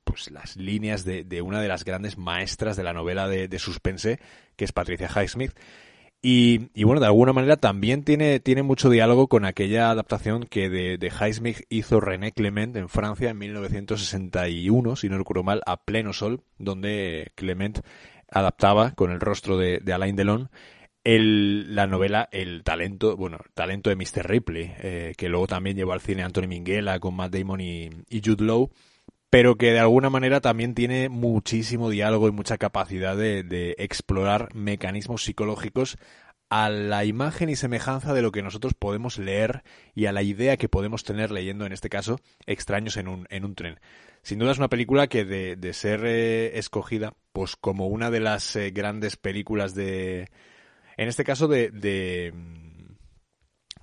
pues 0.03 0.31
las 0.31 0.55
líneas 0.55 1.05
de, 1.05 1.23
de, 1.23 1.43
una 1.43 1.61
de 1.61 1.67
las 1.67 1.85
grandes 1.85 2.17
maestras 2.17 2.77
de 2.77 2.83
la 2.83 2.93
novela 2.93 3.27
de, 3.27 3.59
suspense, 3.59 4.19
que 4.55 4.65
es 4.65 4.71
Patricia 4.71 5.09
Highsmith. 5.13 5.51
Y, 6.23 6.69
y, 6.73 6.83
bueno, 6.83 7.01
de 7.01 7.07
alguna 7.07 7.33
manera 7.33 7.57
también 7.57 8.03
tiene, 8.03 8.39
tiene 8.39 8.63
mucho 8.63 8.89
diálogo 8.89 9.27
con 9.27 9.43
aquella 9.43 9.91
adaptación 9.91 10.45
que 10.45 10.69
de, 10.69 10.97
de 10.97 11.65
hizo 11.69 11.99
René 11.99 12.31
Clement 12.31 12.75
en 12.77 12.89
Francia 12.89 13.31
en 13.31 13.37
1961, 13.37 14.95
si 14.95 15.09
no 15.09 15.17
recuerdo 15.17 15.43
mal, 15.43 15.61
a 15.65 15.83
pleno 15.83 16.13
sol, 16.13 16.41
donde 16.57 17.31
Clement 17.35 17.81
adaptaba 18.29 18.91
con 18.91 19.11
el 19.11 19.19
rostro 19.19 19.57
de 19.57 19.93
Alain 19.93 20.15
Delon 20.15 20.49
el, 21.03 21.75
la 21.75 21.87
novela 21.87 22.29
El 22.31 22.63
talento, 22.63 23.17
bueno, 23.17 23.39
talento 23.53 23.89
de 23.89 23.95
Mr. 23.95 24.27
Ripley, 24.27 24.73
eh, 24.79 25.13
que 25.17 25.29
luego 25.29 25.47
también 25.47 25.75
llevó 25.75 25.93
al 25.93 26.01
cine 26.01 26.23
Anthony 26.23 26.47
Minghella 26.47 26.99
con 26.99 27.15
Matt 27.15 27.35
Damon 27.35 27.61
y, 27.61 27.89
y 28.09 28.21
Jude 28.23 28.43
Law 28.43 28.69
pero 29.31 29.55
que 29.55 29.71
de 29.71 29.79
alguna 29.79 30.09
manera 30.09 30.41
también 30.41 30.75
tiene 30.75 31.07
muchísimo 31.07 31.89
diálogo 31.89 32.27
y 32.27 32.33
mucha 32.33 32.57
capacidad 32.57 33.15
de, 33.15 33.75
explorar 33.77 34.53
mecanismos 34.53 35.23
psicológicos 35.23 35.97
a 36.49 36.69
la 36.69 37.05
imagen 37.05 37.47
y 37.47 37.55
semejanza 37.55 38.13
de 38.13 38.21
lo 38.21 38.33
que 38.33 38.43
nosotros 38.43 38.73
podemos 38.73 39.17
leer 39.17 39.63
y 39.95 40.07
a 40.07 40.11
la 40.11 40.21
idea 40.21 40.57
que 40.57 40.67
podemos 40.67 41.05
tener 41.05 41.31
leyendo, 41.31 41.65
en 41.65 41.71
este 41.71 41.87
caso, 41.87 42.19
extraños 42.45 42.97
en 42.97 43.07
un, 43.07 43.25
en 43.29 43.45
un 43.45 43.55
tren. 43.55 43.79
Sin 44.21 44.37
duda 44.37 44.51
es 44.51 44.57
una 44.57 44.67
película 44.67 45.07
que 45.07 45.23
de, 45.23 45.55
de 45.55 45.73
ser 45.73 46.01
eh, 46.03 46.59
escogida, 46.59 47.13
pues 47.31 47.55
como 47.55 47.87
una 47.87 48.11
de 48.11 48.19
las 48.19 48.57
eh, 48.57 48.71
grandes 48.71 49.15
películas 49.15 49.73
de, 49.75 50.27
en 50.97 51.07
este 51.07 51.23
caso 51.23 51.47
de, 51.47 51.71
de, 51.71 52.33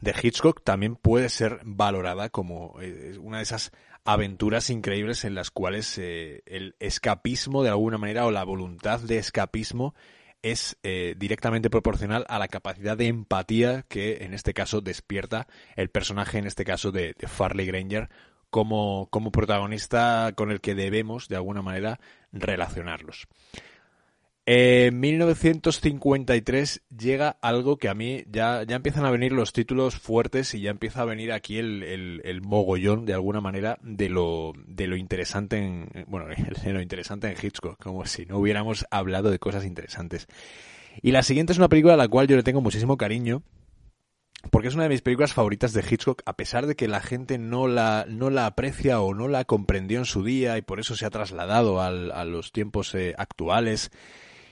de 0.00 0.14
Hitchcock, 0.22 0.62
también 0.62 0.96
puede 0.96 1.28
ser 1.28 1.60
valorada 1.64 2.28
como 2.28 2.76
eh, 2.80 3.16
una 3.20 3.38
de 3.38 3.42
esas 3.44 3.72
aventuras 4.04 4.70
increíbles 4.70 5.24
en 5.24 5.34
las 5.34 5.50
cuales 5.50 5.98
eh, 5.98 6.42
el 6.46 6.76
escapismo 6.80 7.62
de 7.62 7.70
alguna 7.70 7.98
manera 7.98 8.26
o 8.26 8.30
la 8.30 8.44
voluntad 8.44 9.00
de 9.00 9.18
escapismo 9.18 9.94
es 10.40 10.78
eh, 10.82 11.14
directamente 11.18 11.68
proporcional 11.68 12.24
a 12.28 12.38
la 12.38 12.48
capacidad 12.48 12.96
de 12.96 13.08
empatía 13.08 13.84
que 13.88 14.18
en 14.24 14.34
este 14.34 14.54
caso 14.54 14.80
despierta 14.80 15.46
el 15.76 15.90
personaje, 15.90 16.38
en 16.38 16.46
este 16.46 16.64
caso 16.64 16.92
de, 16.92 17.14
de 17.18 17.26
Farley 17.26 17.66
Granger, 17.66 18.08
como, 18.50 19.08
como 19.10 19.30
protagonista 19.30 20.32
con 20.34 20.50
el 20.50 20.60
que 20.60 20.74
debemos 20.74 21.28
de 21.28 21.36
alguna 21.36 21.62
manera 21.62 22.00
relacionarlos. 22.32 23.28
En 24.50 24.98
1953 24.98 26.80
llega 26.88 27.36
algo 27.42 27.76
que 27.76 27.90
a 27.90 27.94
mí 27.94 28.24
ya, 28.30 28.62
ya 28.62 28.76
empiezan 28.76 29.04
a 29.04 29.10
venir 29.10 29.30
los 29.30 29.52
títulos 29.52 29.96
fuertes 29.96 30.54
y 30.54 30.62
ya 30.62 30.70
empieza 30.70 31.02
a 31.02 31.04
venir 31.04 31.32
aquí 31.32 31.58
el, 31.58 31.82
el, 32.24 32.40
mogollón 32.40 33.04
de 33.04 33.12
alguna 33.12 33.42
manera 33.42 33.76
de 33.82 34.08
lo, 34.08 34.54
de 34.66 34.86
lo 34.86 34.96
interesante 34.96 35.58
en, 35.58 36.06
bueno, 36.06 36.28
de 36.64 36.72
lo 36.72 36.80
interesante 36.80 37.26
en 37.26 37.36
Hitchcock, 37.36 37.76
como 37.78 38.06
si 38.06 38.24
no 38.24 38.38
hubiéramos 38.38 38.86
hablado 38.90 39.30
de 39.30 39.38
cosas 39.38 39.66
interesantes. 39.66 40.28
Y 41.02 41.12
la 41.12 41.22
siguiente 41.22 41.52
es 41.52 41.58
una 41.58 41.68
película 41.68 41.92
a 41.92 41.98
la 41.98 42.08
cual 42.08 42.26
yo 42.26 42.36
le 42.36 42.42
tengo 42.42 42.62
muchísimo 42.62 42.96
cariño, 42.96 43.42
porque 44.50 44.68
es 44.68 44.74
una 44.74 44.84
de 44.84 44.88
mis 44.88 45.02
películas 45.02 45.34
favoritas 45.34 45.74
de 45.74 45.84
Hitchcock, 45.86 46.22
a 46.24 46.36
pesar 46.38 46.66
de 46.66 46.74
que 46.74 46.88
la 46.88 47.02
gente 47.02 47.36
no 47.36 47.68
la, 47.68 48.06
no 48.08 48.30
la 48.30 48.46
aprecia 48.46 49.02
o 49.02 49.12
no 49.12 49.28
la 49.28 49.44
comprendió 49.44 49.98
en 49.98 50.06
su 50.06 50.24
día 50.24 50.56
y 50.56 50.62
por 50.62 50.80
eso 50.80 50.96
se 50.96 51.04
ha 51.04 51.10
trasladado 51.10 51.82
al, 51.82 52.12
a 52.12 52.24
los 52.24 52.50
tiempos 52.50 52.94
eh, 52.94 53.14
actuales. 53.18 53.90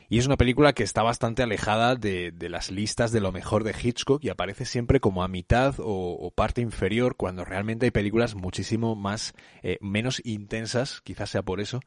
Y 0.09 0.19
es 0.19 0.27
una 0.27 0.37
película 0.37 0.73
que 0.73 0.85
está 0.85 1.03
bastante 1.03 1.43
alejada 1.43 1.97
de, 1.97 2.31
de, 2.31 2.49
las 2.49 2.71
listas 2.71 3.11
de 3.11 3.21
lo 3.21 3.33
mejor 3.33 3.65
de 3.65 3.75
Hitchcock 3.81 4.23
y 4.23 4.29
aparece 4.29 4.65
siempre 4.65 5.01
como 5.01 5.25
a 5.25 5.29
mitad 5.29 5.75
o, 5.79 6.33
parte 6.35 6.61
inferior 6.61 7.17
cuando 7.17 7.45
realmente 7.45 7.87
hay 7.87 7.91
películas 7.91 8.35
muchísimo 8.37 8.95
más, 8.95 9.35
eh, 9.63 9.79
menos 9.81 10.23
intensas, 10.25 11.01
quizás 11.01 11.31
sea 11.31 11.43
por 11.43 11.61
eso, 11.61 11.81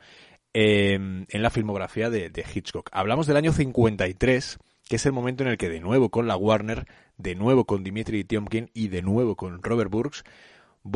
em, 0.54 1.26
en 1.30 1.42
la 1.42 1.50
filmografía 1.50 2.10
de, 2.10 2.30
de 2.30 2.46
Hitchcock. 2.54 2.90
Hablamos 2.92 3.26
del 3.26 3.38
año 3.38 3.54
53, 3.54 4.58
que 4.90 4.96
es 4.98 5.06
el 5.06 5.14
momento 5.14 5.44
en 5.44 5.50
el 5.50 5.58
que 5.58 5.70
de 5.70 5.80
nuevo 5.80 6.10
con 6.10 6.28
la 6.28 6.36
Warner, 6.36 6.88
de 7.18 7.36
nuevo 7.36 7.66
con 7.66 7.84
Dimitri 7.84 8.26
Tiomkin 8.26 8.70
y 8.74 8.90
de 8.90 9.02
nuevo 9.02 9.36
con 9.38 9.64
Robert 9.64 9.92
Burks, 9.92 10.24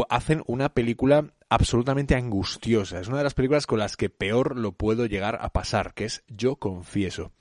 hacen 0.10 0.44
una 0.48 0.70
película 0.70 1.32
absolutamente 1.54 2.16
angustiosa. 2.16 3.00
Es 3.00 3.08
una 3.08 3.18
de 3.18 3.24
las 3.24 3.34
películas 3.34 3.68
con 3.68 3.80
las 3.80 3.96
que 3.96 4.10
peor 4.10 4.58
lo 4.58 4.72
puedo 4.72 5.06
llegar 5.06 5.38
a 5.42 5.50
pasar, 5.50 5.94
que 5.94 6.06
es 6.06 6.24
Yo 6.28 6.56
confieso. 6.56 7.32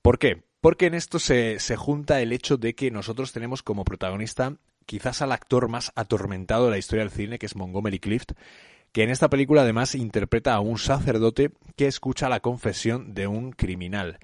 ¿Por 0.00 0.18
qué? 0.18 0.44
Porque 0.60 0.86
en 0.86 0.94
esto 0.94 1.18
se, 1.18 1.58
se 1.58 1.76
junta 1.76 2.20
el 2.20 2.32
hecho 2.32 2.56
de 2.56 2.74
que 2.74 2.90
nosotros 2.90 3.32
tenemos 3.32 3.62
como 3.62 3.84
protagonista 3.84 4.56
quizás 4.86 5.22
al 5.22 5.32
actor 5.32 5.68
más 5.68 5.92
atormentado 5.94 6.66
de 6.66 6.70
la 6.72 6.78
historia 6.78 7.04
del 7.04 7.12
cine, 7.12 7.38
que 7.38 7.46
es 7.46 7.56
Montgomery 7.56 7.98
Clift, 7.98 8.32
que 8.92 9.02
en 9.02 9.10
esta 9.10 9.30
película 9.30 9.62
además 9.62 9.94
interpreta 9.94 10.54
a 10.54 10.60
un 10.60 10.78
sacerdote 10.78 11.52
que 11.76 11.86
escucha 11.86 12.28
la 12.28 12.40
confesión 12.40 13.14
de 13.14 13.26
un 13.26 13.52
criminal. 13.52 14.18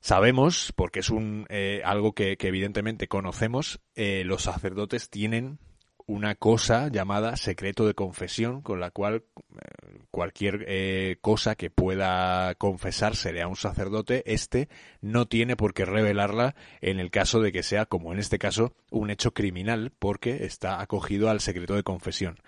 Sabemos, 0.00 0.72
porque 0.76 1.00
es 1.00 1.10
un 1.10 1.46
eh, 1.48 1.82
algo 1.84 2.12
que, 2.12 2.36
evidentemente 2.38 3.08
conocemos, 3.08 3.80
eh, 3.94 4.22
los 4.24 4.42
sacerdotes 4.42 5.10
tienen 5.10 5.58
una 6.06 6.36
cosa 6.36 6.88
llamada 6.88 7.36
secreto 7.36 7.86
de 7.86 7.94
confesión, 7.94 8.62
con 8.62 8.80
la 8.80 8.90
cual 8.90 9.24
eh, 9.36 9.98
cualquier 10.10 10.64
eh, 10.68 11.18
cosa 11.20 11.56
que 11.56 11.70
pueda 11.70 12.54
confesársele 12.54 13.42
a 13.42 13.48
un 13.48 13.56
sacerdote, 13.56 14.22
este 14.32 14.68
no 15.00 15.26
tiene 15.26 15.56
por 15.56 15.74
qué 15.74 15.84
revelarla 15.84 16.54
en 16.80 17.00
el 17.00 17.10
caso 17.10 17.40
de 17.40 17.52
que 17.52 17.62
sea, 17.62 17.86
como 17.86 18.12
en 18.12 18.18
este 18.20 18.38
caso, 18.38 18.72
un 18.90 19.10
hecho 19.10 19.34
criminal, 19.34 19.92
porque 19.98 20.44
está 20.44 20.80
acogido 20.80 21.28
al 21.28 21.40
secreto 21.40 21.74
de 21.74 21.82
confesión. 21.82 22.38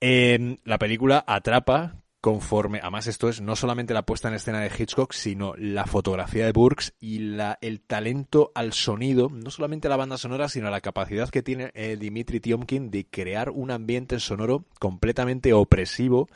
En 0.00 0.60
la 0.64 0.78
película 0.78 1.24
atrapa 1.26 2.03
conforme, 2.24 2.80
además 2.80 3.06
esto 3.06 3.28
es 3.28 3.42
no 3.42 3.54
solamente 3.54 3.92
la 3.92 4.06
puesta 4.06 4.28
en 4.28 4.34
escena 4.34 4.60
de 4.60 4.72
Hitchcock, 4.74 5.12
sino 5.12 5.52
la 5.58 5.84
fotografía 5.84 6.46
de 6.46 6.52
Burks 6.52 6.94
y 6.98 7.18
la, 7.18 7.58
el 7.60 7.82
talento 7.82 8.50
al 8.54 8.72
sonido, 8.72 9.28
no 9.28 9.50
solamente 9.50 9.90
la 9.90 9.98
banda 9.98 10.16
sonora, 10.16 10.48
sino 10.48 10.70
la 10.70 10.80
capacidad 10.80 11.28
que 11.28 11.42
tiene 11.42 11.70
eh, 11.74 11.98
Dimitri 12.00 12.40
Tiomkin 12.40 12.90
de 12.90 13.04
crear 13.04 13.50
un 13.50 13.70
ambiente 13.70 14.18
sonoro 14.20 14.64
completamente 14.80 15.52
opresivo 15.52 16.30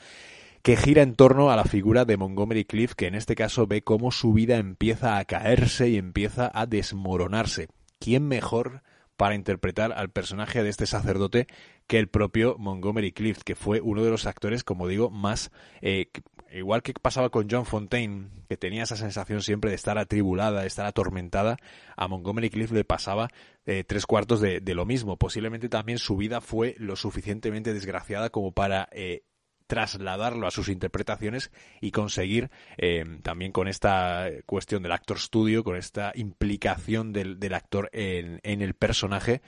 que 0.60 0.76
gira 0.76 1.00
en 1.00 1.14
torno 1.14 1.50
a 1.50 1.56
la 1.56 1.64
figura 1.64 2.04
de 2.04 2.18
Montgomery 2.18 2.66
Cliff, 2.66 2.92
que 2.94 3.06
en 3.06 3.14
este 3.14 3.34
caso 3.34 3.66
ve 3.66 3.80
cómo 3.80 4.10
su 4.10 4.34
vida 4.34 4.58
empieza 4.58 5.16
a 5.16 5.24
caerse 5.24 5.88
y 5.88 5.96
empieza 5.96 6.50
a 6.52 6.66
desmoronarse. 6.66 7.68
¿Quién 7.98 8.28
mejor 8.28 8.82
para 9.16 9.34
interpretar 9.34 9.92
al 9.92 10.10
personaje 10.10 10.62
de 10.62 10.68
este 10.68 10.84
sacerdote 10.84 11.46
que 11.88 11.98
el 11.98 12.08
propio 12.08 12.56
Montgomery 12.58 13.10
Clift, 13.10 13.42
que 13.42 13.56
fue 13.56 13.80
uno 13.80 14.04
de 14.04 14.10
los 14.10 14.26
actores, 14.26 14.62
como 14.62 14.86
digo, 14.86 15.10
más 15.10 15.50
eh, 15.80 16.10
igual 16.52 16.82
que 16.82 16.92
pasaba 16.94 17.30
con 17.30 17.48
John 17.50 17.66
Fontaine, 17.66 18.28
que 18.48 18.56
tenía 18.56 18.84
esa 18.84 18.96
sensación 18.96 19.42
siempre 19.42 19.70
de 19.70 19.76
estar 19.76 19.98
atribulada, 19.98 20.62
de 20.62 20.66
estar 20.66 20.86
atormentada, 20.86 21.56
a 21.96 22.08
Montgomery 22.08 22.50
Cliff 22.50 22.70
le 22.70 22.84
pasaba 22.84 23.28
eh, 23.66 23.84
tres 23.84 24.06
cuartos 24.06 24.40
de, 24.40 24.60
lo 24.74 24.86
mismo. 24.86 25.16
Posiblemente 25.16 25.68
también 25.68 25.98
su 25.98 26.16
vida 26.16 26.40
fue 26.40 26.74
lo 26.78 26.96
suficientemente 26.96 27.74
desgraciada 27.74 28.30
como 28.30 28.52
para 28.52 28.88
eh, 28.92 29.24
trasladarlo 29.66 30.46
a 30.46 30.50
sus 30.50 30.68
interpretaciones 30.68 31.50
y 31.80 31.90
conseguir 31.90 32.50
eh, 32.78 33.04
también 33.22 33.52
con 33.52 33.68
esta 33.68 34.28
cuestión 34.46 34.82
del 34.82 34.92
actor 34.92 35.18
studio, 35.18 35.62
con 35.62 35.76
esta 35.76 36.12
implicación 36.14 37.12
del, 37.12 37.54
actor 37.54 37.90
en, 37.92 38.40
el 38.62 38.74
personaje, 38.74 39.42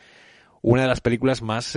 una 0.63 0.83
de 0.83 0.89
las 0.89 1.01
películas 1.01 1.43
más 1.43 1.77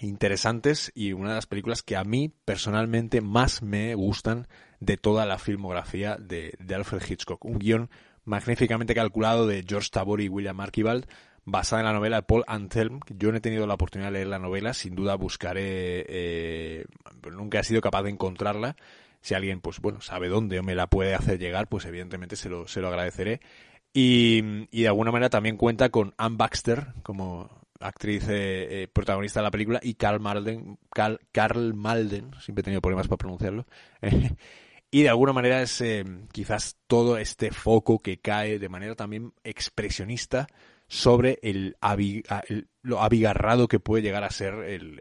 interesantes 0.00 0.92
y 0.94 1.12
una 1.12 1.30
de 1.30 1.34
las 1.36 1.46
películas 1.46 1.82
que 1.82 1.96
a 1.96 2.04
mí 2.04 2.32
personalmente 2.44 3.20
más 3.20 3.62
me 3.62 3.94
gustan 3.94 4.46
de 4.80 4.96
toda 4.96 5.26
la 5.26 5.38
filmografía 5.38 6.16
de, 6.16 6.56
Alfred 6.74 7.02
Hitchcock. 7.08 7.44
Un 7.44 7.58
guion 7.58 7.90
magníficamente 8.24 8.94
calculado 8.94 9.46
de 9.46 9.64
George 9.66 9.90
Tabor 9.90 10.20
y 10.20 10.28
William 10.28 10.60
Archibald, 10.60 11.06
basada 11.44 11.80
en 11.80 11.86
la 11.86 11.92
novela 11.92 12.16
de 12.16 12.22
Paul 12.22 12.44
Anselm. 12.46 13.00
Yo 13.08 13.30
no 13.30 13.38
he 13.38 13.40
tenido 13.40 13.66
la 13.66 13.74
oportunidad 13.74 14.10
de 14.10 14.14
leer 14.14 14.28
la 14.28 14.38
novela, 14.38 14.74
sin 14.74 14.94
duda 14.94 15.14
buscaré, 15.14 16.04
eh, 16.08 16.84
nunca 17.30 17.60
he 17.60 17.64
sido 17.64 17.80
capaz 17.80 18.02
de 18.02 18.10
encontrarla. 18.10 18.76
Si 19.20 19.34
alguien, 19.34 19.60
pues 19.60 19.80
bueno, 19.80 20.02
sabe 20.02 20.28
dónde 20.28 20.58
o 20.58 20.62
me 20.62 20.74
la 20.74 20.86
puede 20.86 21.14
hacer 21.14 21.38
llegar, 21.38 21.66
pues 21.68 21.86
evidentemente 21.86 22.36
se 22.36 22.50
lo, 22.50 22.68
se 22.68 22.82
lo 22.82 22.88
agradeceré. 22.88 23.40
Y, 23.96 24.66
y 24.72 24.82
de 24.82 24.88
alguna 24.88 25.12
manera 25.12 25.30
también 25.30 25.56
cuenta 25.56 25.88
con 25.88 26.14
Anne 26.18 26.36
Baxter 26.36 26.88
como 27.02 27.48
actriz 27.84 28.28
eh, 28.28 28.82
eh, 28.82 28.88
protagonista 28.88 29.40
de 29.40 29.44
la 29.44 29.50
película, 29.50 29.80
y 29.82 29.94
Carl 29.94 30.20
Malden, 30.20 30.78
Carl, 30.90 31.74
Malden, 31.74 32.30
siempre 32.40 32.60
he 32.60 32.64
tenido 32.64 32.80
problemas 32.80 33.08
para 33.08 33.18
pronunciarlo, 33.18 33.66
y 34.90 35.02
de 35.02 35.08
alguna 35.08 35.32
manera 35.32 35.62
es 35.62 35.80
eh, 35.80 36.04
quizás 36.32 36.76
todo 36.86 37.18
este 37.18 37.50
foco 37.50 38.00
que 38.00 38.20
cae 38.20 38.58
de 38.58 38.68
manera 38.68 38.94
también 38.94 39.32
expresionista 39.44 40.48
sobre 40.86 41.38
el, 41.42 41.76
lo 42.82 43.00
abigarrado 43.02 43.68
que 43.68 43.80
puede 43.80 44.02
llegar 44.02 44.24
a 44.24 44.30
ser 44.30 44.54
el, 44.54 44.98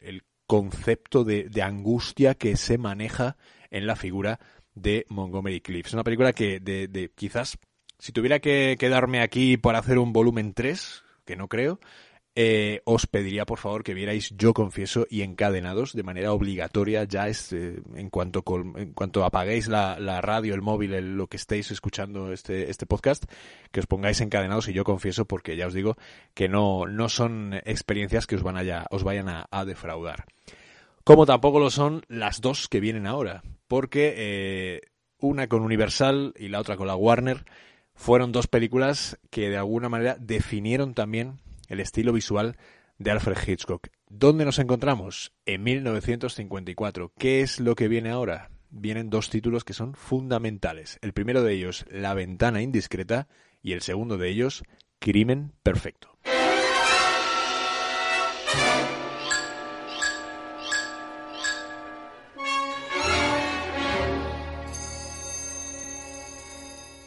el, 0.00 0.22
concepto 0.46 1.22
de, 1.22 1.48
de, 1.48 1.62
angustia 1.62 2.34
que 2.34 2.56
se 2.56 2.76
maneja 2.76 3.36
en 3.70 3.86
la 3.86 3.94
figura 3.94 4.40
de 4.74 5.06
Montgomery 5.08 5.60
Cliff. 5.60 5.86
Es 5.86 5.94
una 5.94 6.02
película 6.02 6.32
que 6.32 6.58
de, 6.58 6.88
de 6.88 7.12
quizás, 7.14 7.56
si 8.00 8.12
tuviera 8.12 8.40
que 8.40 8.76
quedarme 8.78 9.20
aquí 9.20 9.56
para 9.56 9.78
hacer 9.78 9.98
un 9.98 10.12
volumen 10.12 10.54
3, 10.54 11.04
que 11.24 11.36
no 11.36 11.48
creo, 11.48 11.78
eh, 12.34 12.80
os 12.84 13.06
pediría 13.06 13.44
por 13.44 13.58
favor 13.58 13.82
que 13.82 13.92
vierais 13.92 14.30
Yo 14.38 14.54
Confieso 14.54 15.06
y 15.10 15.22
Encadenados 15.22 15.92
de 15.92 16.02
manera 16.02 16.32
obligatoria 16.32 17.04
ya 17.04 17.28
es, 17.28 17.52
eh, 17.52 17.82
en, 17.96 18.08
cuanto 18.08 18.42
en 18.76 18.94
cuanto 18.94 19.24
apaguéis 19.24 19.68
la, 19.68 20.20
radio, 20.22 20.54
el 20.54 20.62
móvil, 20.62 21.16
lo 21.16 21.26
que 21.26 21.36
estéis 21.36 21.70
escuchando 21.70 22.32
este, 22.32 22.70
este 22.70 22.86
podcast, 22.86 23.24
que 23.72 23.80
os 23.80 23.86
pongáis 23.86 24.20
encadenados 24.20 24.68
y 24.68 24.72
Yo 24.72 24.84
Confieso 24.84 25.26
porque 25.26 25.56
ya 25.56 25.66
os 25.66 25.74
digo 25.74 25.96
que 26.32 26.48
no, 26.48 26.86
no 26.86 27.08
son 27.08 27.54
experiencias 27.64 28.26
que 28.26 28.36
os, 28.36 28.42
van 28.42 28.56
a 28.56 28.86
os 28.90 29.04
vayan 29.04 29.28
a, 29.28 29.64
defraudar. 29.66 30.24
Como 31.04 31.26
tampoco 31.26 31.58
lo 31.58 31.68
son 31.68 32.02
las 32.08 32.40
dos 32.40 32.68
que 32.68 32.80
vienen 32.80 33.06
ahora, 33.06 33.42
porque 33.68 34.14
eh, 34.16 34.80
una 35.18 35.48
con 35.48 35.62
Universal 35.62 36.32
y 36.38 36.48
la 36.48 36.60
otra 36.60 36.76
con 36.76 36.86
la 36.86 36.96
Warner 36.96 37.44
fueron 38.00 38.32
dos 38.32 38.46
películas 38.46 39.18
que 39.28 39.50
de 39.50 39.58
alguna 39.58 39.90
manera 39.90 40.16
definieron 40.18 40.94
también 40.94 41.38
el 41.68 41.80
estilo 41.80 42.14
visual 42.14 42.56
de 42.96 43.10
Alfred 43.10 43.36
Hitchcock. 43.46 43.88
¿Dónde 44.08 44.46
nos 44.46 44.58
encontramos? 44.58 45.34
En 45.44 45.62
1954. 45.62 47.12
¿Qué 47.18 47.42
es 47.42 47.60
lo 47.60 47.74
que 47.74 47.88
viene 47.88 48.08
ahora? 48.08 48.48
Vienen 48.70 49.10
dos 49.10 49.28
títulos 49.28 49.64
que 49.64 49.74
son 49.74 49.92
fundamentales. 49.92 50.98
El 51.02 51.12
primero 51.12 51.42
de 51.42 51.52
ellos, 51.52 51.84
La 51.90 52.14
ventana 52.14 52.62
indiscreta, 52.62 53.28
y 53.60 53.72
el 53.72 53.82
segundo 53.82 54.16
de 54.16 54.30
ellos, 54.30 54.64
Crimen 54.98 55.52
perfecto. 55.62 56.16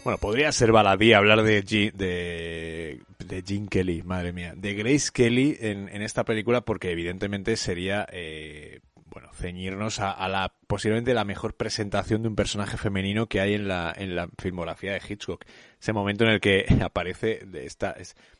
Bueno, 0.04 0.18
podría 0.18 0.52
ser 0.52 0.74
baladí 0.74 1.14
hablar 1.14 1.44
de, 1.44 1.62
de, 1.62 3.02
de 3.20 3.44
Gene 3.48 3.70
Kelly, 3.70 4.04
madre 4.04 4.34
mía, 4.34 4.54
de 4.54 4.74
Grace 4.74 5.10
Kelly 5.14 5.58
en, 5.62 5.88
en 5.88 6.02
esta 6.02 6.26
película 6.26 6.60
porque 6.60 6.92
evidentemente 6.92 7.56
sería, 7.56 8.06
eh, 8.12 8.82
bueno, 9.06 9.30
ceñirnos 9.34 10.02
a, 10.02 10.28
la 10.28 10.54
posiblemente 10.68 11.14
la 11.14 11.24
mejor 11.24 11.56
presentación 11.56 12.22
de 12.22 12.28
un 12.28 12.36
personaje 12.36 12.76
femenino 12.76 13.28
que 13.28 13.40
hay 13.40 13.54
en 13.54 13.70
la, 13.70 13.94
en 13.96 14.14
la 14.18 14.28
filmografía 14.38 14.92
de 14.92 15.02
Hitchcock. 15.08 15.46
Ese 15.80 15.94
momento 15.94 16.26
en 16.26 16.32
el 16.32 16.42
que 16.42 16.66
aparece 16.84 17.40
de 17.46 17.66
esta, 17.66 17.96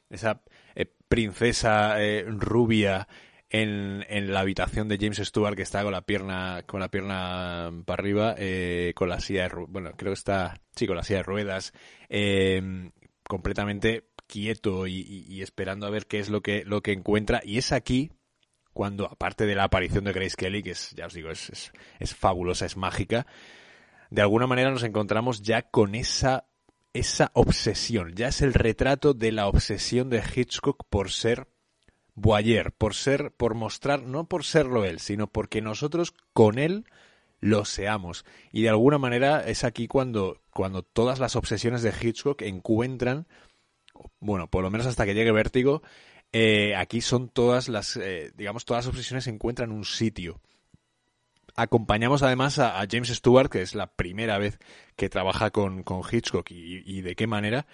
esa 0.10 0.42
eh, 0.76 0.86
princesa 1.08 2.04
eh, 2.04 2.26
rubia 2.28 3.08
en, 3.54 4.06
en, 4.10 4.34
la 4.34 4.42
habitación 4.42 4.90
de 4.90 4.98
James 4.98 5.20
Stewart 5.20 5.56
que 5.56 5.62
está 5.62 5.84
con 5.84 5.94
la 5.94 6.02
pierna 6.02 6.64
con 6.66 6.82
la 6.82 6.90
pierna 6.90 7.72
para 7.86 8.02
arriba 8.02 8.36
eh, 8.38 8.92
con 8.96 9.08
la 9.08 9.22
silla 9.22 9.48
de 9.48 9.66
bueno 9.70 9.92
creo 9.96 10.12
que 10.12 10.18
está 10.18 10.60
sí 10.76 10.88
con 10.88 10.98
la 10.98 11.04
silla 11.04 11.20
de 11.20 11.24
ruedas 11.24 11.72
eh, 12.10 12.92
completamente 13.28 14.10
quieto 14.28 14.88
y, 14.88 15.42
esperando 15.42 15.86
a 15.86 15.92
ver 15.92 16.08
qué 16.08 16.20
es 16.20 16.30
lo 16.30 16.42
que 16.42 16.64
lo 16.66 16.82
que 16.82 16.92
encuentra. 16.92 17.42
Y 17.44 17.60
es 17.60 17.72
aquí 17.72 18.12
cuando 18.74 19.06
aparte 19.06 19.46
de 19.46 19.56
la 19.56 19.66
aparición 19.66 20.04
de 20.06 20.14
Grace 20.14 20.36
Kelly 20.36 20.64
que 20.64 20.72
es 20.72 20.92
ya 20.92 21.06
os 21.06 21.14
digo 21.14 21.30
es, 21.30 21.50
es, 21.52 21.72
es 22.00 22.16
fabulosa 22.16 22.66
es 22.66 22.76
mágica 22.76 23.28
de 24.10 24.22
alguna 24.22 24.48
manera 24.48 24.72
nos 24.72 24.84
encontramos 24.84 25.44
ya 25.44 25.62
con 25.64 25.94
esa 25.94 26.48
esa 26.94 27.32
obsesión. 27.34 28.14
Ya 28.16 28.28
es 28.28 28.42
el 28.42 28.54
retrato 28.54 29.14
de 29.14 29.32
la 29.32 29.48
obsesión 29.48 30.10
de 30.10 30.24
Hitchcock 30.24 30.86
por 30.90 31.12
ser 31.12 31.48
Boyer, 32.16 32.72
por 32.72 32.94
ser, 32.94 33.32
por 33.32 33.56
mostrar, 33.56 34.04
no 34.04 34.26
por 34.26 34.44
serlo 34.44 34.86
él, 34.86 35.00
sino 35.00 35.28
porque 35.28 35.62
nosotros 35.62 36.14
con 36.34 36.60
él 36.60 36.86
lo 37.40 37.66
seamos. 37.66 38.26
Y 38.52 38.62
de 38.62 38.70
alguna 38.70 38.98
manera 38.98 39.46
es 39.46 39.64
aquí 39.64 39.88
cuando, 39.88 40.42
cuando 40.52 40.84
todas 40.84 41.20
las 41.20 41.36
obsesiones 41.36 41.82
de 41.82 41.94
Hitchcock 42.00 42.42
encuentran, 42.42 43.28
bueno, 44.20 44.48
por 44.48 44.64
lo 44.64 44.72
menos 44.72 44.88
hasta 44.88 45.06
que 45.06 45.14
llegue 45.14 45.32
Vértigo, 45.32 45.82
eh, 46.32 46.76
aquí 46.76 47.02
son 47.02 47.30
todas 47.30 47.70
las, 47.70 47.96
eh, 47.98 48.32
digamos, 48.36 48.66
todas 48.66 48.86
las 48.86 48.94
obsesiones 48.94 49.28
encuentran 49.28 49.72
un 49.72 49.86
sitio. 49.86 50.42
Acompañamos 51.56 52.24
además 52.24 52.58
a, 52.58 52.84
James 52.90 53.10
Stewart, 53.10 53.50
que 53.50 53.62
es 53.62 53.76
la 53.76 53.88
primera 53.88 54.40
vez 54.40 54.58
que 54.96 55.10
trabaja 55.10 55.52
con, 55.52 55.84
con 55.84 56.02
Hitchcock 56.10 56.50
y, 56.50 57.02
de 57.02 57.16
qué 57.16 57.28
manera, 57.28 57.68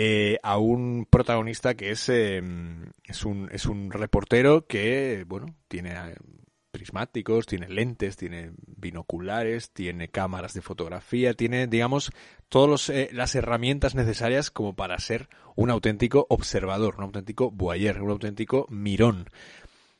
eh, 0.00 0.38
a 0.44 0.58
un 0.58 1.08
protagonista 1.10 1.74
que 1.74 1.90
es, 1.90 2.08
em, 2.08 2.92
es, 3.02 3.24
un, 3.24 3.48
es 3.50 3.66
un 3.66 3.90
reportero 3.90 4.64
que, 4.64 5.24
bueno, 5.26 5.56
tiene 5.66 5.90
eh, 5.90 6.14
prismáticos, 6.70 7.46
tiene 7.46 7.68
lentes, 7.68 8.16
tiene 8.16 8.52
binoculares, 8.64 9.72
tiene 9.72 10.08
cámaras 10.08 10.54
de 10.54 10.62
fotografía, 10.62 11.34
tiene, 11.34 11.66
digamos, 11.66 12.12
todas 12.48 12.90
eh, 12.90 13.08
las 13.12 13.34
herramientas 13.34 13.96
necesarias 13.96 14.52
como 14.52 14.76
para 14.76 14.96
ser 15.00 15.28
un 15.56 15.68
auténtico 15.68 16.26
observador, 16.30 16.94
un 16.98 17.02
auténtico 17.02 17.50
voyeur, 17.50 18.00
un 18.00 18.10
auténtico 18.10 18.66
mirón 18.70 19.28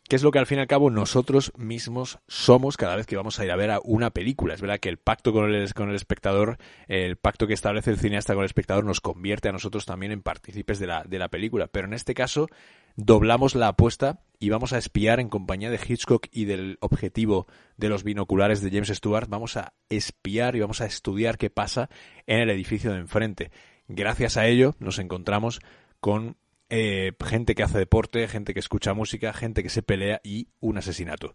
que 0.08 0.16
es 0.16 0.22
lo 0.22 0.30
que 0.30 0.38
al 0.38 0.46
fin 0.46 0.58
y 0.58 0.62
al 0.62 0.66
cabo 0.66 0.90
nosotros 0.90 1.52
mismos 1.56 2.18
somos 2.26 2.76
cada 2.76 2.96
vez 2.96 3.06
que 3.06 3.16
vamos 3.16 3.38
a 3.38 3.44
ir 3.44 3.50
a 3.50 3.56
ver 3.56 3.70
a 3.70 3.80
una 3.84 4.10
película. 4.10 4.54
Es 4.54 4.60
verdad 4.60 4.80
que 4.80 4.88
el 4.88 4.96
pacto 4.96 5.32
con 5.32 5.54
el, 5.54 5.74
con 5.74 5.90
el 5.90 5.94
espectador, 5.94 6.56
el 6.88 7.16
pacto 7.16 7.46
que 7.46 7.52
establece 7.52 7.90
el 7.90 7.98
cineasta 7.98 8.32
con 8.32 8.42
el 8.42 8.46
espectador 8.46 8.84
nos 8.84 9.00
convierte 9.00 9.48
a 9.48 9.52
nosotros 9.52 9.84
también 9.84 10.12
en 10.12 10.22
partícipes 10.22 10.78
de 10.78 10.86
la, 10.86 11.04
de 11.04 11.18
la 11.18 11.28
película, 11.28 11.66
pero 11.66 11.86
en 11.86 11.92
este 11.92 12.14
caso 12.14 12.48
doblamos 12.96 13.54
la 13.54 13.68
apuesta 13.68 14.20
y 14.40 14.48
vamos 14.48 14.72
a 14.72 14.78
espiar 14.78 15.20
en 15.20 15.28
compañía 15.28 15.70
de 15.70 15.78
Hitchcock 15.78 16.26
y 16.32 16.46
del 16.46 16.78
objetivo 16.80 17.46
de 17.76 17.90
los 17.90 18.02
binoculares 18.02 18.62
de 18.62 18.70
James 18.70 18.88
Stewart, 18.88 19.28
vamos 19.28 19.56
a 19.56 19.74
espiar 19.90 20.56
y 20.56 20.60
vamos 20.60 20.80
a 20.80 20.86
estudiar 20.86 21.36
qué 21.36 21.50
pasa 21.50 21.90
en 22.26 22.40
el 22.40 22.50
edificio 22.50 22.92
de 22.92 22.98
enfrente. 22.98 23.50
Gracias 23.88 24.36
a 24.36 24.46
ello 24.46 24.74
nos 24.80 24.98
encontramos 24.98 25.60
con 26.00 26.36
eh, 26.70 27.12
gente 27.24 27.54
que 27.54 27.62
hace 27.62 27.78
deporte, 27.78 28.28
gente 28.28 28.54
que 28.54 28.60
escucha 28.60 28.94
música, 28.94 29.32
gente 29.32 29.62
que 29.62 29.70
se 29.70 29.82
pelea 29.82 30.20
y 30.22 30.48
un 30.60 30.78
asesinato. 30.78 31.34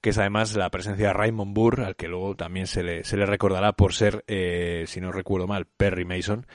Que 0.00 0.10
es 0.10 0.18
además 0.18 0.56
la 0.56 0.70
presencia 0.70 1.08
de 1.08 1.12
Raymond 1.12 1.54
Burr, 1.54 1.80
al 1.82 1.96
que 1.96 2.08
luego 2.08 2.34
también 2.34 2.66
se 2.66 2.82
le, 2.82 3.04
se 3.04 3.16
le 3.16 3.26
recordará 3.26 3.72
por 3.74 3.94
ser, 3.94 4.24
eh, 4.26 4.84
si 4.88 5.00
no 5.00 5.12
recuerdo 5.12 5.46
mal, 5.46 5.66
Perry 5.66 6.04
Mason. 6.04 6.46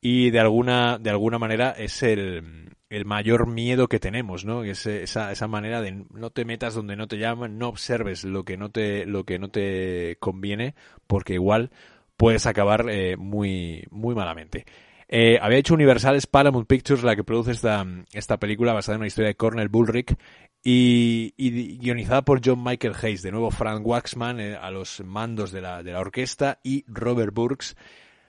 Y 0.00 0.30
de 0.30 0.40
alguna, 0.40 0.98
de 0.98 1.10
alguna 1.10 1.38
manera 1.38 1.72
es 1.72 2.02
el, 2.02 2.70
el 2.88 3.04
mayor 3.04 3.48
miedo 3.48 3.88
que 3.88 3.98
tenemos, 3.98 4.44
¿no? 4.44 4.62
Es 4.64 4.86
esa, 4.86 5.32
esa 5.32 5.48
manera 5.48 5.80
de 5.80 6.04
no 6.10 6.30
te 6.30 6.44
metas 6.44 6.74
donde 6.74 6.96
no 6.96 7.08
te 7.08 7.18
llaman, 7.18 7.58
no 7.58 7.68
observes 7.68 8.24
lo 8.24 8.44
que 8.44 8.56
no 8.56 8.70
te, 8.70 9.06
lo 9.06 9.24
que 9.24 9.38
no 9.38 9.48
te 9.48 10.16
conviene, 10.20 10.74
porque 11.06 11.34
igual 11.34 11.70
puedes 12.16 12.46
acabar 12.46 12.86
eh, 12.88 13.16
muy, 13.16 13.84
muy 13.90 14.14
malamente. 14.14 14.64
Eh, 15.08 15.38
había 15.40 15.58
hecho 15.58 15.74
Universal, 15.74 16.16
es 16.16 16.26
Paramount 16.26 16.66
Pictures 16.66 17.04
la 17.04 17.14
que 17.14 17.24
produce 17.24 17.52
esta, 17.52 17.86
esta 18.12 18.38
película 18.38 18.72
basada 18.72 18.96
en 18.96 19.00
una 19.00 19.06
historia 19.06 19.28
de 19.28 19.36
Cornel 19.36 19.68
Bullrich 19.68 20.16
y, 20.64 21.78
guionizada 21.78 22.22
por 22.22 22.40
John 22.44 22.64
Michael 22.64 22.94
Hayes, 23.00 23.22
de 23.22 23.30
nuevo 23.30 23.52
Frank 23.52 23.86
Waxman 23.86 24.40
eh, 24.40 24.56
a 24.56 24.70
los 24.72 25.00
mandos 25.04 25.52
de 25.52 25.60
la, 25.60 25.84
de 25.84 25.92
la 25.92 26.00
orquesta 26.00 26.58
y 26.64 26.84
Robert 26.88 27.32
Burks 27.32 27.76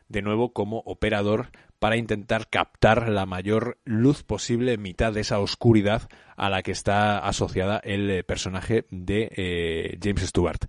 de 0.07 0.21
nuevo 0.21 0.53
como 0.53 0.79
operador 0.85 1.49
para 1.79 1.97
intentar 1.97 2.49
captar 2.49 3.09
la 3.09 3.25
mayor 3.25 3.77
luz 3.85 4.23
posible 4.23 4.73
en 4.73 4.81
mitad 4.81 5.13
de 5.13 5.21
esa 5.21 5.39
oscuridad 5.39 6.09
a 6.35 6.49
la 6.49 6.63
que 6.63 6.71
está 6.71 7.19
asociada 7.19 7.79
el 7.83 8.09
eh, 8.09 8.23
personaje 8.23 8.85
de 8.89 9.31
eh, 9.35 9.97
James 10.01 10.23
Stewart. 10.23 10.59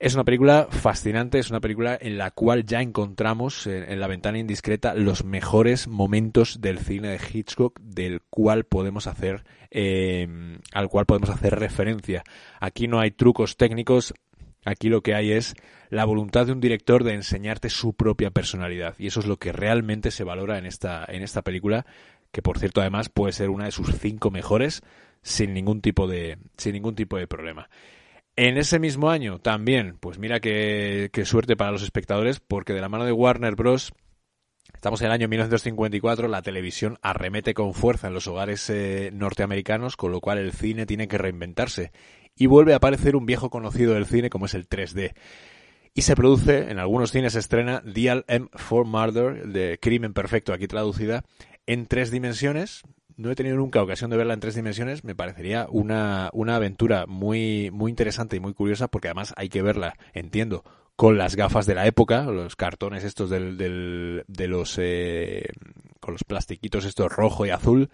Es 0.00 0.14
una 0.14 0.24
película 0.24 0.66
fascinante, 0.70 1.38
es 1.38 1.50
una 1.50 1.60
película 1.60 1.98
en 2.00 2.16
la 2.16 2.30
cual 2.30 2.64
ya 2.64 2.80
encontramos 2.80 3.66
eh, 3.66 3.92
en, 3.92 4.00
la 4.00 4.06
ventana 4.06 4.38
indiscreta 4.38 4.94
los 4.94 5.24
mejores 5.26 5.88
momentos 5.88 6.62
del 6.62 6.78
cine 6.78 7.08
de 7.08 7.20
Hitchcock, 7.20 7.78
del 7.80 8.22
cual 8.30 8.64
podemos 8.64 9.06
hacer, 9.06 9.44
al 10.72 10.88
cual 10.88 11.04
podemos 11.04 11.28
hacer 11.28 11.54
referencia. 11.58 12.24
Aquí 12.60 12.88
no 12.88 12.98
hay 12.98 13.10
trucos 13.10 13.58
técnicos, 13.58 14.14
aquí 14.64 14.88
lo 14.88 15.02
que 15.02 15.14
hay 15.14 15.32
es 15.32 15.54
la 15.90 16.06
voluntad 16.06 16.46
de 16.46 16.52
un 16.52 16.60
director 16.60 17.04
de 17.04 17.12
enseñarte 17.12 17.68
su 17.68 17.92
propia 17.92 18.30
personalidad. 18.30 18.94
Y 18.96 19.08
eso 19.08 19.20
es 19.20 19.26
lo 19.26 19.36
que 19.36 19.52
realmente 19.52 20.10
se 20.12 20.24
valora 20.24 20.56
en 20.56 20.64
esta, 20.64 21.04
en 21.06 21.20
esta 21.20 21.42
película, 21.42 21.84
que 22.32 22.40
por 22.40 22.58
cierto 22.58 22.80
además 22.80 23.10
puede 23.10 23.34
ser 23.34 23.50
una 23.50 23.66
de 23.66 23.72
sus 23.72 23.94
cinco 23.98 24.30
mejores 24.30 24.80
sin 25.20 25.52
ningún 25.52 25.82
tipo 25.82 26.06
de, 26.06 26.38
sin 26.56 26.72
ningún 26.72 26.94
tipo 26.94 27.18
de 27.18 27.26
problema. 27.26 27.68
En 28.36 28.56
ese 28.56 28.78
mismo 28.78 29.10
año 29.10 29.38
también, 29.38 29.98
pues 29.98 30.18
mira 30.18 30.40
qué, 30.40 31.10
suerte 31.24 31.56
para 31.56 31.72
los 31.72 31.82
espectadores, 31.82 32.40
porque 32.40 32.72
de 32.72 32.80
la 32.80 32.88
mano 32.88 33.04
de 33.04 33.12
Warner 33.12 33.54
Bros. 33.54 33.92
Estamos 34.72 35.00
en 35.02 35.08
el 35.08 35.12
año 35.12 35.28
1954, 35.28 36.28
la 36.28 36.42
televisión 36.42 36.98
arremete 37.02 37.54
con 37.54 37.74
fuerza 37.74 38.08
en 38.08 38.14
los 38.14 38.26
hogares 38.28 38.70
eh, 38.70 39.10
norteamericanos, 39.12 39.96
con 39.96 40.12
lo 40.12 40.20
cual 40.20 40.38
el 40.38 40.52
cine 40.52 40.86
tiene 40.86 41.08
que 41.08 41.18
reinventarse. 41.18 41.92
Y 42.36 42.46
vuelve 42.46 42.72
a 42.72 42.76
aparecer 42.76 43.16
un 43.16 43.26
viejo 43.26 43.50
conocido 43.50 43.94
del 43.94 44.06
cine 44.06 44.30
como 44.30 44.46
es 44.46 44.54
el 44.54 44.68
3D 44.68 45.12
y 45.94 46.02
se 46.02 46.14
produce, 46.14 46.70
en 46.70 46.78
algunos 46.78 47.10
cines 47.10 47.32
se 47.32 47.40
estrena 47.40 47.82
Dial 47.84 48.24
M 48.28 48.48
for 48.52 48.86
Murder, 48.86 49.48
de 49.48 49.78
Crimen 49.80 50.12
Perfecto, 50.12 50.52
aquí 50.52 50.68
traducida, 50.68 51.24
en 51.66 51.86
tres 51.86 52.10
dimensiones. 52.10 52.82
No 53.20 53.30
he 53.30 53.34
tenido 53.34 53.56
nunca 53.56 53.82
ocasión 53.82 54.10
de 54.10 54.16
verla 54.16 54.32
en 54.32 54.40
tres 54.40 54.54
dimensiones, 54.54 55.04
me 55.04 55.14
parecería 55.14 55.66
una, 55.68 56.30
una 56.32 56.56
aventura 56.56 57.04
muy, 57.06 57.70
muy 57.70 57.90
interesante 57.90 58.36
y 58.36 58.40
muy 58.40 58.54
curiosa, 58.54 58.88
porque 58.88 59.08
además 59.08 59.34
hay 59.36 59.50
que 59.50 59.60
verla, 59.60 59.98
entiendo, 60.14 60.64
con 60.96 61.18
las 61.18 61.36
gafas 61.36 61.66
de 61.66 61.74
la 61.74 61.86
época, 61.86 62.22
los 62.22 62.56
cartones 62.56 63.04
estos 63.04 63.28
del, 63.28 63.58
del, 63.58 64.24
de 64.26 64.48
los, 64.48 64.78
eh, 64.78 65.50
con 66.00 66.14
los 66.14 66.24
plastiquitos 66.24 66.86
estos 66.86 67.12
rojo 67.12 67.44
y 67.44 67.50
azul, 67.50 67.90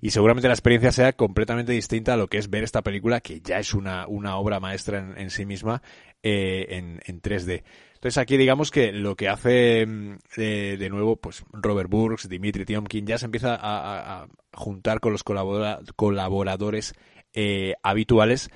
y 0.00 0.08
seguramente 0.08 0.48
la 0.48 0.54
experiencia 0.54 0.90
sea 0.90 1.12
completamente 1.12 1.72
distinta 1.72 2.14
a 2.14 2.16
lo 2.16 2.28
que 2.28 2.38
es 2.38 2.48
ver 2.48 2.64
esta 2.64 2.80
película, 2.80 3.20
que 3.20 3.42
ya 3.42 3.58
es 3.58 3.74
una, 3.74 4.06
una 4.06 4.38
obra 4.38 4.58
maestra 4.58 5.12
en, 5.18 5.28
sí 5.28 5.44
misma, 5.44 5.82
eh, 6.22 6.64
en, 6.70 7.02
en 7.04 7.20
3D. 7.20 7.62
Entonces 8.02 8.18
aquí 8.18 8.36
digamos 8.36 8.72
que 8.72 8.90
lo 8.90 9.14
que 9.14 9.28
hace 9.28 9.86
mm, 9.86 10.18
de, 10.36 10.88
nuevo 10.90 11.14
pues 11.14 11.44
Robert 11.52 11.88
Burks, 11.88 12.28
Dimitri 12.28 12.64
Tiomkin 12.64 13.06
ya 13.06 13.16
se 13.16 13.26
empieza 13.26 13.56
a, 13.60 14.26
juntar 14.52 14.98
con 14.98 15.12
los 15.12 15.22
colaboradores 15.22 16.94
eh, 17.32 17.74
habituales 17.82 18.50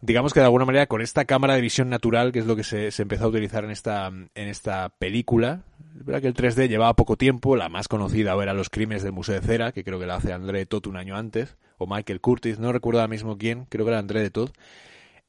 digamos 0.00 0.32
que 0.32 0.40
de 0.40 0.46
alguna 0.46 0.64
manera 0.64 0.86
con 0.86 1.02
esta 1.02 1.24
cámara 1.24 1.54
de 1.54 1.60
visión 1.60 1.90
natural, 1.90 2.32
que 2.32 2.38
es 2.38 2.46
lo 2.46 2.56
que 2.56 2.64
se, 2.64 2.90
empezó 3.02 3.24
a 3.24 3.28
utilizar 3.28 3.64
en 3.64 3.70
esta, 3.70 4.06
en 4.08 4.48
esta 4.48 4.90
película, 4.90 5.62
es 5.98 6.04
verdad 6.04 6.22
que 6.22 6.28
el 6.28 6.34
3D 6.34 6.68
llevaba 6.68 6.94
poco 6.94 7.16
tiempo, 7.16 7.56
la 7.56 7.68
más 7.68 7.88
conocida 7.88 8.40
era 8.42 8.54
Los 8.54 8.70
Crímenes 8.70 9.02
del 9.02 9.12
Museo 9.12 9.34
de 9.34 9.46
Cera, 9.46 9.72
que 9.72 9.84
creo 9.84 9.98
que 9.98 10.06
la 10.06 10.16
hace 10.16 10.32
André 10.32 10.66
Todd 10.66 10.86
un 10.86 10.96
año 10.96 11.16
antes, 11.16 11.56
o 11.78 11.86
Michael 11.86 12.20
Curtis, 12.20 12.58
no 12.58 12.72
recuerdo 12.72 13.00
ahora 13.00 13.10
mismo 13.10 13.36
quién, 13.38 13.66
creo 13.66 13.84
que 13.84 13.90
era 13.90 13.98
André 13.98 14.22
de 14.22 14.30
Todd. 14.30 14.50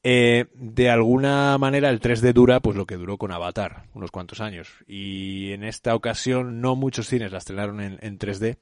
Eh, 0.02 0.46
de 0.54 0.88
alguna 0.88 1.58
manera 1.58 1.90
el 1.90 2.00
3D 2.00 2.32
dura 2.32 2.60
pues 2.60 2.74
lo 2.76 2.86
que 2.86 2.96
duró 2.96 3.18
con 3.18 3.32
Avatar, 3.32 3.84
unos 3.94 4.10
cuantos 4.10 4.40
años. 4.40 4.68
Y 4.86 5.52
en 5.52 5.64
esta 5.64 5.94
ocasión 5.94 6.60
no 6.60 6.76
muchos 6.76 7.08
cines 7.08 7.32
la 7.32 7.38
estrenaron 7.38 7.80
en, 7.80 7.98
en 8.00 8.18
3D 8.18 8.58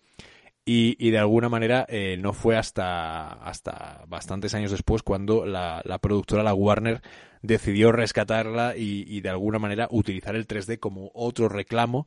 y, 0.71 1.11
de 1.11 1.19
alguna 1.19 1.49
manera 1.49 1.87
eh, 1.89 2.19
no 2.21 2.35
fue 2.35 2.59
hasta, 2.59 3.33
hasta 3.33 4.05
bastantes 4.07 4.53
años 4.53 4.71
después 4.71 5.03
cuando 5.03 5.47
la, 5.47 5.83
productora, 6.03 6.43
la 6.43 6.53
Warner, 6.53 7.01
decidió 7.41 7.91
rescatarla 7.91 8.77
y, 8.77 9.23
de 9.23 9.31
alguna 9.31 9.59
manera 9.59 9.89
utilizar 9.91 10.37
el 10.37 10.47
3D 10.47 10.79
como 10.79 11.11
otro 11.15 11.49
reclamo. 11.49 12.07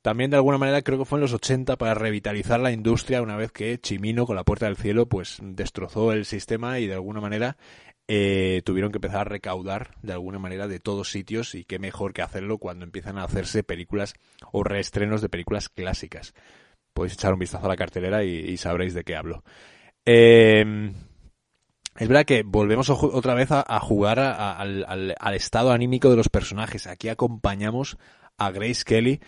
También 0.00 0.30
de 0.30 0.36
alguna 0.36 0.56
manera 0.56 0.80
creo 0.80 0.98
que 0.98 1.04
fue 1.04 1.18
en 1.18 1.22
los 1.22 1.34
80 1.34 1.76
para 1.76 1.92
revitalizar 1.92 2.60
la 2.60 2.72
industria 2.72 3.20
una 3.20 3.36
vez 3.36 3.52
que 3.52 3.78
Chimino 3.78 4.24
con 4.24 4.36
la 4.36 4.44
Puerta 4.44 4.66
del 4.66 4.78
Cielo 4.78 5.06
pues 5.06 5.38
destrozó 5.42 6.12
el 6.12 6.24
sistema 6.24 6.78
y 6.78 6.86
de 6.86 6.94
alguna 6.94 7.20
manera 7.20 7.58
eh, 8.08 8.62
tuvieron 8.64 8.92
que 8.92 8.98
empezar 8.98 9.20
a 9.20 9.24
recaudar 9.24 9.96
de 10.02 10.12
alguna 10.12 10.38
manera 10.38 10.68
de 10.68 10.80
todos 10.80 11.10
sitios 11.10 11.54
y 11.54 11.64
qué 11.64 11.78
mejor 11.78 12.12
que 12.12 12.22
hacerlo 12.22 12.58
cuando 12.58 12.84
empiezan 12.84 13.18
a 13.18 13.24
hacerse 13.24 13.62
películas 13.62 14.14
o 14.52 14.64
reestrenos 14.64 15.22
de 15.22 15.28
películas 15.28 15.68
clásicas 15.68 16.34
podéis 16.92 17.14
echar 17.14 17.32
un 17.32 17.38
vistazo 17.38 17.66
a 17.66 17.68
la 17.68 17.76
cartelera 17.76 18.24
y, 18.24 18.56
sabréis 18.56 18.94
de 18.94 19.04
qué 19.04 19.16
hablo. 19.16 19.42
Eh, 20.04 20.92
es 21.96 22.08
verdad 22.08 22.24
que 22.24 22.42
volvemos 22.42 22.88
otra 22.90 23.34
vez 23.34 23.48
a, 23.50 23.80
jugar 23.80 24.18
al, 24.18 25.14
estado 25.34 25.72
anímico 25.72 26.10
de 26.10 26.16
los 26.16 26.28
personajes. 26.28 26.86
Aquí 26.86 27.08
acompañamos 27.08 27.98
a 28.38 28.50
Grace 28.50 28.82
Kelly, 28.84 29.20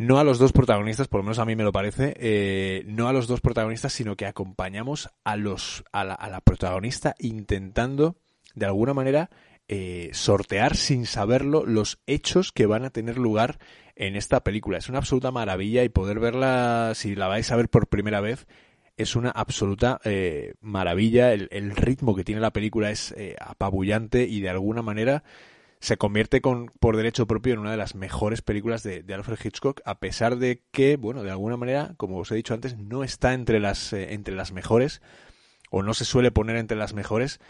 no 0.00 0.18
a 0.18 0.24
los 0.24 0.38
dos 0.38 0.52
protagonistas, 0.52 1.08
por 1.08 1.20
lo 1.20 1.24
menos 1.24 1.40
a 1.40 1.44
mí 1.44 1.56
me 1.56 1.62
lo 1.62 1.72
parece, 1.72 2.14
eh, 2.16 2.84
no 2.86 3.06
a 3.06 3.12
los 3.12 3.26
dos 3.26 3.42
protagonistas, 3.42 3.92
sino 3.92 4.16
que 4.16 4.24
acompañamos 4.24 5.10
a 5.24 5.36
los 5.36 5.84
a 5.92 6.04
la, 6.04 6.40
protagonista 6.40 7.14
intentando 7.18 8.16
de 8.54 8.64
alguna 8.64 8.94
manera 8.94 9.28
eh, 9.68 10.08
sortear 10.14 10.74
sin 10.74 11.04
saberlo 11.04 11.66
los 11.66 12.00
hechos 12.06 12.50
que 12.50 12.64
van 12.64 12.86
a 12.86 12.90
tener 12.90 13.18
lugar 13.18 13.58
en 13.94 14.16
esta 14.16 14.42
película. 14.42 14.78
Es 14.78 14.88
una 14.88 14.96
absoluta 14.96 15.32
maravilla 15.32 15.84
y 15.84 15.90
poder 15.90 16.18
verla, 16.18 16.92
si 16.94 17.14
la 17.14 17.28
vais 17.28 17.52
a 17.52 17.56
ver 17.56 17.68
por 17.68 17.86
primera 17.86 18.22
vez, 18.22 18.46
es 18.96 19.16
una 19.16 19.28
absoluta 19.28 20.00
eh, 20.04 20.54
maravilla. 20.62 21.34
El, 21.34 21.76
ritmo 21.76 22.16
que 22.16 22.24
tiene 22.24 22.40
la 22.40 22.54
película 22.54 22.90
es 22.90 23.12
eh, 23.18 23.36
apabullante 23.38 24.22
y 24.24 24.40
de 24.40 24.48
alguna 24.48 24.80
manera 24.80 25.24
se 25.80 25.96
convierte 25.96 26.40
con, 26.40 26.70
por 26.78 26.96
derecho 26.96 27.26
propio 27.26 27.54
en 27.54 27.60
una 27.60 27.70
de 27.70 27.76
las 27.76 27.94
mejores 27.94 28.42
películas 28.42 28.82
de, 28.82 29.02
Alfred 29.12 29.38
Hitchcock, 29.42 29.80
a 29.84 29.98
pesar 29.98 30.36
de 30.36 30.62
que, 30.70 30.96
bueno, 30.96 31.22
de 31.22 31.30
alguna 31.30 31.56
manera, 31.56 31.94
como 31.96 32.18
os 32.18 32.30
he 32.30 32.34
dicho 32.34 32.54
antes, 32.54 32.76
no 32.76 33.02
está 33.02 33.32
entre 33.32 33.60
las, 33.60 33.92
eh, 33.92 34.12
entre 34.12 34.34
las 34.34 34.52
mejores 34.52 35.00
o 35.70 35.82
no 35.82 35.94
se 35.94 36.04
suele 36.04 36.30
poner 36.30 36.56
entre 36.56 36.76
las 36.76 36.94
mejores, 36.94 37.40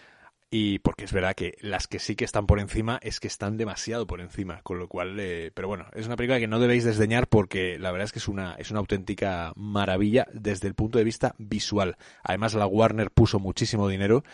y 0.52 0.80
porque 0.80 1.04
es 1.04 1.12
verdad 1.12 1.34
que 1.34 1.56
las 1.60 1.86
que 1.86 2.00
sí 2.00 2.16
que 2.16 2.24
están 2.24 2.46
por 2.46 2.58
encima 2.58 2.98
es 3.02 3.20
que 3.20 3.28
están 3.28 3.56
demasiado 3.56 4.06
por 4.06 4.20
encima, 4.20 4.60
con 4.62 4.80
lo 4.80 4.88
cual, 4.88 5.18
eh, 5.20 5.52
pero 5.54 5.68
bueno, 5.68 5.86
es 5.94 6.06
una 6.06 6.16
película 6.16 6.40
que 6.40 6.48
no 6.48 6.58
debéis 6.58 6.84
desdeñar 6.84 7.28
porque 7.28 7.78
la 7.78 7.92
verdad 7.92 8.06
es 8.06 8.12
que 8.12 8.18
es 8.18 8.26
una, 8.26 8.54
es 8.54 8.70
una 8.72 8.80
auténtica 8.80 9.52
maravilla 9.54 10.26
desde 10.32 10.66
el 10.66 10.74
punto 10.74 10.98
de 10.98 11.04
vista 11.04 11.36
visual. 11.38 11.96
Además, 12.24 12.54
la 12.54 12.66
Warner 12.66 13.12
puso 13.12 13.38
muchísimo 13.38 13.86
dinero 13.88 14.24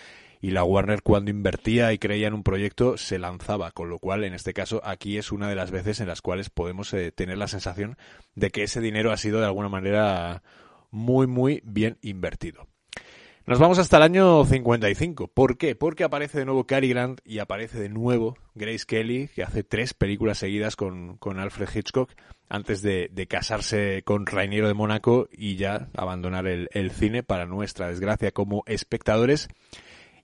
y 0.47 0.53
la 0.53 0.62
Warner 0.62 1.03
cuando 1.03 1.32
invertía 1.32 1.92
y 1.92 1.99
creía 1.99 2.28
en 2.28 2.34
un 2.34 2.44
proyecto 2.44 2.97
se 2.97 3.18
lanzaba, 3.18 3.72
con 3.72 3.90
lo 3.90 3.99
cual 3.99 4.22
en 4.22 4.32
este 4.32 4.55
caso 4.55 4.80
aquí 4.84 5.18
es 5.18 5.32
una 5.32 5.49
de 5.49 5.57
las 5.57 5.72
veces 5.72 5.99
en 5.99 6.07
las 6.07 6.22
cuales 6.22 6.51
podemos 6.51 6.94
eh, 6.94 7.11
tener 7.11 7.36
la 7.36 7.49
sensación 7.49 7.97
de 8.36 8.51
que 8.51 8.62
ese 8.62 8.80
dinero 8.80 9.11
ha 9.11 9.16
sido 9.16 9.40
de 9.40 9.47
alguna 9.47 9.68
manera 9.68 10.44
muy 10.92 11.26
muy 11.26 11.62
bien 11.64 11.99
invertido. 12.01 12.68
Nos 13.44 13.59
vamos 13.59 13.80
hasta 13.80 13.97
el 13.97 14.05
año 14.05 14.44
55. 14.44 15.26
¿Por 15.26 15.59
qué? 15.59 15.74
Porque 15.74 16.05
aparece 16.05 16.38
de 16.38 16.44
nuevo 16.44 16.64
Cary 16.64 16.90
Grant 16.90 17.20
y 17.24 17.40
aparece 17.40 17.80
de 17.80 17.88
nuevo 17.88 18.38
Grace 18.55 18.84
Kelly, 18.86 19.28
que 19.34 19.42
hace 19.42 19.64
tres 19.64 19.94
películas 19.94 20.38
seguidas 20.38 20.76
con, 20.76 21.18
Alfred 21.24 21.68
Hitchcock 21.74 22.12
antes 22.49 22.82
de, 22.82 23.26
casarse 23.28 24.05
con 24.05 24.26
Rainiero 24.26 24.68
de 24.68 24.74
Mónaco 24.74 25.28
y 25.32 25.57
ya 25.57 25.88
abandonar 25.97 26.47
el, 26.47 26.68
el 26.70 26.92
cine 26.92 27.24
para 27.24 27.47
nuestra 27.47 27.88
desgracia 27.88 28.30
como 28.30 28.62
espectadores. 28.66 29.49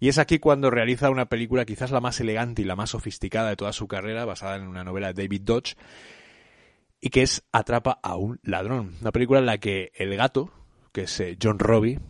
Y 0.03 0.09
es 0.09 0.19
aquí 0.19 0.41
cuando 0.41 0.69
realiza 0.69 1.11
una 1.11 1.27
película 1.27 1.65
quizás 1.65 1.93
la 1.93 2.01
más 2.01 2.19
elegante 2.19 2.61
y 2.61 2.65
la 2.65 2.75
más 2.75 2.91
sofisticada 2.91 3.51
de 3.51 3.55
toda 3.55 3.73
su 3.73 3.87
carrera, 3.87 4.25
basada 4.25 4.57
en 4.57 4.67
una 4.67 4.83
novela 4.83 5.13
de 5.13 5.23
David 5.23 5.43
Dodge, 5.43 5.77
y 7.01 7.11
que 7.11 7.23
es 7.23 7.45
Atrapa 7.53 8.01
a 8.03 8.17
un 8.17 8.41
ladrón. 8.43 8.97
Una 9.01 9.13
película 9.13 9.39
en 9.39 9.47
la 9.47 9.59
que 9.59 9.93
el 9.95 10.17
gato, 10.17 10.51
que 10.91 11.03
es 11.03 11.21
eh, 11.21 11.39
John 11.41 11.61
Robbie, 11.61 12.01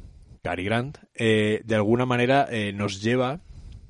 Cary 0.42 0.64
Grant, 0.64 1.00
eh, 1.14 1.60
de 1.64 1.74
alguna 1.74 2.06
manera 2.06 2.48
eh, 2.50 2.72
nos 2.72 3.02
lleva, 3.02 3.42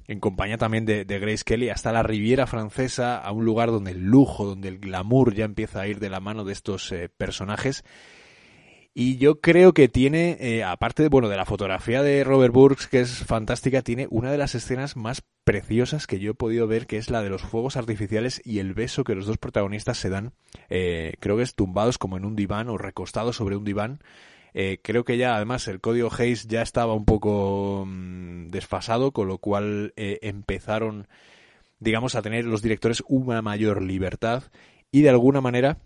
en 0.09 0.19
compañía 0.19 0.59
también 0.59 0.85
de, 0.85 1.05
Grace 1.05 1.45
Kelly, 1.45 1.69
hasta 1.71 1.93
la 1.93 2.03
Riviera 2.03 2.49
Francesa, 2.49 3.19
a 3.19 3.31
un 3.31 3.45
lugar 3.45 3.71
donde 3.71 3.93
el 3.93 4.03
lujo, 4.03 4.45
donde 4.45 4.67
el 4.67 4.81
glamour 4.81 5.33
ya 5.33 5.45
empieza 5.45 5.81
a 5.81 5.87
ir 5.87 6.01
de 6.01 6.11
la 6.11 6.19
mano 6.19 6.43
de 6.43 6.55
estos 6.55 6.93
personajes. 7.17 7.85
Y 8.95 9.17
yo 9.17 9.41
creo 9.41 9.73
que 9.73 9.89
tiene, 9.89 10.63
aparte 10.67 11.03
de, 11.03 11.09
bueno, 11.09 11.29
de 11.29 11.37
la 11.37 11.47
fotografía 11.47 12.03
de 12.03 12.25
Robert 12.25 12.53
Burks, 12.53 12.89
que 12.89 13.01
es 13.01 13.25
fantástica, 13.25 13.83
tiene 13.83 14.07
una 14.11 14.31
de 14.31 14.39
las 14.39 14.55
escenas 14.55 14.97
más 14.97 15.23
preciosas 15.45 16.07
que 16.07 16.19
yo 16.19 16.33
he 16.33 16.35
podido 16.35 16.67
ver, 16.67 16.87
que 16.87 16.99
es 16.99 17.09
la 17.09 17.23
de 17.23 17.31
los 17.31 17.41
fuegos 17.41 17.77
artificiales 17.79 18.43
y 18.45 18.59
el 18.59 18.75
beso 18.75 19.03
que 19.03 19.15
los 19.15 19.27
dos 19.27 19.39
protagonistas 19.39 19.97
se 19.97 20.11
dan, 20.11 20.33
creo 20.69 21.37
que 21.39 21.43
es 21.43 21.55
tumbados 21.55 21.97
como 21.97 22.19
en 22.19 22.27
un 22.27 22.37
diván 22.37 22.69
o 22.69 22.77
recostados 22.77 23.37
sobre 23.37 23.57
un 23.57 23.65
diván, 23.65 24.01
Eh, 24.55 24.81
creo 24.83 25.05
que 25.05 25.17
ya, 25.17 25.37
además, 25.37 25.67
el 25.69 25.81
código 25.81 26.11
Hayes 26.17 26.47
ya 26.47 26.63
estaba 26.63 26.95
un 26.95 27.05
poco 27.05 27.85
mm, 27.87 28.49
desfasado, 28.51 29.13
con 29.13 29.29
lo 29.29 29.39
cual 29.39 29.93
eh, 29.97 30.19
empezaron, 30.23 31.09
digamos, 31.81 32.15
a 32.15 32.23
tener 32.23 32.45
los 32.45 32.63
directores 32.63 33.03
una 33.09 33.43
mayor 33.43 33.83
libertad 33.83 34.45
y 34.91 35.03
de 35.03 35.11
alguna 35.11 35.41
manera 35.41 35.79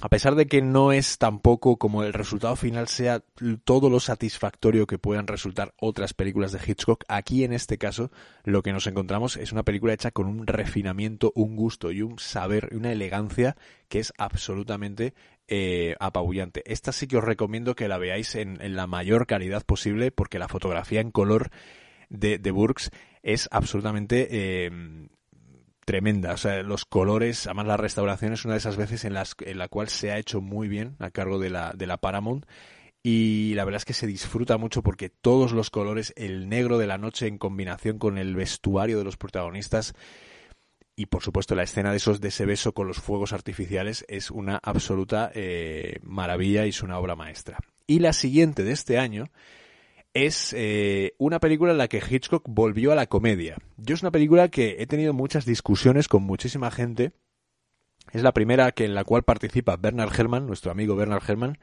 a 0.00 0.08
pesar 0.08 0.36
de 0.36 0.46
que 0.46 0.62
no 0.62 0.92
es 0.92 1.18
tampoco 1.18 1.76
como 1.76 2.04
el 2.04 2.12
resultado 2.12 2.54
final 2.54 2.86
sea 2.88 3.22
todo 3.64 3.90
lo 3.90 3.98
satisfactorio 3.98 4.86
que 4.86 4.98
puedan 4.98 5.26
resultar 5.26 5.74
otras 5.76 6.14
películas 6.14 6.52
de 6.52 6.60
Hitchcock, 6.64 7.04
aquí 7.08 7.42
en 7.42 7.52
este 7.52 7.78
caso 7.78 8.10
lo 8.44 8.62
que 8.62 8.72
nos 8.72 8.86
encontramos 8.86 9.36
es 9.36 9.50
una 9.50 9.64
película 9.64 9.92
hecha 9.92 10.12
con 10.12 10.26
un 10.26 10.46
refinamiento, 10.46 11.32
un 11.34 11.56
gusto 11.56 11.90
y 11.90 12.02
un 12.02 12.18
saber, 12.18 12.68
y 12.70 12.76
una 12.76 12.92
elegancia 12.92 13.56
que 13.88 13.98
es 13.98 14.12
absolutamente 14.18 15.14
eh, 15.48 15.96
apabullante. 15.98 16.62
Esta 16.70 16.92
sí 16.92 17.08
que 17.08 17.16
os 17.16 17.24
recomiendo 17.24 17.74
que 17.74 17.88
la 17.88 17.98
veáis 17.98 18.36
en, 18.36 18.58
la 18.76 18.86
mayor 18.86 19.26
calidad 19.26 19.64
posible 19.64 20.12
porque 20.12 20.38
la 20.38 20.48
fotografía 20.48 21.00
en 21.00 21.10
color 21.10 21.50
de, 22.08 22.38
de 22.38 22.50
Burks 22.52 22.90
es 23.22 23.48
absolutamente 23.50 24.28
eh, 24.30 24.70
tremenda. 25.88 26.34
O 26.34 26.36
sea, 26.36 26.62
los 26.62 26.84
colores, 26.84 27.46
además 27.46 27.66
la 27.66 27.78
restauración 27.78 28.34
es 28.34 28.44
una 28.44 28.52
de 28.52 28.58
esas 28.58 28.76
veces 28.76 29.06
en, 29.06 29.14
las, 29.14 29.34
en 29.40 29.56
la 29.56 29.68
cual 29.68 29.88
se 29.88 30.12
ha 30.12 30.18
hecho 30.18 30.42
muy 30.42 30.68
bien 30.68 30.96
a 30.98 31.10
cargo 31.10 31.38
de 31.38 31.48
la, 31.48 31.72
de 31.74 31.86
la 31.86 31.96
Paramount. 31.96 32.44
Y 33.02 33.54
la 33.54 33.64
verdad 33.64 33.78
es 33.78 33.84
que 33.86 33.94
se 33.94 34.06
disfruta 34.06 34.58
mucho 34.58 34.82
porque 34.82 35.08
todos 35.08 35.52
los 35.52 35.70
colores, 35.70 36.12
el 36.14 36.50
negro 36.50 36.76
de 36.76 36.86
la 36.86 36.98
noche 36.98 37.26
en 37.26 37.38
combinación 37.38 37.98
con 37.98 38.18
el 38.18 38.36
vestuario 38.36 38.98
de 38.98 39.04
los 39.04 39.16
protagonistas 39.16 39.94
y 40.94 41.06
por 41.06 41.22
supuesto 41.22 41.54
la 41.54 41.62
escena 41.62 41.90
de 41.90 41.96
esos 41.96 42.20
de 42.20 42.28
ese 42.28 42.44
beso 42.44 42.74
con 42.74 42.86
los 42.86 42.98
fuegos 42.98 43.32
artificiales 43.32 44.04
es 44.08 44.30
una 44.30 44.60
absoluta 44.62 45.30
eh, 45.34 46.00
maravilla 46.02 46.66
y 46.66 46.68
es 46.68 46.82
una 46.82 46.98
obra 46.98 47.16
maestra. 47.16 47.60
Y 47.86 48.00
la 48.00 48.12
siguiente 48.12 48.62
de 48.62 48.72
este 48.72 48.98
año 48.98 49.30
es 50.26 50.54
eh, 50.56 51.14
una 51.18 51.40
película 51.40 51.72
en 51.72 51.78
la 51.78 51.88
que 51.88 52.02
Hitchcock 52.06 52.44
volvió 52.48 52.92
a 52.92 52.94
la 52.94 53.06
comedia. 53.06 53.58
Yo 53.76 53.94
es 53.94 54.02
una 54.02 54.10
película 54.10 54.48
que 54.48 54.76
he 54.78 54.86
tenido 54.86 55.12
muchas 55.12 55.44
discusiones 55.44 56.08
con 56.08 56.22
muchísima 56.22 56.70
gente. 56.70 57.12
Es 58.12 58.22
la 58.22 58.32
primera 58.32 58.72
que 58.72 58.84
en 58.84 58.94
la 58.94 59.04
cual 59.04 59.22
participa 59.22 59.76
Bernard 59.76 60.12
Herrmann, 60.18 60.46
nuestro 60.46 60.72
amigo 60.72 60.96
Bernard 60.96 61.22
Herrmann. 61.28 61.58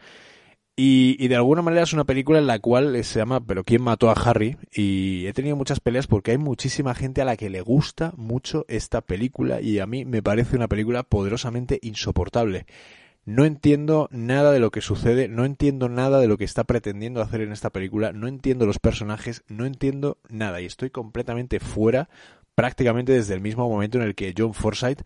Y, 0.77 1.15
y, 1.23 1.29
de 1.29 1.37
alguna 1.37 1.61
manera 1.61 1.83
es 1.83 1.93
una 1.93 2.03
película 2.03 2.37
en 2.37 2.47
la 2.47 2.59
cual 2.59 3.01
se 3.05 3.19
llama 3.19 3.45
Pero 3.45 3.63
¿quién 3.63 3.81
mató 3.81 4.09
a 4.09 4.13
Harry? 4.13 4.57
Y 4.73 5.25
he 5.25 5.31
tenido 5.31 5.55
muchas 5.55 5.79
peleas 5.79 6.05
porque 6.05 6.31
hay 6.31 6.37
muchísima 6.37 6.93
gente 6.93 7.21
a 7.21 7.25
la 7.25 7.37
que 7.37 7.49
le 7.49 7.61
gusta 7.61 8.11
mucho 8.17 8.65
esta 8.67 8.99
película 8.99 9.61
y 9.61 9.79
a 9.79 9.85
mí 9.85 10.03
me 10.03 10.21
parece 10.21 10.57
una 10.57 10.67
película 10.67 11.03
poderosamente 11.03 11.79
insoportable. 11.81 12.65
No 13.25 13.43
entiendo 13.43 14.07
nada 14.11 14.51
de 14.51 14.59
lo 14.59 14.69
que 14.69 14.81
sucede, 14.81 15.27
no 15.27 15.45
entiendo 15.45 15.89
nada 15.89 16.19
de 16.19 16.27
lo 16.27 16.37
que 16.37 16.43
está 16.43 16.63
pretendiendo 16.63 17.21
hacer 17.21 17.41
en 17.41 17.51
esta 17.51 17.71
película, 17.71 18.13
no 18.13 18.27
entiendo 18.27 18.67
los 18.67 18.77
personajes, 18.77 19.43
no 19.47 19.65
entiendo 19.65 20.19
nada 20.29 20.61
y 20.61 20.65
estoy 20.65 20.91
completamente 20.91 21.59
fuera 21.59 22.07
prácticamente 22.53 23.13
desde 23.13 23.33
el 23.33 23.41
mismo 23.41 23.67
momento 23.67 23.97
en 23.97 24.03
el 24.03 24.13
que 24.13 24.33
John 24.37 24.53
Forsythe 24.53 25.03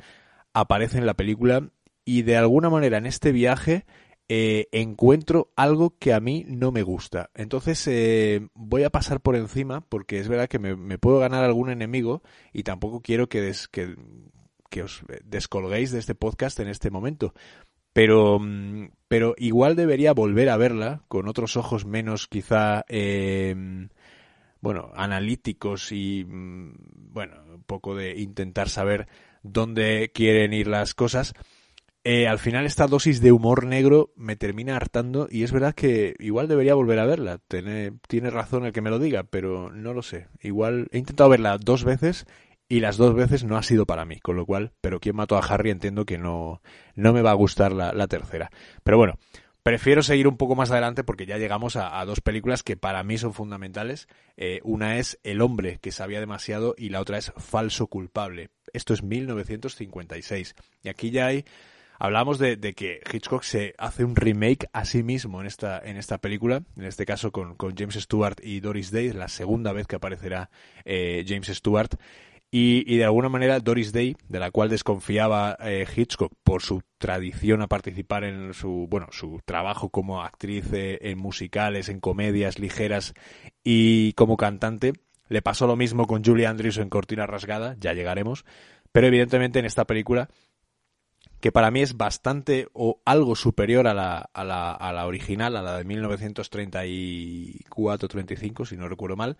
aparece 0.54 0.98
en 0.98 1.06
la 1.06 1.14
película 1.14 1.70
y 2.04 2.24
de 2.24 2.36
alguna 2.36 2.70
manera 2.70 2.98
en 2.98 3.06
este 3.06 3.32
viaje 3.32 3.86
eh, 4.28 4.68
encuentro 4.74 5.52
algo 5.56 5.96
que 5.98 6.14
a 6.14 6.20
mí 6.20 6.46
no 6.48 6.72
me 6.74 6.84
gusta. 6.84 7.32
Entonces 7.36 7.88
eh, 7.88 8.50
voy 8.54 8.84
a 8.84 8.90
pasar 8.90 9.22
por 9.22 9.38
encima 9.38 9.82
porque 9.82 10.20
es 10.20 10.28
verdad 10.28 10.50
que 10.50 10.60
me, 10.60 10.98
puedo 10.98 11.20
ganar 11.20 11.46
algún 11.46 11.70
enemigo 11.70 12.22
y 12.52 12.64
tampoco 12.64 13.02
quiero 13.02 13.30
que, 13.30 13.54
que, 13.72 13.96
que 14.70 14.84
os 14.84 15.04
descolguéis 15.24 15.92
de 15.92 16.00
este 16.00 16.16
podcast 16.16 16.60
en 16.60 16.68
este 16.68 16.92
momento. 16.92 17.34
Pero, 18.00 18.40
mm, 18.40 18.92
pero 19.10 19.36
igual 19.38 19.76
debería 19.76 20.14
volver 20.14 20.48
a 20.48 20.56
verla 20.56 21.02
con 21.10 21.28
otros 21.28 21.58
ojos 21.58 21.84
menos 21.84 22.28
quizá, 22.28 22.86
em, 22.88 23.90
bueno, 24.62 24.94
analíticos 24.96 25.92
y, 25.92 26.24
mm, 26.24 26.76
bueno, 27.12 27.36
un 27.56 27.64
poco 27.64 27.98
de 27.98 28.18
intentar 28.18 28.70
saber 28.70 29.10
dónde 29.44 30.12
quieren 30.14 30.54
ir 30.54 30.68
las 30.68 30.94
cosas. 30.94 31.34
Eh, 32.06 32.26
al 32.26 32.40
final 32.40 32.66
esta 32.66 32.88
dosis 32.88 33.20
de 33.20 33.34
humor 33.34 33.66
negro 33.66 34.14
me 34.16 34.38
termina 34.38 34.78
hartando 34.78 35.28
y 35.30 35.44
es 35.44 35.52
verdad 35.52 35.76
que 35.76 36.16
igual 36.20 36.48
debería 36.48 36.76
volver 36.76 37.00
a 37.00 37.06
verla. 37.06 37.40
Tiene, 37.50 37.92
tiene 38.08 38.30
razón 38.30 38.66
el 38.66 38.72
que 38.72 38.82
me 38.82 38.92
lo 38.92 39.00
diga, 39.00 39.24
pero 39.24 39.72
no 39.72 39.94
lo 39.94 40.04
sé. 40.04 40.28
Igual 40.42 40.88
he 40.94 41.00
intentado 41.00 41.30
verla 41.30 41.58
dos 41.58 41.84
veces 41.84 42.28
y 42.70 42.82
las 42.82 42.98
dos 42.98 43.16
veces 43.16 43.44
no 43.44 43.58
ha 43.58 43.64
sido 43.64 43.88
para 43.88 44.06
mí, 44.06 44.20
con 44.20 44.36
lo 44.36 44.46
cual, 44.46 44.72
pero 44.80 45.00
quien 45.00 45.16
mató 45.16 45.36
a 45.36 45.40
Harry 45.40 45.72
entiendo 45.72 46.06
que 46.06 46.20
no, 46.20 46.62
no 46.94 47.14
me 47.14 47.24
va 47.24 47.32
a 47.32 47.34
gustar 47.36 47.72
la, 47.72 48.08
tercera. 48.08 48.52
Pero 48.84 48.98
bueno, 48.98 49.18
prefiero 49.64 50.04
seguir 50.04 50.28
un 50.28 50.38
poco 50.38 50.56
más 50.56 50.70
adelante 50.70 51.04
porque 51.04 51.26
ya 51.26 51.40
llegamos 51.40 51.76
a, 51.76 52.06
dos 52.06 52.22
películas 52.22 52.62
que 52.62 52.78
para 52.78 53.04
mí 53.04 53.18
son 53.18 53.34
fundamentales. 53.34 54.08
Eh, 54.38 54.60
una 54.64 55.00
es 55.00 55.20
El 55.24 55.42
hombre 55.42 55.80
que 55.82 55.92
sabía 55.92 56.20
demasiado 56.20 56.76
y 56.78 56.90
la 56.90 57.02
otra 57.02 57.18
es 57.18 57.34
Falso 57.38 57.88
culpable. 57.88 58.52
Esto 58.72 58.94
es 58.94 59.02
1956. 59.02 60.56
Y 60.84 60.90
aquí 60.90 61.10
ya 61.10 61.26
hay... 61.26 61.46
Hablamos 62.02 62.40
de, 62.40 62.58
que 62.76 63.02
Hitchcock 63.12 63.44
se 63.44 63.76
hace 63.78 64.06
un 64.06 64.16
remake 64.16 64.70
a 64.72 64.86
sí 64.86 65.04
mismo 65.04 65.42
en 65.42 65.48
esta, 65.48 65.82
en 65.84 65.98
esta 65.98 66.18
película, 66.18 66.64
en 66.78 66.86
este 66.86 67.06
caso 67.06 67.34
con, 67.34 67.56
con 67.56 67.76
James 67.76 67.96
Stewart 67.96 68.40
y 68.42 68.62
Doris 68.62 68.92
Day, 68.92 69.12
la 69.12 69.28
segunda 69.28 69.74
vez 69.74 69.86
que 69.86 69.98
aparecerá 69.98 70.50
eh, 70.86 71.26
James 71.28 71.48
Stewart. 71.48 71.90
Y, 72.52 72.98
de 72.98 73.06
alguna 73.06 73.30
manera 73.30 73.60
Doris 73.60 73.94
Day, 73.94 74.16
de 74.28 74.40
la 74.40 74.50
cual 74.50 74.70
desconfiaba 74.70 75.56
eh, 75.60 75.86
Hitchcock 75.96 76.34
por 76.44 76.64
su 76.64 76.82
tradición 76.98 77.62
a 77.62 77.68
participar 77.68 78.24
en 78.24 78.56
su, 78.56 78.88
bueno, 78.90 79.06
su 79.12 79.40
trabajo 79.46 79.90
como 79.90 80.24
actriz 80.24 80.74
eh, 80.74 80.98
en 81.02 81.20
musicales, 81.20 81.90
en 81.90 82.00
comedias 82.00 82.58
ligeras 82.58 83.14
y 83.64 84.14
como 84.14 84.36
cantante, 84.36 84.94
le 85.28 85.44
pasó 85.44 85.68
lo 85.68 85.76
mismo 85.76 86.08
con 86.08 86.26
Julie 86.26 86.48
Andrews 86.48 86.80
en 86.80 86.90
Cortina 86.90 87.28
Rasgada, 87.28 87.76
ya 87.80 87.94
llegaremos, 87.94 88.46
pero 88.92 89.06
evidentemente 89.06 89.60
en 89.60 89.66
esta 89.66 89.86
película 89.86 90.28
que 91.42 91.52
para 91.52 91.70
mí 91.70 91.82
es 91.82 91.98
bastante 91.98 92.68
o 92.74 93.00
algo 93.06 93.36
superior 93.36 93.88
a 93.88 93.94
la, 93.94 94.28
a 94.34 94.44
la, 94.44 94.72
a 94.72 94.92
la 94.92 95.06
original, 95.06 95.56
a 95.56 95.62
la 95.62 95.78
de 95.78 95.86
1934-35, 95.86 98.66
si 98.66 98.76
no 98.76 98.90
recuerdo 98.90 99.16
mal, 99.16 99.38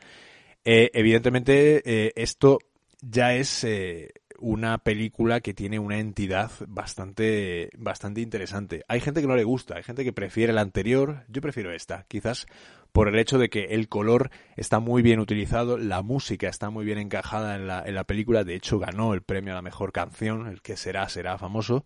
eh, 0.64 0.92
evidentemente 0.94 2.14
esto 2.22 2.60
ya 3.02 3.34
es 3.34 3.64
eh, 3.64 4.12
una 4.40 4.78
película 4.80 5.42
que 5.42 5.54
tiene 5.54 5.80
una 5.80 6.00
entidad 6.00 6.52
bastante, 6.68 7.70
bastante 7.78 8.22
interesante. 8.22 8.84
Hay 8.88 9.00
gente 9.02 9.22
que 9.22 9.28
no 9.28 9.36
le 9.36 9.44
gusta, 9.44 9.76
hay 9.78 9.84
gente 9.84 10.04
que 10.04 10.14
prefiere 10.14 10.54
la 10.54 10.62
anterior, 10.62 11.24
yo 11.28 11.42
prefiero 11.42 11.72
esta, 11.72 12.06
quizás 12.08 12.46
por 12.92 13.08
el 13.08 13.20
hecho 13.20 13.38
de 13.38 13.50
que 13.50 13.66
el 13.66 13.88
color 13.88 14.32
está 14.56 14.80
muy 14.80 15.02
bien 15.02 15.20
utilizado, 15.20 15.78
la 15.78 16.02
música 16.02 16.50
está 16.50 16.70
muy 16.70 16.86
bien 16.86 16.98
encajada 16.98 17.56
en 17.56 17.68
la, 17.68 17.84
en 17.86 17.96
la 17.96 18.04
película, 18.04 18.44
de 18.44 18.56
hecho 18.56 18.80
ganó 18.80 19.14
el 19.14 19.22
premio 19.22 19.54
a 19.54 19.56
la 19.56 19.62
mejor 19.62 19.92
canción, 19.92 20.48
el 20.48 20.62
que 20.62 20.76
será, 20.76 21.08
será 21.10 21.38
famoso, 21.38 21.86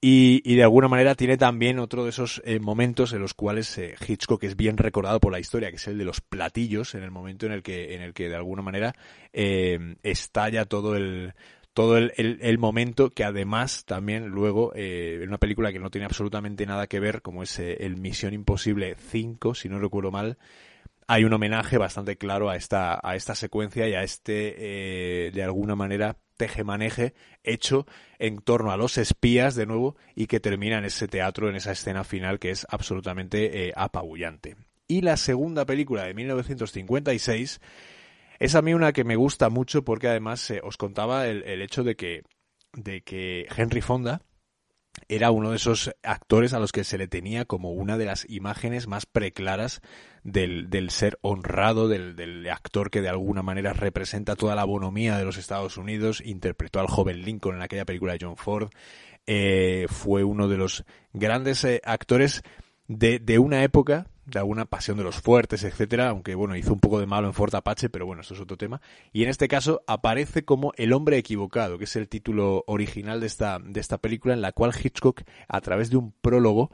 y, 0.00 0.40
y, 0.44 0.56
de 0.56 0.62
alguna 0.62 0.88
manera 0.88 1.14
tiene 1.14 1.36
también 1.36 1.78
otro 1.78 2.04
de 2.04 2.10
esos 2.10 2.40
eh, 2.46 2.58
momentos 2.58 3.12
en 3.12 3.20
los 3.20 3.34
cuales 3.34 3.76
eh, 3.76 3.96
Hitchcock 4.06 4.42
es 4.44 4.56
bien 4.56 4.78
recordado 4.78 5.20
por 5.20 5.30
la 5.30 5.40
historia, 5.40 5.68
que 5.70 5.76
es 5.76 5.86
el 5.88 5.98
de 5.98 6.04
los 6.04 6.22
platillos, 6.22 6.94
en 6.94 7.02
el 7.02 7.10
momento 7.10 7.44
en 7.44 7.52
el 7.52 7.62
que, 7.62 7.94
en 7.94 8.00
el 8.00 8.14
que 8.14 8.30
de 8.30 8.36
alguna 8.36 8.62
manera 8.62 8.94
eh, 9.32 9.96
estalla 10.02 10.64
todo 10.64 10.96
el 10.96 11.34
todo 11.74 11.98
el, 11.98 12.12
el, 12.16 12.58
momento 12.58 13.10
que 13.10 13.24
además 13.24 13.84
también 13.84 14.26
luego 14.26 14.72
en 14.74 15.28
una 15.28 15.38
película 15.38 15.72
que 15.72 15.78
no 15.78 15.88
tiene 15.88 16.04
absolutamente 16.04 16.66
nada 16.66 16.88
que 16.88 16.98
ver 16.98 17.22
como 17.22 17.44
es 17.44 17.60
el 17.60 17.96
Misión 17.96 18.34
Imposible 18.34 18.96
5 18.98 19.54
si 19.54 19.68
no 19.68 19.78
recuerdo 19.78 20.10
mal 20.10 20.36
hay 21.10 21.24
un 21.24 21.32
homenaje 21.32 21.76
bastante 21.76 22.16
claro 22.16 22.50
a 22.50 22.56
esta 22.56 23.00
a 23.02 23.16
esta 23.16 23.34
secuencia 23.34 23.88
y 23.88 23.94
a 23.94 24.02
este 24.02 25.30
de 25.32 25.42
alguna 25.42 25.74
manera 25.74 26.16
tejemaneje 26.40 27.12
hecho 27.44 27.86
en 28.18 28.38
torno 28.38 28.72
a 28.72 28.78
los 28.78 28.96
espías 28.96 29.54
de 29.54 29.66
nuevo 29.66 29.96
y 30.14 30.26
que 30.26 30.40
termina 30.40 30.78
en 30.78 30.86
ese 30.86 31.06
teatro, 31.06 31.50
en 31.50 31.56
esa 31.56 31.72
escena 31.72 32.02
final 32.02 32.38
que 32.38 32.50
es 32.50 32.66
absolutamente 32.70 33.66
eh, 33.66 33.72
apabullante. 33.76 34.56
Y 34.88 35.02
la 35.02 35.18
segunda 35.18 35.66
película 35.66 36.04
de 36.04 36.14
1956 36.14 37.60
es 38.38 38.54
a 38.54 38.62
mí 38.62 38.72
una 38.72 38.94
que 38.94 39.04
me 39.04 39.16
gusta 39.16 39.50
mucho 39.50 39.84
porque 39.84 40.08
además 40.08 40.50
eh, 40.50 40.62
os 40.64 40.78
contaba 40.78 41.26
el, 41.26 41.42
el, 41.42 41.60
hecho 41.60 41.84
de 41.84 41.94
que, 41.94 42.22
de 42.72 43.02
que 43.02 43.46
Henry 43.54 43.82
Fonda, 43.82 44.22
era 45.08 45.30
uno 45.30 45.50
de 45.50 45.56
esos 45.56 45.90
actores 46.02 46.52
a 46.52 46.58
los 46.58 46.72
que 46.72 46.84
se 46.84 46.98
le 46.98 47.08
tenía 47.08 47.44
como 47.44 47.72
una 47.72 47.98
de 47.98 48.06
las 48.06 48.28
imágenes 48.28 48.86
más 48.86 49.06
preclaras 49.06 49.80
del, 50.22 50.70
del 50.70 50.90
ser 50.90 51.18
honrado, 51.22 51.88
del, 51.88 52.16
del, 52.16 52.48
actor 52.48 52.90
que 52.90 53.00
de 53.00 53.08
alguna 53.08 53.42
manera 53.42 53.72
representa 53.72 54.36
toda 54.36 54.54
la 54.54 54.64
bonomía 54.64 55.16
de 55.16 55.24
los 55.24 55.36
Estados 55.36 55.76
Unidos, 55.76 56.22
interpretó 56.24 56.80
al 56.80 56.88
joven 56.88 57.22
Lincoln 57.22 57.56
en 57.56 57.62
aquella 57.62 57.84
película 57.84 58.12
de 58.12 58.18
John 58.20 58.36
Ford, 58.36 58.70
eh, 59.26 59.86
fue 59.88 60.24
uno 60.24 60.48
de 60.48 60.56
los 60.56 60.84
grandes 61.12 61.64
eh, 61.64 61.80
actores 61.84 62.42
de, 62.90 63.20
de 63.20 63.38
una 63.38 63.62
época 63.62 64.08
de 64.26 64.38
alguna 64.38 64.64
pasión 64.64 64.96
de 64.96 65.04
los 65.04 65.20
fuertes, 65.20 65.64
etcétera, 65.64 66.08
aunque 66.08 66.34
bueno, 66.34 66.56
hizo 66.56 66.72
un 66.72 66.80
poco 66.80 67.00
de 67.00 67.06
malo 67.06 67.26
en 67.26 67.34
Fort 67.34 67.54
Apache, 67.54 67.88
pero 67.88 68.06
bueno, 68.06 68.22
esto 68.22 68.34
es 68.34 68.40
otro 68.40 68.56
tema. 68.56 68.80
Y 69.12 69.22
en 69.22 69.28
este 69.28 69.48
caso 69.48 69.82
aparece 69.86 70.44
como 70.44 70.72
El 70.76 70.92
hombre 70.92 71.16
equivocado, 71.18 71.78
que 71.78 71.84
es 71.84 71.96
el 71.96 72.08
título 72.08 72.64
original 72.66 73.20
de 73.20 73.26
esta, 73.26 73.58
de 73.58 73.80
esta 73.80 73.98
película, 73.98 74.34
en 74.34 74.40
la 74.40 74.52
cual 74.52 74.72
Hitchcock, 74.72 75.22
a 75.48 75.60
través 75.60 75.90
de 75.90 75.96
un 75.96 76.12
prólogo, 76.12 76.70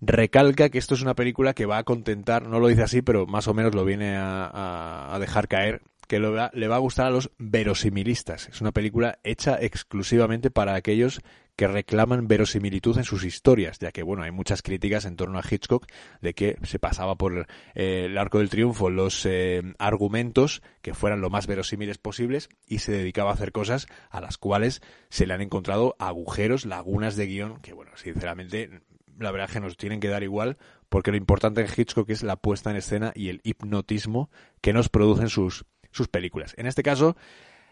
recalca 0.00 0.68
que 0.68 0.78
esto 0.78 0.94
es 0.94 1.02
una 1.02 1.14
película 1.14 1.54
que 1.54 1.66
va 1.66 1.78
a 1.78 1.84
contentar, 1.84 2.46
no 2.46 2.60
lo 2.60 2.68
dice 2.68 2.82
así, 2.82 3.02
pero 3.02 3.26
más 3.26 3.48
o 3.48 3.54
menos 3.54 3.74
lo 3.74 3.84
viene 3.84 4.16
a, 4.16 5.16
dejar 5.20 5.48
caer, 5.48 5.82
que 6.06 6.20
le 6.20 6.68
va 6.68 6.76
a 6.76 6.80
gustar 6.80 7.06
a 7.06 7.10
los 7.10 7.30
verosimilistas. 7.38 8.48
Es 8.48 8.60
una 8.60 8.72
película 8.72 9.18
hecha 9.24 9.58
exclusivamente 9.60 10.50
para 10.50 10.74
aquellos 10.74 11.20
que 11.58 11.66
reclaman 11.66 12.28
verosimilitud 12.28 12.96
en 12.98 13.04
sus 13.04 13.24
historias, 13.24 13.80
ya 13.80 13.90
que 13.90 14.04
bueno, 14.04 14.22
hay 14.22 14.30
muchas 14.30 14.62
críticas 14.62 15.04
en 15.06 15.16
torno 15.16 15.40
a 15.40 15.42
Hitchcock 15.42 15.86
de 16.20 16.32
que 16.32 16.56
se 16.62 16.78
pasaba 16.78 17.16
por 17.16 17.48
eh, 17.74 18.04
el 18.04 18.16
arco 18.16 18.38
del 18.38 18.48
triunfo 18.48 18.90
los 18.90 19.26
eh, 19.26 19.74
argumentos 19.80 20.62
que 20.82 20.94
fueran 20.94 21.20
lo 21.20 21.30
más 21.30 21.48
verosímiles 21.48 21.98
posibles 21.98 22.48
y 22.68 22.78
se 22.78 22.92
dedicaba 22.92 23.30
a 23.30 23.34
hacer 23.34 23.50
cosas 23.50 23.88
a 24.08 24.20
las 24.20 24.38
cuales 24.38 24.82
se 25.08 25.26
le 25.26 25.34
han 25.34 25.40
encontrado 25.40 25.96
agujeros, 25.98 26.64
lagunas 26.64 27.16
de 27.16 27.26
guion, 27.26 27.60
que 27.60 27.72
bueno, 27.72 27.90
sinceramente 27.96 28.70
la 29.18 29.32
verdad 29.32 29.48
es 29.48 29.54
que 29.54 29.60
nos 29.60 29.76
tienen 29.76 29.98
que 29.98 30.06
dar 30.06 30.22
igual, 30.22 30.58
porque 30.88 31.10
lo 31.10 31.16
importante 31.16 31.60
en 31.60 31.66
Hitchcock 31.76 32.08
es 32.10 32.22
la 32.22 32.36
puesta 32.36 32.70
en 32.70 32.76
escena 32.76 33.10
y 33.16 33.30
el 33.30 33.40
hipnotismo 33.42 34.30
que 34.60 34.72
nos 34.72 34.88
producen 34.88 35.28
sus, 35.28 35.64
sus 35.90 36.06
películas. 36.06 36.54
En 36.56 36.68
este 36.68 36.84
caso, 36.84 37.16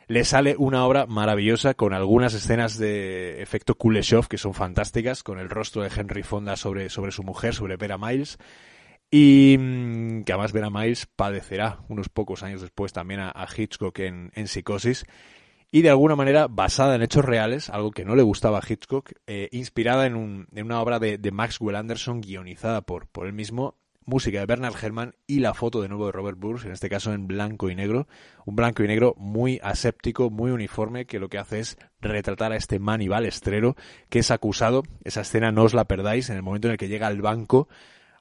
le 0.09 0.25
sale 0.25 0.55
una 0.59 0.87
obra 0.87 1.07
maravillosa 1.07 1.75
con 1.75 1.93
algunas 1.93 2.33
escenas 2.35 2.79
de 2.79 3.43
efecto 3.43 3.75
Kuleshov 3.75 4.29
que 4.29 4.39
son 4.39 4.55
fantásticas, 4.55 5.23
con 5.23 5.39
el 5.39 5.51
rostro 5.51 5.83
de 5.83 5.91
Henry 5.95 6.23
Fonda 6.23 6.57
sobre, 6.57 6.89
sobre 6.91 7.11
su 7.11 7.23
mujer, 7.25 7.55
sobre 7.55 7.77
Vera 7.77 7.99
Miles, 7.99 8.39
y 9.11 9.57
mm, 9.59 10.23
que 10.23 10.33
además 10.33 10.53
Vera 10.53 10.71
Miles 10.71 11.07
padecerá 11.07 11.81
unos 11.89 12.09
pocos 12.09 12.43
años 12.45 12.61
después 12.61 12.93
también 12.93 13.21
a, 13.21 13.47
Hitchcock 13.57 13.99
en, 13.99 14.31
Psicosis, 14.47 15.05
y 15.73 15.83
de 15.83 15.91
alguna 15.91 16.15
manera 16.15 16.47
basada 16.47 16.95
en 16.95 17.03
hechos 17.03 17.25
reales, 17.25 17.69
algo 17.71 17.91
que 17.91 18.05
no 18.05 18.15
le 18.15 18.23
gustaba 18.23 18.59
a 18.59 18.63
Hitchcock, 18.67 19.11
eh, 19.27 19.49
inspirada 19.51 20.07
en, 20.07 20.15
un, 20.15 20.47
en, 20.55 20.67
una 20.67 20.81
obra 20.81 21.01
de, 21.01 21.19
de 21.19 21.31
Maxwell 21.33 21.75
Anderson 21.75 22.21
guionizada 22.21 22.83
por, 22.83 23.09
por 23.09 23.27
él 23.27 23.33
mismo 23.33 23.77
música 24.07 24.39
de 24.39 24.47
Bernard 24.47 24.75
Herrmann 24.83 25.15
y 25.27 25.41
la 25.41 25.53
foto 25.53 25.83
de 25.83 25.89
nuevo 25.89 26.07
de 26.07 26.13
Robert 26.13 26.39
Burns, 26.39 26.65
en 26.65 26.73
este 26.73 26.89
caso 26.89 27.13
en 27.13 27.27
blanco 27.27 27.69
y 27.69 27.75
negro. 27.75 28.07
Un 28.47 28.57
blanco 28.57 28.83
y 28.83 28.87
negro 28.87 29.15
muy 29.19 29.61
aséptico, 29.63 30.31
muy 30.31 30.53
uniforme, 30.53 31.05
que 31.05 31.19
lo 31.19 31.29
que 31.29 31.39
hace 31.39 31.59
es 31.59 31.77
retratar 32.01 32.53
a 32.53 32.57
este 32.57 32.79
Manny 32.79 33.09
estrero 33.27 33.77
que 34.09 34.21
es 34.21 34.31
acusado. 34.31 34.85
Esa 35.05 35.21
escena 35.21 35.53
no 35.53 35.65
os 35.65 35.75
la 35.75 35.85
perdáis 35.85 36.31
en 36.31 36.37
el 36.37 36.43
momento 36.43 36.69
en 36.69 36.73
el 36.73 36.79
que 36.79 36.89
llega 36.89 37.09
al 37.09 37.21
banco 37.21 37.69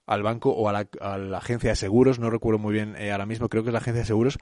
al 0.06 0.22
banco 0.22 0.52
o 0.52 0.70
a 0.70 0.74
la, 0.74 1.38
agencia 1.38 1.72
de 1.72 1.76
seguros, 1.76 2.20
no 2.20 2.30
recuerdo 2.30 2.60
muy 2.60 2.74
bien 2.74 2.96
eh, 2.98 3.12
ahora 3.12 3.26
mismo, 3.26 3.50
creo 3.50 3.64
que 3.64 3.70
es 3.70 3.74
la 3.74 3.80
agencia 3.80 4.02
de 4.02 4.08
seguros, 4.08 4.38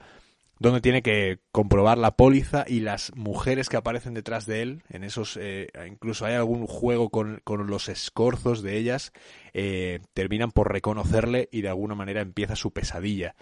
donde 0.58 0.80
tiene 0.80 1.02
que 1.02 1.40
comprobar 1.52 1.98
la 1.98 2.16
póliza 2.16 2.64
y 2.66 2.80
las 2.80 3.14
mujeres 3.14 3.68
que 3.68 3.76
aparecen 3.76 4.14
detrás 4.14 4.46
de 4.46 4.62
él, 4.62 4.82
en 4.88 5.04
esos, 5.04 5.38
eh, 5.40 5.68
incluso 5.86 6.26
hay 6.26 6.34
algún 6.34 6.66
juego 6.66 7.10
con, 7.10 7.40
con 7.44 7.66
los 7.66 7.88
escorzos 7.88 8.62
de 8.62 8.76
ellas, 8.76 9.12
eh, 9.52 10.00
terminan 10.14 10.52
por 10.52 10.72
reconocerle 10.72 11.48
y 11.52 11.62
de 11.62 11.68
alguna 11.68 11.94
manera 11.94 12.20
empieza 12.20 12.56
su 12.56 12.72
pesadilla. 12.72 13.34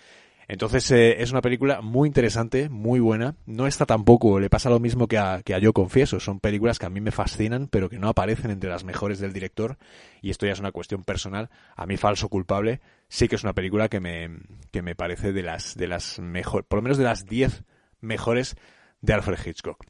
Entonces 0.48 0.90
eh, 0.90 1.22
es 1.22 1.30
una 1.30 1.40
película 1.40 1.80
muy 1.80 2.08
interesante, 2.08 2.68
muy 2.68 3.00
buena. 3.00 3.36
No 3.46 3.66
está 3.66 3.86
tampoco, 3.86 4.40
le 4.40 4.50
pasa 4.50 4.70
lo 4.70 4.80
mismo 4.80 5.06
que 5.06 5.18
a, 5.18 5.42
que 5.42 5.54
a 5.54 5.58
Yo 5.58 5.72
Confieso. 5.72 6.20
Son 6.20 6.40
películas 6.40 6.78
que 6.78 6.86
a 6.86 6.90
mí 6.90 7.00
me 7.00 7.10
fascinan, 7.10 7.68
pero 7.68 7.88
que 7.88 7.98
no 7.98 8.08
aparecen 8.08 8.50
entre 8.50 8.70
las 8.70 8.84
mejores 8.84 9.18
del 9.18 9.32
director. 9.32 9.78
Y 10.20 10.30
esto 10.30 10.46
ya 10.46 10.52
es 10.52 10.60
una 10.60 10.72
cuestión 10.72 11.04
personal. 11.04 11.50
A 11.76 11.86
mí, 11.86 11.96
Falso 11.96 12.28
Culpable, 12.28 12.80
sí 13.08 13.28
que 13.28 13.36
es 13.36 13.44
una 13.44 13.54
película 13.54 13.88
que 13.88 14.00
me, 14.00 14.30
que 14.70 14.82
me 14.82 14.94
parece 14.94 15.32
de 15.32 15.42
las, 15.42 15.76
de 15.76 15.88
las 15.88 16.18
mejores, 16.18 16.66
por 16.66 16.78
lo 16.78 16.82
menos 16.82 16.98
de 16.98 17.04
las 17.04 17.24
10 17.26 17.64
mejores 18.00 18.56
de 19.00 19.12
Alfred 19.12 19.38
Hitchcock. 19.46 19.84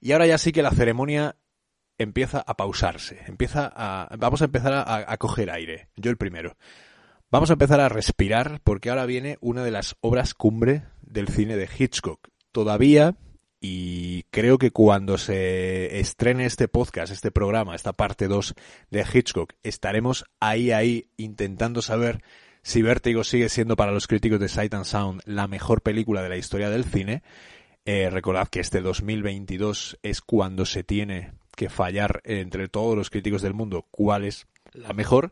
Y 0.00 0.12
ahora 0.12 0.26
ya 0.26 0.38
sí 0.38 0.52
que 0.52 0.62
la 0.62 0.70
ceremonia 0.70 1.36
empieza 1.98 2.42
a 2.46 2.56
pausarse. 2.56 3.20
Empieza 3.26 3.70
a, 3.74 4.16
vamos 4.16 4.40
a 4.40 4.46
empezar 4.46 4.72
a, 4.72 5.12
a 5.12 5.16
coger 5.18 5.50
aire. 5.50 5.88
Yo 5.96 6.10
el 6.10 6.16
primero. 6.16 6.56
Vamos 7.32 7.50
a 7.50 7.52
empezar 7.52 7.78
a 7.78 7.88
respirar 7.88 8.60
porque 8.64 8.90
ahora 8.90 9.06
viene 9.06 9.38
una 9.40 9.62
de 9.62 9.70
las 9.70 9.94
obras 10.00 10.34
cumbre 10.34 10.82
del 11.00 11.28
cine 11.28 11.56
de 11.56 11.68
Hitchcock. 11.78 12.28
Todavía, 12.50 13.14
y 13.60 14.24
creo 14.30 14.58
que 14.58 14.72
cuando 14.72 15.16
se 15.16 16.00
estrene 16.00 16.44
este 16.44 16.66
podcast, 16.66 17.12
este 17.12 17.30
programa, 17.30 17.76
esta 17.76 17.92
parte 17.92 18.26
2 18.26 18.56
de 18.90 19.06
Hitchcock, 19.14 19.52
estaremos 19.62 20.24
ahí, 20.40 20.72
ahí, 20.72 21.08
intentando 21.18 21.82
saber 21.82 22.20
si 22.62 22.82
Vértigo 22.82 23.22
sigue 23.22 23.48
siendo 23.48 23.76
para 23.76 23.92
los 23.92 24.08
críticos 24.08 24.40
de 24.40 24.48
Sight 24.48 24.74
and 24.74 24.84
Sound 24.84 25.22
la 25.24 25.46
mejor 25.46 25.82
película 25.82 26.22
de 26.22 26.30
la 26.30 26.36
historia 26.36 26.68
del 26.68 26.84
cine. 26.84 27.22
Eh, 27.84 28.10
recordad 28.10 28.48
que 28.48 28.58
este 28.58 28.80
2022 28.80 30.00
es 30.02 30.20
cuando 30.20 30.66
se 30.66 30.82
tiene 30.82 31.34
que 31.54 31.68
fallar 31.68 32.22
entre 32.24 32.66
todos 32.66 32.96
los 32.96 33.08
críticos 33.08 33.40
del 33.40 33.54
mundo 33.54 33.86
cuál 33.92 34.24
es 34.24 34.48
la 34.72 34.92
mejor 34.94 35.30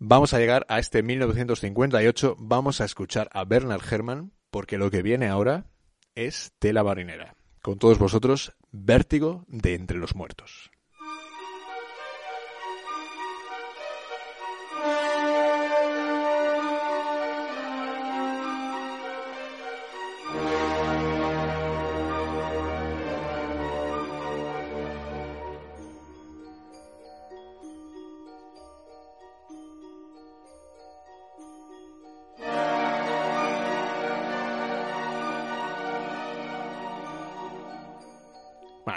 vamos 0.00 0.34
a 0.34 0.38
llegar 0.38 0.66
a 0.68 0.80
este 0.80 1.04
1958, 1.04 2.36
vamos 2.38 2.80
a 2.80 2.84
escuchar 2.84 3.28
a 3.32 3.44
Bernard 3.44 3.82
Herrmann, 3.88 4.32
porque 4.50 4.78
lo 4.78 4.90
que 4.90 5.02
viene 5.02 5.28
ahora 5.28 5.66
es 6.16 6.52
tela 6.58 6.82
marinera. 6.82 7.36
Con 7.62 7.78
todos 7.78 7.98
vosotros, 7.98 8.54
Vértigo 8.72 9.44
de 9.46 9.74
Entre 9.74 9.98
los 9.98 10.16
Muertos. 10.16 10.69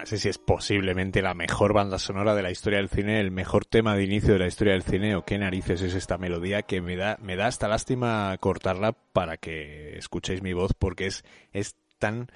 No 0.03 0.07
sé 0.07 0.17
si 0.17 0.27
es 0.27 0.37
posiblemente 0.37 1.21
la 1.21 1.33
mejor 1.33 1.71
banda 1.71 1.97
sonora 1.97 2.35
de 2.35 2.43
la 2.43 2.51
historia 2.51 2.79
del 2.79 2.89
cine, 2.89 3.21
el 3.21 3.31
mejor 3.31 3.63
tema 3.63 3.95
de 3.95 4.03
inicio 4.03 4.33
de 4.33 4.39
la 4.39 4.47
historia 4.47 4.73
del 4.73 4.83
cine, 4.83 5.15
o 5.15 5.23
qué 5.23 5.37
narices 5.37 5.81
es 5.81 5.93
esta 5.93 6.17
melodía 6.17 6.63
que 6.63 6.81
me 6.81 6.97
da, 6.97 7.17
me 7.21 7.37
da 7.37 7.47
hasta 7.47 7.69
lástima 7.69 8.35
cortarla 8.41 8.91
para 9.13 9.37
que 9.37 9.97
escuchéis 9.97 10.41
mi 10.41 10.51
voz, 10.51 10.73
porque 10.77 11.05
es, 11.05 11.23
es 11.53 11.77
tan 11.99 12.27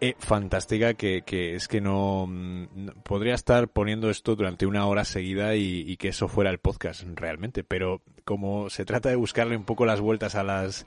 eh, 0.00 0.14
fantástica 0.18 0.94
que, 0.94 1.20
que, 1.20 1.56
es 1.56 1.68
que 1.68 1.82
no, 1.82 2.26
podría 3.02 3.34
estar 3.34 3.68
poniendo 3.68 4.08
esto 4.08 4.34
durante 4.34 4.64
una 4.64 4.86
hora 4.86 5.04
seguida 5.04 5.56
y 5.56 5.98
que 5.98 6.08
eso 6.08 6.26
fuera 6.26 6.48
el 6.48 6.56
podcast 6.58 7.02
realmente, 7.16 7.64
pero 7.64 8.00
como 8.24 8.70
se 8.70 8.86
trata 8.86 9.10
de 9.10 9.16
buscarle 9.16 9.58
un 9.58 9.64
poco 9.64 9.84
las 9.84 10.00
vueltas 10.00 10.36
a 10.36 10.42
las 10.42 10.86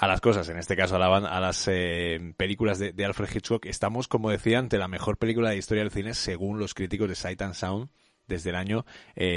a 0.00 0.06
las 0.06 0.22
cosas, 0.22 0.48
en 0.48 0.56
este 0.56 0.76
caso 0.76 0.96
a, 0.96 0.98
la, 0.98 1.14
a 1.14 1.40
las 1.40 1.68
eh, 1.68 2.32
películas 2.38 2.78
de, 2.78 3.04
Alfred 3.04 3.28
Hitchcock, 3.34 3.66
estamos, 3.66 4.08
como 4.08 4.30
decía, 4.30 4.58
ante 4.58 4.78
la 4.78 4.88
mejor 4.88 5.18
película 5.18 5.50
de 5.50 5.58
historia 5.58 5.82
del 5.82 5.92
cine 5.92 6.14
según 6.14 6.58
los 6.58 6.72
críticos 6.72 7.06
de 7.06 7.14
Sight 7.14 7.42
and 7.42 7.52
Sound 7.52 7.90
desde 8.26 8.48
el 8.48 8.56
año 8.56 8.86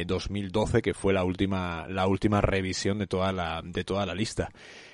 2012, 0.08 0.78
eh, 0.78 0.82
que 0.82 0.94
fue 0.94 1.12
la 1.12 1.26
última, 1.26 1.86
la 1.90 2.08
última 2.08 2.40
revisión 2.40 2.98
de 2.98 3.08
toda 3.08 3.34
la, 3.34 3.62
de 3.62 3.84
toda 3.84 4.06
la 4.06 4.16
lista. 4.16 4.52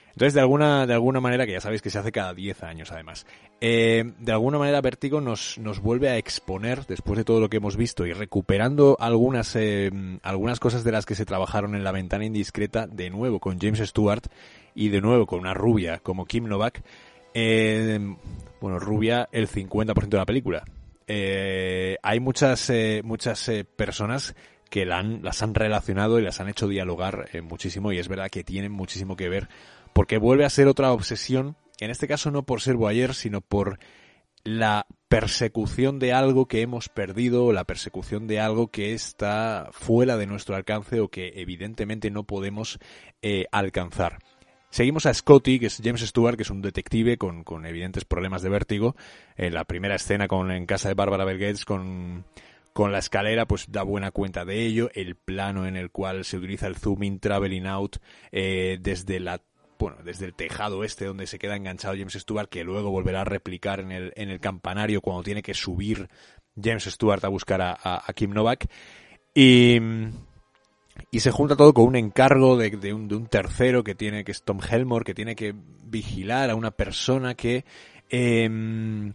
Entonces, 0.08 0.34
de 0.34 0.40
alguna, 0.40 0.88
de 0.88 0.94
alguna 0.94 1.20
manera, 1.20 1.46
que 1.46 1.52
ya 1.52 1.62
sabéis 1.62 1.84
que 1.84 1.92
se 1.92 2.00
hace 2.00 2.12
cada 2.12 2.34
10 2.34 2.64
años 2.64 2.92
además, 2.92 3.28
eh, 3.62 4.14
de 4.18 4.32
alguna 4.32 4.58
manera 4.58 4.82
Vértigo 4.82 5.22
nos, 5.22 5.60
nos 5.60 5.82
vuelve 5.82 6.10
a 6.10 6.18
exponer, 6.18 6.88
después 6.88 7.16
de 7.16 7.26
todo 7.26 7.40
lo 7.40 7.50
que 7.50 7.58
hemos 7.58 7.78
visto 7.78 8.08
y 8.08 8.14
recuperando 8.14 8.98
algunas, 9.00 9.56
algunas 10.24 10.60
cosas 10.60 10.84
de 10.84 10.92
las 10.92 11.06
que 11.06 11.14
se 11.14 11.26
trabajaron 11.26 11.76
en 11.76 11.84
la 11.84 11.92
ventana 11.92 12.26
indiscreta, 12.26 12.88
de 12.88 13.12
nuevo 13.12 13.40
con 13.40 13.60
James 13.60 13.88
Stewart, 13.88 14.24
y 14.80 14.88
de 14.88 15.02
nuevo 15.02 15.26
con 15.26 15.42
una 15.42 15.54
rubia 15.54 16.00
como 16.00 16.26
Kim 16.26 16.46
Novak, 16.46 16.82
eh, 17.34 18.00
bueno, 18.62 18.80
rubia 18.80 19.28
el 19.34 19.50
50% 19.50 20.08
de 20.08 20.18
la 20.18 20.26
película. 20.26 20.64
Eh, 21.06 21.98
hay 22.02 22.22
muchas, 22.22 22.70
eh, 22.70 23.02
muchas 23.04 23.52
personas 23.76 24.38
que 24.70 24.86
las 24.86 25.44
han 25.44 25.54
relacionado 25.54 26.18
y 26.18 26.22
las 26.22 26.40
han 26.40 26.48
hecho 26.48 26.70
dialogar 26.70 27.28
muchísimo 27.44 27.92
y 27.92 28.00
es 28.00 28.08
verdad 28.08 28.30
que 28.30 28.46
tienen 28.46 28.72
muchísimo 28.72 29.18
que 29.18 29.28
ver 29.28 29.50
porque 29.92 30.18
vuelve 30.18 30.46
a 30.46 30.50
ser 30.50 30.70
otra 30.70 30.94
obsesión, 30.94 31.58
en 31.82 31.92
este 31.92 32.08
caso 32.08 32.32
no 32.32 32.44
por 32.44 32.62
ser 32.62 32.76
Boyer, 32.76 33.14
sino 33.16 33.42
por 33.42 33.80
la 34.46 34.88
persecución 35.10 36.00
de 36.00 36.14
algo 36.14 36.48
que 36.48 36.62
hemos 36.62 36.88
perdido, 36.88 37.52
la 37.52 37.66
persecución 37.66 38.28
de 38.28 38.40
algo 38.40 38.70
que 38.70 38.94
está 38.94 39.72
fuera 39.74 40.16
de 40.16 40.26
nuestro 40.26 40.56
alcance 40.56 41.02
o 41.02 41.10
que 41.10 41.34
evidentemente 41.36 42.12
no 42.12 42.24
podemos 42.24 42.80
alcanzar. 43.52 44.20
Seguimos 44.70 45.08
a 45.08 45.14
Scotty, 45.14 45.60
que 45.60 45.66
es 45.66 45.82
James 45.84 46.02
Stewart, 46.02 46.38
que 46.38 46.44
es 46.44 46.50
un 46.52 46.62
detective 46.62 47.18
con, 47.18 47.44
con 47.44 47.66
evidentes 47.66 48.06
problemas 48.06 48.44
de 48.44 48.50
vértigo. 48.50 48.96
En 49.36 49.54
la 49.56 49.64
primera 49.64 49.96
escena 49.96 50.28
con, 50.28 50.52
en 50.52 50.68
casa 50.68 50.90
de 50.90 50.94
Barbara 50.94 51.26
Bel 51.26 51.66
con, 51.66 52.24
con 52.72 52.92
la 52.92 53.00
escalera, 53.00 53.48
pues 53.48 53.72
da 53.72 53.82
buena 53.82 54.12
cuenta 54.12 54.46
de 54.46 54.66
ello. 54.66 54.92
El 54.94 55.16
plano 55.16 55.66
en 55.66 55.76
el 55.76 55.90
cual 55.90 56.24
se 56.24 56.38
utiliza 56.38 56.68
el 56.68 56.76
zooming, 56.76 57.20
traveling 57.20 57.66
out, 57.66 57.98
eh, 58.32 58.78
desde 58.80 59.20
la 59.20 59.42
bueno, 59.80 59.98
desde 60.04 60.26
el 60.26 60.34
tejado 60.34 60.84
este 60.84 61.06
donde 61.06 61.26
se 61.26 61.40
queda 61.40 61.56
enganchado 61.56 61.96
James 61.96 62.14
Stewart, 62.14 62.50
que 62.50 62.66
luego 62.66 62.92
volverá 62.92 63.22
a 63.22 63.26
replicar 63.26 63.80
en 63.80 63.94
el, 63.94 64.14
en 64.18 64.30
el 64.30 64.42
campanario 64.42 65.02
cuando 65.02 65.24
tiene 65.24 65.42
que 65.42 65.54
subir 65.54 66.10
James 66.62 66.84
Stewart 66.84 67.24
a 67.24 67.30
buscar 67.30 67.62
a, 67.62 67.78
a 67.82 68.14
Kim 68.14 68.32
Novak. 68.32 68.70
Y, 69.34 69.80
y 71.12 71.20
se 71.22 71.32
junta 71.32 71.56
todo 71.56 71.74
con 71.74 71.86
un 71.86 71.96
encargo 71.96 72.58
de, 72.58 72.70
de, 72.72 72.94
un, 72.94 73.08
de, 73.08 73.16
un, 73.16 73.28
tercero 73.28 73.84
que 73.84 73.96
tiene, 73.96 74.24
que 74.24 74.32
es 74.32 74.44
Tom 74.44 74.60
Helmore, 74.68 75.06
que 75.06 75.14
tiene 75.14 75.36
que 75.36 75.54
vigilar 75.84 76.50
a 76.50 76.56
una 76.56 76.72
persona 76.72 77.36
que, 77.36 77.66
eh, 78.10 79.12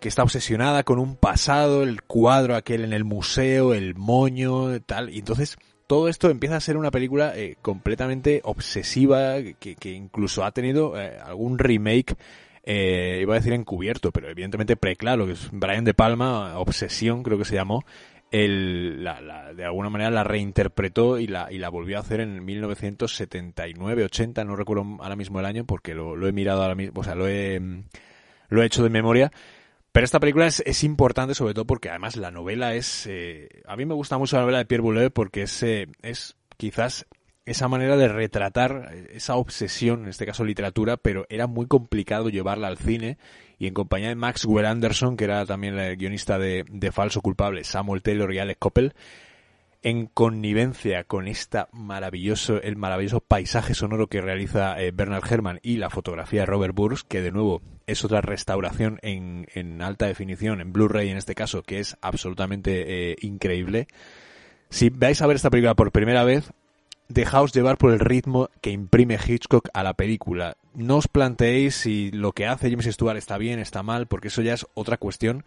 que 0.00 0.08
está 0.08 0.22
obsesionada 0.22 0.84
con 0.84 0.98
un 0.98 1.16
pasado, 1.16 1.82
el 1.82 2.02
cuadro 2.02 2.54
aquel 2.54 2.84
en 2.84 2.92
el 2.92 3.04
museo, 3.04 3.74
el 3.74 3.94
moño, 3.94 4.80
tal. 4.82 5.10
Y 5.10 5.18
entonces 5.18 5.56
todo 5.86 6.08
esto 6.08 6.30
empieza 6.30 6.56
a 6.56 6.60
ser 6.60 6.76
una 6.76 6.90
película 6.90 7.32
eh, 7.36 7.56
completamente 7.62 8.40
obsesiva, 8.44 9.36
que, 9.58 9.76
que, 9.76 9.92
incluso 9.92 10.44
ha 10.44 10.50
tenido 10.50 11.00
eh, 11.00 11.18
algún 11.24 11.58
remake. 11.58 12.16
Eh, 12.64 13.20
iba 13.22 13.34
a 13.34 13.38
decir 13.38 13.52
encubierto, 13.52 14.10
pero 14.10 14.28
evidentemente 14.28 14.76
preclaro, 14.76 15.26
que 15.26 15.32
es 15.32 15.48
Brian 15.52 15.84
De 15.84 15.94
Palma, 15.94 16.58
Obsesión 16.58 17.22
creo 17.22 17.38
que 17.38 17.44
se 17.44 17.54
llamó, 17.54 17.84
el, 18.30 19.04
la, 19.04 19.52
de 19.54 19.64
alguna 19.64 19.90
manera 19.90 20.10
la 20.10 20.24
reinterpretó 20.24 21.18
y 21.18 21.26
la, 21.26 21.50
y 21.50 21.58
la 21.58 21.68
volvió 21.68 21.96
a 21.96 22.00
hacer 22.00 22.20
en 22.20 22.46
1979-80, 22.46 24.44
no 24.44 24.56
recuerdo 24.56 24.84
ahora 25.00 25.16
mismo 25.16 25.40
el 25.40 25.46
año 25.46 25.64
porque 25.64 25.94
lo, 25.94 26.16
lo, 26.16 26.26
he 26.28 26.32
mirado 26.32 26.62
ahora 26.62 26.74
mismo, 26.74 27.00
o 27.00 27.04
sea, 27.04 27.14
lo 27.14 27.28
he, 27.28 27.60
lo 28.48 28.62
he 28.62 28.66
hecho 28.66 28.82
de 28.82 28.90
memoria. 28.90 29.30
Pero 29.92 30.04
esta 30.04 30.20
película 30.20 30.46
es, 30.46 30.62
es, 30.66 30.84
importante 30.84 31.34
sobre 31.34 31.54
todo 31.54 31.64
porque 31.66 31.88
además 31.88 32.16
la 32.16 32.30
novela 32.30 32.74
es... 32.74 33.06
Eh, 33.06 33.62
a 33.66 33.76
mí 33.76 33.86
me 33.86 33.94
gusta 33.94 34.18
mucho 34.18 34.36
la 34.36 34.42
novela 34.42 34.58
de 34.58 34.66
Pierre 34.66 34.82
Boulez 34.82 35.10
porque 35.10 35.42
es, 35.42 35.62
eh, 35.62 35.86
es 36.02 36.36
quizás 36.58 37.06
esa 37.46 37.68
manera 37.68 37.96
de 37.96 38.08
retratar 38.08 38.92
esa 39.10 39.36
obsesión, 39.36 40.02
en 40.02 40.08
este 40.08 40.26
caso 40.26 40.44
literatura, 40.44 40.98
pero 40.98 41.24
era 41.30 41.46
muy 41.46 41.66
complicado 41.66 42.28
llevarla 42.28 42.68
al 42.68 42.76
cine 42.76 43.16
y 43.58 43.66
en 43.66 43.74
compañía 43.74 44.08
de 44.08 44.14
Maxwell 44.14 44.66
Anderson, 44.66 45.16
que 45.16 45.24
era 45.24 45.46
también 45.46 45.78
el 45.78 45.96
guionista 45.96 46.38
de, 46.38 46.90
Falso 46.92 47.20
Culpable, 47.20 47.64
Samuel 47.64 48.02
Taylor 48.02 48.32
y 48.32 48.38
Alex 48.38 48.58
Coppel, 48.58 48.94
en 49.82 50.06
connivencia 50.06 51.04
con 51.04 51.28
esta 51.28 51.68
maravilloso, 51.72 52.60
el 52.60 52.76
maravilloso 52.76 53.20
paisaje 53.20 53.74
sonoro 53.74 54.08
que 54.08 54.20
realiza 54.20 54.80
eh, 54.80 54.90
Bernard 54.90 55.24
Herrmann 55.30 55.60
y 55.62 55.76
la 55.76 55.90
fotografía 55.90 56.40
de 56.40 56.46
Robert 56.46 56.74
Burns, 56.74 57.04
que 57.04 57.22
de 57.22 57.30
nuevo 57.30 57.62
es 57.86 58.04
otra 58.04 58.20
restauración 58.20 58.98
en, 59.02 59.46
en 59.54 59.80
alta 59.82 60.06
definición, 60.06 60.60
en 60.60 60.72
Blu-ray 60.72 61.10
en 61.10 61.18
este 61.18 61.34
caso, 61.34 61.62
que 61.62 61.78
es 61.78 61.96
absolutamente 62.00 63.12
eh, 63.12 63.16
increíble. 63.20 63.86
Si 64.70 64.90
vais 64.90 65.22
a 65.22 65.26
ver 65.26 65.36
esta 65.36 65.50
película 65.50 65.74
por 65.74 65.92
primera 65.92 66.24
vez, 66.24 66.50
dejaos 67.08 67.52
llevar 67.52 67.78
por 67.78 67.92
el 67.92 68.00
ritmo 68.00 68.50
que 68.60 68.70
imprime 68.70 69.18
Hitchcock 69.24 69.68
a 69.72 69.82
la 69.82 69.94
película. 69.94 70.56
No 70.74 70.96
os 70.96 71.08
planteéis 71.08 71.74
si 71.74 72.10
lo 72.10 72.32
que 72.32 72.46
hace 72.46 72.70
James 72.70 72.86
Stewart 72.86 73.16
está 73.16 73.38
bien, 73.38 73.58
está 73.58 73.82
mal, 73.82 74.06
porque 74.06 74.28
eso 74.28 74.42
ya 74.42 74.54
es 74.54 74.66
otra 74.74 74.96
cuestión 74.96 75.44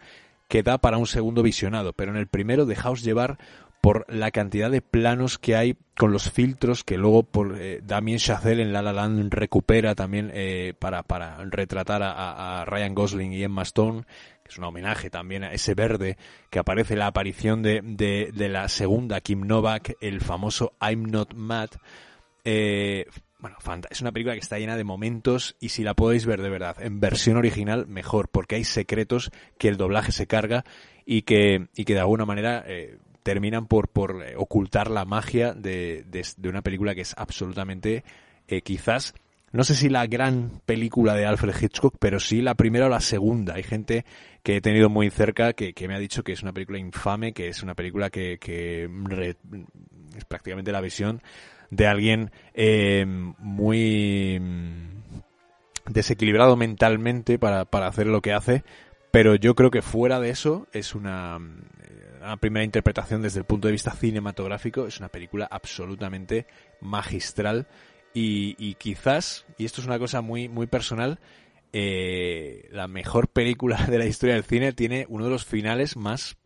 que 0.48 0.62
da 0.62 0.78
para 0.78 0.98
un 0.98 1.06
segundo 1.06 1.42
visionado. 1.42 1.92
Pero 1.92 2.10
en 2.10 2.18
el 2.18 2.26
primero 2.26 2.66
dejaos 2.66 3.02
llevar 3.02 3.38
por 3.80 4.04
la 4.08 4.30
cantidad 4.30 4.70
de 4.70 4.82
planos 4.82 5.38
que 5.38 5.56
hay 5.56 5.76
con 5.96 6.12
los 6.12 6.30
filtros 6.30 6.84
que 6.84 6.98
luego 6.98 7.22
por 7.22 7.56
eh, 7.58 7.80
Damien 7.82 8.18
Chazelle 8.18 8.62
en 8.62 8.72
La 8.72 8.82
La 8.82 8.92
Land 8.92 9.32
recupera 9.32 9.94
también 9.94 10.30
eh, 10.34 10.74
para, 10.78 11.02
para 11.02 11.42
retratar 11.44 12.02
a, 12.02 12.60
a, 12.60 12.64
Ryan 12.66 12.94
Gosling 12.94 13.32
y 13.32 13.42
Emma 13.42 13.62
Stone, 13.62 14.04
es 14.50 14.58
un 14.58 14.64
homenaje 14.64 15.10
también 15.10 15.44
a 15.44 15.52
ese 15.52 15.74
verde 15.74 16.16
que 16.50 16.58
aparece 16.58 16.96
la 16.96 17.06
aparición 17.06 17.62
de, 17.62 17.80
de, 17.82 18.48
la 18.48 18.68
segunda 18.68 19.20
Kim 19.20 19.46
Novak, 19.46 19.96
el 20.00 20.20
famoso 20.20 20.74
I'm 20.80 21.10
Not 21.10 21.34
Mad. 21.34 21.70
Eh, 22.44 23.06
bueno, 23.38 23.56
es 23.88 24.00
una 24.00 24.12
película 24.12 24.34
que 24.34 24.40
está 24.40 24.58
llena 24.58 24.76
de 24.76 24.84
momentos 24.84 25.56
y 25.60 25.70
si 25.70 25.84
la 25.84 25.94
podéis 25.94 26.26
ver 26.26 26.42
de 26.42 26.50
verdad 26.50 26.76
en 26.80 27.00
versión 27.00 27.36
original, 27.36 27.86
mejor, 27.86 28.28
porque 28.28 28.56
hay 28.56 28.64
secretos 28.64 29.30
que 29.56 29.68
el 29.68 29.76
doblaje 29.76 30.12
se 30.12 30.26
carga 30.26 30.64
y 31.06 31.22
que, 31.22 31.68
y 31.74 31.84
que 31.84 31.94
de 31.94 32.00
alguna 32.00 32.26
manera 32.26 32.64
eh, 32.66 32.98
terminan 33.22 33.66
por, 33.66 33.88
por 33.88 34.22
eh, 34.22 34.34
ocultar 34.36 34.90
la 34.90 35.04
magia 35.04 35.54
de, 35.54 36.04
de, 36.06 36.48
una 36.48 36.62
película 36.62 36.94
que 36.94 37.02
es 37.02 37.14
absolutamente, 37.16 38.04
quizás, 38.64 39.14
no 39.52 39.64
sé 39.64 39.74
si 39.74 39.88
la 39.88 40.06
gran 40.06 40.60
película 40.64 41.14
de 41.14 41.26
Alfred 41.26 41.54
Hitchcock, 41.60 41.96
pero 41.98 42.20
sí 42.20 42.40
la 42.40 42.54
primera 42.54 42.86
o 42.86 42.88
la 42.88 43.00
segunda. 43.00 43.54
Hay 43.54 43.64
gente 43.64 44.04
que 44.42 44.56
he 44.56 44.60
tenido 44.60 44.88
muy 44.88 45.10
cerca 45.10 45.54
que, 45.54 45.72
que 45.72 45.88
me 45.88 45.94
ha 45.94 45.98
dicho 45.98 46.22
que 46.22 46.32
es 46.32 46.42
una 46.42 46.52
película 46.52 46.78
infame, 46.78 47.32
que 47.32 47.48
es 47.48 47.62
una 47.62 47.74
película 47.74 48.10
que, 48.10 48.38
es 50.16 50.24
prácticamente 50.26 50.70
la 50.70 50.80
visión 50.80 51.20
de 51.70 51.86
alguien 51.86 52.30
eh, 52.54 53.04
muy 53.06 54.40
desequilibrado 55.86 56.56
mentalmente 56.56 57.38
para, 57.38 57.64
para 57.64 57.88
hacer 57.88 58.06
lo 58.06 58.22
que 58.22 58.32
hace, 58.32 58.62
pero 59.10 59.34
yo 59.34 59.56
creo 59.56 59.70
que 59.72 59.82
fuera 59.82 60.20
de 60.20 60.30
eso 60.30 60.68
es 60.72 60.94
una, 60.94 61.38
una 62.20 62.36
primera 62.36 62.64
interpretación 62.64 63.22
desde 63.22 63.40
el 63.40 63.44
punto 63.44 63.66
de 63.66 63.72
vista 63.72 63.90
cinematográfico, 63.92 64.86
es 64.86 64.98
una 64.98 65.08
película 65.08 65.48
absolutamente 65.50 66.46
magistral 66.80 67.66
y, 68.14 68.56
y 68.58 68.74
quizás, 68.74 69.46
y 69.58 69.64
esto 69.64 69.80
es 69.80 69.86
una 69.86 69.98
cosa 69.98 70.20
muy, 70.20 70.48
muy 70.48 70.66
personal, 70.66 71.20
eh, 71.72 72.68
la 72.72 72.88
mejor 72.88 73.28
película 73.28 73.86
de 73.86 73.98
la 73.98 74.06
historia 74.06 74.34
del 74.34 74.44
cine 74.44 74.72
tiene 74.72 75.06
uno 75.08 75.24
de 75.24 75.30
los 75.30 75.44
finales 75.44 75.96
más 75.96 76.36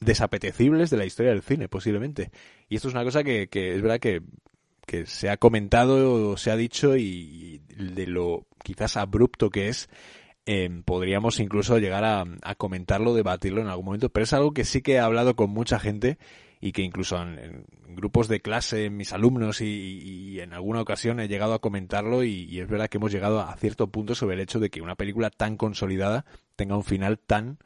desapetecibles 0.00 0.90
de 0.90 0.96
la 0.96 1.04
historia 1.04 1.32
del 1.32 1.42
cine, 1.42 1.68
posiblemente. 1.68 2.30
Y 2.68 2.76
esto 2.76 2.88
es 2.88 2.94
una 2.94 3.04
cosa 3.04 3.22
que, 3.22 3.48
que 3.48 3.74
es 3.74 3.82
verdad 3.82 4.00
que, 4.00 4.22
que 4.86 5.06
se 5.06 5.30
ha 5.30 5.36
comentado 5.36 6.30
o 6.30 6.36
se 6.36 6.50
ha 6.50 6.56
dicho 6.56 6.96
y, 6.96 7.60
de 7.76 8.06
lo 8.06 8.46
quizás 8.62 8.96
abrupto 8.96 9.50
que 9.50 9.68
es 9.68 9.88
eh, 10.46 10.68
podríamos 10.84 11.38
incluso 11.38 11.78
llegar 11.78 12.04
a, 12.04 12.24
a, 12.42 12.54
comentarlo, 12.56 13.14
debatirlo 13.14 13.60
en 13.60 13.68
algún 13.68 13.86
momento, 13.86 14.08
pero 14.08 14.24
es 14.24 14.32
algo 14.32 14.52
que 14.52 14.64
sí 14.64 14.82
que 14.82 14.94
he 14.94 14.98
hablado 14.98 15.36
con 15.36 15.50
mucha 15.50 15.78
gente 15.78 16.18
y 16.62 16.70
que 16.72 16.82
incluso 16.82 17.20
en, 17.20 17.66
grupos 17.88 18.28
de 18.28 18.40
clase, 18.40 18.88
mis 18.88 19.12
alumnos 19.12 19.60
y, 19.60 20.40
en 20.40 20.54
alguna 20.54 20.80
ocasión 20.80 21.20
he 21.20 21.28
llegado 21.28 21.52
a 21.54 21.58
comentarlo 21.58 22.22
y, 22.22 22.44
y, 22.44 22.60
es 22.60 22.68
verdad 22.68 22.88
que 22.88 22.96
hemos 22.98 23.12
llegado 23.12 23.40
a 23.40 23.54
cierto 23.56 23.88
punto 23.88 24.14
sobre 24.14 24.36
el 24.36 24.40
hecho 24.40 24.60
de 24.60 24.70
que 24.70 24.80
una 24.80 24.94
película 24.94 25.28
tan 25.28 25.56
consolidada 25.56 26.24
tenga 26.56 26.76
un 26.76 26.84
final 26.84 27.18
tan 27.18 27.58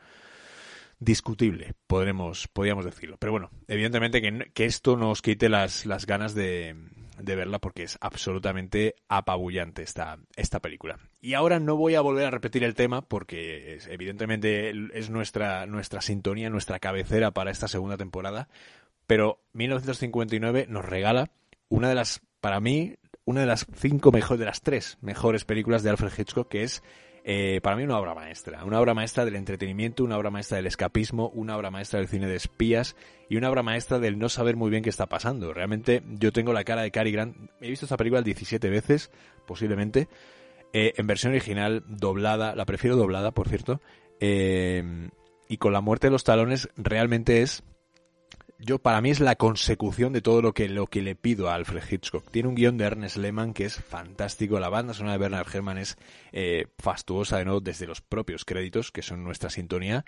discutible, 0.99 1.75
podremos, 1.87 2.49
podríamos 2.49 2.87
decirlo. 2.87 3.19
Pero 3.19 3.33
bueno, 3.33 3.51
evidentemente 3.69 4.23
que, 4.23 4.51
que 4.55 4.65
esto 4.65 4.97
nos 4.97 5.21
quite 5.21 5.51
las, 5.51 5.85
las 5.85 6.07
ganas 6.07 6.35
de, 6.35 6.75
de 7.19 7.37
verla 7.37 7.59
porque 7.59 7.83
es 7.83 7.99
absolutamente 8.01 8.97
apabullante 9.09 9.83
esta, 9.83 10.19
esta 10.37 10.61
película. 10.61 10.99
Y 11.21 11.35
ahora 11.35 11.61
no 11.61 11.77
voy 11.77 11.95
a 11.95 12.01
volver 12.01 12.27
a 12.27 12.31
repetir 12.31 12.65
el 12.65 12.75
tema 12.75 13.03
porque 13.03 13.75
es, 13.75 13.87
evidentemente 13.89 14.73
es 14.95 15.11
nuestra, 15.11 15.67
nuestra 15.67 16.01
sintonía, 16.01 16.51
nuestra 16.51 16.79
cabecera 16.79 17.31
para 17.31 17.51
esta 17.51 17.69
segunda 17.69 17.97
temporada, 17.97 18.49
pero 19.07 19.41
1959 19.53 20.67
nos 20.69 20.85
regala 20.85 21.31
una 21.69 21.89
de 21.89 21.95
las, 21.95 22.21
para 22.41 22.61
mí, 22.61 22.97
una 23.25 23.41
de 23.41 23.47
las 23.47 23.67
cinco 23.75 24.13
mejores, 24.13 24.39
de 24.39 24.47
las 24.47 24.63
tres 24.63 24.99
mejores 25.01 25.45
películas 25.45 25.83
de 25.83 25.91
Alfred 25.91 26.13
Hitchcock, 26.17 26.49
que 26.49 26.63
es 26.63 26.83
eh, 27.29 27.61
para 27.61 27.75
mí 27.75 27.83
una 27.83 27.99
obra 27.99 28.15
maestra, 28.15 28.65
una 28.65 28.81
obra 28.81 28.95
maestra 28.95 29.25
del 29.25 29.35
entretenimiento, 29.35 30.05
una 30.05 30.17
obra 30.17 30.31
maestra 30.31 30.59
del 30.59 30.69
escapismo, 30.69 31.31
una 31.31 31.57
obra 31.57 31.73
maestra 31.73 31.99
del 31.99 32.09
cine 32.09 32.29
de 32.29 32.37
espías 32.37 32.95
y 33.29 33.37
una 33.37 33.51
obra 33.51 33.65
maestra 33.65 33.99
del 33.99 34.17
no 34.17 34.29
saber 34.29 34.55
muy 34.55 34.71
bien 34.71 34.85
qué 34.85 34.91
está 34.91 35.07
pasando. 35.07 35.53
Realmente 35.53 36.05
yo 36.07 36.31
tengo 36.31 36.53
la 36.53 36.63
cara 36.63 36.83
de 36.83 36.93
Cary 36.93 37.11
Grant, 37.11 37.37
he 37.61 37.69
visto 37.69 37.87
esta 37.87 37.97
película 37.97 38.23
17 38.23 38.71
veces, 38.71 39.11
posiblemente, 39.45 40.09
eh, 40.73 40.93
en 40.97 41.07
versión 41.09 41.33
original, 41.33 41.83
doblada, 41.89 42.55
la 42.55 42.65
prefiero 42.65 42.95
doblada, 42.95 43.33
por 43.33 43.49
cierto, 43.49 43.81
eh, 44.21 45.09
y 45.49 45.57
con 45.57 45.73
la 45.73 45.81
muerte 45.81 46.07
de 46.07 46.13
los 46.13 46.23
talones 46.23 46.69
realmente 46.77 47.43
es 47.43 47.65
yo 48.59 48.79
para 48.79 49.01
mí 49.01 49.11
es 49.11 49.21
la 49.21 49.37
consecución 49.37 50.13
de 50.13 50.23
todo 50.23 50.43
lo 50.43 50.55
que 50.55 50.69
lo 50.69 50.87
que 50.87 51.03
le 51.03 51.15
pido 51.15 51.49
a 51.49 51.55
Alfred 51.55 51.83
Hitchcock. 51.91 52.31
Tiene 52.31 52.49
un 52.49 52.55
guion 52.55 52.79
de 52.79 52.85
Ernest 52.85 53.17
Lehman 53.17 53.53
que 53.55 53.65
es 53.65 53.77
fantástico. 53.77 54.59
La 54.59 54.69
banda 54.69 54.95
sonora 54.95 55.13
de 55.13 55.19
Bernard 55.19 55.47
Herrmann 55.53 55.79
es 55.79 55.97
eh, 56.33 56.67
fastuosa 56.79 57.39
de 57.39 57.45
nuevo 57.45 57.61
desde 57.61 57.87
los 57.87 58.01
propios 58.01 58.45
créditos 58.45 58.93
que 58.93 59.03
son 59.03 59.25
nuestra 59.25 59.51
sintonía. 59.51 60.05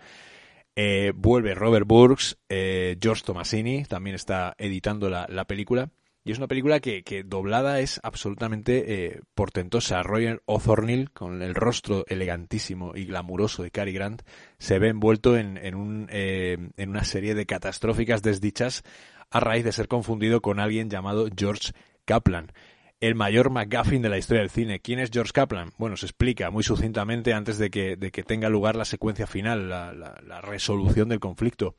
Eh, 0.76 1.12
vuelve 1.14 1.54
Robert 1.54 1.86
Burks, 1.86 2.38
eh, 2.48 2.96
George 3.00 3.24
Tomasini 3.24 3.84
también 3.84 4.14
está 4.14 4.54
editando 4.58 5.10
la, 5.10 5.26
la 5.28 5.44
película. 5.44 5.90
Y 6.28 6.32
es 6.32 6.36
una 6.36 6.46
película 6.46 6.78
que, 6.80 7.04
que 7.04 7.22
doblada 7.22 7.80
es 7.80 8.00
absolutamente 8.02 8.84
eh, 9.06 9.22
portentosa. 9.34 10.02
Roger 10.02 10.42
O'Thornhill, 10.44 11.10
con 11.10 11.40
el 11.40 11.54
rostro 11.54 12.04
elegantísimo 12.06 12.94
y 12.94 13.06
glamuroso 13.06 13.62
de 13.62 13.70
Cary 13.70 13.94
Grant, 13.94 14.20
se 14.58 14.78
ve 14.78 14.88
envuelto 14.88 15.38
en, 15.38 15.56
en, 15.56 15.74
un, 15.74 16.06
eh, 16.10 16.58
en 16.76 16.90
una 16.90 17.04
serie 17.04 17.34
de 17.34 17.46
catastróficas 17.46 18.20
desdichas 18.20 18.82
a 19.30 19.40
raíz 19.40 19.64
de 19.64 19.72
ser 19.72 19.88
confundido 19.88 20.42
con 20.42 20.60
alguien 20.60 20.90
llamado 20.90 21.30
George 21.34 21.72
Kaplan. 22.04 22.52
El 23.00 23.14
mayor 23.14 23.48
McGuffin 23.48 24.02
de 24.02 24.10
la 24.10 24.18
historia 24.18 24.42
del 24.42 24.50
cine. 24.50 24.80
¿Quién 24.80 24.98
es 24.98 25.08
George 25.10 25.32
Kaplan? 25.32 25.70
Bueno, 25.78 25.96
se 25.96 26.04
explica 26.04 26.50
muy 26.50 26.62
sucintamente 26.62 27.32
antes 27.32 27.56
de 27.56 27.70
que, 27.70 27.96
de 27.96 28.10
que 28.10 28.22
tenga 28.22 28.50
lugar 28.50 28.76
la 28.76 28.84
secuencia 28.84 29.26
final, 29.26 29.70
la, 29.70 29.94
la, 29.94 30.20
la 30.26 30.42
resolución 30.42 31.08
del 31.08 31.20
conflicto. 31.20 31.74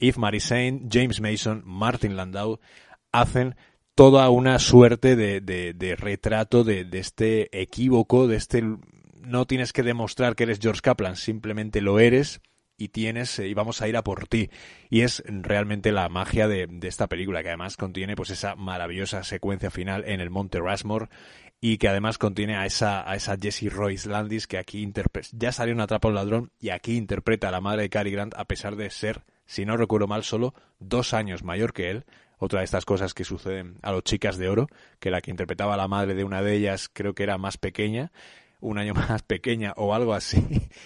Yves 0.00 0.18
Marisain, 0.18 0.88
James 0.90 1.20
Mason, 1.20 1.62
Martin 1.64 2.16
Landau 2.16 2.58
hacen 3.12 3.54
toda 3.96 4.28
una 4.28 4.58
suerte 4.58 5.16
de, 5.16 5.96
retrato 5.98 6.62
de, 6.62 6.86
este 6.92 7.60
equívoco, 7.60 8.28
de 8.28 8.36
este... 8.36 8.62
No 9.22 9.46
tienes 9.46 9.72
que 9.72 9.82
demostrar 9.82 10.36
que 10.36 10.44
eres 10.44 10.60
George 10.60 10.82
Kaplan, 10.82 11.16
simplemente 11.16 11.80
lo 11.80 11.98
eres 11.98 12.40
y 12.76 12.88
tienes 12.88 13.38
y 13.40 13.54
vamos 13.54 13.82
a 13.82 13.88
ir 13.88 13.96
a 13.96 14.04
por 14.04 14.28
ti 14.28 14.50
y 14.90 15.00
es 15.00 15.24
realmente 15.26 15.90
la 15.90 16.08
magia 16.08 16.46
de, 16.46 16.68
esta 16.82 17.08
película 17.08 17.42
que 17.42 17.48
además 17.48 17.76
contiene 17.76 18.14
pues 18.14 18.30
esa 18.30 18.54
maravillosa 18.54 19.24
secuencia 19.24 19.70
final 19.70 20.04
en 20.06 20.20
el 20.20 20.30
Monte 20.30 20.58
Rushmore 20.58 21.08
y 21.60 21.78
que 21.78 21.88
además 21.88 22.18
contiene 22.18 22.54
a 22.54 22.66
esa, 22.66 23.10
a 23.10 23.16
esa 23.16 23.36
Jessie 23.36 23.70
Royce 23.70 24.08
Landis 24.08 24.46
que 24.46 24.58
aquí 24.58 24.92
ya 25.32 25.50
salió 25.50 25.72
en 25.72 25.80
Atrapa 25.80 26.06
un 26.06 26.14
ladrón 26.14 26.52
y 26.60 26.68
aquí 26.68 26.96
interpreta 26.96 27.48
a 27.48 27.52
la 27.52 27.62
madre 27.62 27.82
de 27.82 27.90
Cary 27.90 28.12
Grant 28.12 28.34
a 28.36 28.44
pesar 28.44 28.76
de 28.76 28.90
ser, 28.90 29.24
si 29.46 29.64
no 29.64 29.76
recuerdo 29.76 30.06
mal, 30.06 30.22
solo 30.22 30.54
dos 30.78 31.14
años 31.14 31.42
mayor 31.42 31.72
que 31.72 31.90
él. 31.90 32.04
Otra 32.38 32.60
de 32.60 32.64
estas 32.64 32.84
cosas 32.84 33.14
que 33.14 33.24
suceden 33.24 33.78
a 33.82 33.92
los 33.92 34.02
chicas 34.02 34.36
de 34.36 34.48
oro, 34.48 34.68
que 35.00 35.10
la 35.10 35.20
que 35.20 35.30
interpretaba 35.30 35.76
la 35.76 35.88
madre 35.88 36.14
de 36.14 36.24
una 36.24 36.42
de 36.42 36.54
ellas 36.54 36.90
creo 36.92 37.14
que 37.14 37.22
era 37.22 37.38
más 37.38 37.56
pequeña 37.56 38.12
un 38.60 38.78
año 38.78 38.94
más 38.94 39.22
pequeña 39.22 39.72
o 39.76 39.94
algo 39.94 40.14
así, 40.14 40.42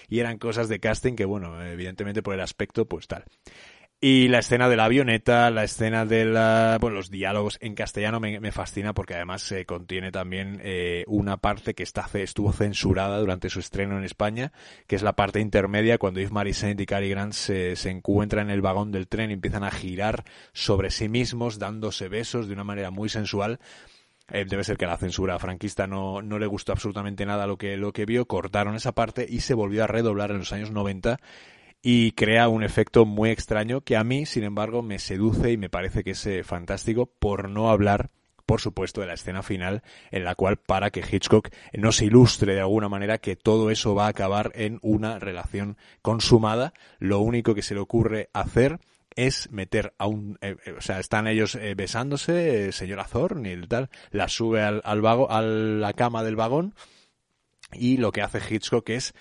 y 0.08 0.18
eran 0.20 0.38
cosas 0.38 0.68
de 0.68 0.80
casting 0.80 1.14
que, 1.14 1.24
bueno, 1.24 1.62
evidentemente 1.62 2.22
por 2.22 2.34
el 2.34 2.40
aspecto, 2.40 2.86
pues 2.86 3.06
tal. 3.06 3.24
Y 4.02 4.28
la 4.28 4.38
escena 4.38 4.70
de 4.70 4.78
la 4.78 4.86
avioneta, 4.86 5.50
la 5.50 5.62
escena 5.62 6.06
de 6.06 6.24
la, 6.24 6.78
bueno, 6.80 6.96
los 6.96 7.10
diálogos 7.10 7.58
en 7.60 7.74
castellano 7.74 8.18
me, 8.18 8.40
me 8.40 8.50
fascina 8.50 8.94
porque 8.94 9.14
además 9.14 9.42
se 9.42 9.66
contiene 9.66 10.10
también 10.10 10.58
eh, 10.64 11.04
una 11.06 11.36
parte 11.36 11.74
que 11.74 11.82
está, 11.82 12.08
estuvo 12.14 12.50
censurada 12.50 13.18
durante 13.18 13.50
su 13.50 13.60
estreno 13.60 13.98
en 13.98 14.04
España, 14.04 14.52
que 14.86 14.96
es 14.96 15.02
la 15.02 15.16
parte 15.16 15.40
intermedia 15.40 15.98
cuando 15.98 16.18
Yves 16.18 16.32
Marisent 16.32 16.80
y 16.80 16.86
Cary 16.86 17.10
Grant 17.10 17.34
se, 17.34 17.76
se 17.76 17.90
encuentran 17.90 18.48
en 18.48 18.54
el 18.54 18.62
vagón 18.62 18.90
del 18.90 19.06
tren 19.06 19.28
y 19.28 19.34
empiezan 19.34 19.64
a 19.64 19.70
girar 19.70 20.24
sobre 20.54 20.90
sí 20.90 21.10
mismos, 21.10 21.58
dándose 21.58 22.08
besos 22.08 22.48
de 22.48 22.54
una 22.54 22.64
manera 22.64 22.90
muy 22.90 23.10
sensual. 23.10 23.60
Eh, 24.32 24.46
debe 24.48 24.64
ser 24.64 24.78
que 24.78 24.86
la 24.86 24.96
censura 24.96 25.38
franquista 25.38 25.86
no, 25.86 26.22
no 26.22 26.38
le 26.38 26.46
gustó 26.46 26.72
absolutamente 26.72 27.26
nada 27.26 27.46
lo 27.46 27.58
que, 27.58 27.76
lo 27.76 27.92
que 27.92 28.06
vio, 28.06 28.24
cortaron 28.24 28.76
esa 28.76 28.92
parte 28.92 29.26
y 29.28 29.40
se 29.40 29.52
volvió 29.52 29.84
a 29.84 29.88
redoblar 29.88 30.30
en 30.30 30.38
los 30.38 30.54
años 30.54 30.70
90 30.70 31.18
y 31.82 32.12
crea 32.12 32.48
un 32.48 32.62
efecto 32.62 33.06
muy 33.06 33.30
extraño 33.30 33.80
que 33.80 33.96
a 33.96 34.04
mí, 34.04 34.26
sin 34.26 34.44
embargo, 34.44 34.82
me 34.82 34.98
seduce 34.98 35.52
y 35.52 35.56
me 35.56 35.70
parece 35.70 36.04
que 36.04 36.10
es 36.10 36.26
eh, 36.26 36.44
fantástico 36.44 37.06
por 37.06 37.48
no 37.48 37.70
hablar 37.70 38.10
por 38.46 38.60
supuesto, 38.60 39.00
de 39.00 39.06
la 39.06 39.14
escena 39.14 39.44
final 39.44 39.84
en 40.10 40.24
la 40.24 40.34
cual 40.34 40.56
para 40.56 40.90
que 40.90 41.04
Hitchcock 41.08 41.50
nos 41.72 42.02
ilustre 42.02 42.54
de 42.54 42.60
alguna 42.60 42.88
manera 42.88 43.18
que 43.18 43.36
todo 43.36 43.70
eso 43.70 43.94
va 43.94 44.06
a 44.06 44.08
acabar 44.08 44.50
en 44.56 44.80
una 44.82 45.20
relación 45.20 45.76
consumada. 46.02 46.74
Lo 46.98 47.20
único 47.20 47.54
que 47.54 47.62
se 47.62 47.74
le 47.74 47.80
ocurre 47.80 48.28
hacer 48.32 48.80
es 49.14 49.52
meter 49.52 49.94
a 49.98 50.08
un, 50.08 50.36
eh, 50.40 50.56
eh, 50.66 50.72
o 50.72 50.80
sea, 50.80 50.98
están 50.98 51.28
ellos 51.28 51.56
besándose, 51.76 52.72
señora 52.72 53.04
Thorne 53.04 53.52
y 53.52 53.66
tal, 53.68 53.88
la 54.10 54.26
sube 54.28 54.62
al, 54.62 54.82
al 54.84 55.00
vago, 55.00 55.30
a 55.30 55.42
la 55.42 55.92
cama 55.92 56.24
del 56.24 56.34
vagón 56.34 56.74
y 57.72 57.98
lo 57.98 58.10
que 58.10 58.22
hace 58.22 58.40
Hitchcock 58.50 58.88
es 58.90 59.14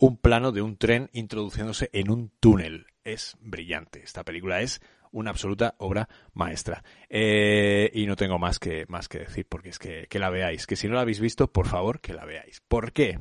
un 0.00 0.16
plano 0.16 0.52
de 0.52 0.62
un 0.62 0.76
tren 0.76 1.10
introduciéndose 1.12 1.90
en 1.92 2.10
un 2.10 2.30
túnel. 2.40 2.86
Es 3.04 3.36
brillante. 3.40 4.02
Esta 4.02 4.24
película 4.24 4.60
es 4.60 4.80
una 5.12 5.30
absoluta 5.30 5.74
obra 5.78 6.08
maestra. 6.32 6.82
Eh, 7.08 7.90
y 7.94 8.06
no 8.06 8.16
tengo 8.16 8.38
más 8.38 8.58
que, 8.58 8.86
más 8.88 9.08
que 9.08 9.20
decir, 9.20 9.46
porque 9.48 9.68
es 9.68 9.78
que, 9.78 10.06
que 10.08 10.18
la 10.18 10.30
veáis. 10.30 10.66
Que 10.66 10.76
si 10.76 10.88
no 10.88 10.94
la 10.94 11.02
habéis 11.02 11.20
visto, 11.20 11.52
por 11.52 11.66
favor, 11.66 12.00
que 12.00 12.14
la 12.14 12.24
veáis. 12.24 12.62
¿Por 12.66 12.92
qué? 12.92 13.18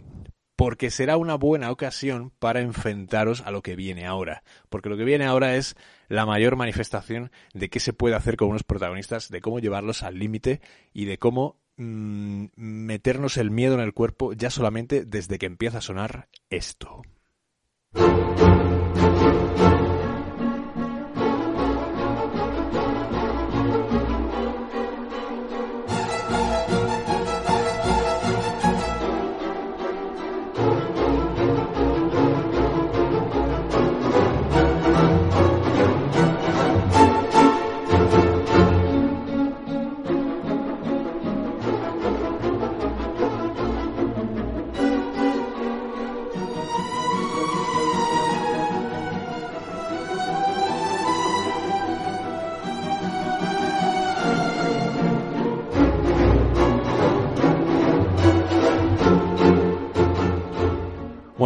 Porque 0.55 0.91
será 0.91 1.17
una 1.17 1.35
buena 1.35 1.71
ocasión 1.71 2.31
para 2.39 2.61
enfrentaros 2.61 3.41
a 3.41 3.51
lo 3.51 3.61
que 3.61 3.75
viene 3.75 4.05
ahora. 4.05 4.43
Porque 4.69 4.89
lo 4.89 4.97
que 4.97 5.05
viene 5.05 5.25
ahora 5.25 5.55
es 5.55 5.75
la 6.07 6.25
mayor 6.25 6.55
manifestación 6.55 7.31
de 7.53 7.69
qué 7.69 7.79
se 7.79 7.93
puede 7.93 8.15
hacer 8.15 8.37
con 8.37 8.49
unos 8.49 8.63
protagonistas, 8.63 9.29
de 9.29 9.41
cómo 9.41 9.59
llevarlos 9.59 10.03
al 10.03 10.19
límite 10.19 10.61
y 10.93 11.05
de 11.05 11.17
cómo 11.17 11.60
Mm, 11.77 12.47
meternos 12.55 13.37
el 13.37 13.49
miedo 13.51 13.73
en 13.75 13.79
el 13.79 13.93
cuerpo 13.93 14.33
ya 14.33 14.49
solamente 14.49 15.05
desde 15.05 15.39
que 15.39 15.45
empieza 15.45 15.79
a 15.79 15.81
sonar 15.81 16.27
esto. 16.49 17.01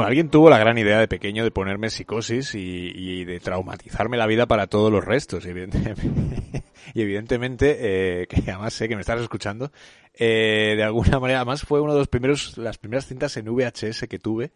Alguien 0.05 0.29
tuvo 0.29 0.49
la 0.49 0.57
gran 0.57 0.77
idea 0.77 0.99
de 0.99 1.07
pequeño 1.07 1.43
de 1.43 1.51
ponerme 1.51 1.89
psicosis 1.89 2.55
y, 2.55 3.25
de 3.25 3.39
traumatizarme 3.39 4.17
la 4.17 4.27
vida 4.27 4.45
para 4.45 4.67
todos 4.67 4.91
los 4.91 5.03
restos, 5.03 5.45
evidentemente. 5.45 6.63
y 6.93 7.01
evidentemente, 7.01 7.77
eh, 7.79 8.27
que 8.27 8.37
además 8.51 8.73
sé 8.73 8.87
que 8.87 8.95
me 8.95 9.01
estás 9.01 9.21
escuchando, 9.21 9.71
eh, 10.13 10.73
de 10.77 10.83
alguna 10.83 11.19
manera, 11.19 11.39
además 11.39 11.63
fue 11.63 11.81
uno 11.81 11.93
de 11.93 11.99
los 11.99 12.07
primeros, 12.07 12.57
las 12.57 12.77
primeras 12.77 13.07
cintas 13.07 13.35
en 13.37 13.45
VHS 13.45 14.07
que 14.07 14.19
tuve 14.19 14.51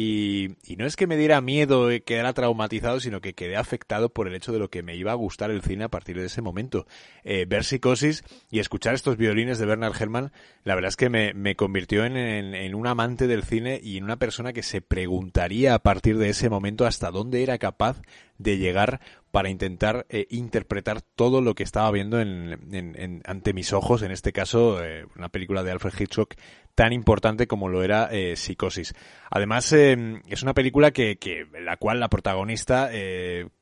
y, 0.00 0.76
no 0.76 0.86
es 0.86 0.94
que 0.94 1.08
me 1.08 1.16
diera 1.16 1.40
miedo 1.40 1.90
y 1.92 2.00
quedara 2.00 2.32
traumatizado, 2.32 3.00
sino 3.00 3.20
que 3.20 3.34
quedé 3.34 3.56
afectado 3.56 4.10
por 4.10 4.28
el 4.28 4.36
hecho 4.36 4.52
de 4.52 4.60
lo 4.60 4.70
que 4.70 4.84
me 4.84 4.94
iba 4.94 5.10
a 5.10 5.16
gustar 5.16 5.50
el 5.50 5.60
cine 5.60 5.82
a 5.82 5.88
partir 5.88 6.16
de 6.16 6.26
ese 6.26 6.40
momento. 6.40 6.86
Eh, 7.24 7.46
ver 7.48 7.64
Psicosis 7.64 8.22
y 8.48 8.60
escuchar 8.60 8.94
estos 8.94 9.16
violines 9.16 9.58
de 9.58 9.66
Bernard 9.66 10.00
Herrmann, 10.00 10.30
la 10.62 10.76
verdad 10.76 10.90
es 10.90 10.96
que 10.96 11.10
me, 11.10 11.34
me 11.34 11.56
convirtió 11.56 12.04
en, 12.04 12.16
en, 12.16 12.74
un 12.76 12.86
amante 12.86 13.26
del 13.26 13.42
cine 13.42 13.80
y 13.82 13.96
en 13.96 14.04
una 14.04 14.18
persona 14.18 14.52
que 14.52 14.62
se 14.62 14.80
preguntaría 14.80 15.74
a 15.74 15.80
partir 15.80 16.16
de 16.16 16.28
ese 16.28 16.48
momento 16.48 16.86
hasta 16.86 17.10
dónde 17.10 17.42
era 17.42 17.58
capaz 17.58 18.00
de 18.38 18.56
llegar 18.56 19.00
para 19.30 19.50
intentar 19.50 20.06
eh, 20.08 20.26
interpretar 20.30 21.02
todo 21.02 21.40
lo 21.40 21.54
que 21.54 21.62
estaba 21.62 21.90
viendo 21.90 22.20
en, 22.20 23.22
ante 23.26 23.52
mis 23.52 23.72
ojos, 23.72 24.02
en 24.02 24.10
este 24.10 24.32
caso 24.32 24.82
eh, 24.82 25.06
una 25.16 25.28
película 25.28 25.62
de 25.62 25.70
Alfred 25.70 25.92
Hitchcock 25.98 26.34
tan 26.74 26.92
importante 26.92 27.46
como 27.46 27.68
lo 27.68 27.82
era 27.82 28.08
eh, 28.10 28.36
Psicosis. 28.36 28.94
Además, 29.30 29.72
es 29.72 30.42
una 30.42 30.54
película 30.54 30.92
que, 30.92 31.18
que, 31.18 31.40
en 31.40 31.64
la 31.64 31.76
cual 31.76 31.98
la 31.98 32.08
protagonista 32.08 32.88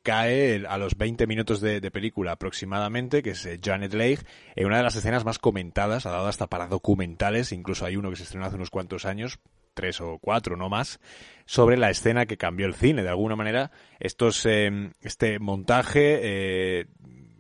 cae 0.02 0.66
a 0.66 0.76
los 0.76 0.98
20 0.98 1.26
minutos 1.26 1.62
de, 1.62 1.90
película 1.90 2.32
aproximadamente, 2.32 3.22
que 3.22 3.30
es 3.30 3.48
Janet 3.62 3.94
Leigh, 3.94 4.18
en 4.54 4.66
una 4.66 4.76
de 4.76 4.82
las 4.82 4.96
escenas 4.96 5.24
más 5.24 5.38
comentadas, 5.38 6.04
ha 6.04 6.10
dado 6.10 6.26
hasta 6.26 6.46
para 6.46 6.66
documentales, 6.66 7.52
incluso 7.52 7.86
hay 7.86 7.96
uno 7.96 8.10
que 8.10 8.16
se 8.16 8.24
estrenó 8.24 8.44
hace 8.44 8.56
unos 8.56 8.70
cuantos 8.70 9.06
años, 9.06 9.38
tres 9.72 10.00
o 10.02 10.18
cuatro, 10.18 10.56
no 10.56 10.68
más, 10.68 11.00
sobre 11.46 11.76
la 11.76 11.90
escena 11.90 12.26
que 12.26 12.36
cambió 12.36 12.66
el 12.66 12.74
cine. 12.74 13.02
De 13.02 13.08
alguna 13.08 13.36
manera, 13.36 13.70
estos, 13.98 14.44
eh, 14.44 14.90
este 15.00 15.38
montaje 15.38 16.18
eh, 16.22 16.86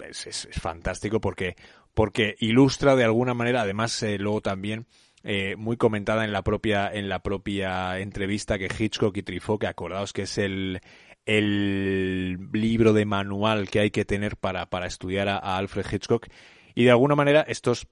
es, 0.08 0.48
fantástico 0.52 1.20
porque, 1.20 1.56
porque 1.92 2.36
ilustra 2.38 2.96
de 2.96 3.04
alguna 3.04 3.34
manera, 3.34 3.62
además 3.62 4.02
eh, 4.02 4.18
luego 4.18 4.40
también 4.40 4.86
muy 5.58 5.76
comentada 5.76 6.24
en 6.24 6.30
la 6.30 6.42
propia 6.42 6.88
en 6.88 7.08
la 7.08 7.18
propia 7.18 7.98
entrevista 7.98 8.60
que 8.60 8.68
Hitchcock 8.68 9.16
y 9.16 9.24
Truffaut, 9.24 9.60
que 9.60 9.66
acordaos 9.66 10.12
que 10.12 10.22
es 10.22 10.38
el 10.38 10.80
el 11.24 12.48
libro 12.52 12.92
de 12.92 13.06
manual 13.06 13.68
que 13.68 13.80
hay 13.80 13.90
que 13.90 14.04
tener 14.04 14.36
para, 14.36 14.66
para 14.66 14.86
estudiar 14.86 15.28
a, 15.28 15.36
a 15.38 15.58
Alfred 15.58 15.84
Hitchcock 15.90 16.28
y 16.76 16.84
de 16.84 16.92
alguna 16.92 17.16
manera 17.16 17.44
estos 17.48 17.88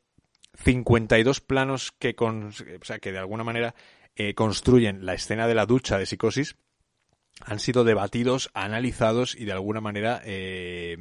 52 0.62 1.40
planos 1.40 1.92
que 1.98 2.14
con, 2.14 2.48
o 2.48 2.84
sea, 2.84 2.98
que 2.98 3.12
de 3.12 3.18
alguna 3.18 3.44
manera 3.44 3.74
eh, 4.16 4.34
construyen 4.34 5.04
la 5.06 5.14
escena 5.14 5.46
de 5.46 5.54
la 5.54 5.66
ducha 5.66 5.98
de 5.98 6.06
psicosis 6.06 6.56
han 7.40 7.58
sido 7.58 7.84
debatidos, 7.84 8.50
analizados 8.54 9.34
y 9.34 9.44
de 9.44 9.52
alguna 9.52 9.80
manera 9.80 10.20
eh, 10.24 10.96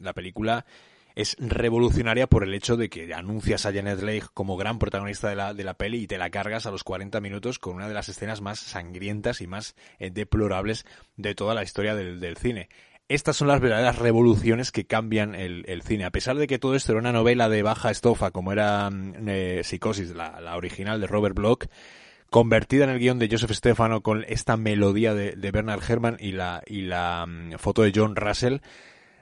la 0.00 0.12
película 0.12 0.66
es 1.14 1.36
revolucionaria 1.38 2.26
por 2.26 2.44
el 2.44 2.52
hecho 2.52 2.76
de 2.76 2.90
que 2.90 3.14
anuncias 3.14 3.64
a 3.64 3.72
Janet 3.72 4.02
Leigh 4.02 4.24
como 4.34 4.58
gran 4.58 4.78
protagonista 4.78 5.30
de 5.30 5.36
la, 5.36 5.54
de 5.54 5.64
la 5.64 5.74
peli 5.74 6.02
y 6.02 6.06
te 6.06 6.18
la 6.18 6.28
cargas 6.28 6.66
a 6.66 6.70
los 6.70 6.84
40 6.84 7.20
minutos 7.20 7.58
con 7.58 7.76
una 7.76 7.88
de 7.88 7.94
las 7.94 8.10
escenas 8.10 8.42
más 8.42 8.58
sangrientas 8.58 9.40
y 9.40 9.46
más 9.46 9.76
eh, 9.98 10.10
deplorables 10.10 10.84
de 11.16 11.34
toda 11.34 11.54
la 11.54 11.62
historia 11.62 11.94
del, 11.94 12.36
cine. 12.36 12.68
Estas 13.08 13.36
son 13.36 13.48
las 13.48 13.60
verdaderas 13.60 13.98
revoluciones 13.98 14.72
que 14.72 14.84
cambian 14.84 15.34
el, 15.34 15.82
cine. 15.84 16.04
A 16.04 16.10
pesar 16.10 16.36
de 16.36 16.48
que 16.48 16.58
todo 16.58 16.74
esto 16.74 16.92
era 16.92 17.00
una 17.00 17.12
novela 17.12 17.48
de 17.48 17.62
baja 17.62 17.90
estofa, 17.90 18.32
como 18.32 18.52
era 18.52 18.90
mm, 18.90 19.62
Psicosis, 19.62 20.10
la, 20.10 20.40
la 20.40 20.56
original 20.56 21.00
de 21.00 21.06
Robert 21.06 21.36
Bloch, 21.36 21.66
convertida 22.30 22.84
en 22.84 22.90
el 22.90 22.98
guion 22.98 23.18
de 23.18 23.28
Joseph 23.30 23.52
Stefano 23.52 24.02
con 24.02 24.24
esta 24.28 24.56
melodía 24.56 25.14
de, 25.14 25.50
Bernard 25.50 25.82
Herrmann 25.88 26.16
y 26.20 26.32
la, 26.32 26.62
y 26.66 26.82
la 26.82 27.26
mm, 27.26 27.58
foto 27.58 27.82
de 27.82 27.92
John 27.94 28.16
Russell, 28.16 28.58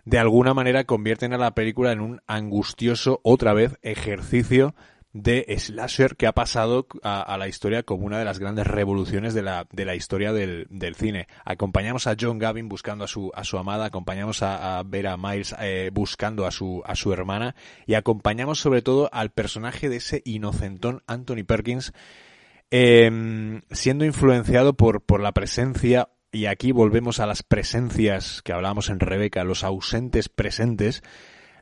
de 0.04 0.18
alguna 0.18 0.54
manera 0.54 0.84
convierten 0.84 1.32
a 1.32 1.38
la 1.38 1.54
película 1.54 1.92
en 1.92 2.00
un 2.00 2.20
angustioso, 2.26 3.20
otra 3.22 3.54
vez, 3.54 3.78
ejercicio 3.82 4.74
de 5.14 5.46
slasher 5.56 6.16
que 6.16 6.26
ha 6.26 6.32
pasado 6.32 6.88
a, 7.04 7.38
la 7.38 7.46
historia 7.46 7.84
como 7.84 8.04
una 8.04 8.18
de 8.18 8.24
las 8.24 8.40
grandes 8.40 8.66
revoluciones 8.66 9.32
de 9.32 9.42
la, 9.42 9.66
de 9.70 9.84
la 9.84 9.94
historia 9.94 10.32
del, 10.32 10.66
del, 10.70 10.96
cine. 10.96 11.28
Acompañamos 11.44 12.08
a 12.08 12.16
John 12.20 12.40
Gavin 12.40 12.68
buscando 12.68 13.04
a 13.04 13.08
su, 13.08 13.30
a 13.32 13.44
su 13.44 13.56
amada, 13.56 13.86
acompañamos 13.86 14.42
a, 14.42 14.78
a 14.78 14.82
Vera 14.82 15.16
Miles 15.16 15.54
eh, 15.60 15.90
buscando 15.92 16.46
a 16.46 16.50
su, 16.50 16.82
a 16.84 16.96
su 16.96 17.12
hermana 17.12 17.54
y 17.86 17.94
acompañamos 17.94 18.58
sobre 18.58 18.82
todo 18.82 19.08
al 19.12 19.30
personaje 19.30 19.88
de 19.88 19.96
ese 19.96 20.20
inocentón 20.24 21.04
Anthony 21.06 21.44
Perkins 21.46 21.92
eh, 22.76 23.60
siendo 23.70 24.04
influenciado 24.04 24.74
por, 24.74 25.00
por 25.00 25.20
la 25.20 25.30
presencia 25.30 26.08
y 26.32 26.46
aquí 26.46 26.72
volvemos 26.72 27.20
a 27.20 27.26
las 27.26 27.44
presencias 27.44 28.42
que 28.42 28.52
hablábamos 28.52 28.90
en 28.90 28.98
Rebeca, 28.98 29.44
los 29.44 29.62
ausentes 29.62 30.28
presentes, 30.28 31.04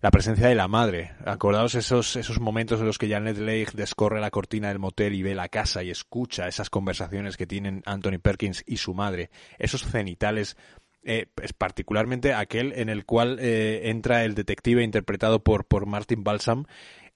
la 0.00 0.10
presencia 0.10 0.48
de 0.48 0.54
la 0.54 0.68
madre. 0.68 1.12
Acordaos 1.26 1.74
esos, 1.74 2.16
esos 2.16 2.40
momentos 2.40 2.80
en 2.80 2.86
los 2.86 2.96
que 2.96 3.10
Janet 3.10 3.36
Leigh 3.36 3.68
descorre 3.74 4.22
la 4.22 4.30
cortina 4.30 4.68
del 4.68 4.78
motel 4.78 5.12
y 5.12 5.22
ve 5.22 5.34
la 5.34 5.50
casa 5.50 5.82
y 5.82 5.90
escucha 5.90 6.48
esas 6.48 6.70
conversaciones 6.70 7.36
que 7.36 7.46
tienen 7.46 7.82
Anthony 7.84 8.18
Perkins 8.18 8.64
y 8.66 8.78
su 8.78 8.94
madre. 8.94 9.28
Esos 9.58 9.84
cenitales 9.84 10.56
eh, 11.04 11.26
particularmente 11.58 12.32
aquel 12.32 12.72
en 12.76 12.88
el 12.88 13.04
cual 13.04 13.38
eh, 13.40 13.90
entra 13.90 14.24
el 14.24 14.34
detective 14.34 14.84
interpretado 14.84 15.42
por, 15.42 15.66
por 15.66 15.84
Martin 15.84 16.22
Balsam 16.22 16.64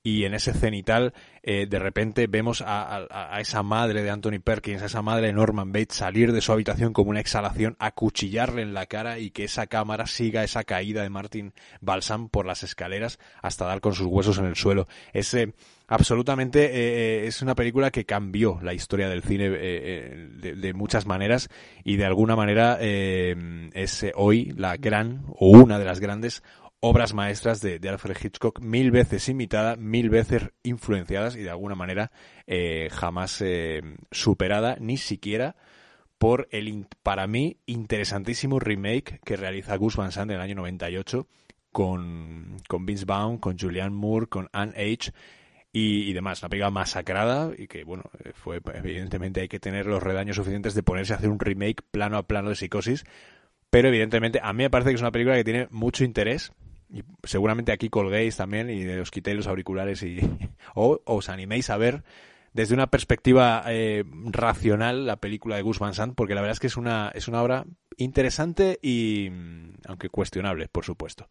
y 0.06 0.24
en 0.24 0.34
ese 0.34 0.52
cenital 0.52 1.14
eh, 1.42 1.66
de 1.68 1.80
repente 1.80 2.28
vemos 2.28 2.62
a, 2.64 3.40
esa 3.40 3.64
madre 3.64 4.04
de 4.04 4.10
Anthony 4.10 4.38
Perkins, 4.38 4.82
a 4.82 4.86
esa 4.86 5.02
madre 5.02 5.26
de 5.26 5.32
Norman 5.32 5.72
Bates 5.72 5.96
salir 5.96 6.30
de 6.30 6.40
su 6.40 6.52
habitación 6.52 6.92
como 6.92 7.10
una 7.10 7.18
exhalación, 7.18 7.74
acuchillarle 7.80 8.62
en 8.62 8.72
la 8.72 8.86
cara 8.86 9.18
y 9.18 9.30
que 9.30 9.42
esa 9.42 9.66
cámara 9.66 10.06
siga 10.06 10.44
esa 10.44 10.62
caída 10.62 11.02
de 11.02 11.10
Martin 11.10 11.54
Balsam 11.80 12.28
por 12.28 12.46
las 12.46 12.62
escaleras 12.62 13.18
hasta 13.42 13.64
dar 13.64 13.80
con 13.80 13.94
sus 13.94 14.06
huesos 14.06 14.38
en 14.38 14.44
el 14.44 14.54
suelo. 14.54 14.86
Es 15.12 15.36
absolutamente 15.88 16.66
eh, 16.66 17.26
es 17.26 17.42
una 17.42 17.56
película 17.56 17.90
que 17.90 18.04
cambió 18.04 18.60
la 18.62 18.74
historia 18.74 19.08
del 19.08 19.24
cine 19.24 19.48
eh, 19.56 20.28
de, 20.30 20.72
muchas 20.72 21.04
maneras 21.06 21.48
y 21.82 21.96
de 21.96 22.04
alguna 22.04 22.36
manera 22.36 22.78
es 22.80 24.06
hoy 24.14 24.52
la 24.56 24.76
gran 24.76 25.24
o 25.36 25.50
una 25.50 25.80
de 25.80 25.84
las 25.84 25.98
grandes 25.98 26.44
obras 26.88 27.14
maestras 27.14 27.60
de, 27.60 27.80
Alfred 27.88 28.16
Hitchcock, 28.22 28.60
mil 28.60 28.90
veces 28.90 29.28
imitada, 29.28 29.76
mil 29.76 30.10
veces 30.10 30.50
influenciadas 30.62 31.36
y 31.36 31.40
de 31.40 31.50
alguna 31.50 31.74
manera 31.74 32.12
eh, 32.46 32.88
jamás 32.92 33.40
eh, 33.40 33.82
superada, 34.10 34.76
ni 34.80 34.96
siquiera 34.96 35.56
por 36.18 36.48
el, 36.50 36.86
para 37.02 37.26
mí, 37.26 37.58
interesantísimo 37.66 38.58
remake 38.58 39.20
que 39.24 39.36
realiza 39.36 39.76
Gus 39.76 39.96
Van 39.96 40.12
Sant 40.12 40.30
en 40.30 40.36
el 40.36 40.42
año 40.42 40.54
98 40.54 41.26
con, 41.72 42.56
con 42.68 42.86
Vince 42.86 43.04
Vaughn, 43.04 43.38
con 43.38 43.58
Julianne 43.58 43.94
Moore, 43.94 44.26
con 44.28 44.48
Anne 44.52 44.72
H., 44.76 45.12
y, 45.78 46.14
demás. 46.14 46.40
Una 46.40 46.48
película 46.48 46.70
masacrada 46.70 47.52
y 47.54 47.66
que, 47.66 47.84
bueno, 47.84 48.04
eh, 48.24 48.32
fue, 48.32 48.62
evidentemente 48.72 49.42
hay 49.42 49.48
que 49.48 49.60
tener 49.60 49.84
los 49.84 50.02
redaños 50.02 50.36
suficientes 50.36 50.74
de 50.74 50.82
ponerse 50.82 51.12
a 51.12 51.16
hacer 51.16 51.28
un 51.28 51.38
remake 51.38 51.82
plano 51.90 52.16
a 52.16 52.22
plano 52.26 52.48
de 52.48 52.54
psicosis. 52.54 53.04
Pero 53.68 53.88
evidentemente 53.88 54.40
a 54.42 54.54
mí 54.54 54.62
me 54.62 54.70
parece 54.70 54.90
que 54.90 54.94
es 54.94 55.02
una 55.02 55.12
película 55.12 55.36
que 55.36 55.44
tiene 55.44 55.68
mucho 55.70 56.02
interés 56.02 56.50
y 56.92 57.02
seguramente 57.24 57.72
aquí 57.72 57.88
colguéis 57.88 58.36
también 58.36 58.70
y 58.70 58.86
os 58.88 59.10
quitéis 59.10 59.36
los 59.36 59.46
auriculares 59.46 60.02
y 60.02 60.18
o 60.74 61.00
os 61.04 61.28
animéis 61.28 61.70
a 61.70 61.76
ver 61.76 62.04
desde 62.52 62.74
una 62.74 62.86
perspectiva 62.86 63.62
eh, 63.66 64.04
racional 64.26 65.06
la 65.06 65.16
película 65.16 65.56
de 65.56 65.62
Gus 65.62 65.78
Van 65.78 65.94
Sant 65.94 66.14
porque 66.14 66.34
la 66.34 66.40
verdad 66.40 66.54
es 66.54 66.60
que 66.60 66.68
es 66.68 66.76
una 66.76 67.10
es 67.14 67.28
una 67.28 67.42
obra 67.42 67.66
interesante 67.96 68.78
y 68.80 69.30
aunque 69.86 70.08
cuestionable 70.08 70.68
por 70.68 70.84
supuesto. 70.84 71.28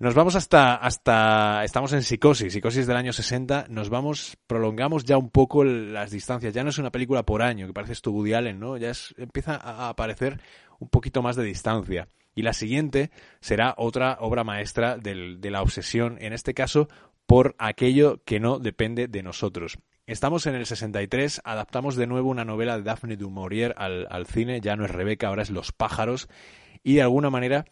Nos 0.00 0.14
vamos 0.14 0.36
hasta 0.36 0.76
hasta 0.76 1.64
estamos 1.64 1.92
en 1.92 2.04
Psicosis 2.04 2.52
Psicosis 2.52 2.86
del 2.86 2.96
año 2.96 3.12
60 3.12 3.66
nos 3.68 3.90
vamos 3.90 4.38
prolongamos 4.46 5.04
ya 5.04 5.18
un 5.18 5.28
poco 5.28 5.64
las 5.64 6.12
distancias. 6.12 6.54
Ya 6.54 6.62
no 6.62 6.70
es 6.70 6.78
una 6.78 6.92
película 6.92 7.24
por 7.24 7.42
año 7.42 7.66
que 7.66 7.72
parece 7.72 7.94
esto 7.94 8.12
Woody 8.12 8.32
Allen 8.32 8.60
no 8.60 8.76
ya 8.76 8.90
es, 8.90 9.14
empieza 9.18 9.56
a 9.56 9.88
aparecer 9.88 10.40
un 10.78 10.88
poquito 10.88 11.20
más 11.20 11.34
de 11.34 11.42
distancia 11.42 12.06
y 12.38 12.42
la 12.42 12.52
siguiente 12.52 13.10
será 13.40 13.74
otra 13.76 14.18
obra 14.20 14.44
maestra 14.44 14.96
de 14.96 15.50
la 15.50 15.60
obsesión, 15.60 16.18
en 16.20 16.32
este 16.32 16.54
caso 16.54 16.88
por 17.26 17.56
aquello 17.58 18.22
que 18.24 18.38
no 18.38 18.60
depende 18.60 19.08
de 19.08 19.24
nosotros. 19.24 19.80
Estamos 20.06 20.46
en 20.46 20.54
el 20.54 20.64
63, 20.64 21.40
adaptamos 21.42 21.96
de 21.96 22.06
nuevo 22.06 22.30
una 22.30 22.44
novela 22.44 22.76
de 22.76 22.84
Daphne 22.84 23.16
du 23.16 23.28
Maurier 23.28 23.74
al, 23.76 24.24
cine, 24.26 24.60
ya 24.60 24.76
no 24.76 24.84
es 24.84 24.92
Rebeca, 24.92 25.26
ahora 25.26 25.42
es 25.42 25.50
Los 25.50 25.72
pájaros, 25.72 26.28
y 26.84 26.94
de 26.94 27.02
alguna 27.02 27.28
manera 27.28 27.64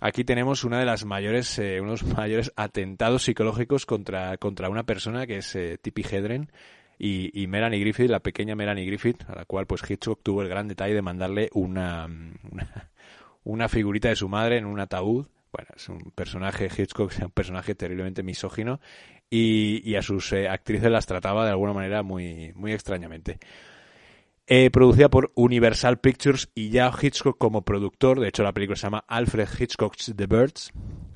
aquí 0.00 0.22
tenemos 0.22 0.62
una 0.62 0.78
de 0.78 0.86
las 0.86 1.04
mayores, 1.04 1.58
eh, 1.58 1.80
unos 1.80 2.04
mayores 2.16 2.52
atentados 2.54 3.24
psicológicos 3.24 3.86
contra, 3.86 4.36
contra 4.36 4.68
una 4.68 4.84
persona 4.84 5.26
que 5.26 5.38
es 5.38 5.56
eh, 5.56 5.78
Tippi 5.82 6.04
Hedren 6.08 6.52
y, 6.96 7.48
Melanie 7.48 7.80
Griffith, 7.80 8.08
la 8.08 8.20
pequeña 8.20 8.54
Melanie 8.54 8.86
Griffith, 8.86 9.28
a 9.28 9.34
la 9.34 9.44
cual 9.46 9.66
pues 9.66 9.82
Hitchcock 9.90 10.22
tuvo 10.22 10.42
el 10.42 10.48
gran 10.48 10.68
detalle 10.68 10.94
de 10.94 11.02
mandarle 11.02 11.50
una 11.54 12.08
figurita 13.68 14.08
de 14.08 14.16
su 14.16 14.28
madre 14.28 14.58
en 14.58 14.66
un 14.66 14.80
ataúd. 14.80 15.26
Bueno, 15.52 15.68
es 15.76 15.88
un 15.88 16.12
personaje, 16.14 16.68
Hitchcock 16.76 17.12
es 17.12 17.18
un 17.18 17.30
personaje 17.30 17.74
terriblemente 17.74 18.22
misógino 18.22 18.80
y, 19.28 19.94
a 19.94 20.02
sus 20.02 20.32
eh, 20.32 20.48
actrices 20.48 20.90
las 20.90 21.06
trataba 21.06 21.44
de 21.44 21.50
alguna 21.50 21.72
manera 21.72 22.02
muy, 22.02 22.52
muy 22.54 22.72
extrañamente. 22.72 23.38
Eh, 24.46 24.70
producida 24.70 25.08
por 25.08 25.32
Universal 25.34 26.00
Pictures 26.00 26.50
y 26.54 26.70
ya 26.70 26.92
Hitchcock 27.00 27.38
como 27.38 27.62
productor. 27.62 28.20
De 28.20 28.28
hecho, 28.28 28.42
la 28.42 28.52
película 28.52 28.76
se 28.76 28.82
llama 28.82 29.04
Alfred 29.06 29.48
Hitchcock's 29.58 30.12
The 30.14 30.26
Birds, 30.26 30.72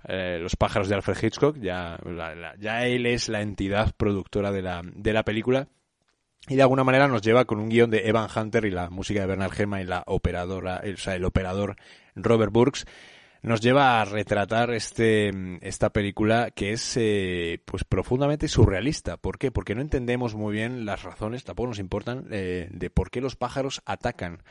eh, 0.09 0.39
Los 0.41 0.57
pájaros 0.57 0.89
de 0.89 0.95
Alfred 0.95 1.17
Hitchcock. 1.23 1.59
Ya, 1.59 1.99
ya 2.59 2.87
él 2.87 3.05
es 3.05 3.29
la 3.29 3.43
entidad 3.43 3.95
productora 3.97 4.53
de 4.53 4.63
la, 4.63 4.83
de 4.85 5.13
la 5.13 5.25
película 5.25 5.69
y 6.49 6.55
de 6.55 6.63
alguna 6.63 6.85
manera 6.85 7.09
nos 7.09 7.23
lleva 7.23 7.45
con 7.45 7.59
un 7.59 7.69
guion 7.69 7.91
de 7.91 8.09
Evan 8.09 8.29
Hunter 8.35 8.65
y 8.65 8.71
la 8.71 8.89
música 8.89 9.21
de 9.21 9.27
Bernard 9.27 9.53
Gemma 9.53 9.83
y 9.83 9.85
la 9.85 10.05
operadora, 10.07 10.81
o 10.93 10.97
sea, 10.97 11.17
el 11.17 11.25
operador 11.25 11.77
Robert 12.17 12.53
Burks, 12.53 12.87
nos 13.43 13.61
lleva 13.61 14.01
a 14.01 14.05
retratar 14.05 14.73
este, 14.73 15.31
esta 15.61 15.91
película 15.91 16.51
que 16.51 16.73
es 16.73 16.97
eh, 16.97 17.63
pues 17.65 17.85
profundamente 17.85 18.49
surrealista. 18.49 19.17
¿Por 19.17 19.39
qué? 19.39 19.53
Porque 19.53 19.75
no 19.75 19.83
entendemos 19.83 20.35
muy 20.35 20.53
bien 20.53 20.85
las 20.85 21.05
razones, 21.05 21.45
tampoco 21.45 21.69
nos 21.69 21.79
importan, 21.79 22.27
eh, 22.33 22.69
de 22.73 22.91
por 22.91 23.11
qué 23.11 23.21
los 23.21 23.37
pájaros 23.37 23.83
atacan. 23.87 24.43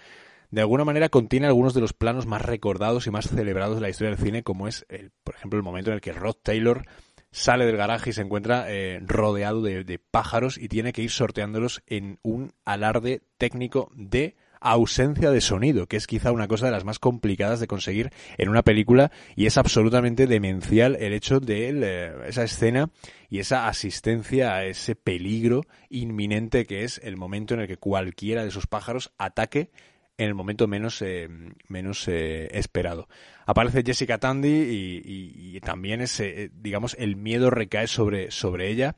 De 0.52 0.62
alguna 0.62 0.86
manera 0.86 1.10
contiene 1.10 1.48
algunos 1.48 1.74
de 1.74 1.82
los 1.82 1.94
planos 1.94 2.26
más 2.26 2.42
recordados 2.42 3.08
y 3.08 3.12
más 3.12 3.28
celebrados 3.28 3.76
de 3.76 3.82
la 3.82 3.90
historia 3.90 4.16
del 4.16 4.24
cine, 4.24 4.44
como 4.44 4.68
es, 4.68 4.86
el, 4.88 5.12
por 5.24 5.36
ejemplo, 5.36 5.58
el 5.58 5.64
momento 5.64 5.90
en 5.90 5.96
el 5.96 6.02
que 6.02 6.14
Rod 6.14 6.36
Taylor 6.42 6.86
sale 7.32 7.66
del 7.66 7.76
garaje 7.76 8.12
y 8.12 8.14
se 8.14 8.22
encuentra 8.22 8.72
eh, 8.72 9.02
rodeado 9.06 9.62
de, 9.62 10.00
pájaros 10.00 10.58
y 10.58 10.70
tiene 10.70 10.94
que 10.94 11.02
ir 11.02 11.12
sorteándolos 11.12 11.84
en 11.86 12.20
un 12.24 12.54
alarde 12.64 13.24
técnico 13.38 13.92
de 13.94 14.38
ausencia 14.72 15.32
de 15.32 15.42
sonido, 15.42 15.88
que 15.88 15.98
es 15.98 16.08
quizá 16.08 16.32
una 16.32 16.48
cosa 16.48 16.66
de 16.66 16.72
las 16.72 16.86
más 16.86 17.00
complicadas 17.00 17.60
de 17.60 17.68
conseguir 17.68 18.12
en 18.38 18.50
una 18.50 18.64
película 18.64 19.12
y 19.36 19.46
es 19.46 19.58
absolutamente 19.58 20.28
demencial 20.28 20.96
el 21.00 21.14
hecho 21.14 21.40
de 21.40 21.70
eh, 21.70 22.14
esa 22.28 22.44
escena 22.44 22.90
y 23.30 23.40
esa 23.40 23.68
asistencia 23.68 24.56
a 24.56 24.66
ese 24.66 24.96
peligro 24.96 25.64
inminente 25.90 26.66
que 26.66 26.84
es 26.84 27.00
el 27.04 27.18
momento 27.18 27.54
en 27.54 27.62
el 27.62 27.68
que 27.68 27.78
cualquiera 27.78 28.44
de 28.44 28.50
esos 28.50 28.68
pájaros 28.68 29.12
ataque 29.18 29.72
en 30.18 30.28
el 30.28 30.36
momento 30.36 30.68
menos, 30.68 31.02
eh, 31.02 31.28
menos 31.68 32.08
eh, 32.08 32.48
esperado. 32.52 33.08
Aparece 33.46 33.84
Jessica 33.86 34.18
Tandy 34.18 35.02
y, 35.06 35.60
también 35.62 36.02
ese, 36.02 36.44
eh, 36.44 36.50
digamos, 36.54 36.96
el 37.00 37.16
miedo 37.16 37.50
recae 37.50 37.88
sobre, 37.88 38.32
sobre 38.32 38.70
ella. 38.70 38.96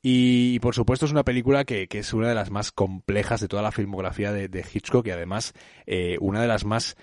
Y, 0.00 0.60
por 0.60 0.74
supuesto 0.74 1.06
es 1.06 1.12
una 1.12 1.24
película 1.24 1.64
que, 1.64 1.88
que, 1.88 1.98
es 1.98 2.12
una 2.12 2.28
de 2.28 2.34
las 2.34 2.50
más 2.50 2.70
complejas 2.72 3.40
de 3.40 3.48
toda 3.48 3.62
la 3.62 3.72
filmografía 3.72 4.32
de, 4.32 4.64
Hitchcock 4.72 5.06
y 5.06 5.10
además 5.10 5.54
una 6.20 6.40
de 6.40 6.48
las 6.48 6.64
más 6.64 6.96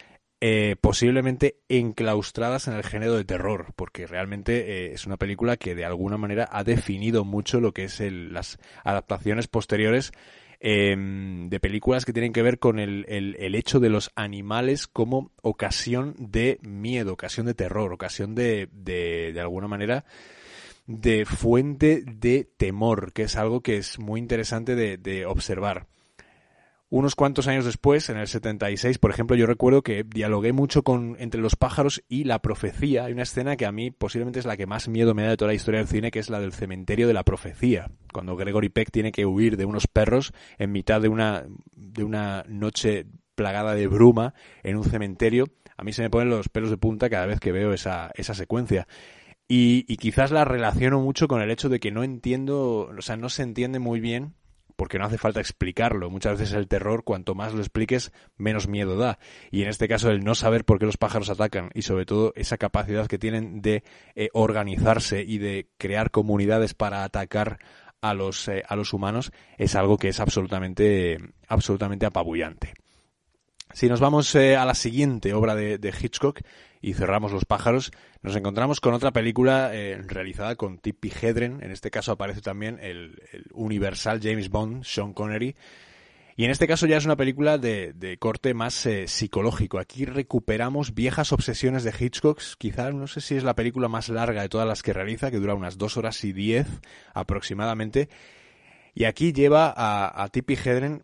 posiblemente 0.80 1.58
enclaustradas 1.70 2.68
en 2.68 2.76
el 2.76 2.84
género 2.84 3.16
de 3.16 3.26
terror, 3.26 3.74
porque 3.76 4.06
realmente 4.06 4.94
es 4.94 5.06
una 5.06 5.18
película 5.18 5.58
que 5.58 5.74
de 5.74 5.86
alguna 5.86 6.18
manera 6.18 6.48
ha 6.52 6.64
definido 6.64 7.26
mucho 7.26 7.60
lo 7.60 7.74
que 7.74 7.86
es 7.86 8.00
el, 8.00 8.32
las 8.32 8.60
adaptaciones 8.84 9.48
posteriores 9.48 10.14
Em, 10.60 11.50
de 11.50 11.60
películas 11.60 12.06
que 12.06 12.14
tienen 12.14 12.34
que 12.34 12.42
ver 12.42 12.60
con 12.60 12.80
el, 12.80 13.06
el, 13.08 13.56
hecho 13.56 13.80
de 13.80 13.90
los 13.90 14.12
animales 14.16 14.88
como 14.88 15.32
ocasión 15.42 16.16
de 16.18 16.60
miedo, 16.64 17.14
ocasión 17.14 17.46
de 17.46 17.54
terror, 17.54 17.94
ocasión 17.94 18.36
de, 18.36 18.70
de, 18.72 19.32
de 19.34 19.40
alguna 19.42 19.68
manera, 19.68 20.06
de 20.88 21.26
fuente 21.26 22.04
de 22.06 22.50
temor, 22.58 23.12
que 23.14 23.24
es 23.24 23.36
algo 23.36 23.62
que 23.62 23.78
es 23.78 24.00
muy 24.00 24.20
interesante 24.20 24.76
de, 24.76 25.26
observar. 25.26 25.88
Unos 26.90 27.16
cuantos 27.16 27.48
años 27.48 27.66
después, 27.66 28.10
en 28.10 28.18
el 28.18 28.28
76, 28.28 29.00
por 29.00 29.10
ejemplo, 29.10 29.36
yo 29.36 29.48
recuerdo 29.48 29.82
que 29.82 30.04
dialogué 30.04 30.54
mucho 30.54 30.84
con 30.84 31.18
entre 31.20 31.42
los 31.42 31.56
pájaros 31.56 32.04
y 32.08 32.26
la 32.26 32.40
profecía. 32.40 33.06
Hay 33.06 33.14
una 33.14 33.24
escena 33.24 33.58
que 33.58 33.66
a 33.66 33.72
mí 33.72 33.90
posiblemente 33.90 34.40
es 34.40 34.46
la 34.46 34.56
que 34.56 34.68
más 34.68 34.88
miedo 34.88 35.16
me 35.16 35.24
da 35.24 35.30
de 35.30 35.38
toda 35.38 35.50
la 35.50 35.56
historia 35.56 35.80
del 35.80 35.90
cine, 35.90 36.12
que 36.12 36.20
es 36.20 36.30
la 36.30 36.40
del 36.40 36.54
cementerio 36.54 37.08
de 37.08 37.14
la 37.14 37.24
profecía. 37.24 37.90
Cuando 38.14 38.38
Gregory 38.38 38.70
Peck 38.70 38.92
tiene 38.92 39.12
que 39.12 39.26
huir 39.26 39.58
de 39.58 39.66
unos 39.66 39.88
perros 39.88 40.32
en 40.60 40.72
mitad 40.72 41.02
de 41.02 41.10
una, 41.10 41.46
de 41.76 42.04
una 42.04 42.46
noche 42.48 43.08
plagada 43.34 43.74
de 43.74 43.88
bruma 43.88 44.34
en 44.64 44.78
un 44.78 44.84
cementerio. 44.86 45.48
A 45.78 45.84
mí 45.84 45.92
se 45.92 46.04
me 46.04 46.10
ponen 46.10 46.30
los 46.30 46.50
pelos 46.50 46.70
de 46.70 46.78
punta 46.78 47.10
cada 47.10 47.26
vez 47.26 47.40
que 47.40 47.52
veo 47.52 47.74
esa, 47.74 48.12
esa 48.16 48.34
secuencia. 48.34 48.88
Y, 49.48 49.86
y 49.88 49.98
quizás 49.98 50.32
la 50.32 50.46
relaciono 50.46 51.00
mucho 51.00 51.28
con 51.28 51.42
el 51.42 51.52
hecho 51.52 51.70
de 51.70 51.80
que 51.80 51.92
no 51.92 52.04
entiendo, 52.04 52.90
o 52.98 53.02
sea, 53.02 53.16
no 53.16 53.30
se 53.30 53.44
entiende 53.44 53.80
muy 53.80 54.00
bien 54.00 54.34
porque 54.76 55.00
no 55.00 55.06
hace 55.06 55.18
falta 55.18 55.40
explicarlo. 55.40 56.10
Muchas 56.10 56.40
veces 56.40 56.56
el 56.56 56.68
terror, 56.68 57.04
cuanto 57.04 57.36
más 57.36 57.54
lo 57.54 57.60
expliques, 57.60 58.12
menos 58.38 58.68
miedo 58.68 58.98
da. 58.98 59.20
Y 59.52 59.64
en 59.64 59.70
este 59.70 59.88
caso, 59.88 60.10
el 60.10 60.24
no 60.24 60.36
saber 60.36 60.66
por 60.66 60.80
qué 60.80 60.86
los 60.86 60.98
pájaros 60.98 61.30
atacan 61.30 61.70
y 61.74 61.84
sobre 61.84 62.06
todo 62.06 62.34
esa 62.36 62.58
capacidad 62.58 63.08
que 63.08 63.18
tienen 63.18 63.62
de 63.62 63.84
eh, 64.16 64.30
organizarse 64.34 65.24
y 65.24 65.38
de 65.38 65.70
crear 65.78 66.12
comunidades 66.12 66.74
para 66.74 67.04
atacar 67.04 67.60
a 68.02 68.14
los, 68.14 68.48
eh, 68.48 68.64
a 68.68 68.76
los 68.76 68.94
humanos 68.94 69.32
es 69.58 69.76
algo 69.76 69.98
que 69.98 70.10
es 70.10 70.20
absolutamente, 70.20 71.18
absolutamente 71.48 72.06
apabullante. 72.06 72.74
Si 73.74 73.90
nos 73.90 74.00
vamos 74.00 74.34
eh, 74.36 74.56
a 74.56 74.66
la 74.66 74.76
siguiente 74.76 75.34
obra 75.34 75.56
de, 75.56 75.94
Hitchcock 76.00 76.40
y 76.86 76.94
cerramos 76.94 77.32
Los 77.32 77.46
pájaros, 77.46 77.92
nos 78.22 78.36
encontramos 78.36 78.80
con 78.80 78.94
otra 78.94 79.10
película 79.12 79.72
eh, 79.74 80.00
realizada 80.06 80.56
con 80.56 80.78
Tippi 80.78 81.10
Hedren. 81.10 81.64
En 81.64 81.72
este 81.72 81.90
caso 81.90 82.12
aparece 82.12 82.42
también 82.42 82.78
el, 82.80 83.24
universal 83.54 84.20
James 84.22 84.50
Bond, 84.50 84.84
Sean 84.84 85.12
Connery. 85.12 85.56
Y 86.38 86.46
en 86.46 86.52
este 86.52 86.68
caso 86.68 86.86
ya 86.86 86.98
es 86.98 87.06
una 87.06 87.16
película 87.16 87.58
de, 87.58 88.18
corte 88.20 88.54
más 88.54 88.86
eh, 88.86 89.08
psicológico. 89.08 89.80
Aquí 89.80 90.06
recuperamos 90.06 90.94
viejas 90.94 91.34
obsesiones 91.34 91.84
de 91.84 91.94
Hitchcock. 92.00 92.40
Quizá 92.60 92.92
no 92.92 93.08
sé 93.08 93.20
si 93.20 93.36
es 93.36 93.44
la 93.44 93.56
película 93.56 93.88
más 93.88 94.10
larga 94.10 94.44
de 94.44 94.50
todas 94.50 94.68
las 94.68 94.84
que 94.84 94.94
realiza, 94.94 95.32
que 95.32 95.40
dura 95.40 95.56
unas 95.56 95.80
dos 95.80 95.98
horas 95.98 96.24
y 96.24 96.34
diez 96.34 96.68
aproximadamente. 97.16 98.10
Y 98.94 99.06
aquí 99.06 99.34
lleva 99.34 99.74
a, 99.76 100.22
a 100.24 100.30
Tippi 100.30 100.54
Hedren 100.54 101.04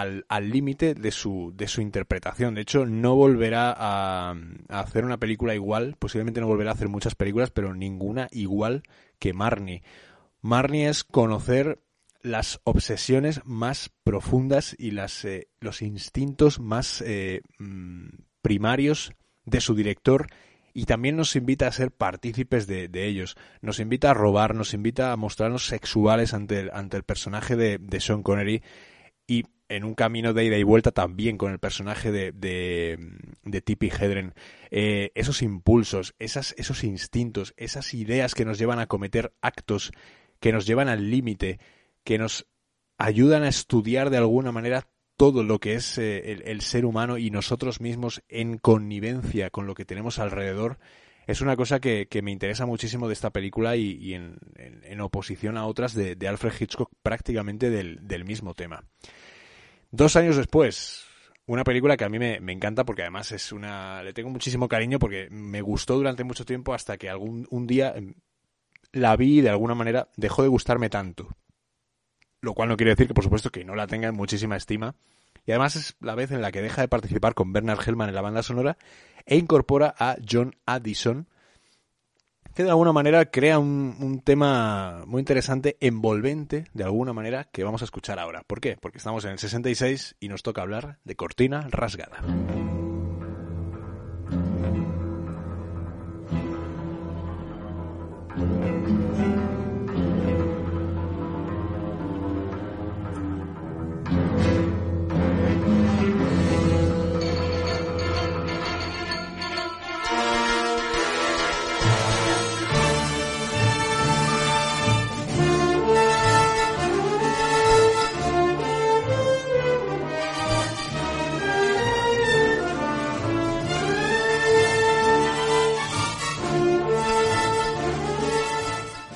al 0.00 0.50
límite 0.50 0.94
de 0.94 1.10
su, 1.10 1.52
de 1.54 1.68
su 1.68 1.80
interpretación. 1.80 2.54
De 2.54 2.62
hecho, 2.62 2.86
no 2.86 3.14
volverá 3.14 3.74
a, 3.76 4.34
hacer 4.68 5.04
una 5.04 5.18
película 5.18 5.54
igual, 5.54 5.96
posiblemente 5.98 6.40
no 6.40 6.46
volverá 6.46 6.70
a 6.70 6.74
hacer 6.74 6.88
muchas 6.88 7.14
películas, 7.14 7.50
pero 7.50 7.74
ninguna 7.74 8.28
igual 8.32 8.82
que 9.18 9.32
Marnie. 9.32 9.82
Marnie 10.40 10.88
es 10.88 11.04
conocer 11.04 11.80
las 12.22 12.60
obsesiones 12.64 13.42
más 13.44 13.90
profundas 14.02 14.74
y 14.78 14.92
las, 14.92 15.24
eh, 15.24 15.48
los 15.60 15.82
instintos 15.82 16.58
más 16.58 17.02
eh, 17.06 17.42
mm, 17.58 18.08
primarios 18.40 19.12
de 19.44 19.60
su 19.60 19.74
director 19.74 20.26
y 20.72 20.86
también 20.86 21.16
nos 21.16 21.36
invita 21.36 21.68
a 21.68 21.72
ser 21.72 21.92
partícipes 21.92 22.66
de, 22.66 22.88
ellos. 22.92 23.36
Nos 23.60 23.78
invita 23.78 24.10
a 24.10 24.14
robar, 24.14 24.56
nos 24.56 24.74
invita 24.74 25.12
a 25.12 25.16
mostrarnos 25.16 25.66
sexuales 25.66 26.34
ante 26.34 26.60
el, 26.60 26.70
ante 26.72 26.96
el 26.96 27.04
personaje 27.04 27.54
de, 27.54 27.78
de 27.78 28.00
Sean 28.00 28.24
Connery 28.24 28.62
y 29.26 29.44
en 29.68 29.84
un 29.84 29.94
camino 29.94 30.32
de 30.32 30.44
ida 30.44 30.58
y 30.58 30.62
vuelta 30.62 30.92
también 30.92 31.38
con 31.38 31.52
el 31.52 31.58
personaje 31.58 32.12
de, 32.12 32.32
de, 32.32 32.98
de 33.42 33.60
Tippi 33.60 33.88
Hedren. 33.88 34.34
Eh, 34.70 35.10
esos 35.14 35.42
impulsos, 35.42 36.14
esas, 36.18 36.54
esos 36.58 36.84
instintos, 36.84 37.54
esas 37.56 37.94
ideas 37.94 38.34
que 38.34 38.44
nos 38.44 38.58
llevan 38.58 38.78
a 38.78 38.86
cometer 38.86 39.32
actos, 39.40 39.92
que 40.40 40.52
nos 40.52 40.66
llevan 40.66 40.88
al 40.88 41.10
límite, 41.10 41.58
que 42.04 42.18
nos 42.18 42.46
ayudan 42.98 43.42
a 43.42 43.48
estudiar 43.48 44.10
de 44.10 44.18
alguna 44.18 44.52
manera 44.52 44.88
todo 45.16 45.44
lo 45.44 45.60
que 45.60 45.74
es 45.74 45.96
eh, 45.98 46.42
el, 46.44 46.60
ser 46.60 46.84
humano 46.84 47.18
y 47.18 47.30
nosotros 47.30 47.80
mismos 47.80 48.22
en 48.28 48.58
connivencia 48.58 49.50
con 49.50 49.66
lo 49.66 49.74
que 49.74 49.84
tenemos 49.84 50.18
alrededor, 50.18 50.78
es 51.26 51.40
una 51.40 51.56
cosa 51.56 51.80
que, 51.80 52.06
me 52.22 52.32
interesa 52.32 52.66
muchísimo 52.66 53.06
de 53.06 53.14
esta 53.14 53.30
película 53.30 53.76
y, 53.76 54.12
en, 54.12 54.36
en, 54.56 55.00
oposición 55.00 55.56
a 55.56 55.66
otras 55.66 55.94
de, 55.94 56.16
Alfred 56.28 56.52
Hitchcock 56.60 56.90
prácticamente 57.02 57.70
del 57.70 58.24
mismo 58.24 58.54
tema. 58.54 58.84
Dos 59.96 60.16
años 60.16 60.34
después, 60.34 61.06
una 61.46 61.62
película 61.62 61.96
que 61.96 62.02
a 62.02 62.08
mí 62.08 62.18
me, 62.18 62.38
encanta 62.52 62.82
porque 62.82 63.02
además 63.02 63.30
es 63.30 63.52
una. 63.52 64.02
Le 64.02 64.12
tengo 64.12 64.28
muchísimo 64.28 64.66
cariño 64.66 64.98
porque 64.98 65.28
me 65.30 65.62
gustó 65.62 65.94
durante 65.94 66.24
mucho 66.24 66.44
tiempo 66.44 66.74
hasta 66.74 66.96
que 66.96 67.08
algún 67.08 67.46
un 67.48 67.68
día 67.68 67.92
em, 67.94 68.14
la 68.90 69.14
vi 69.14 69.38
y 69.38 69.40
de 69.40 69.50
alguna 69.50 69.76
manera 69.76 70.08
dejó 70.16 70.42
de 70.42 70.48
gustarme 70.48 70.90
tanto. 70.90 71.36
Lo 72.40 72.54
cual 72.54 72.70
no 72.70 72.76
quiere 72.76 72.90
decir 72.90 73.06
que, 73.06 73.14
por 73.14 73.22
supuesto, 73.22 73.50
que 73.50 73.64
no 73.64 73.76
la 73.76 73.86
tenga 73.86 74.08
en 74.08 74.16
muchísima 74.16 74.56
estima. 74.56 74.96
Y 75.46 75.52
además 75.52 75.76
es 75.76 75.94
la 76.00 76.16
vez 76.16 76.32
en 76.32 76.42
la 76.42 76.50
que 76.50 76.60
deja 76.60 76.82
de 76.82 76.88
participar 76.88 77.34
con 77.34 77.52
Bernard 77.52 77.78
Hellman 77.86 78.08
en 78.08 78.16
la 78.16 78.20
banda 78.20 78.42
sonora 78.42 78.76
e 79.26 79.36
incorpora 79.36 79.94
a 79.96 80.16
John 80.28 80.56
Addison 80.66 81.28
que 82.54 82.64
de 82.64 82.70
alguna 82.70 82.92
manera 82.92 83.26
crea 83.26 83.58
un, 83.58 84.22
tema 84.24 85.02
muy 85.06 85.20
interesante, 85.20 85.76
envolvente, 85.80 86.66
de 86.72 86.84
alguna 86.84 87.12
manera, 87.12 87.44
que 87.44 87.64
vamos 87.64 87.82
a 87.82 87.84
escuchar 87.84 88.18
ahora. 88.18 88.42
¿Por 88.46 88.60
qué? 88.60 88.76
Porque 88.80 88.98
estamos 88.98 89.24
en 89.24 89.32
el 89.32 89.38
66 89.38 90.16
y 90.20 90.28
nos 90.28 90.42
toca 90.42 90.62
hablar 90.62 90.98
de 91.04 91.16
cortina 91.16 91.66
rasgada. 91.70 92.18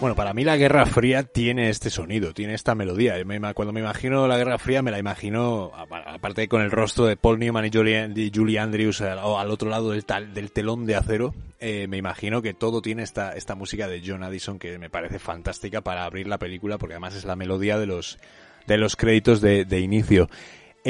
Bueno, 0.09 0.17
para 0.17 0.33
mí 0.33 0.43
la 0.43 0.57
Guerra 0.57 0.87
Fría 0.87 1.23
tiene 1.23 1.69
este 1.69 1.91
sonido, 1.91 2.33
tiene 2.33 2.55
esta 2.55 2.75
melodía. 2.75 3.17
Cuando 3.53 3.75
me 3.75 3.81
imagino 3.81 4.27
la 4.27 4.39
Guerra 4.39 4.57
Fría 4.57 4.81
me 4.81 4.91
la 4.91 4.99
imagino, 4.99 5.71
aparte 5.77 6.49
con 6.49 6.63
el 6.63 6.71
rostro 6.71 7.05
de 7.05 7.19
Paul 7.19 7.39
Newman 7.39 7.67
y 7.67 8.31
Julie, 8.35 8.59
Andrews 8.59 9.03
al, 9.03 9.51
otro 9.51 9.69
lado 9.69 9.91
del, 9.91 10.07
del 10.33 10.51
telón 10.51 10.87
de 10.87 10.97
acero, 10.97 11.35
eh, 11.61 11.89
me 11.89 11.99
imagino 11.99 12.41
que 12.41 12.55
todo 12.55 12.81
tiene 12.81 13.03
esta, 13.03 13.35
esta 13.35 13.55
música 13.55 13.87
de 13.87 14.01
John 14.03 14.23
Addison 14.23 14.59
que 14.59 14.79
me 14.79 14.89
parece 14.89 15.19
fantástica 15.19 15.83
para 15.83 16.05
abrir 16.05 16.27
la 16.27 16.39
película 16.39 16.79
porque 16.79 16.95
además 16.95 17.15
es 17.15 17.27
la 17.27 17.37
melodía 17.37 17.79
de 17.79 17.85
los, 17.85 18.19
de 18.67 18.79
los 18.79 18.97
créditos 18.97 19.43
de, 19.43 19.67
de 19.67 19.81
inicio. 19.81 20.31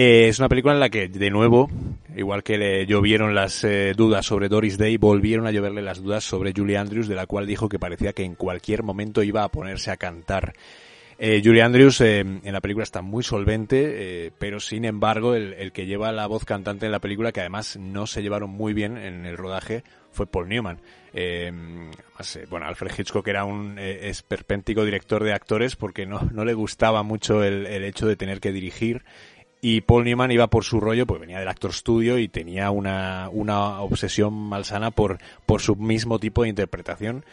Eh, 0.00 0.28
es 0.28 0.38
una 0.38 0.48
película 0.48 0.74
en 0.74 0.78
la 0.78 0.90
que, 0.90 1.08
de 1.08 1.28
nuevo, 1.28 1.68
igual 2.16 2.44
que 2.44 2.56
le 2.56 2.86
llovieron 2.86 3.34
las 3.34 3.64
eh, 3.64 3.94
dudas 3.96 4.24
sobre 4.24 4.48
Doris 4.48 4.78
Day, 4.78 4.96
volvieron 4.96 5.48
a 5.48 5.50
lloverle 5.50 5.82
las 5.82 6.00
dudas 6.00 6.22
sobre 6.22 6.52
Julie 6.56 6.76
Andrews, 6.76 7.08
de 7.08 7.16
la 7.16 7.26
cual 7.26 7.48
dijo 7.48 7.68
que 7.68 7.80
parecía 7.80 8.12
que 8.12 8.22
en 8.22 8.36
cualquier 8.36 8.84
momento 8.84 9.24
iba 9.24 9.42
a 9.42 9.48
ponerse 9.48 9.90
a 9.90 9.96
cantar. 9.96 10.52
Eh, 11.18 11.42
Julie 11.44 11.62
Andrews 11.62 12.00
en 12.00 12.40
la 12.44 12.60
película 12.60 12.84
está 12.84 13.02
muy 13.02 13.24
solvente, 13.24 14.32
pero 14.38 14.60
sin 14.60 14.84
embargo 14.84 15.34
el, 15.34 15.72
que 15.72 15.86
lleva 15.86 16.12
la 16.12 16.28
voz 16.28 16.44
cantante 16.44 16.86
en 16.86 16.92
la 16.92 17.00
película, 17.00 17.32
que 17.32 17.40
además 17.40 17.76
no 17.76 18.06
se 18.06 18.22
llevaron 18.22 18.50
muy 18.50 18.74
bien 18.74 18.98
en 18.98 19.26
el 19.26 19.36
rodaje, 19.36 19.82
fue 20.12 20.28
Paul 20.28 20.48
Newman. 20.48 20.78
bueno, 21.12 22.66
Alfred 22.66 22.92
Hitchcock 22.96 23.26
era 23.26 23.44
un 23.44 23.80
esperpéntico 23.80 24.84
director 24.84 25.24
de 25.24 25.32
actores 25.32 25.74
porque 25.74 26.06
no, 26.06 26.20
le 26.44 26.54
gustaba 26.54 27.02
mucho 27.02 27.42
el 27.42 27.82
hecho 27.82 28.06
de 28.06 28.14
tener 28.14 28.38
que 28.38 28.52
dirigir 28.52 29.02
y 29.60 29.80
Paul 29.80 30.05
Newman 30.05 30.30
iba 30.30 30.47
por 30.47 30.64
su 30.64 30.80
rollo, 30.80 31.06
pues 31.06 31.20
venía 31.20 31.39
del 31.39 31.48
actor 31.48 31.72
studio 31.72 32.18
y 32.18 32.28
tenía 32.28 32.70
una, 32.70 33.28
una 33.32 33.80
obsesión 33.80 34.32
malsana 34.32 34.90
por, 34.90 35.18
por 35.47 35.60
su 35.60 35.74
mismo 35.74 36.18
tipo 36.18 36.43
de 36.43 36.48
interpretación 36.48 37.24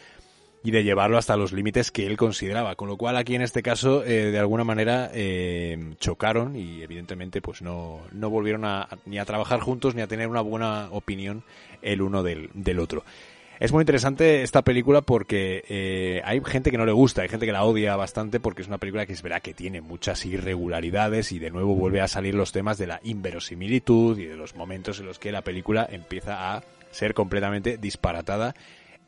y 0.63 0.71
de 0.71 0.83
llevarlo 0.83 1.19
hasta 1.19 1.37
los 1.37 1.53
límites 1.53 1.91
que 1.91 2.07
él 2.07 2.17
consideraba. 2.17 2.75
Con 2.75 2.87
lo 2.87 2.97
cual 2.97 3.17
aquí 3.17 3.35
en 3.35 3.43
este 3.43 3.61
caso, 3.61 4.03
eh, 4.03 4.31
de 4.31 4.39
alguna 4.39 4.63
manera, 4.63 5.11
eh, 5.13 5.93
chocaron 5.99 6.55
y 6.55 6.81
evidentemente 6.81 7.39
pues 7.39 7.61
no, 7.61 8.01
no 8.11 8.31
volvieron 8.31 8.65
a, 8.65 8.89
ni 9.05 9.19
a 9.19 9.25
trabajar 9.25 9.59
juntos 9.59 9.93
ni 9.93 10.01
a 10.01 10.07
tener 10.07 10.27
una 10.27 10.41
buena 10.41 10.87
opinión 10.89 11.43
el 11.83 12.01
uno 12.01 12.23
del, 12.23 12.49
del 12.55 12.79
otro. 12.79 13.03
Es 13.57 13.71
muy 13.71 13.83
interesante 13.83 14.43
esta 14.43 14.63
película 14.63 15.01
porque 15.01 15.63
eh, 15.69 16.21
hay 16.25 16.41
gente 16.43 16.71
que 16.71 16.77
no 16.77 16.85
le 16.85 16.91
gusta, 16.91 17.21
hay 17.21 17.29
gente 17.29 17.45
que 17.45 17.53
la 17.53 17.63
odia 17.63 17.95
bastante 17.95 18.41
porque 18.41 18.61
es 18.61 18.67
una 18.67 18.79
película 18.79 19.05
que 19.05 19.13
es 19.13 19.21
verdad 19.21 19.41
que 19.41 19.53
tiene 19.53 19.79
muchas 19.79 20.25
irregularidades 20.25 21.31
y 21.31 21.39
de 21.39 21.51
nuevo 21.51 21.73
vuelve 21.73 22.01
a 22.01 22.09
salir 22.09 22.35
los 22.35 22.51
temas 22.51 22.77
de 22.77 22.87
la 22.87 22.99
inverosimilitud 23.03 24.19
y 24.19 24.25
de 24.25 24.35
los 24.35 24.55
momentos 24.55 24.99
en 24.99 25.05
los 25.05 25.19
que 25.19 25.31
la 25.31 25.41
película 25.41 25.87
empieza 25.89 26.53
a 26.53 26.63
ser 26.91 27.13
completamente 27.13 27.77
disparatada 27.77 28.55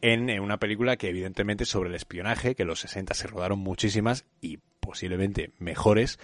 en, 0.01 0.29
en 0.29 0.41
una 0.41 0.57
película 0.57 0.95
que 0.95 1.09
evidentemente 1.09 1.65
sobre 1.65 1.89
el 1.89 1.95
espionaje, 1.95 2.55
que 2.55 2.61
en 2.61 2.69
los 2.69 2.79
60 2.79 3.13
se 3.15 3.27
rodaron 3.27 3.59
muchísimas 3.59 4.23
y 4.39 4.59
posiblemente 4.79 5.51
mejores, 5.59 6.19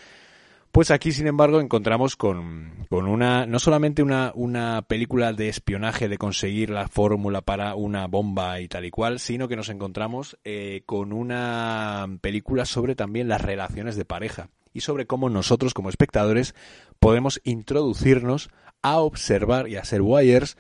pues 0.74 0.90
aquí, 0.90 1.12
sin 1.12 1.28
embargo, 1.28 1.62
encontramos 1.62 2.16
con, 2.16 2.88
con 2.90 3.08
una, 3.08 3.46
no 3.46 3.60
solamente 3.60 4.02
una, 4.02 4.32
una 4.34 4.82
película 4.82 5.32
de 5.32 5.48
espionaje, 5.48 6.10
de 6.10 6.18
conseguir 6.18 6.72
la 6.72 6.88
fórmula 6.88 7.42
para 7.42 7.76
una 7.76 8.08
bomba 8.08 8.60
y 8.60 8.68
tal 8.68 8.84
y 8.86 8.90
cual, 8.90 9.20
sino 9.20 9.48
que 9.48 9.56
nos 9.56 9.70
encontramos 9.70 10.36
eh, 10.44 10.82
con 10.88 11.14
una 11.14 12.08
película 12.22 12.66
sobre 12.66 12.96
también 12.96 13.28
las 13.28 13.42
relaciones 13.42 13.96
de 13.98 14.06
pareja 14.06 14.50
y 14.74 14.82
sobre 14.82 15.06
cómo 15.06 15.30
nosotros 15.30 15.76
como 15.76 15.90
espectadores 15.90 16.56
podemos 17.00 17.40
introducirnos 17.44 18.50
a 18.82 18.98
observar 18.98 19.68
y 19.70 19.76
a 19.76 19.86
ser 19.86 20.02
wires 20.02 20.58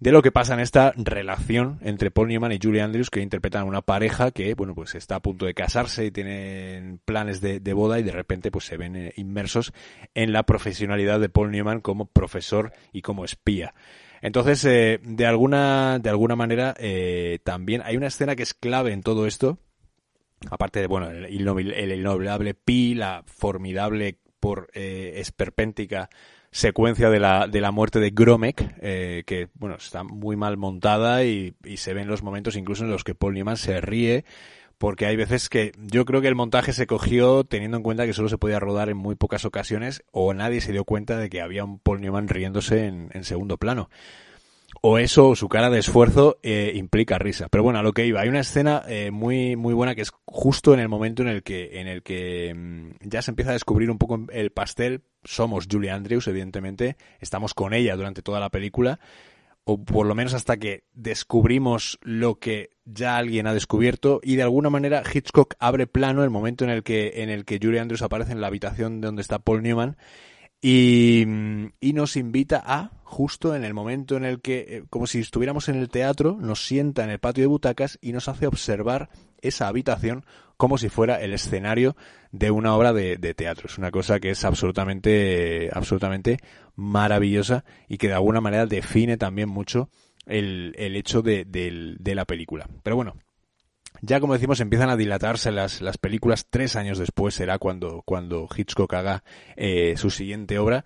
de 0.00 0.12
lo 0.12 0.22
que 0.22 0.32
pasa 0.32 0.54
en 0.54 0.60
esta 0.60 0.92
relación 0.96 1.78
entre 1.82 2.10
Paul 2.10 2.28
Newman 2.28 2.52
y 2.52 2.58
Julie 2.62 2.82
Andrews, 2.82 3.10
que 3.10 3.20
interpretan 3.20 3.66
una 3.66 3.82
pareja 3.82 4.30
que, 4.30 4.54
bueno, 4.54 4.74
pues 4.74 4.94
está 4.94 5.16
a 5.16 5.20
punto 5.20 5.46
de 5.46 5.54
casarse 5.54 6.04
y 6.04 6.10
tienen 6.10 7.00
planes 7.04 7.40
de, 7.40 7.60
boda 7.72 7.98
y 7.98 8.02
de 8.02 8.12
repente 8.12 8.50
pues 8.50 8.64
se 8.66 8.76
ven 8.76 8.96
eh, 8.96 9.12
inmersos 9.16 9.72
en 10.14 10.32
la 10.32 10.44
profesionalidad 10.44 11.20
de 11.20 11.28
Paul 11.28 11.50
Newman 11.50 11.80
como 11.80 12.06
profesor 12.06 12.72
y 12.92 13.02
como 13.02 13.24
espía. 13.24 13.74
Entonces, 14.22 14.64
eh, 14.64 15.00
de 15.02 15.26
alguna, 15.26 15.98
de 15.98 16.10
alguna 16.10 16.36
manera, 16.36 16.74
eh, 16.78 17.38
también 17.44 17.82
hay 17.84 17.96
una 17.96 18.06
escena 18.06 18.34
que 18.34 18.42
es 18.42 18.54
clave 18.54 18.92
en 18.92 19.02
todo 19.02 19.26
esto, 19.26 19.58
aparte 20.50 20.80
de, 20.80 20.86
bueno, 20.86 21.10
el, 21.10 21.92
innombrable 21.92 22.54
Pi, 22.54 22.94
la 22.94 23.22
formidable 23.26 24.18
por 24.40 24.70
esperpéntica 24.74 26.08
secuencia 26.56 27.10
de 27.10 27.20
la, 27.20 27.48
de 27.48 27.60
la 27.60 27.70
muerte 27.70 28.00
de 28.00 28.10
Gromek, 28.10 28.76
eh, 28.80 29.24
que 29.26 29.48
bueno, 29.54 29.76
está 29.76 30.04
muy 30.04 30.36
mal 30.36 30.56
montada 30.56 31.22
y, 31.22 31.54
se 31.76 31.92
ven 31.92 32.08
los 32.08 32.22
momentos 32.22 32.56
incluso 32.56 32.84
en 32.84 32.90
los 32.90 33.04
que 33.04 33.14
Paul 33.14 33.34
Newman 33.34 33.58
se 33.58 33.78
ríe, 33.82 34.24
porque 34.78 35.04
hay 35.04 35.16
veces 35.16 35.50
que 35.50 35.72
yo 35.76 36.06
creo 36.06 36.22
que 36.22 36.28
el 36.28 36.34
montaje 36.34 36.72
se 36.72 36.86
cogió 36.86 37.44
teniendo 37.44 37.76
en 37.76 37.82
cuenta 37.82 38.06
que 38.06 38.14
solo 38.14 38.30
se 38.30 38.38
podía 38.38 38.58
rodar 38.58 38.88
en 38.88 38.96
muy 38.96 39.16
pocas 39.16 39.44
ocasiones 39.44 40.02
o 40.12 40.32
nadie 40.32 40.62
se 40.62 40.72
dio 40.72 40.84
cuenta 40.84 41.18
de 41.18 41.28
que 41.28 41.42
había 41.42 41.62
un 41.62 41.78
Paul 41.78 42.00
Newman 42.00 42.28
riéndose 42.28 42.86
en 42.86 43.24
segundo 43.24 43.58
plano 43.58 43.90
o 44.88 44.98
eso, 44.98 45.34
su 45.34 45.48
cara 45.48 45.68
de 45.68 45.80
esfuerzo, 45.80 46.38
eh, 46.44 46.70
implica 46.76 47.18
risa. 47.18 47.48
Pero 47.48 47.64
bueno, 47.64 47.80
a 47.80 47.82
lo 47.82 47.92
que 47.92 48.06
iba, 48.06 48.20
hay 48.20 48.28
una 48.28 48.38
escena 48.38 48.84
eh, 48.86 49.10
muy, 49.10 49.56
muy 49.56 49.74
buena 49.74 49.96
que 49.96 50.02
es 50.02 50.12
justo 50.26 50.74
en 50.74 50.78
el 50.78 50.88
momento 50.88 51.22
en 51.22 51.28
el 51.28 51.42
que, 51.42 51.80
en 51.80 51.88
el 51.88 52.04
que 52.04 52.54
mm, 52.54 53.08
ya 53.08 53.20
se 53.20 53.32
empieza 53.32 53.50
a 53.50 53.54
descubrir 53.54 53.90
un 53.90 53.98
poco 53.98 54.26
el 54.30 54.50
pastel. 54.52 55.02
Somos 55.24 55.66
Julie 55.68 55.90
Andrews, 55.90 56.28
evidentemente, 56.28 56.96
estamos 57.18 57.52
con 57.52 57.74
ella 57.74 57.96
durante 57.96 58.22
toda 58.22 58.38
la 58.38 58.48
película, 58.50 59.00
o 59.64 59.82
por 59.82 60.06
lo 60.06 60.14
menos 60.14 60.34
hasta 60.34 60.56
que 60.56 60.84
descubrimos 60.92 61.98
lo 62.02 62.38
que 62.38 62.70
ya 62.84 63.16
alguien 63.16 63.48
ha 63.48 63.54
descubierto, 63.54 64.20
y 64.22 64.36
de 64.36 64.44
alguna 64.44 64.70
manera 64.70 65.02
Hitchcock 65.12 65.54
abre 65.58 65.88
plano 65.88 66.22
el 66.22 66.30
momento 66.30 66.62
en 66.62 66.70
el 66.70 66.84
que, 66.84 67.24
en 67.24 67.30
el 67.30 67.44
que 67.44 67.58
Julie 67.60 67.80
Andrews 67.80 68.02
aparece 68.02 68.30
en 68.30 68.40
la 68.40 68.46
habitación 68.46 69.00
donde 69.00 69.22
está 69.22 69.40
Paul 69.40 69.64
Newman 69.64 69.96
y, 70.68 71.92
nos 71.92 72.16
invita 72.16 72.60
a, 72.66 72.90
justo 73.04 73.54
en 73.54 73.62
el 73.62 73.72
momento 73.72 74.16
en 74.16 74.24
el 74.24 74.40
que, 74.40 74.66
eh, 74.68 74.84
como 74.90 75.06
si 75.06 75.20
estuviéramos 75.20 75.68
en 75.68 75.76
el 75.76 75.88
teatro, 75.88 76.36
nos 76.40 76.66
sienta 76.66 77.04
en 77.04 77.10
el 77.10 77.20
patio 77.20 77.44
de 77.44 77.46
butacas 77.46 78.00
y 78.02 78.10
nos 78.10 78.26
hace 78.28 78.48
observar 78.48 79.08
esa 79.40 79.68
habitación 79.68 80.24
como 80.56 80.76
si 80.76 80.88
fuera 80.88 81.22
el 81.22 81.32
escenario 81.34 81.94
de 82.32 82.50
una 82.50 82.74
obra 82.74 82.92
de, 82.92 83.16
teatro. 83.34 83.68
Es 83.68 83.78
una 83.78 83.92
cosa 83.92 84.18
que 84.18 84.30
es 84.30 84.44
absolutamente, 84.44 85.70
absolutamente 85.72 86.38
maravillosa 86.74 87.64
y 87.86 87.98
que 87.98 88.08
de 88.08 88.14
alguna 88.14 88.40
manera 88.40 88.66
define 88.66 89.16
también 89.16 89.48
mucho 89.48 89.88
el, 90.24 90.74
el 90.78 90.96
hecho 90.96 91.22
de, 91.22 91.44
de 91.44 92.14
la 92.16 92.24
película. 92.24 92.68
Pero 92.82 92.96
bueno, 92.96 93.14
ya 94.00 94.20
como 94.20 94.34
decimos, 94.34 94.60
empiezan 94.60 94.90
a 94.90 94.96
dilatarse 94.96 95.52
las, 95.52 95.80
las 95.80 95.98
películas. 95.98 96.46
Tres 96.48 96.76
años 96.76 96.98
después 96.98 97.34
será 97.34 97.58
cuando, 97.58 98.02
cuando 98.04 98.48
Hitchcock 98.54 98.92
haga 98.94 99.24
eh, 99.56 99.94
su 99.96 100.10
siguiente 100.10 100.58
obra 100.58 100.84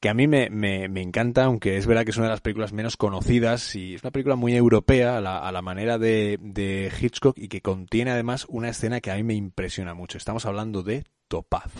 que 0.00 0.08
a 0.08 0.14
mí 0.14 0.28
me, 0.28 0.48
me, 0.48 1.02
encanta, 1.02 1.44
aunque 1.44 1.76
es 1.76 1.86
verdad 1.86 2.04
que 2.04 2.10
es 2.10 2.16
una 2.16 2.26
de 2.26 2.32
las 2.32 2.40
películas 2.40 2.72
menos 2.72 2.96
conocidas 2.96 3.74
y 3.74 3.94
es 3.94 4.02
una 4.02 4.12
película 4.12 4.36
muy 4.36 4.54
europea 4.54 5.16
a 5.16 5.20
la, 5.20 5.38
a 5.38 5.50
la 5.50 5.60
manera 5.60 5.98
de, 5.98 6.38
de, 6.40 6.92
Hitchcock 7.00 7.36
y 7.36 7.48
que 7.48 7.62
contiene 7.62 8.12
además 8.12 8.46
una 8.48 8.68
escena 8.68 9.00
que 9.00 9.10
a 9.10 9.16
mí 9.16 9.24
me 9.24 9.34
impresiona 9.34 9.94
mucho. 9.94 10.16
Estamos 10.16 10.46
hablando 10.46 10.82
de 10.82 11.04
Topaz. 11.26 11.72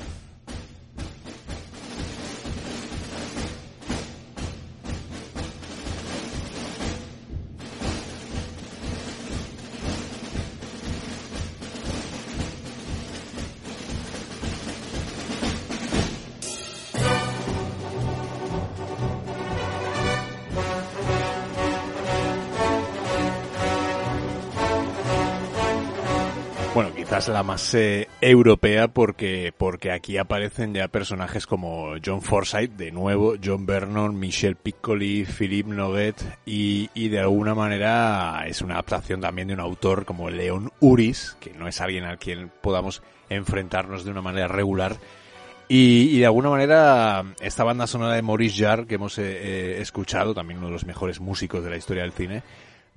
La 27.33 27.43
más 27.43 27.75
eh, 27.75 28.09
europea 28.21 28.89
porque, 28.89 29.53
porque 29.57 29.93
aquí 29.93 30.19
aparecen 30.19 30.75
ya 30.75 30.89
personajes 30.89 31.47
como 31.47 31.95
John 32.05 32.23
Forsythe, 32.23 32.77
de 32.77 32.91
nuevo, 32.91 33.35
John 33.43 33.67
Vernon, 33.67 34.19
Michel 34.19 34.57
Piccoli, 34.57 35.25
Philippe 35.25 35.71
Noguet 35.71 36.17
y, 36.47 36.91
y 36.95 37.09
de 37.09 37.21
alguna 37.21 37.55
manera 37.55 38.45
es 38.47 38.63
una 38.63 38.75
adaptación 38.75 39.21
también 39.21 39.49
de 39.49 39.55
un 39.55 39.61
autor 39.61 40.05
como 40.05 40.31
León 40.31 40.73
Uris, 40.81 41.37
que 41.41 41.53
no 41.53 41.69
es 41.69 41.81
alguien 41.81 42.05
al 42.05 42.19
quien 42.19 42.51
podamos 42.61 43.03
enfrentarnos 43.29 44.05
de 44.05 44.11
una 44.11 44.23
manera 44.23 44.49
regular. 44.49 44.97
Y, 45.71 46.17
y, 46.17 46.19
de 46.21 46.27
alguna 46.27 46.49
manera, 46.49 47.35
esta 47.41 47.63
banda 47.63 47.87
sonora 47.87 48.15
de 48.15 48.23
Maurice 48.23 48.65
Jarre, 48.65 48.87
que 48.87 48.95
hemos 48.95 49.19
eh, 49.19 49.25
eh, 49.27 49.81
escuchado, 49.83 50.33
también 50.33 50.59
uno 50.59 50.69
de 50.69 50.73
los 50.73 50.87
mejores 50.87 51.21
músicos 51.21 51.63
de 51.63 51.69
la 51.69 51.77
historia 51.77 52.05
del 52.05 52.13
cine, 52.13 52.43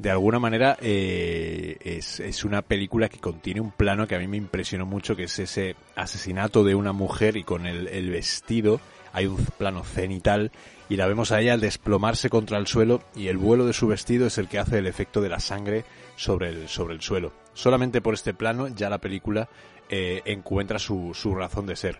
de 0.01 0.09
alguna 0.09 0.39
manera 0.39 0.77
eh, 0.81 1.77
es, 1.81 2.19
es, 2.19 2.43
una 2.43 2.63
película 2.63 3.07
que 3.07 3.19
contiene 3.19 3.61
un 3.61 3.69
plano 3.69 4.07
que 4.07 4.15
a 4.15 4.19
mí 4.19 4.27
me 4.27 4.37
impresionó 4.37 4.87
mucho, 4.87 5.15
que 5.15 5.25
es 5.25 5.37
ese 5.37 5.75
asesinato 5.95 6.63
de 6.63 6.73
una 6.73 6.91
mujer 6.91 7.37
y 7.37 7.43
con 7.43 7.67
el, 7.67 8.09
vestido 8.09 8.81
hay 9.13 9.27
un 9.27 9.45
plano 9.57 9.83
cenital 9.83 10.51
y 10.89 10.95
la 10.95 11.05
vemos 11.05 11.31
a 11.31 11.39
ella 11.39 11.53
al 11.53 11.61
desplomarse 11.61 12.31
contra 12.31 12.57
el 12.57 12.65
suelo 12.65 13.03
y 13.15 13.27
el 13.27 13.37
vuelo 13.37 13.65
de 13.67 13.73
su 13.73 13.87
vestido 13.87 14.25
es 14.25 14.39
el 14.39 14.47
que 14.47 14.57
hace 14.57 14.79
el 14.79 14.87
efecto 14.87 15.21
de 15.21 15.29
la 15.29 15.39
sangre 15.39 15.85
sobre 16.15 16.49
el, 16.49 16.67
sobre 16.67 16.95
el 16.95 17.01
suelo. 17.01 17.31
Solamente 17.53 18.01
por 18.01 18.15
este 18.15 18.33
plano 18.33 18.69
ya 18.69 18.89
la 18.89 18.97
película 18.97 19.49
eh, 19.87 20.21
encuentra 20.25 20.79
su, 20.79 21.11
su 21.13 21.35
razón 21.35 21.67
de 21.67 21.75
ser. 21.75 21.99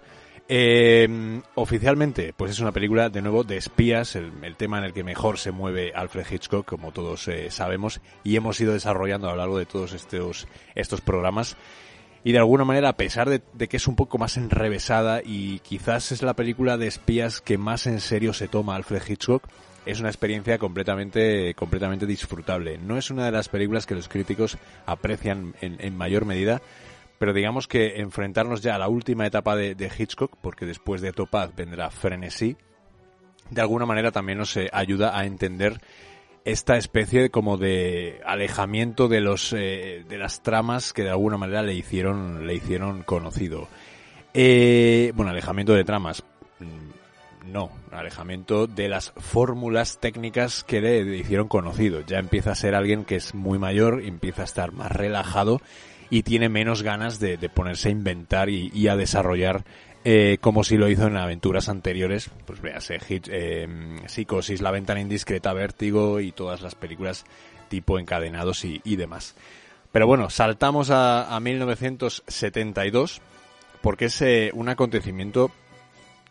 Eh, 0.53 1.07
oficialmente, 1.56 2.34
pues 2.36 2.52
es 2.52 2.60
una 2.60 2.73
película 2.73 3.10
de 3.10 3.22
nuevo 3.22 3.45
de 3.45 3.56
espías, 3.56 4.18
el, 4.18 4.57
tema 4.57 4.80
en 4.80 4.84
el 4.84 4.91
que 4.91 5.02
mejor 5.02 5.38
se 5.38 5.52
mueve 5.52 5.94
Alfred 5.95 6.26
Hitchcock, 6.30 6.65
como 6.65 6.91
todos 6.91 7.26
eh, 7.30 7.49
sabemos, 7.49 8.02
y 8.26 8.36
hemos 8.36 8.60
ido 8.60 8.73
desarrollando 8.73 9.30
a 9.30 9.32
lo 9.32 9.38
largo 9.38 9.57
de 9.57 9.65
todos 9.65 9.94
estos, 9.94 10.49
estos 10.76 10.99
programas. 10.99 11.56
Y 12.26 12.34
de 12.34 12.40
alguna 12.40 12.65
manera, 12.65 12.90
a 12.90 12.98
pesar 12.98 13.30
de, 13.30 13.68
que 13.69 13.78
es 13.78 13.88
un 13.88 13.95
poco 13.95 14.18
más 14.18 14.36
enrevesada 14.36 15.22
y 15.23 15.60
quizás 15.60 16.11
es 16.11 16.22
la 16.22 16.34
película 16.34 16.76
de 16.76 16.88
espías 16.88 17.40
que 17.40 17.57
más 17.57 17.88
en 17.88 18.02
serio 18.02 18.34
se 18.34 18.49
toma 18.49 18.76
Alfred 18.76 19.03
Hitchcock, 19.07 19.48
es 19.86 20.02
una 20.02 20.10
experiencia 20.10 20.57
completamente, 20.57 21.53
completamente 21.56 22.06
disfrutable. 22.06 22.78
No 22.78 22.98
es 22.98 23.10
una 23.10 23.23
de 23.23 23.32
las 23.32 23.48
películas 23.48 23.86
que 23.86 23.95
los 23.95 24.10
críticos 24.10 24.57
aprecian 24.86 25.56
en, 25.61 25.78
en 25.80 25.95
mayor 25.95 26.26
medida, 26.26 26.61
pero 27.22 27.34
digamos 27.34 27.68
que 27.68 28.02
enfrentarnos 28.02 28.64
ya 28.64 28.73
a 28.73 28.80
la 28.80 28.88
última 28.88 29.27
etapa 29.27 29.56
de, 29.56 29.91
Hitchcock, 29.95 30.38
porque 30.41 30.65
después 30.65 31.02
de 31.02 31.11
Topaz 31.11 31.56
vendrá 31.56 31.91
Frenesí, 31.91 32.57
de 33.52 33.61
alguna 33.61 33.85
manera 33.85 34.11
también 34.11 34.39
nos 34.39 34.57
eh, 34.57 34.72
ayuda 34.73 35.15
a 35.15 35.27
entender 35.27 35.80
esta 36.45 36.77
especie 36.77 37.30
como 37.30 37.57
de 37.57 38.22
alejamiento 38.26 39.07
de 39.07 39.22
los 39.22 39.53
eh, 39.53 40.03
de 40.10 40.18
las 40.18 40.41
tramas 40.41 40.93
que 40.93 41.03
de 41.03 41.11
alguna 41.11 41.38
manera 41.38 41.61
le 41.61 41.76
hicieron 41.76 42.48
le 42.48 42.56
hicieron 42.56 43.03
conocido. 43.03 43.68
Eh, 44.34 45.11
bueno 45.14 45.30
alejamiento 45.30 45.76
de 45.76 45.84
tramas. 45.84 46.23
Mm, 46.57 47.52
no 47.52 47.69
alejamiento 47.91 48.65
de 48.65 48.89
las 48.89 49.11
fórmulas 49.11 49.99
técnicas 49.99 50.64
que 50.64 50.81
le 50.81 51.18
hicieron 51.18 51.48
conocido. 51.48 52.02
Ya 52.02 52.18
empieza 52.18 52.53
a 52.53 52.56
ser 52.56 52.73
alguien 52.73 53.06
que 53.06 53.18
es 53.18 53.35
muy 53.35 53.60
mayor 53.60 54.02
empieza 54.02 54.41
a 54.41 54.45
estar 54.45 54.72
más 54.72 54.91
relajado 54.91 55.61
y 56.11 56.23
tiene 56.23 56.49
menos 56.49 56.83
ganas 56.83 57.19
de, 57.19 57.38
ponerse 57.49 57.88
a 57.88 57.91
inventar 57.91 58.49
y, 58.49 58.88
a 58.88 58.97
desarrollar 58.97 59.63
eh, 60.03 60.38
como 60.41 60.63
si 60.63 60.77
lo 60.77 60.89
hizo 60.89 61.07
en 61.07 61.15
aventuras 61.15 61.69
anteriores, 61.69 62.29
pues 62.45 62.61
véase, 62.61 62.99
Hit, 62.99 63.27
eh, 63.31 63.65
Psicosis, 64.07 64.61
La 64.61 64.71
Ventana 64.71 64.99
Indiscreta, 64.99 65.53
Vértigo 65.53 66.19
y 66.19 66.33
todas 66.33 66.61
las 66.61 66.75
películas 66.75 67.23
tipo 67.69 67.97
encadenados 67.97 68.65
y, 68.65 68.95
demás. 68.97 69.35
Pero 69.93 70.05
bueno, 70.05 70.29
saltamos 70.29 70.89
a, 70.91 71.39
1972 71.39 73.21
porque 73.81 74.05
es 74.05 74.21
eh, 74.21 74.51
un 74.53 74.67
acontecimiento 74.67 75.49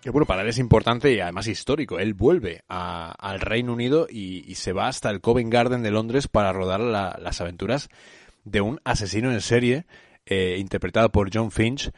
que 0.02 0.11
bueno, 0.11 0.27
para 0.27 0.43
él 0.43 0.48
es 0.48 0.59
importante 0.59 1.12
y 1.12 1.20
además 1.20 1.47
histórico. 1.47 1.98
Él 1.98 2.15
vuelve 2.15 2.62
al 2.69 3.40
Reino 3.40 3.73
Unido 3.73 4.07
y, 4.11 4.55
se 4.55 4.73
va 4.73 4.89
hasta 4.89 5.11
el 5.11 5.20
Covent 5.20 5.52
Garden 5.52 5.82
de 5.82 5.90
Londres 5.90 6.28
para 6.28 6.52
rodar 6.52 6.81
las 6.81 7.40
aventuras 7.40 7.89
de 8.51 8.61
un 8.61 8.81
asesino 8.85 9.33
en 9.33 9.41
serie 9.41 9.87
eh, 10.27 10.57
interpretado 10.59 11.11
por 11.11 11.31
John 11.33 11.51
Finch 11.51 11.91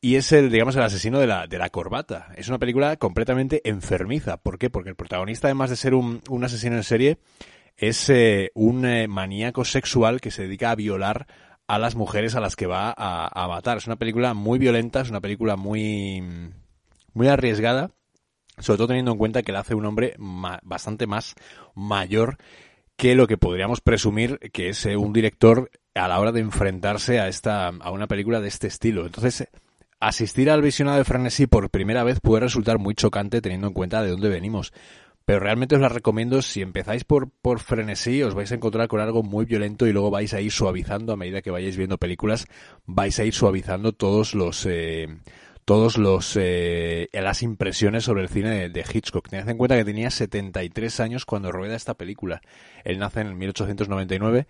y 0.00 0.16
es 0.16 0.32
el, 0.32 0.50
digamos, 0.50 0.76
el 0.76 0.82
asesino 0.82 1.18
de 1.18 1.26
la, 1.26 1.46
de 1.46 1.58
la 1.58 1.70
corbata. 1.70 2.28
Es 2.36 2.48
una 2.48 2.58
película 2.58 2.96
completamente 2.96 3.62
enfermiza. 3.68 4.36
¿Por 4.36 4.58
qué? 4.58 4.68
Porque 4.68 4.90
el 4.90 4.96
protagonista, 4.96 5.48
además 5.48 5.70
de 5.70 5.76
ser 5.76 5.94
un, 5.94 6.20
un 6.28 6.44
asesino 6.44 6.76
en 6.76 6.84
serie, 6.84 7.18
es 7.76 8.08
eh, 8.10 8.50
un 8.54 8.84
eh, 8.84 9.08
maníaco 9.08 9.64
sexual 9.64 10.20
que 10.20 10.30
se 10.30 10.42
dedica 10.42 10.70
a 10.70 10.74
violar 10.74 11.26
a 11.66 11.78
las 11.78 11.94
mujeres 11.94 12.34
a 12.34 12.40
las 12.40 12.56
que 12.56 12.66
va 12.66 12.94
a, 12.96 13.48
matar. 13.48 13.78
Es 13.78 13.86
una 13.86 13.96
película 13.96 14.34
muy 14.34 14.58
violenta, 14.58 15.00
es 15.00 15.10
una 15.10 15.22
película 15.22 15.56
muy, 15.56 16.22
muy 17.14 17.28
arriesgada, 17.28 17.90
sobre 18.58 18.76
todo 18.76 18.88
teniendo 18.88 19.12
en 19.12 19.18
cuenta 19.18 19.42
que 19.42 19.52
la 19.52 19.60
hace 19.60 19.74
un 19.74 19.86
hombre 19.86 20.14
bastante 20.62 21.06
más 21.06 21.34
mayor 21.74 22.36
que 22.96 23.14
lo 23.14 23.26
que 23.26 23.38
podríamos 23.38 23.80
presumir 23.80 24.38
que 24.52 24.68
es 24.68 24.84
un 24.84 25.12
director 25.12 25.70
a 25.94 26.08
la 26.08 26.18
hora 26.18 26.32
de 26.32 26.40
enfrentarse 26.40 27.20
a 27.20 27.28
esta 27.28 27.68
a 27.68 27.90
una 27.90 28.06
película 28.06 28.40
de 28.40 28.48
este 28.48 28.66
estilo. 28.66 29.06
Entonces, 29.06 29.48
asistir 30.00 30.50
al 30.50 30.62
visionado 30.62 30.98
de 30.98 31.04
Frenesí 31.04 31.46
por 31.46 31.70
primera 31.70 32.04
vez 32.04 32.20
puede 32.20 32.42
resultar 32.42 32.78
muy 32.78 32.94
chocante 32.94 33.40
teniendo 33.40 33.68
en 33.68 33.74
cuenta 33.74 34.02
de 34.02 34.10
dónde 34.10 34.28
venimos. 34.28 34.72
Pero 35.24 35.40
realmente 35.40 35.74
os 35.74 35.80
la 35.80 35.88
recomiendo, 35.88 36.42
si 36.42 36.60
empezáis 36.60 37.04
por, 37.04 37.30
por 37.30 37.58
frenesí, 37.58 38.22
os 38.22 38.34
vais 38.34 38.52
a 38.52 38.56
encontrar 38.56 38.88
con 38.88 39.00
algo 39.00 39.22
muy 39.22 39.46
violento 39.46 39.86
y 39.86 39.92
luego 39.92 40.10
vais 40.10 40.34
a 40.34 40.40
ir 40.42 40.52
suavizando 40.52 41.14
a 41.14 41.16
medida 41.16 41.40
que 41.40 41.50
vayáis 41.50 41.78
viendo 41.78 41.96
películas, 41.96 42.46
vais 42.84 43.18
a 43.18 43.24
ir 43.24 43.32
suavizando 43.32 43.92
todos 43.92 44.34
los, 44.34 44.66
eh, 44.68 45.08
todos 45.64 45.96
los, 45.96 46.36
eh, 46.38 47.08
las 47.12 47.42
impresiones 47.42 48.04
sobre 48.04 48.22
el 48.22 48.28
cine 48.28 48.68
de, 48.68 48.84
Hitchcock. 48.92 49.28
Tened 49.28 49.48
en 49.48 49.56
cuenta 49.56 49.76
que 49.76 49.84
tenía 49.86 50.10
73 50.10 51.00
años 51.00 51.24
cuando 51.24 51.50
rueda 51.50 51.74
esta 51.74 51.94
película. 51.94 52.42
Él 52.84 52.98
nace 52.98 53.22
en 53.22 53.38
1899 53.38 54.46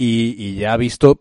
y, 0.00 0.34
y 0.38 0.54
ya 0.54 0.72
ha 0.72 0.76
visto 0.78 1.20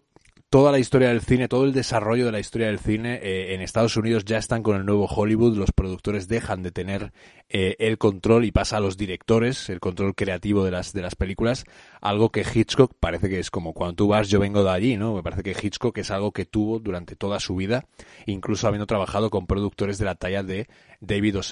toda 0.50 0.72
la 0.72 0.80
historia 0.80 1.10
del 1.10 1.22
cine, 1.22 1.48
todo 1.48 1.66
el 1.66 1.74
desarrollo 1.74 2.26
de 2.26 2.32
la 2.32 2.40
historia 2.40 2.68
del 2.68 2.80
cine 2.80 3.20
eh, 3.22 3.54
en 3.54 3.62
Estados 3.62 3.98
Unidos 3.98 4.26
ya 4.26 4.38
están 4.38 4.64
con 4.64 4.78
el 4.78 4.86
nuevo 4.86 5.06
Hollywood, 5.06 5.58
los 5.58 5.72
productores 5.72 6.28
dejan 6.28 6.64
de 6.64 6.72
tener 6.72 7.12
eh, 7.50 7.76
el 7.78 7.98
control 7.98 8.46
y 8.46 8.52
pasa 8.52 8.78
a 8.78 8.80
los 8.80 8.98
directores, 8.98 9.70
el 9.70 9.80
control 9.80 10.16
creativo 10.16 10.64
de 10.64 10.72
las, 10.72 10.94
de 10.94 11.02
las 11.02 11.16
películas, 11.16 11.66
algo 12.02 12.32
que 12.32 12.46
Hitchcock 12.52 12.94
parece 13.00 13.30
que 13.30 13.40
es 13.40 13.52
como 13.52 13.74
cuando 13.74 13.96
tú 13.96 14.08
vas, 14.08 14.30
yo 14.30 14.40
vengo 14.40 14.64
de 14.64 14.72
allí, 14.72 14.98
¿no? 14.98 15.14
Me 15.14 15.24
parece 15.24 15.44
que 15.44 15.56
Hitchcock 15.62 15.98
es 15.98 16.10
algo 16.10 16.32
que 16.32 16.46
tuvo 16.46 16.80
durante 16.80 17.16
toda 17.16 17.40
su 17.40 17.56
vida, 17.56 17.86
incluso 18.26 18.68
habiendo 18.68 18.88
trabajado 18.88 19.30
con 19.30 19.46
productores 19.46 19.98
de 20.00 20.06
la 20.06 20.16
talla 20.16 20.42
de 20.42 20.68
David 21.02 21.38
O. 21.38 21.44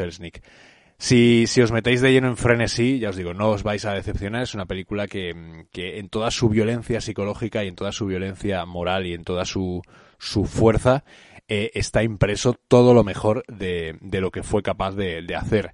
Si, 0.99 1.45
si 1.45 1.61
os 1.61 1.71
metéis 1.71 2.01
de 2.01 2.11
lleno 2.11 2.27
en 2.27 2.37
frenesí, 2.37 2.97
ya 2.97 3.09
os 3.09 3.15
digo, 3.15 3.33
no 3.33 3.49
os 3.49 3.61
vais 3.61 3.85
a 3.85 3.93
decepcionar. 3.93 4.41
Es 4.41 4.55
una 4.55 4.65
película 4.65 5.07
que, 5.07 5.65
que 5.71 5.99
en 5.99 6.09
toda 6.09 6.31
su 6.31 6.49
violencia 6.49 7.01
psicológica 7.01 7.63
y 7.63 7.67
en 7.67 7.75
toda 7.75 7.91
su 7.91 8.07
violencia 8.07 8.65
moral 8.65 9.05
y 9.05 9.13
en 9.13 9.23
toda 9.23 9.45
su, 9.45 9.83
su 10.17 10.45
fuerza 10.45 11.03
eh, 11.47 11.71
está 11.75 12.01
impreso 12.01 12.55
todo 12.67 12.93
lo 12.95 13.03
mejor 13.03 13.43
de, 13.47 13.97
de 14.01 14.21
lo 14.21 14.31
que 14.31 14.41
fue 14.41 14.63
capaz 14.63 14.95
de, 14.95 15.21
de 15.21 15.35
hacer. 15.35 15.71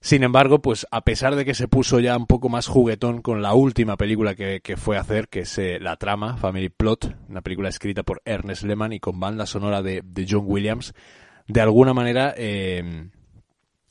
Sin 0.00 0.22
embargo, 0.22 0.62
pues 0.62 0.86
a 0.92 1.02
pesar 1.02 1.34
de 1.34 1.44
que 1.44 1.54
se 1.54 1.68
puso 1.68 1.98
ya 2.00 2.16
un 2.16 2.26
poco 2.26 2.48
más 2.48 2.68
juguetón 2.68 3.20
con 3.20 3.42
la 3.42 3.52
última 3.52 3.96
película 3.96 4.34
que, 4.34 4.60
que 4.62 4.76
fue 4.76 4.96
hacer, 4.96 5.28
que 5.28 5.40
es 5.40 5.58
eh, 5.58 5.78
La 5.80 5.96
Trama, 5.96 6.36
Family 6.36 6.68
Plot, 6.68 7.16
una 7.28 7.42
película 7.42 7.68
escrita 7.68 8.02
por 8.04 8.22
Ernest 8.24 8.62
Lehman 8.62 8.92
y 8.92 9.00
con 9.00 9.18
banda 9.20 9.44
sonora 9.44 9.82
de, 9.82 10.02
de 10.04 10.26
John 10.28 10.44
Williams, 10.46 10.94
de 11.48 11.60
alguna 11.60 11.94
manera 11.94 12.32
eh, 12.36 13.08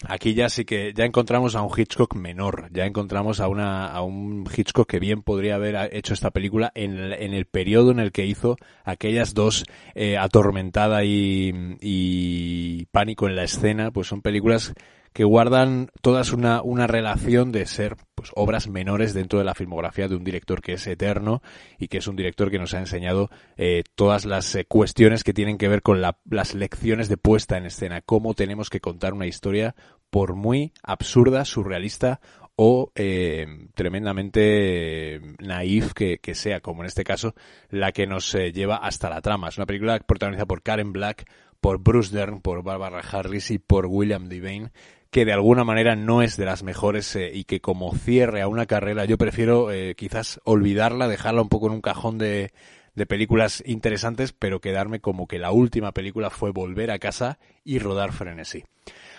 Aquí 0.05 0.35
ya 0.35 0.47
sí 0.49 0.63
que 0.63 0.93
ya 0.93 1.05
encontramos 1.05 1.55
a 1.55 1.63
un 1.63 1.71
Hitchcock 1.75 2.15
menor, 2.15 2.69
ya 2.71 2.85
encontramos 2.85 3.39
a 3.39 3.47
una 3.47 3.87
a 3.87 4.03
un 4.03 4.47
Hitchcock 4.55 4.87
que 4.87 4.99
bien 4.99 5.23
podría 5.23 5.55
haber 5.55 5.89
hecho 5.91 6.13
esta 6.13 6.29
película 6.29 6.71
en 6.75 6.97
el, 6.99 7.13
en 7.13 7.33
el 7.33 7.45
periodo 7.45 7.89
en 7.89 7.99
el 7.99 8.11
que 8.11 8.27
hizo 8.27 8.57
aquellas 8.83 9.33
dos 9.33 9.65
eh, 9.95 10.15
atormentada 10.15 11.03
y, 11.03 11.51
y 11.81 12.85
pánico 12.91 13.27
en 13.27 13.35
la 13.35 13.43
escena, 13.43 13.89
pues 13.89 14.05
son 14.05 14.21
películas 14.21 14.75
que 15.17 15.23
guardan 15.23 15.89
todas 16.03 16.31
una, 16.31 16.61
una 16.61 16.85
relación 16.85 17.51
de 17.51 17.65
ser 17.65 17.95
pues, 18.13 18.29
obras 18.35 18.67
menores 18.67 19.15
dentro 19.15 19.39
de 19.39 19.45
la 19.45 19.55
filmografía 19.55 20.07
de 20.07 20.15
un 20.15 20.23
director 20.23 20.61
que 20.61 20.73
es 20.73 20.85
eterno 20.85 21.41
y 21.79 21.87
que 21.87 21.97
es 21.97 22.07
un 22.07 22.15
director 22.15 22.51
que 22.51 22.59
nos 22.59 22.75
ha 22.75 22.79
enseñado 22.81 23.31
eh, 23.57 23.81
todas 23.95 24.25
las 24.25 24.53
eh, 24.53 24.65
cuestiones 24.65 25.23
que 25.23 25.33
tienen 25.33 25.57
que 25.57 25.69
ver 25.69 25.81
con 25.81 26.01
la, 26.01 26.19
las 26.29 26.53
lecciones 26.53 27.09
de 27.09 27.17
puesta 27.17 27.57
en 27.57 27.65
escena, 27.65 28.01
cómo 28.01 28.35
tenemos 28.35 28.69
que 28.69 28.79
contar 28.79 29.15
una 29.15 29.25
historia 29.25 29.73
por 30.11 30.35
muy 30.35 30.71
absurda, 30.83 31.45
surrealista 31.45 32.21
o 32.55 32.91
eh, 32.93 33.47
tremendamente 33.73 35.19
naif 35.39 35.93
que, 35.93 36.19
que, 36.19 36.35
sea, 36.35 36.61
como 36.61 36.83
en 36.83 36.87
este 36.87 37.03
caso, 37.03 37.33
la 37.71 37.91
que 37.91 38.05
nos 38.05 38.35
eh, 38.35 38.51
lleva 38.51 38.75
hasta 38.75 39.09
la 39.09 39.21
trama. 39.21 39.49
Es 39.49 39.57
una 39.57 39.65
película 39.65 39.99
protagonizada 39.99 40.45
por 40.45 40.61
Karen 40.61 40.93
Black, 40.93 41.27
por 41.59 41.79
Bruce 41.79 42.15
Dern, 42.15 42.41
por 42.41 42.63
Barbara 42.63 42.99
Harris 42.99 43.51
y 43.51 43.59
por 43.59 43.85
William 43.87 44.29
Devane, 44.29 44.71
que 45.11 45.25
de 45.25 45.33
alguna 45.33 45.63
manera 45.63 45.95
no 45.95 46.21
es 46.21 46.37
de 46.37 46.45
las 46.45 46.63
mejores 46.63 47.15
eh, 47.15 47.31
y 47.33 47.45
que 47.45 47.61
como 47.61 47.95
cierre 47.95 48.41
a 48.41 48.47
una 48.47 48.65
carrera 48.65 49.05
yo 49.05 49.17
prefiero 49.17 49.71
eh, 49.71 49.95
quizás 49.95 50.39
olvidarla, 50.43 51.07
dejarla 51.07 51.41
un 51.41 51.49
poco 51.49 51.67
en 51.67 51.73
un 51.73 51.81
cajón 51.81 52.17
de, 52.17 52.51
de 52.97 53.05
películas 53.05 53.63
interesantes, 53.65 54.33
pero 54.33 54.59
quedarme 54.59 54.99
como 54.99 55.27
que 55.27 55.37
la 55.37 55.51
última 55.51 55.91
película 55.91 56.31
fue 56.31 56.51
volver 56.51 56.89
a 56.89 56.97
casa 56.97 57.37
y 57.63 57.77
rodar 57.77 58.11
frenesí. 58.11 58.63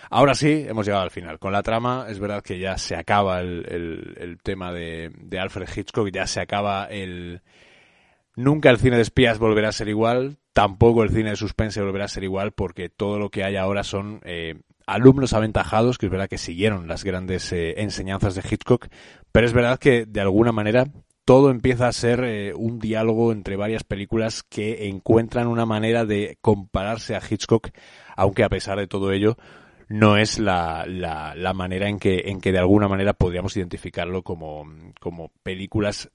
Ahora 0.09 0.33
sí, 0.35 0.65
hemos 0.67 0.85
llegado 0.85 1.03
al 1.03 1.11
final. 1.11 1.39
Con 1.39 1.53
la 1.53 1.63
trama, 1.63 2.07
es 2.09 2.19
verdad 2.19 2.43
que 2.43 2.59
ya 2.59 2.77
se 2.77 2.97
acaba 2.97 3.39
el, 3.39 3.65
el, 3.69 4.17
el 4.19 4.37
tema 4.41 4.73
de, 4.73 5.11
de, 5.15 5.39
Alfred 5.39 5.69
Hitchcock, 5.73 6.09
ya 6.11 6.27
se 6.27 6.41
acaba 6.41 6.85
el... 6.85 7.41
Nunca 8.35 8.69
el 8.69 8.79
cine 8.79 8.97
de 8.97 9.01
espías 9.01 9.39
volverá 9.39 9.69
a 9.69 9.73
ser 9.73 9.87
igual, 9.87 10.37
tampoco 10.51 11.03
el 11.03 11.09
cine 11.09 11.29
de 11.29 11.35
suspense 11.35 11.81
volverá 11.81 12.05
a 12.05 12.09
ser 12.09 12.23
igual, 12.23 12.51
porque 12.51 12.89
todo 12.89 13.17
lo 13.17 13.29
que 13.29 13.45
hay 13.45 13.55
ahora 13.55 13.83
son 13.83 14.19
eh, 14.23 14.59
alumnos 14.93 15.33
aventajados, 15.33 15.97
que 15.97 16.07
es 16.07 16.11
verdad 16.11 16.29
que 16.29 16.37
siguieron 16.37 16.87
las 16.87 17.03
grandes 17.03 17.51
eh, 17.51 17.81
enseñanzas 17.81 18.35
de 18.35 18.43
Hitchcock, 18.49 18.87
pero 19.31 19.45
es 19.45 19.53
verdad 19.53 19.79
que 19.79 20.05
de 20.05 20.21
alguna 20.21 20.51
manera 20.51 20.85
todo 21.25 21.51
empieza 21.51 21.87
a 21.87 21.93
ser 21.93 22.23
eh, 22.23 22.53
un 22.55 22.79
diálogo 22.79 23.31
entre 23.31 23.55
varias 23.55 23.83
películas 23.83 24.43
que 24.43 24.87
encuentran 24.87 25.47
una 25.47 25.65
manera 25.65 26.05
de 26.05 26.37
compararse 26.41 27.15
a 27.15 27.21
Hitchcock, 27.21 27.69
aunque 28.15 28.43
a 28.43 28.49
pesar 28.49 28.79
de 28.79 28.87
todo 28.87 29.11
ello 29.11 29.37
no 29.89 30.17
es 30.17 30.39
la, 30.39 30.85
la, 30.87 31.35
la 31.35 31.53
manera 31.53 31.87
en 31.87 31.99
que, 31.99 32.23
en 32.25 32.41
que 32.41 32.51
de 32.51 32.59
alguna 32.59 32.87
manera 32.87 33.13
podríamos 33.13 33.55
identificarlo 33.57 34.23
como, 34.23 34.65
como 34.99 35.31
películas 35.43 36.09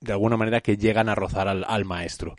de 0.00 0.12
alguna 0.12 0.36
manera 0.36 0.60
que 0.60 0.76
llegan 0.76 1.08
a 1.08 1.14
rozar 1.14 1.48
al, 1.48 1.64
al 1.66 1.84
maestro. 1.84 2.36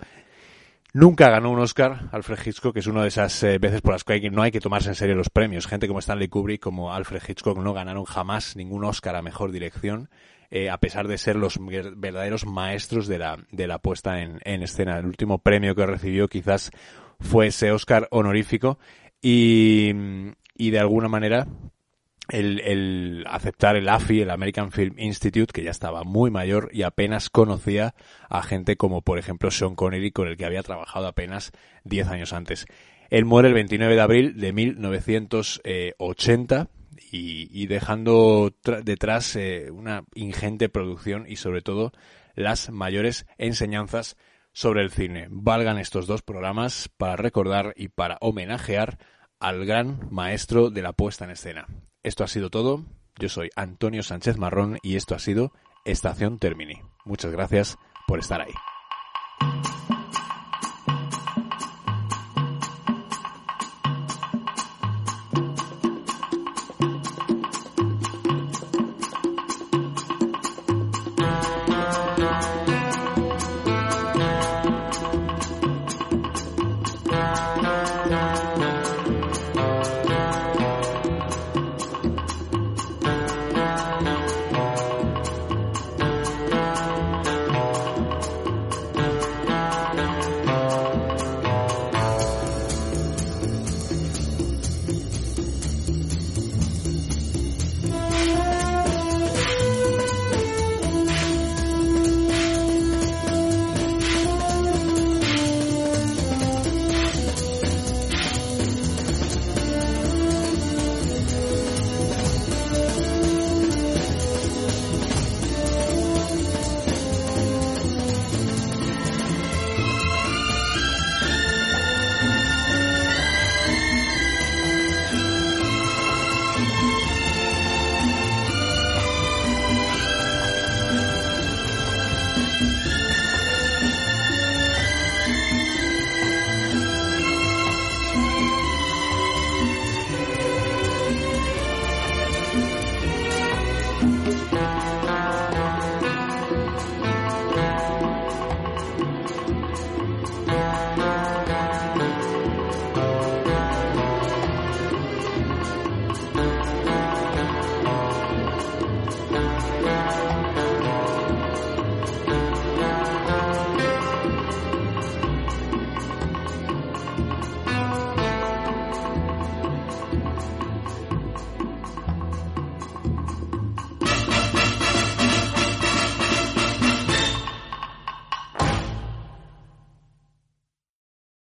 Nunca 0.96 1.30
ganó 1.30 1.52
un 1.52 1.60
Oscar 1.60 2.08
Alfred 2.14 2.40
Hitchcock, 2.46 2.72
que 2.72 2.80
es 2.80 2.88
una 2.88 3.02
de 3.02 3.10
esas 3.10 3.44
eh, 3.44 3.58
veces 3.58 3.82
por 3.82 3.92
las 3.92 4.06
que 4.06 4.30
no 4.30 4.42
hay 4.42 4.52
que 4.52 4.62
tomarse 4.62 4.88
en 4.88 4.96
serio 4.96 5.14
los 5.14 5.30
premios. 5.30 5.68
Gente 5.68 5.90
como 5.90 6.00
Stanley 6.00 6.30
Kubrick, 6.30 6.62
como 6.62 6.94
Alfred 6.94 7.22
Hitchcock, 7.28 7.58
no 7.58 7.74
ganaron 7.74 8.06
jamás 8.06 8.56
ningún 8.56 8.86
Oscar 8.86 9.18
a 9.18 9.22
mejor 9.22 9.52
dirección, 9.52 10.10
eh, 10.50 10.70
a 10.70 10.78
pesar 10.78 11.10
de 11.10 11.18
ser 11.18 11.36
los 11.36 11.60
verdaderos 11.60 12.46
maestros 12.46 13.08
de 13.08 13.18
la, 13.18 13.38
de 13.52 13.68
la 13.68 13.80
puesta 13.80 14.22
en, 14.22 14.40
en 14.46 14.64
escena. 14.64 14.98
El 14.98 15.06
último 15.06 15.40
premio 15.40 15.76
que 15.76 15.86
recibió 15.86 16.30
quizás 16.30 16.72
fue 17.20 17.48
ese 17.48 17.74
Oscar 17.74 18.08
honorífico 18.12 18.80
y, 19.22 19.92
y 20.56 20.70
de 20.70 20.80
alguna 20.80 21.10
manera 21.10 21.46
el, 22.30 22.60
el, 22.62 23.26
aceptar 23.28 23.76
el 23.76 23.90
AFI, 23.90 24.22
el 24.22 24.32
American 24.32 24.72
Film 24.72 24.96
Institute, 24.98 25.52
que 25.54 25.64
ya 25.64 25.72
estaba 25.72 26.04
muy 26.04 26.32
mayor 26.32 26.70
y 26.74 26.84
apenas 26.84 27.30
conocía 27.30 27.96
a 28.30 28.44
gente 28.44 28.78
como, 28.78 29.02
por 29.02 29.20
ejemplo, 29.20 29.52
Sean 29.52 29.76
Connery, 29.76 30.12
con 30.12 30.28
el 30.28 30.38
que 30.38 30.46
había 30.46 30.64
trabajado 30.64 31.08
apenas 31.08 31.52
10 31.84 32.08
años 32.08 32.34
antes. 32.34 32.66
Él 33.10 33.26
muere 33.26 33.50
el 33.50 33.54
29 33.54 33.96
de 33.96 34.02
abril 34.02 34.40
de 34.40 34.54
1980 34.54 36.70
y, 37.12 37.50
y 37.52 37.68
dejando 37.68 38.54
detrás 38.84 39.36
eh, 39.36 39.70
una 39.72 40.04
ingente 40.16 40.70
producción 40.70 41.26
y 41.28 41.36
sobre 41.36 41.62
todo 41.62 41.92
las 42.34 42.72
mayores 42.72 43.26
enseñanzas 43.38 44.18
sobre 44.54 44.82
el 44.82 44.92
cine. 44.92 45.28
Valgan 45.30 45.78
estos 45.78 46.08
dos 46.08 46.22
programas 46.22 46.90
para 46.98 47.16
recordar 47.16 47.74
y 47.76 47.90
para 47.90 48.18
homenajear 48.22 48.98
al 49.40 49.66
gran 49.66 50.08
maestro 50.12 50.70
de 50.70 50.82
la 50.82 50.94
puesta 50.94 51.26
en 51.26 51.32
escena. 51.32 51.68
Esto 52.06 52.24
ha 52.24 52.28
sido 52.28 52.52
todo. 52.52 52.84
Yo 53.18 53.30
soy 53.30 53.50
Antonio 53.56 54.04
Sánchez 54.04 54.38
Marrón 54.38 54.78
y 54.84 54.96
esto 54.96 55.16
ha 55.16 55.20
sido 55.20 55.52
Estación 55.86 56.38
Termini. 56.38 56.80
Muchas 57.04 57.32
gracias 57.32 57.80
por 58.06 58.20
estar 58.20 58.42
ahí. 58.42 58.54